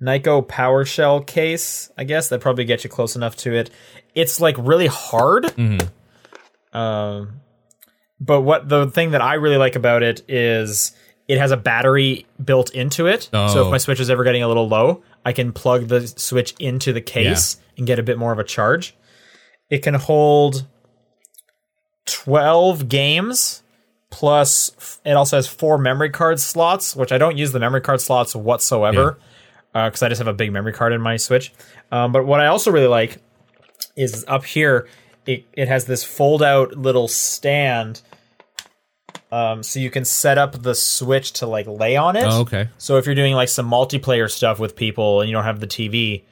Nyko 0.00 0.46
PowerShell 0.46 1.26
case. 1.26 1.90
I 1.98 2.04
guess 2.04 2.28
that 2.28 2.40
probably 2.40 2.64
gets 2.64 2.84
you 2.84 2.90
close 2.90 3.16
enough 3.16 3.36
to 3.38 3.54
it. 3.54 3.70
It's 4.14 4.40
like 4.40 4.56
really 4.58 4.86
hard. 4.86 5.44
Mm-hmm. 5.44 6.76
Um, 6.78 7.40
but 8.20 8.42
what 8.42 8.68
the 8.68 8.86
thing 8.90 9.10
that 9.12 9.22
I 9.22 9.34
really 9.34 9.56
like 9.56 9.74
about 9.76 10.02
it 10.02 10.22
is 10.28 10.92
it 11.26 11.38
has 11.38 11.50
a 11.50 11.56
battery 11.56 12.26
built 12.42 12.70
into 12.70 13.06
it. 13.06 13.24
So 13.24 13.30
Oh. 13.38 13.64
if 13.66 13.70
my 13.70 13.78
switch 13.78 14.00
is 14.00 14.08
ever 14.10 14.24
getting 14.24 14.42
a 14.42 14.48
little 14.48 14.68
low, 14.68 15.02
I 15.24 15.32
can 15.32 15.52
plug 15.52 15.88
the 15.88 16.06
switch 16.06 16.54
into 16.58 16.92
the 16.92 17.00
case 17.00 17.58
and 17.76 17.86
get 17.86 17.98
a 17.98 18.02
bit 18.02 18.18
more 18.18 18.32
of 18.32 18.38
a 18.38 18.44
charge. 18.44 18.94
It 19.68 19.78
can 19.82 19.94
hold 19.94 20.66
12 22.06 22.88
games 22.88 23.62
plus 24.10 25.00
it 25.04 25.12
also 25.12 25.36
has 25.36 25.46
four 25.46 25.78
memory 25.78 26.10
card 26.10 26.40
slots, 26.40 26.96
which 26.96 27.12
I 27.12 27.18
don't 27.18 27.36
use 27.36 27.52
the 27.52 27.60
memory 27.60 27.80
card 27.80 28.00
slots 28.00 28.34
whatsoever 28.34 29.18
because 29.72 30.02
I 30.02 30.08
just 30.08 30.18
have 30.18 30.28
a 30.28 30.32
big 30.32 30.52
memory 30.52 30.72
card 30.72 30.92
in 30.92 31.00
my 31.00 31.16
Switch. 31.16 31.52
Um, 31.92 32.12
but 32.12 32.26
what 32.26 32.40
I 32.40 32.46
also 32.46 32.70
really 32.70 32.86
like 32.86 33.18
is 33.96 34.24
up 34.28 34.44
here, 34.44 34.88
it, 35.26 35.46
it 35.52 35.68
has 35.68 35.84
this 35.84 36.04
fold 36.04 36.42
out 36.42 36.72
little 36.72 37.08
stand. 37.08 38.02
Um, 39.30 39.62
so 39.62 39.78
you 39.78 39.90
can 39.90 40.04
set 40.06 40.38
up 40.38 40.62
the 40.62 40.74
Switch 40.74 41.32
to 41.34 41.46
like 41.46 41.66
lay 41.66 41.96
on 41.96 42.16
it. 42.16 42.24
Oh, 42.24 42.40
okay. 42.40 42.70
So 42.78 42.96
if 42.96 43.06
you're 43.06 43.14
doing 43.14 43.34
like 43.34 43.48
some 43.50 43.70
multiplayer 43.70 44.30
stuff 44.30 44.58
with 44.58 44.74
people 44.74 45.20
and 45.20 45.28
you 45.28 45.34
don't 45.34 45.44
have 45.44 45.60
the 45.60 45.66
TV, 45.66 46.24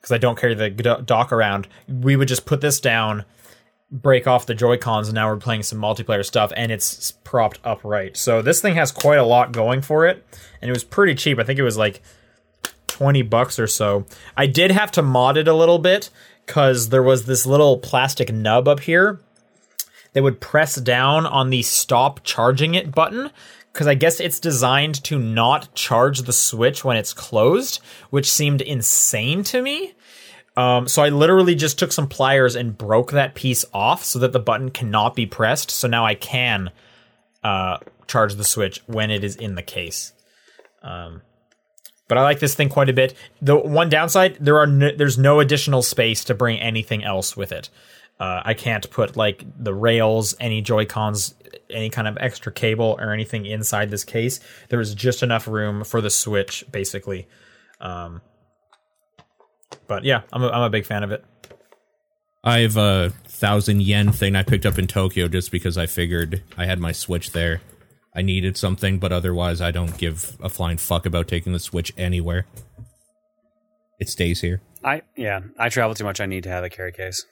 because 0.00 0.12
I 0.12 0.18
don't 0.18 0.38
carry 0.38 0.54
the 0.54 0.70
dock 1.04 1.32
around, 1.32 1.66
we 1.88 2.14
would 2.14 2.28
just 2.28 2.44
put 2.46 2.60
this 2.60 2.78
down, 2.78 3.24
break 3.94 4.26
off 4.26 4.46
the 4.46 4.54
Joy 4.54 4.76
Cons, 4.76 5.08
and 5.08 5.14
now 5.14 5.30
we're 5.30 5.38
playing 5.38 5.62
some 5.62 5.80
multiplayer 5.80 6.24
stuff, 6.24 6.52
and 6.56 6.72
it's 6.72 7.12
propped 7.22 7.60
upright. 7.64 8.16
So 8.16 8.42
this 8.42 8.60
thing 8.60 8.74
has 8.74 8.90
quite 8.90 9.18
a 9.18 9.24
lot 9.24 9.52
going 9.52 9.80
for 9.80 10.06
it, 10.06 10.26
and 10.60 10.68
it 10.68 10.72
was 10.72 10.84
pretty 10.84 11.14
cheap. 11.14 11.38
I 11.38 11.44
think 11.44 11.58
it 11.58 11.62
was 11.62 11.78
like 11.78 12.02
twenty 12.88 13.22
bucks 13.22 13.58
or 13.58 13.66
so. 13.66 14.04
I 14.36 14.46
did 14.46 14.72
have 14.72 14.90
to 14.92 15.02
mod 15.02 15.36
it 15.36 15.48
a 15.48 15.54
little 15.54 15.78
bit 15.78 16.10
because 16.44 16.88
there 16.88 17.02
was 17.02 17.24
this 17.24 17.46
little 17.46 17.78
plastic 17.78 18.32
nub 18.32 18.68
up 18.68 18.80
here 18.80 19.20
that 20.12 20.22
would 20.22 20.40
press 20.40 20.76
down 20.76 21.24
on 21.24 21.50
the 21.50 21.62
stop 21.62 22.20
charging 22.24 22.74
it 22.74 22.94
button 22.94 23.30
because 23.72 23.86
I 23.86 23.94
guess 23.94 24.20
it's 24.20 24.38
designed 24.38 25.02
to 25.04 25.18
not 25.18 25.74
charge 25.74 26.22
the 26.22 26.32
switch 26.32 26.84
when 26.84 26.96
it's 26.96 27.12
closed, 27.12 27.80
which 28.10 28.30
seemed 28.30 28.60
insane 28.60 29.42
to 29.44 29.62
me. 29.62 29.94
Um, 30.56 30.86
so 30.86 31.02
I 31.02 31.08
literally 31.08 31.54
just 31.54 31.78
took 31.78 31.92
some 31.92 32.08
pliers 32.08 32.54
and 32.54 32.78
broke 32.78 33.10
that 33.10 33.34
piece 33.34 33.64
off 33.74 34.04
so 34.04 34.18
that 34.20 34.32
the 34.32 34.38
button 34.38 34.70
cannot 34.70 35.16
be 35.16 35.26
pressed. 35.26 35.70
So 35.70 35.88
now 35.88 36.04
I 36.04 36.14
can 36.14 36.70
uh, 37.42 37.78
charge 38.06 38.34
the 38.34 38.44
switch 38.44 38.80
when 38.86 39.10
it 39.10 39.24
is 39.24 39.36
in 39.36 39.56
the 39.56 39.62
case. 39.62 40.12
Um, 40.82 41.22
but 42.06 42.18
I 42.18 42.22
like 42.22 42.38
this 42.38 42.54
thing 42.54 42.68
quite 42.68 42.88
a 42.88 42.92
bit. 42.92 43.14
The 43.40 43.56
one 43.56 43.88
downside 43.88 44.36
there 44.38 44.58
are 44.58 44.66
no, 44.66 44.90
there's 44.94 45.18
no 45.18 45.40
additional 45.40 45.82
space 45.82 46.24
to 46.24 46.34
bring 46.34 46.60
anything 46.60 47.02
else 47.02 47.36
with 47.36 47.50
it. 47.50 47.70
Uh, 48.20 48.42
I 48.44 48.54
can't 48.54 48.88
put 48.90 49.16
like 49.16 49.44
the 49.58 49.74
rails, 49.74 50.36
any 50.38 50.60
Joy 50.60 50.84
Cons, 50.84 51.34
any 51.68 51.90
kind 51.90 52.06
of 52.06 52.16
extra 52.20 52.52
cable 52.52 52.96
or 53.00 53.12
anything 53.12 53.46
inside 53.46 53.90
this 53.90 54.04
case. 54.04 54.38
There 54.68 54.80
is 54.80 54.94
just 54.94 55.22
enough 55.22 55.48
room 55.48 55.82
for 55.82 56.00
the 56.00 56.10
Switch, 56.10 56.64
basically. 56.70 57.26
Um, 57.80 58.20
but 59.86 60.04
yeah, 60.04 60.22
I'm 60.32 60.42
a, 60.42 60.48
I'm 60.48 60.62
a 60.62 60.70
big 60.70 60.86
fan 60.86 61.02
of 61.02 61.12
it. 61.12 61.24
I 62.42 62.60
have 62.60 62.76
a 62.76 63.10
thousand 63.26 63.82
yen 63.82 64.12
thing 64.12 64.36
I 64.36 64.42
picked 64.42 64.66
up 64.66 64.78
in 64.78 64.86
Tokyo 64.86 65.28
just 65.28 65.50
because 65.50 65.78
I 65.78 65.86
figured 65.86 66.42
I 66.58 66.66
had 66.66 66.78
my 66.78 66.92
Switch 66.92 67.32
there. 67.32 67.62
I 68.14 68.22
needed 68.22 68.56
something, 68.56 68.98
but 68.98 69.12
otherwise 69.12 69.60
I 69.60 69.70
don't 69.70 69.96
give 69.98 70.36
a 70.40 70.48
flying 70.48 70.76
fuck 70.76 71.06
about 71.06 71.26
taking 71.26 71.52
the 71.52 71.58
Switch 71.58 71.92
anywhere. 71.96 72.46
It 73.98 74.08
stays 74.08 74.40
here. 74.40 74.60
I 74.84 75.02
yeah, 75.16 75.40
I 75.58 75.68
travel 75.70 75.94
too 75.94 76.04
much. 76.04 76.20
I 76.20 76.26
need 76.26 76.44
to 76.44 76.50
have 76.50 76.64
a 76.64 76.70
carry 76.70 76.92
case. 76.92 77.24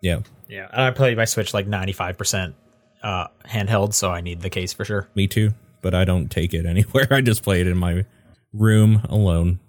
Yeah, 0.00 0.20
Yeah, 0.48 0.68
and 0.72 0.82
I 0.82 0.90
play 0.90 1.14
my 1.14 1.24
Switch 1.24 1.54
like 1.54 1.66
95% 1.66 2.54
uh, 3.02 3.26
handheld, 3.46 3.94
so 3.94 4.10
I 4.10 4.20
need 4.20 4.40
the 4.40 4.50
case 4.50 4.72
for 4.72 4.84
sure. 4.84 5.08
me 5.14 5.26
too. 5.26 5.52
But 5.82 5.94
I 5.94 6.04
don't 6.04 6.30
take 6.30 6.54
it 6.54 6.64
anywhere. 6.74 7.08
I 7.10 7.20
just 7.20 7.42
play 7.42 7.60
it 7.60 7.66
in 7.66 7.76
my 7.76 8.04
room 8.52 9.02
alone. 9.08 9.60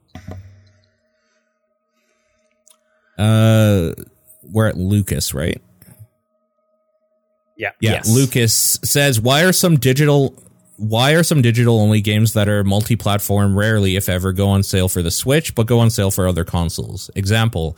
Uh, 3.17 3.91
we're 4.43 4.67
at 4.67 4.77
Lucas, 4.77 5.33
right? 5.33 5.61
Yeah. 7.57 7.71
Yeah, 7.79 7.91
Yes. 7.93 8.09
Lucas 8.09 8.79
says, 8.83 9.19
"Why 9.19 9.43
are 9.43 9.53
some 9.53 9.77
digital 9.77 10.35
why 10.77 11.13
are 11.13 11.23
some 11.23 11.41
digital 11.41 11.79
only 11.79 12.01
games 12.01 12.33
that 12.33 12.49
are 12.49 12.61
multi-platform 12.63 13.57
rarely 13.57 13.95
if 13.95 14.09
ever 14.09 14.33
go 14.33 14.49
on 14.49 14.61
sale 14.61 14.89
for 14.89 15.01
the 15.01 15.11
Switch 15.11 15.55
but 15.55 15.67
go 15.67 15.79
on 15.79 15.89
sale 15.89 16.11
for 16.11 16.27
other 16.27 16.43
consoles? 16.43 17.09
Example, 17.15 17.77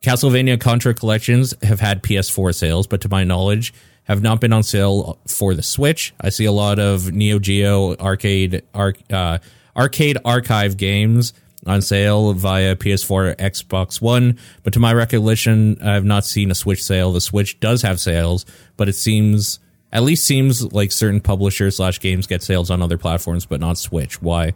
Castlevania 0.00 0.60
Contra 0.60 0.94
Collections 0.94 1.54
have 1.62 1.80
had 1.80 2.04
PS4 2.04 2.54
sales, 2.54 2.86
but 2.86 3.00
to 3.00 3.08
my 3.08 3.24
knowledge 3.24 3.74
have 4.04 4.22
not 4.22 4.40
been 4.40 4.52
on 4.52 4.62
sale 4.62 5.18
for 5.26 5.54
the 5.54 5.62
Switch. 5.62 6.14
I 6.20 6.28
see 6.28 6.44
a 6.44 6.52
lot 6.52 6.78
of 6.78 7.10
Neo 7.12 7.40
Geo 7.40 7.96
arcade 7.96 8.62
arc, 8.72 8.98
uh, 9.12 9.38
arcade 9.76 10.18
archive 10.24 10.76
games 10.76 11.32
on 11.66 11.82
sale 11.82 12.32
via 12.32 12.76
PS4 12.76 13.10
or 13.10 13.34
Xbox 13.34 14.00
One, 14.00 14.38
but 14.62 14.72
to 14.72 14.80
my 14.80 14.92
recollection, 14.92 15.76
I 15.82 15.94
have 15.94 16.04
not 16.04 16.24
seen 16.24 16.50
a 16.50 16.54
Switch 16.54 16.82
sale. 16.82 17.12
The 17.12 17.20
Switch 17.20 17.58
does 17.60 17.82
have 17.82 18.00
sales, 18.00 18.46
but 18.76 18.88
it 18.88 18.94
seems 18.94 19.58
at 19.92 20.02
least 20.02 20.24
seems 20.24 20.72
like 20.72 20.92
certain 20.92 21.20
publishers 21.20 21.76
slash 21.76 22.00
games 22.00 22.26
get 22.26 22.42
sales 22.42 22.70
on 22.70 22.82
other 22.82 22.98
platforms, 22.98 23.46
but 23.46 23.60
not 23.60 23.78
Switch. 23.78 24.20
Why? 24.20 24.52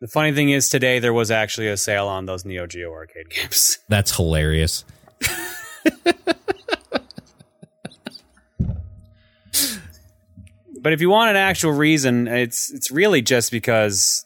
The 0.00 0.08
funny 0.08 0.32
thing 0.32 0.50
is, 0.50 0.68
today 0.68 1.00
there 1.00 1.12
was 1.12 1.30
actually 1.30 1.68
a 1.68 1.76
sale 1.76 2.06
on 2.06 2.26
those 2.26 2.44
Neo 2.44 2.66
Geo 2.66 2.92
arcade 2.92 3.30
games. 3.30 3.78
That's 3.88 4.14
hilarious. 4.14 4.84
But 10.80 10.92
if 10.92 11.00
you 11.00 11.10
want 11.10 11.30
an 11.30 11.36
actual 11.36 11.72
reason, 11.72 12.28
it's 12.28 12.70
it's 12.72 12.90
really 12.90 13.20
just 13.20 13.50
because 13.50 14.24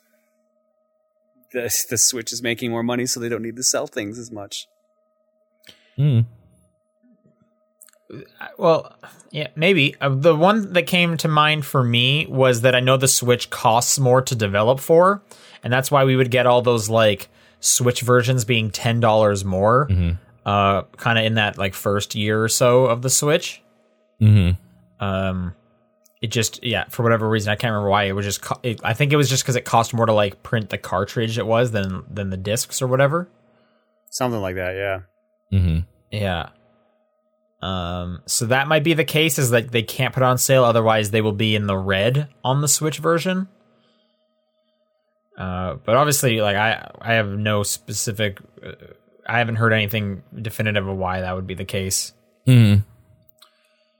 the 1.52 1.84
the 1.90 1.98
Switch 1.98 2.32
is 2.32 2.42
making 2.42 2.70
more 2.70 2.82
money, 2.82 3.06
so 3.06 3.20
they 3.20 3.28
don't 3.28 3.42
need 3.42 3.56
to 3.56 3.62
sell 3.62 3.86
things 3.86 4.18
as 4.18 4.30
much. 4.30 4.66
Hmm. 5.96 6.20
Well, 8.58 8.94
yeah, 9.30 9.48
maybe. 9.56 9.96
Uh, 10.00 10.10
the 10.10 10.36
one 10.36 10.74
that 10.74 10.86
came 10.86 11.16
to 11.18 11.28
mind 11.28 11.64
for 11.64 11.82
me 11.82 12.26
was 12.26 12.60
that 12.60 12.74
I 12.74 12.80
know 12.80 12.96
the 12.96 13.08
Switch 13.08 13.48
costs 13.50 13.98
more 13.98 14.20
to 14.22 14.34
develop 14.34 14.80
for, 14.80 15.22
and 15.62 15.72
that's 15.72 15.90
why 15.90 16.04
we 16.04 16.16
would 16.16 16.30
get 16.30 16.46
all 16.46 16.62
those 16.62 16.88
like 16.88 17.28
Switch 17.60 18.02
versions 18.02 18.44
being 18.44 18.70
ten 18.70 19.00
dollars 19.00 19.44
more, 19.44 19.88
uh, 20.44 20.82
kind 20.96 21.18
of 21.18 21.24
in 21.24 21.34
that 21.34 21.56
like 21.56 21.74
first 21.74 22.14
year 22.14 22.42
or 22.42 22.48
so 22.48 22.84
of 22.84 23.02
the 23.02 23.10
Switch. 23.10 23.62
Mm-hmm. 24.20 25.04
Um, 25.04 25.54
it 26.22 26.30
just 26.30 26.62
yeah, 26.64 26.84
for 26.88 27.02
whatever 27.02 27.28
reason, 27.28 27.50
I 27.50 27.56
can't 27.56 27.72
remember 27.72 27.90
why 27.90 28.04
it 28.04 28.12
was 28.12 28.24
just. 28.24 28.40
Co- 28.40 28.60
it, 28.62 28.80
I 28.84 28.94
think 28.94 29.12
it 29.12 29.16
was 29.16 29.28
just 29.28 29.42
because 29.42 29.56
it 29.56 29.64
cost 29.64 29.92
more 29.92 30.06
to 30.06 30.12
like 30.12 30.42
print 30.44 30.70
the 30.70 30.78
cartridge 30.78 31.36
it 31.36 31.46
was 31.46 31.72
than 31.72 32.04
than 32.08 32.30
the 32.30 32.36
discs 32.36 32.80
or 32.80 32.86
whatever. 32.86 33.28
Something 34.08 34.40
like 34.40 34.54
that, 34.54 34.74
yeah. 34.74 35.58
Mm-hmm. 35.58 35.78
Yeah. 36.12 36.50
Um, 37.60 38.22
so 38.26 38.46
that 38.46 38.68
might 38.68 38.84
be 38.84 38.94
the 38.94 39.04
case 39.04 39.38
is 39.38 39.50
that 39.50 39.72
they 39.72 39.82
can't 39.82 40.14
put 40.14 40.22
on 40.22 40.38
sale, 40.38 40.64
otherwise 40.64 41.10
they 41.10 41.20
will 41.20 41.32
be 41.32 41.56
in 41.56 41.66
the 41.66 41.76
red 41.76 42.28
on 42.44 42.60
the 42.60 42.68
Switch 42.68 42.98
version. 42.98 43.48
Uh, 45.36 45.74
but 45.84 45.96
obviously, 45.96 46.40
like 46.40 46.56
I, 46.56 46.88
I 47.00 47.14
have 47.14 47.28
no 47.28 47.64
specific. 47.64 48.38
Uh, 48.64 48.72
I 49.26 49.38
haven't 49.38 49.56
heard 49.56 49.72
anything 49.72 50.22
definitive 50.40 50.86
of 50.86 50.96
why 50.96 51.20
that 51.20 51.34
would 51.34 51.46
be 51.46 51.54
the 51.54 51.64
case. 51.64 52.12
Mm-hmm. 52.46 52.82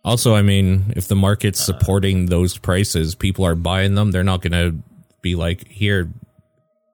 Also, 0.05 0.35
I 0.35 0.43
mean, 0.43 0.93
if 0.97 1.07
the 1.07 1.15
market's 1.15 1.65
supporting 1.65 2.27
those 2.27 2.59
prices, 2.59 3.15
people 3.15 3.45
are 3.45 3.55
buying 3.55 3.95
them. 3.95 4.11
They're 4.11 4.25
not 4.25 4.43
going 4.43 4.53
to 4.53 4.83
be 5.21 5.35
like, 5.37 5.69
here, 5.69 6.11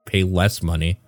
pay 0.05 0.23
less 0.23 0.61
money. 0.61 0.99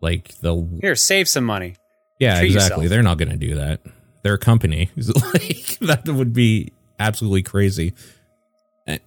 Like 0.00 0.36
they'll, 0.38 0.66
Here, 0.80 0.94
save 0.94 1.28
some 1.28 1.44
money. 1.44 1.76
yeah, 2.18 2.38
treat 2.38 2.52
exactly. 2.54 2.84
yourself. 2.84 2.90
They're 2.90 3.02
not 3.02 3.18
going 3.18 3.30
to 3.30 3.36
do 3.36 3.56
that. 3.56 3.80
They're 4.22 4.34
a 4.34 4.38
company. 4.38 4.90
like 4.96 5.78
that 5.80 6.02
would 6.06 6.32
be 6.32 6.72
absolutely 6.98 7.42
crazy. 7.42 7.92
Eh, 8.86 8.98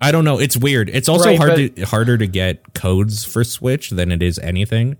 I 0.00 0.10
don't 0.12 0.24
know. 0.24 0.38
It's 0.40 0.56
weird. 0.56 0.88
It's 0.90 1.08
also 1.08 1.26
Right, 1.26 1.38
hard 1.38 1.50
but- 1.54 1.76
to 1.76 1.82
harder 1.86 2.18
to 2.18 2.26
get 2.26 2.74
codes 2.74 3.24
for 3.24 3.44
Switch 3.44 3.90
than 3.90 4.10
it 4.10 4.22
is 4.22 4.38
anything. 4.40 4.96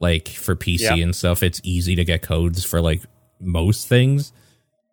Like 0.00 0.28
for 0.28 0.56
PC 0.56 0.80
Yeah. 0.80 0.94
and 0.96 1.14
stuff, 1.14 1.42
it's 1.42 1.60
easy 1.62 1.94
to 1.96 2.04
get 2.04 2.22
codes 2.22 2.64
for 2.64 2.80
like 2.80 3.02
most 3.40 3.86
things. 3.86 4.32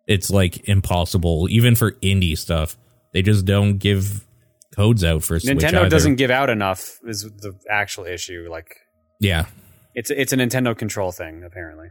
It's 0.06 0.30
like 0.30 0.68
impossible, 0.68 1.46
even 1.50 1.74
for 1.74 1.92
indie 1.92 2.36
stuff. 2.36 2.76
They 3.12 3.22
just 3.22 3.44
don't 3.44 3.78
give 3.78 4.26
codes 4.74 5.04
out 5.04 5.22
for 5.22 5.38
Switch. 5.38 5.58
Nintendo 5.58 5.80
either. 5.80 5.88
doesn't 5.90 6.16
give 6.16 6.30
out 6.30 6.50
enough 6.50 6.98
is 7.06 7.22
the 7.22 7.54
actual 7.70 8.04
issue. 8.06 8.48
Like 8.50 8.74
Yeah. 9.20 9.46
it's 9.94 10.10
it's 10.10 10.32
a 10.32 10.36
Nintendo 10.36 10.76
control 10.76 11.12
thing, 11.12 11.44
apparently. 11.44 11.88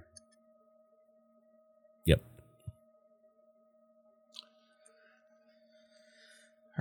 Yep. 2.06 2.22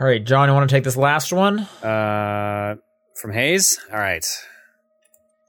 All 0.01 0.07
right, 0.07 0.25
John, 0.25 0.49
you 0.49 0.55
want 0.55 0.69
to 0.69 0.75
take 0.75 0.85
this 0.85 0.97
last 0.97 1.33
one? 1.33 1.61
Uh, 1.83 2.77
from 3.21 3.33
Hayes. 3.33 3.79
All 3.93 3.99
right. 3.99 4.25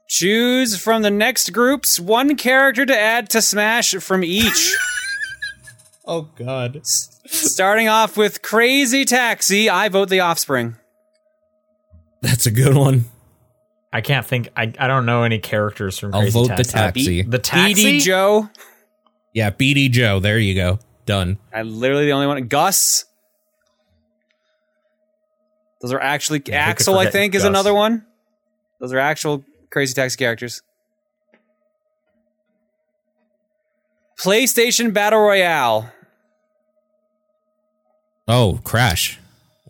Choose 0.08 0.78
from 0.78 1.00
the 1.02 1.10
next 1.10 1.52
groups 1.54 1.98
one 1.98 2.36
character 2.36 2.84
to 2.84 2.96
add 2.98 3.30
to 3.30 3.40
Smash 3.40 3.94
from 3.94 4.22
each. 4.22 4.76
Oh 6.04 6.22
God. 6.36 6.80
Starting 6.84 7.88
off 7.88 8.16
with 8.16 8.42
Crazy 8.42 9.04
Taxi, 9.04 9.70
I 9.70 9.88
vote 9.88 10.08
the 10.08 10.20
Offspring. 10.20 10.76
That's 12.20 12.46
a 12.46 12.50
good 12.50 12.74
one. 12.74 13.04
I 13.92 14.00
can't 14.00 14.24
think. 14.26 14.48
I, 14.56 14.72
I 14.78 14.86
don't 14.86 15.06
know 15.06 15.22
any 15.22 15.38
characters 15.38 15.98
from. 15.98 16.14
I'll 16.14 16.22
Crazy 16.22 16.32
vote 16.38 16.56
the 16.56 16.64
Taxi. 16.64 16.72
taxi. 16.72 17.22
The 17.22 17.38
taxi. 17.38 17.98
BD 17.98 18.00
Joe. 18.02 18.48
Yeah, 19.32 19.50
BD 19.50 19.90
Joe. 19.90 20.18
There 20.20 20.38
you 20.38 20.54
go. 20.54 20.78
Done. 21.04 21.38
I 21.54 21.62
literally 21.62 22.06
the 22.06 22.12
only 22.12 22.26
one. 22.26 22.46
Gus. 22.48 23.04
Those 25.80 25.92
are 25.92 26.00
actually 26.00 26.38
who 26.38 26.44
could 26.44 26.54
Axel. 26.54 26.94
I 26.98 27.02
forget 27.04 27.12
think 27.12 27.34
is 27.34 27.42
Gus? 27.42 27.48
another 27.48 27.74
one. 27.74 28.06
Those 28.80 28.92
are 28.92 28.98
actual 28.98 29.44
Crazy 29.70 29.94
Taxi 29.94 30.16
characters. 30.16 30.62
PlayStation 34.20 34.92
Battle 34.92 35.20
Royale. 35.20 35.90
Oh, 38.28 38.60
Crash. 38.64 39.18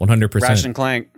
100%. 0.00 0.40
Crash 0.40 0.64
and 0.64 0.74
Clank. 0.74 1.08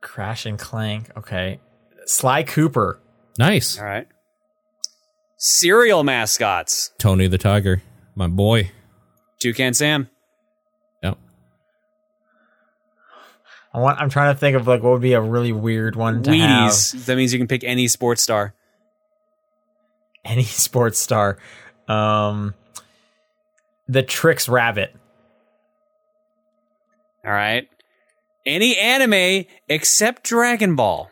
Crash 0.00 0.46
and 0.46 0.58
Clank. 0.58 1.10
Okay. 1.16 1.60
Sly 2.06 2.42
Cooper. 2.42 3.00
Nice. 3.38 3.78
All 3.78 3.84
right. 3.84 4.06
Cereal 5.38 6.04
mascots. 6.04 6.92
Tony 6.98 7.26
the 7.26 7.38
Tiger. 7.38 7.82
My 8.14 8.28
boy. 8.28 8.70
Toucan 9.40 9.74
Sam. 9.74 10.08
Yep. 11.02 11.18
I 13.74 13.78
want. 13.80 14.00
I'm 14.00 14.10
trying 14.10 14.34
to 14.34 14.38
think 14.38 14.56
of 14.56 14.66
like 14.66 14.82
what 14.82 14.92
would 14.92 15.02
be 15.02 15.14
a 15.14 15.20
really 15.20 15.52
weird 15.52 15.96
one 15.96 16.22
to 16.24 16.30
have. 16.36 16.70
Wheaties. 16.70 17.06
That 17.06 17.16
means 17.16 17.32
you 17.32 17.38
can 17.38 17.48
pick 17.48 17.64
any 17.64 17.88
sports 17.88 18.22
star. 18.22 18.54
Any 20.24 20.42
sports 20.44 20.98
star. 20.98 21.38
Um, 21.88 22.54
the 23.88 24.02
Trix 24.02 24.48
Rabbit. 24.48 24.94
All 27.24 27.32
right. 27.32 27.68
Any 28.44 28.76
anime 28.76 29.44
except 29.68 30.24
Dragon 30.24 30.74
Ball. 30.74 31.10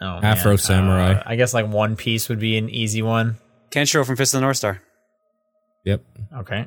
Oh, 0.00 0.20
Afro 0.22 0.52
man. 0.52 0.58
Samurai. 0.58 1.12
Uh, 1.14 1.22
I 1.26 1.36
guess 1.36 1.54
like 1.54 1.68
One 1.68 1.96
Piece 1.96 2.28
would 2.28 2.38
be 2.38 2.56
an 2.56 2.68
easy 2.70 3.02
one. 3.02 3.36
Kenshiro 3.70 4.06
from 4.06 4.16
Fist 4.16 4.34
of 4.34 4.38
the 4.38 4.42
North 4.42 4.56
Star. 4.56 4.80
Yep. 5.84 6.02
Okay. 6.38 6.66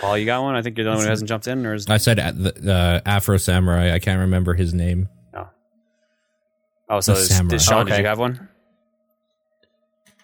Paul, 0.00 0.16
you 0.18 0.26
got 0.26 0.42
one? 0.42 0.54
I 0.56 0.62
think 0.62 0.76
you're 0.78 0.84
the 0.84 0.90
only 0.90 1.00
one 1.00 1.06
who 1.06 1.10
hasn't 1.10 1.28
jumped 1.28 1.46
in, 1.46 1.64
or 1.66 1.74
is 1.74 1.88
I 1.88 1.96
said 1.98 2.18
uh, 2.18 2.32
the 2.34 2.72
uh, 2.72 3.00
Afro 3.08 3.36
Samurai. 3.36 3.92
I 3.94 3.98
can't 3.98 4.20
remember 4.20 4.54
his 4.54 4.72
name. 4.74 5.08
oh, 6.88 7.00
so 7.00 7.14
The 7.14 7.20
is, 7.20 7.28
samurai. 7.28 7.50
did 7.50 7.62
Sean? 7.62 7.86
Did 7.86 7.92
Okay. 7.92 8.02
you 8.02 8.08
have 8.08 8.18
one? 8.18 8.48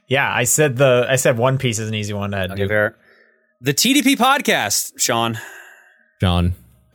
Yeah, 0.06 0.32
I 0.32 0.44
said 0.44 0.76
the. 0.76 1.06
I 1.08 1.16
said 1.16 1.36
One 1.36 1.58
Piece 1.58 1.78
is 1.78 1.88
an 1.88 1.94
easy 1.94 2.14
one 2.14 2.30
to 2.30 2.44
Okay, 2.44 2.54
do. 2.56 2.68
fair. 2.68 2.96
The 3.60 3.74
TDP 3.74 4.16
podcast, 4.16 4.98
Sean. 4.98 5.38
John. 6.20 6.54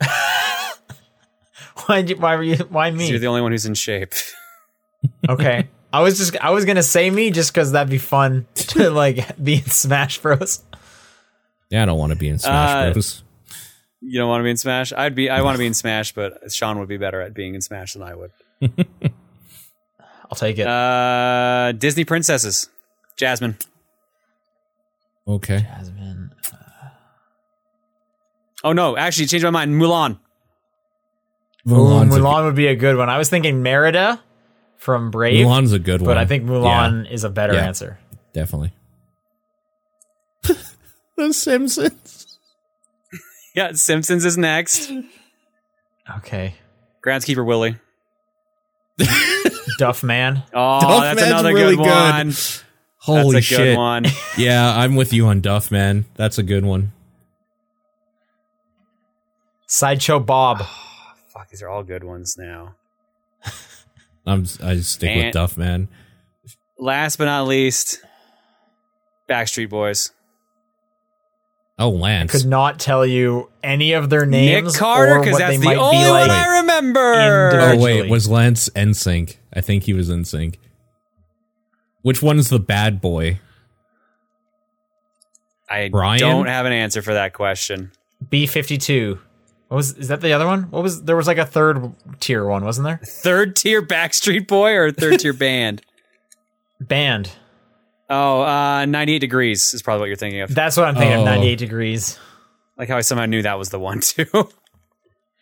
Why? 1.86 2.02
Why 2.02 2.36
were 2.36 2.42
you? 2.42 2.56
Why 2.70 2.90
me? 2.90 3.08
You're 3.08 3.18
the 3.18 3.26
only 3.26 3.40
one 3.42 3.52
who's 3.52 3.66
in 3.66 3.74
shape. 3.74 4.12
okay. 5.28 5.68
I 5.92 6.00
was 6.00 6.18
just. 6.18 6.36
I 6.40 6.50
was 6.50 6.64
gonna 6.64 6.82
say 6.82 7.08
me 7.10 7.30
just 7.30 7.52
because 7.52 7.72
that'd 7.72 7.90
be 7.90 7.98
fun 7.98 8.46
to 8.54 8.90
like 8.90 9.36
be 9.42 9.54
in 9.56 9.66
Smash 9.66 10.18
Bros. 10.20 10.62
Yeah, 11.74 11.82
I 11.82 11.86
don't 11.86 11.98
want 11.98 12.12
to 12.12 12.16
be 12.16 12.28
in 12.28 12.38
Smash 12.38 12.70
Uh, 12.70 12.92
Bros. 12.92 13.24
You 14.00 14.20
don't 14.20 14.28
want 14.28 14.40
to 14.40 14.44
be 14.44 14.50
in 14.50 14.56
Smash? 14.56 14.92
I'd 14.92 15.16
be. 15.16 15.28
I 15.28 15.42
want 15.42 15.56
to 15.56 15.58
be 15.58 15.66
in 15.66 15.74
Smash, 15.82 16.12
but 16.12 16.52
Sean 16.52 16.78
would 16.78 16.88
be 16.88 16.98
better 16.98 17.20
at 17.20 17.34
being 17.34 17.56
in 17.56 17.60
Smash 17.60 17.94
than 17.94 18.02
I 18.04 18.14
would. 18.14 18.30
I'll 20.30 20.36
take 20.36 20.58
it. 20.58 20.66
Uh, 20.68 21.72
Disney 21.72 22.04
princesses, 22.04 22.68
Jasmine. 23.16 23.56
Okay. 25.26 25.60
Jasmine. 25.62 26.30
Oh 28.62 28.72
no, 28.72 28.96
actually, 28.96 29.26
changed 29.26 29.42
my 29.44 29.50
mind. 29.50 29.72
Mulan. 29.74 30.18
Ooh, 31.66 31.70
Mulan's, 31.72 32.14
Mulan 32.14 32.44
would 32.44 32.54
be 32.54 32.68
a 32.68 32.76
good 32.76 32.96
one. 32.96 33.08
I 33.10 33.18
was 33.18 33.28
thinking 33.28 33.62
Merida 33.64 34.20
from 34.76 35.10
Brave, 35.10 35.44
Mulan's 35.44 35.72
a 35.72 35.78
good 35.80 36.02
one. 36.02 36.06
but 36.06 36.18
I 36.18 36.24
think 36.26 36.44
Mulan 36.44 37.10
is 37.10 37.24
a 37.24 37.30
better 37.30 37.54
Yeah. 37.54 37.66
answer. 37.66 37.98
definitely. 38.32 38.72
the 41.16 41.32
Simpsons. 41.32 42.38
Yeah, 43.54 43.72
Simpsons 43.72 44.24
is 44.24 44.36
next. 44.36 44.90
Okay. 46.18 46.54
Groundskeeper 47.04 47.44
Willie. 47.46 47.76
Duff 49.78 50.02
Man. 50.02 50.42
Oh, 50.52 50.80
Duff 50.80 51.02
that's 51.02 51.20
Man's 51.20 51.30
another 51.30 51.54
really 51.54 51.76
good 51.76 51.84
good. 51.84 51.90
one. 51.90 52.32
Holy 52.98 53.34
that's 53.34 53.36
a 53.36 53.40
shit! 53.42 53.58
good 53.58 53.76
one. 53.76 54.04
Yeah, 54.38 54.76
I'm 54.76 54.96
with 54.96 55.12
you 55.12 55.26
on 55.26 55.40
Duff, 55.40 55.70
man. 55.70 56.06
That's 56.14 56.38
a 56.38 56.42
good 56.42 56.64
one. 56.64 56.92
Sideshow 59.66 60.20
Bob. 60.20 60.58
Fuck, 61.28 61.48
these 61.50 61.62
are 61.62 61.68
all 61.68 61.82
good 61.82 62.04
ones 62.04 62.36
now. 62.38 62.74
I'm 64.26 64.46
I 64.62 64.76
stick 64.78 65.10
And- 65.10 65.24
with 65.26 65.34
Duff, 65.34 65.56
man. 65.56 65.88
Last 66.78 67.16
but 67.16 67.26
not 67.26 67.46
least, 67.46 68.00
Backstreet 69.28 69.68
Boys. 69.70 70.10
Oh, 71.78 71.90
Lance. 71.90 72.30
Could 72.30 72.46
not 72.46 72.78
tell 72.78 73.04
you 73.04 73.50
any 73.62 73.92
of 73.94 74.08
their 74.08 74.24
names. 74.26 74.72
Nick 74.74 74.80
Carter, 74.80 75.16
or 75.16 75.18
because 75.20 75.32
what 75.32 75.38
that's 75.40 75.52
they 75.54 75.58
the 75.58 75.64
might 75.64 75.76
only 75.76 75.96
be 76.04 76.10
one 76.10 76.28
like. 76.28 76.30
I 76.30 76.58
remember. 76.60 77.00
Oh 77.00 77.50
individually. 77.72 78.02
wait, 78.02 78.10
was 78.10 78.28
Lance 78.28 78.68
NSYNC? 78.70 79.36
I 79.52 79.60
think 79.60 79.82
he 79.84 79.92
was 79.92 80.08
NSYNC. 80.08 80.56
Which 82.02 82.22
one's 82.22 82.48
the 82.48 82.60
bad 82.60 83.00
boy? 83.00 83.40
I 85.68 85.88
Brian? 85.88 86.20
don't 86.20 86.46
have 86.46 86.66
an 86.66 86.72
answer 86.72 87.02
for 87.02 87.14
that 87.14 87.32
question. 87.32 87.90
B 88.30 88.46
fifty 88.46 88.78
two. 88.78 89.18
What 89.68 89.76
was 89.78 89.94
is 89.94 90.08
that 90.08 90.20
the 90.20 90.32
other 90.32 90.46
one? 90.46 90.64
What 90.64 90.82
was 90.82 91.02
there 91.04 91.16
was 91.16 91.26
like 91.26 91.38
a 91.38 91.46
third 91.46 91.92
tier 92.20 92.44
one, 92.44 92.64
wasn't 92.64 92.84
there? 92.84 93.00
Third 93.02 93.56
tier 93.56 93.82
Backstreet 93.82 94.46
Boy 94.46 94.74
or 94.74 94.92
third 94.92 95.18
tier 95.20 95.32
band? 95.34 95.82
Band. 96.80 97.32
Oh, 98.10 98.42
uh, 98.42 98.84
98 98.86 99.18
Degrees 99.20 99.72
is 99.74 99.82
probably 99.82 100.00
what 100.00 100.06
you're 100.06 100.16
thinking 100.16 100.40
of. 100.42 100.54
That's 100.54 100.76
what 100.76 100.86
I'm 100.86 100.94
thinking 100.94 101.16
Oh. 101.16 101.20
of. 101.20 101.24
Ninety 101.24 101.48
eight 101.48 101.58
degrees. 101.58 102.18
Like 102.76 102.88
how 102.88 102.96
I 102.96 103.00
somehow 103.00 103.24
knew 103.26 103.42
that 103.42 103.58
was 103.58 103.70
the 103.70 103.78
one 103.78 104.00
too. 104.02 104.26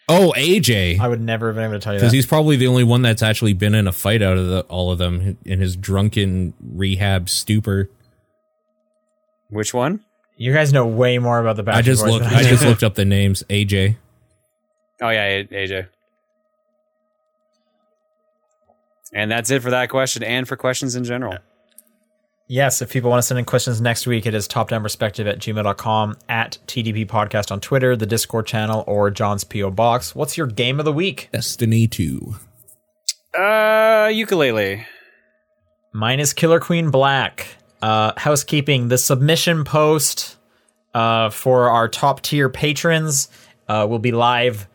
Oh, 0.08 0.32
AJ. 0.36 0.98
I 1.00 1.08
would 1.08 1.20
never 1.20 1.46
have 1.48 1.56
been 1.56 1.64
able 1.64 1.74
to 1.74 1.80
tell 1.80 1.92
you 1.94 1.98
Because 2.00 2.12
he's 2.12 2.26
probably 2.26 2.56
the 2.56 2.66
only 2.66 2.84
one 2.84 3.02
that's 3.02 3.22
actually 3.22 3.52
been 3.54 3.74
in 3.74 3.86
a 3.88 3.92
fight 3.92 4.20
out 4.22 4.36
of 4.36 4.46
the, 4.48 4.60
all 4.68 4.90
of 4.92 4.98
them 4.98 5.38
in 5.44 5.58
his 5.60 5.76
drunken 5.76 6.54
rehab 6.60 7.28
stupor. 7.28 7.88
Which 9.48 9.72
one? 9.74 10.00
You 10.36 10.52
guys 10.52 10.72
know 10.72 10.86
way 10.86 11.18
more 11.18 11.38
about 11.40 11.56
the 11.56 11.64
Backstreet 11.64 11.74
I 11.76 11.82
just 11.82 12.02
Boys 12.02 12.10
looked. 12.12 12.24
than 12.26 12.34
I 12.34 12.42
just 12.42 12.64
looked 12.64 12.82
up 12.82 12.94
the 12.94 13.04
names. 13.04 13.42
AJ. 13.48 13.96
Oh 15.00 15.08
yeah, 15.08 15.42
AJ. 15.42 15.88
And 19.12 19.30
that's 19.30 19.50
it 19.50 19.62
for 19.62 19.70
that 19.70 19.88
question 19.90 20.22
and 20.22 20.48
for 20.48 20.56
questions 20.56 20.96
in 20.96 21.04
general. 21.04 21.36
Yes, 22.52 22.82
if 22.82 22.90
people 22.92 23.08
want 23.08 23.22
to 23.22 23.26
send 23.26 23.38
in 23.38 23.46
questions 23.46 23.80
next 23.80 24.06
week, 24.06 24.26
it 24.26 24.34
is 24.34 24.46
topdownperspective 24.46 25.26
at 25.26 25.38
gmail.com, 25.38 26.18
at 26.28 26.58
TDP 26.66 27.06
Podcast 27.06 27.50
on 27.50 27.60
Twitter, 27.60 27.96
the 27.96 28.04
Discord 28.04 28.44
channel, 28.44 28.84
or 28.86 29.10
John's 29.10 29.42
P.O. 29.42 29.70
Box. 29.70 30.14
What's 30.14 30.36
your 30.36 30.46
game 30.46 30.78
of 30.78 30.84
the 30.84 30.92
week? 30.92 31.30
Destiny 31.32 31.86
Two. 31.86 32.34
Uh, 33.34 34.10
ukulele. 34.12 34.86
Mine 35.94 36.20
is 36.20 36.34
Killer 36.34 36.60
Queen 36.60 36.90
Black. 36.90 37.46
Uh, 37.80 38.12
housekeeping, 38.18 38.88
the 38.88 38.98
submission 38.98 39.64
post 39.64 40.36
uh, 40.92 41.30
for 41.30 41.70
our 41.70 41.88
top 41.88 42.20
tier 42.20 42.50
patrons 42.50 43.30
uh, 43.66 43.86
will 43.88 43.98
be 43.98 44.12
live 44.12 44.68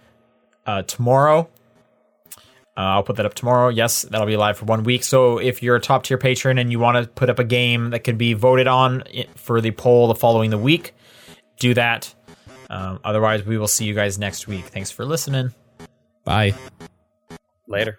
uh, 0.66 0.82
tomorrow. 0.82 1.48
Uh, 2.78 2.82
I'll 2.82 3.04
put 3.04 3.16
that 3.16 3.26
up 3.26 3.34
tomorrow. 3.34 3.70
Yes, 3.70 4.04
that'll 4.04 4.28
be 4.28 4.38
live 4.38 4.58
for 4.58 4.66
one 4.66 4.84
week. 4.84 5.04
So 5.04 5.40
if 5.40 5.64
you're 5.64 5.76
a 5.76 5.82
top 5.82 6.04
tier 6.04 6.20
patron 6.20 6.60
and 6.60 6.72
you 6.72 6.78
want 6.78 7.04
to 7.04 7.10
put 7.10 7.28
up 7.28 7.40
a 7.40 7.44
game 7.44 7.90
that 7.90 8.04
could 8.04 8.20
be 8.20 8.34
voted 8.34 8.68
on 8.68 9.04
for 9.36 9.62
the 9.62 9.72
poll 9.72 10.08
the 10.08 10.16
following 10.16 10.52
the 10.52 10.60
week, 10.60 10.94
do 11.60 11.74
that. 11.74 12.14
Um, 12.70 13.00
otherwise, 13.04 13.44
we 13.44 13.58
will 13.58 13.68
see 13.68 13.86
you 13.86 13.96
guys 13.96 14.20
next 14.20 14.48
week. 14.48 14.66
Thanks 14.66 14.92
for 14.92 15.06
listening. 15.06 15.54
Bye. 16.24 16.54
Later. 17.68 17.98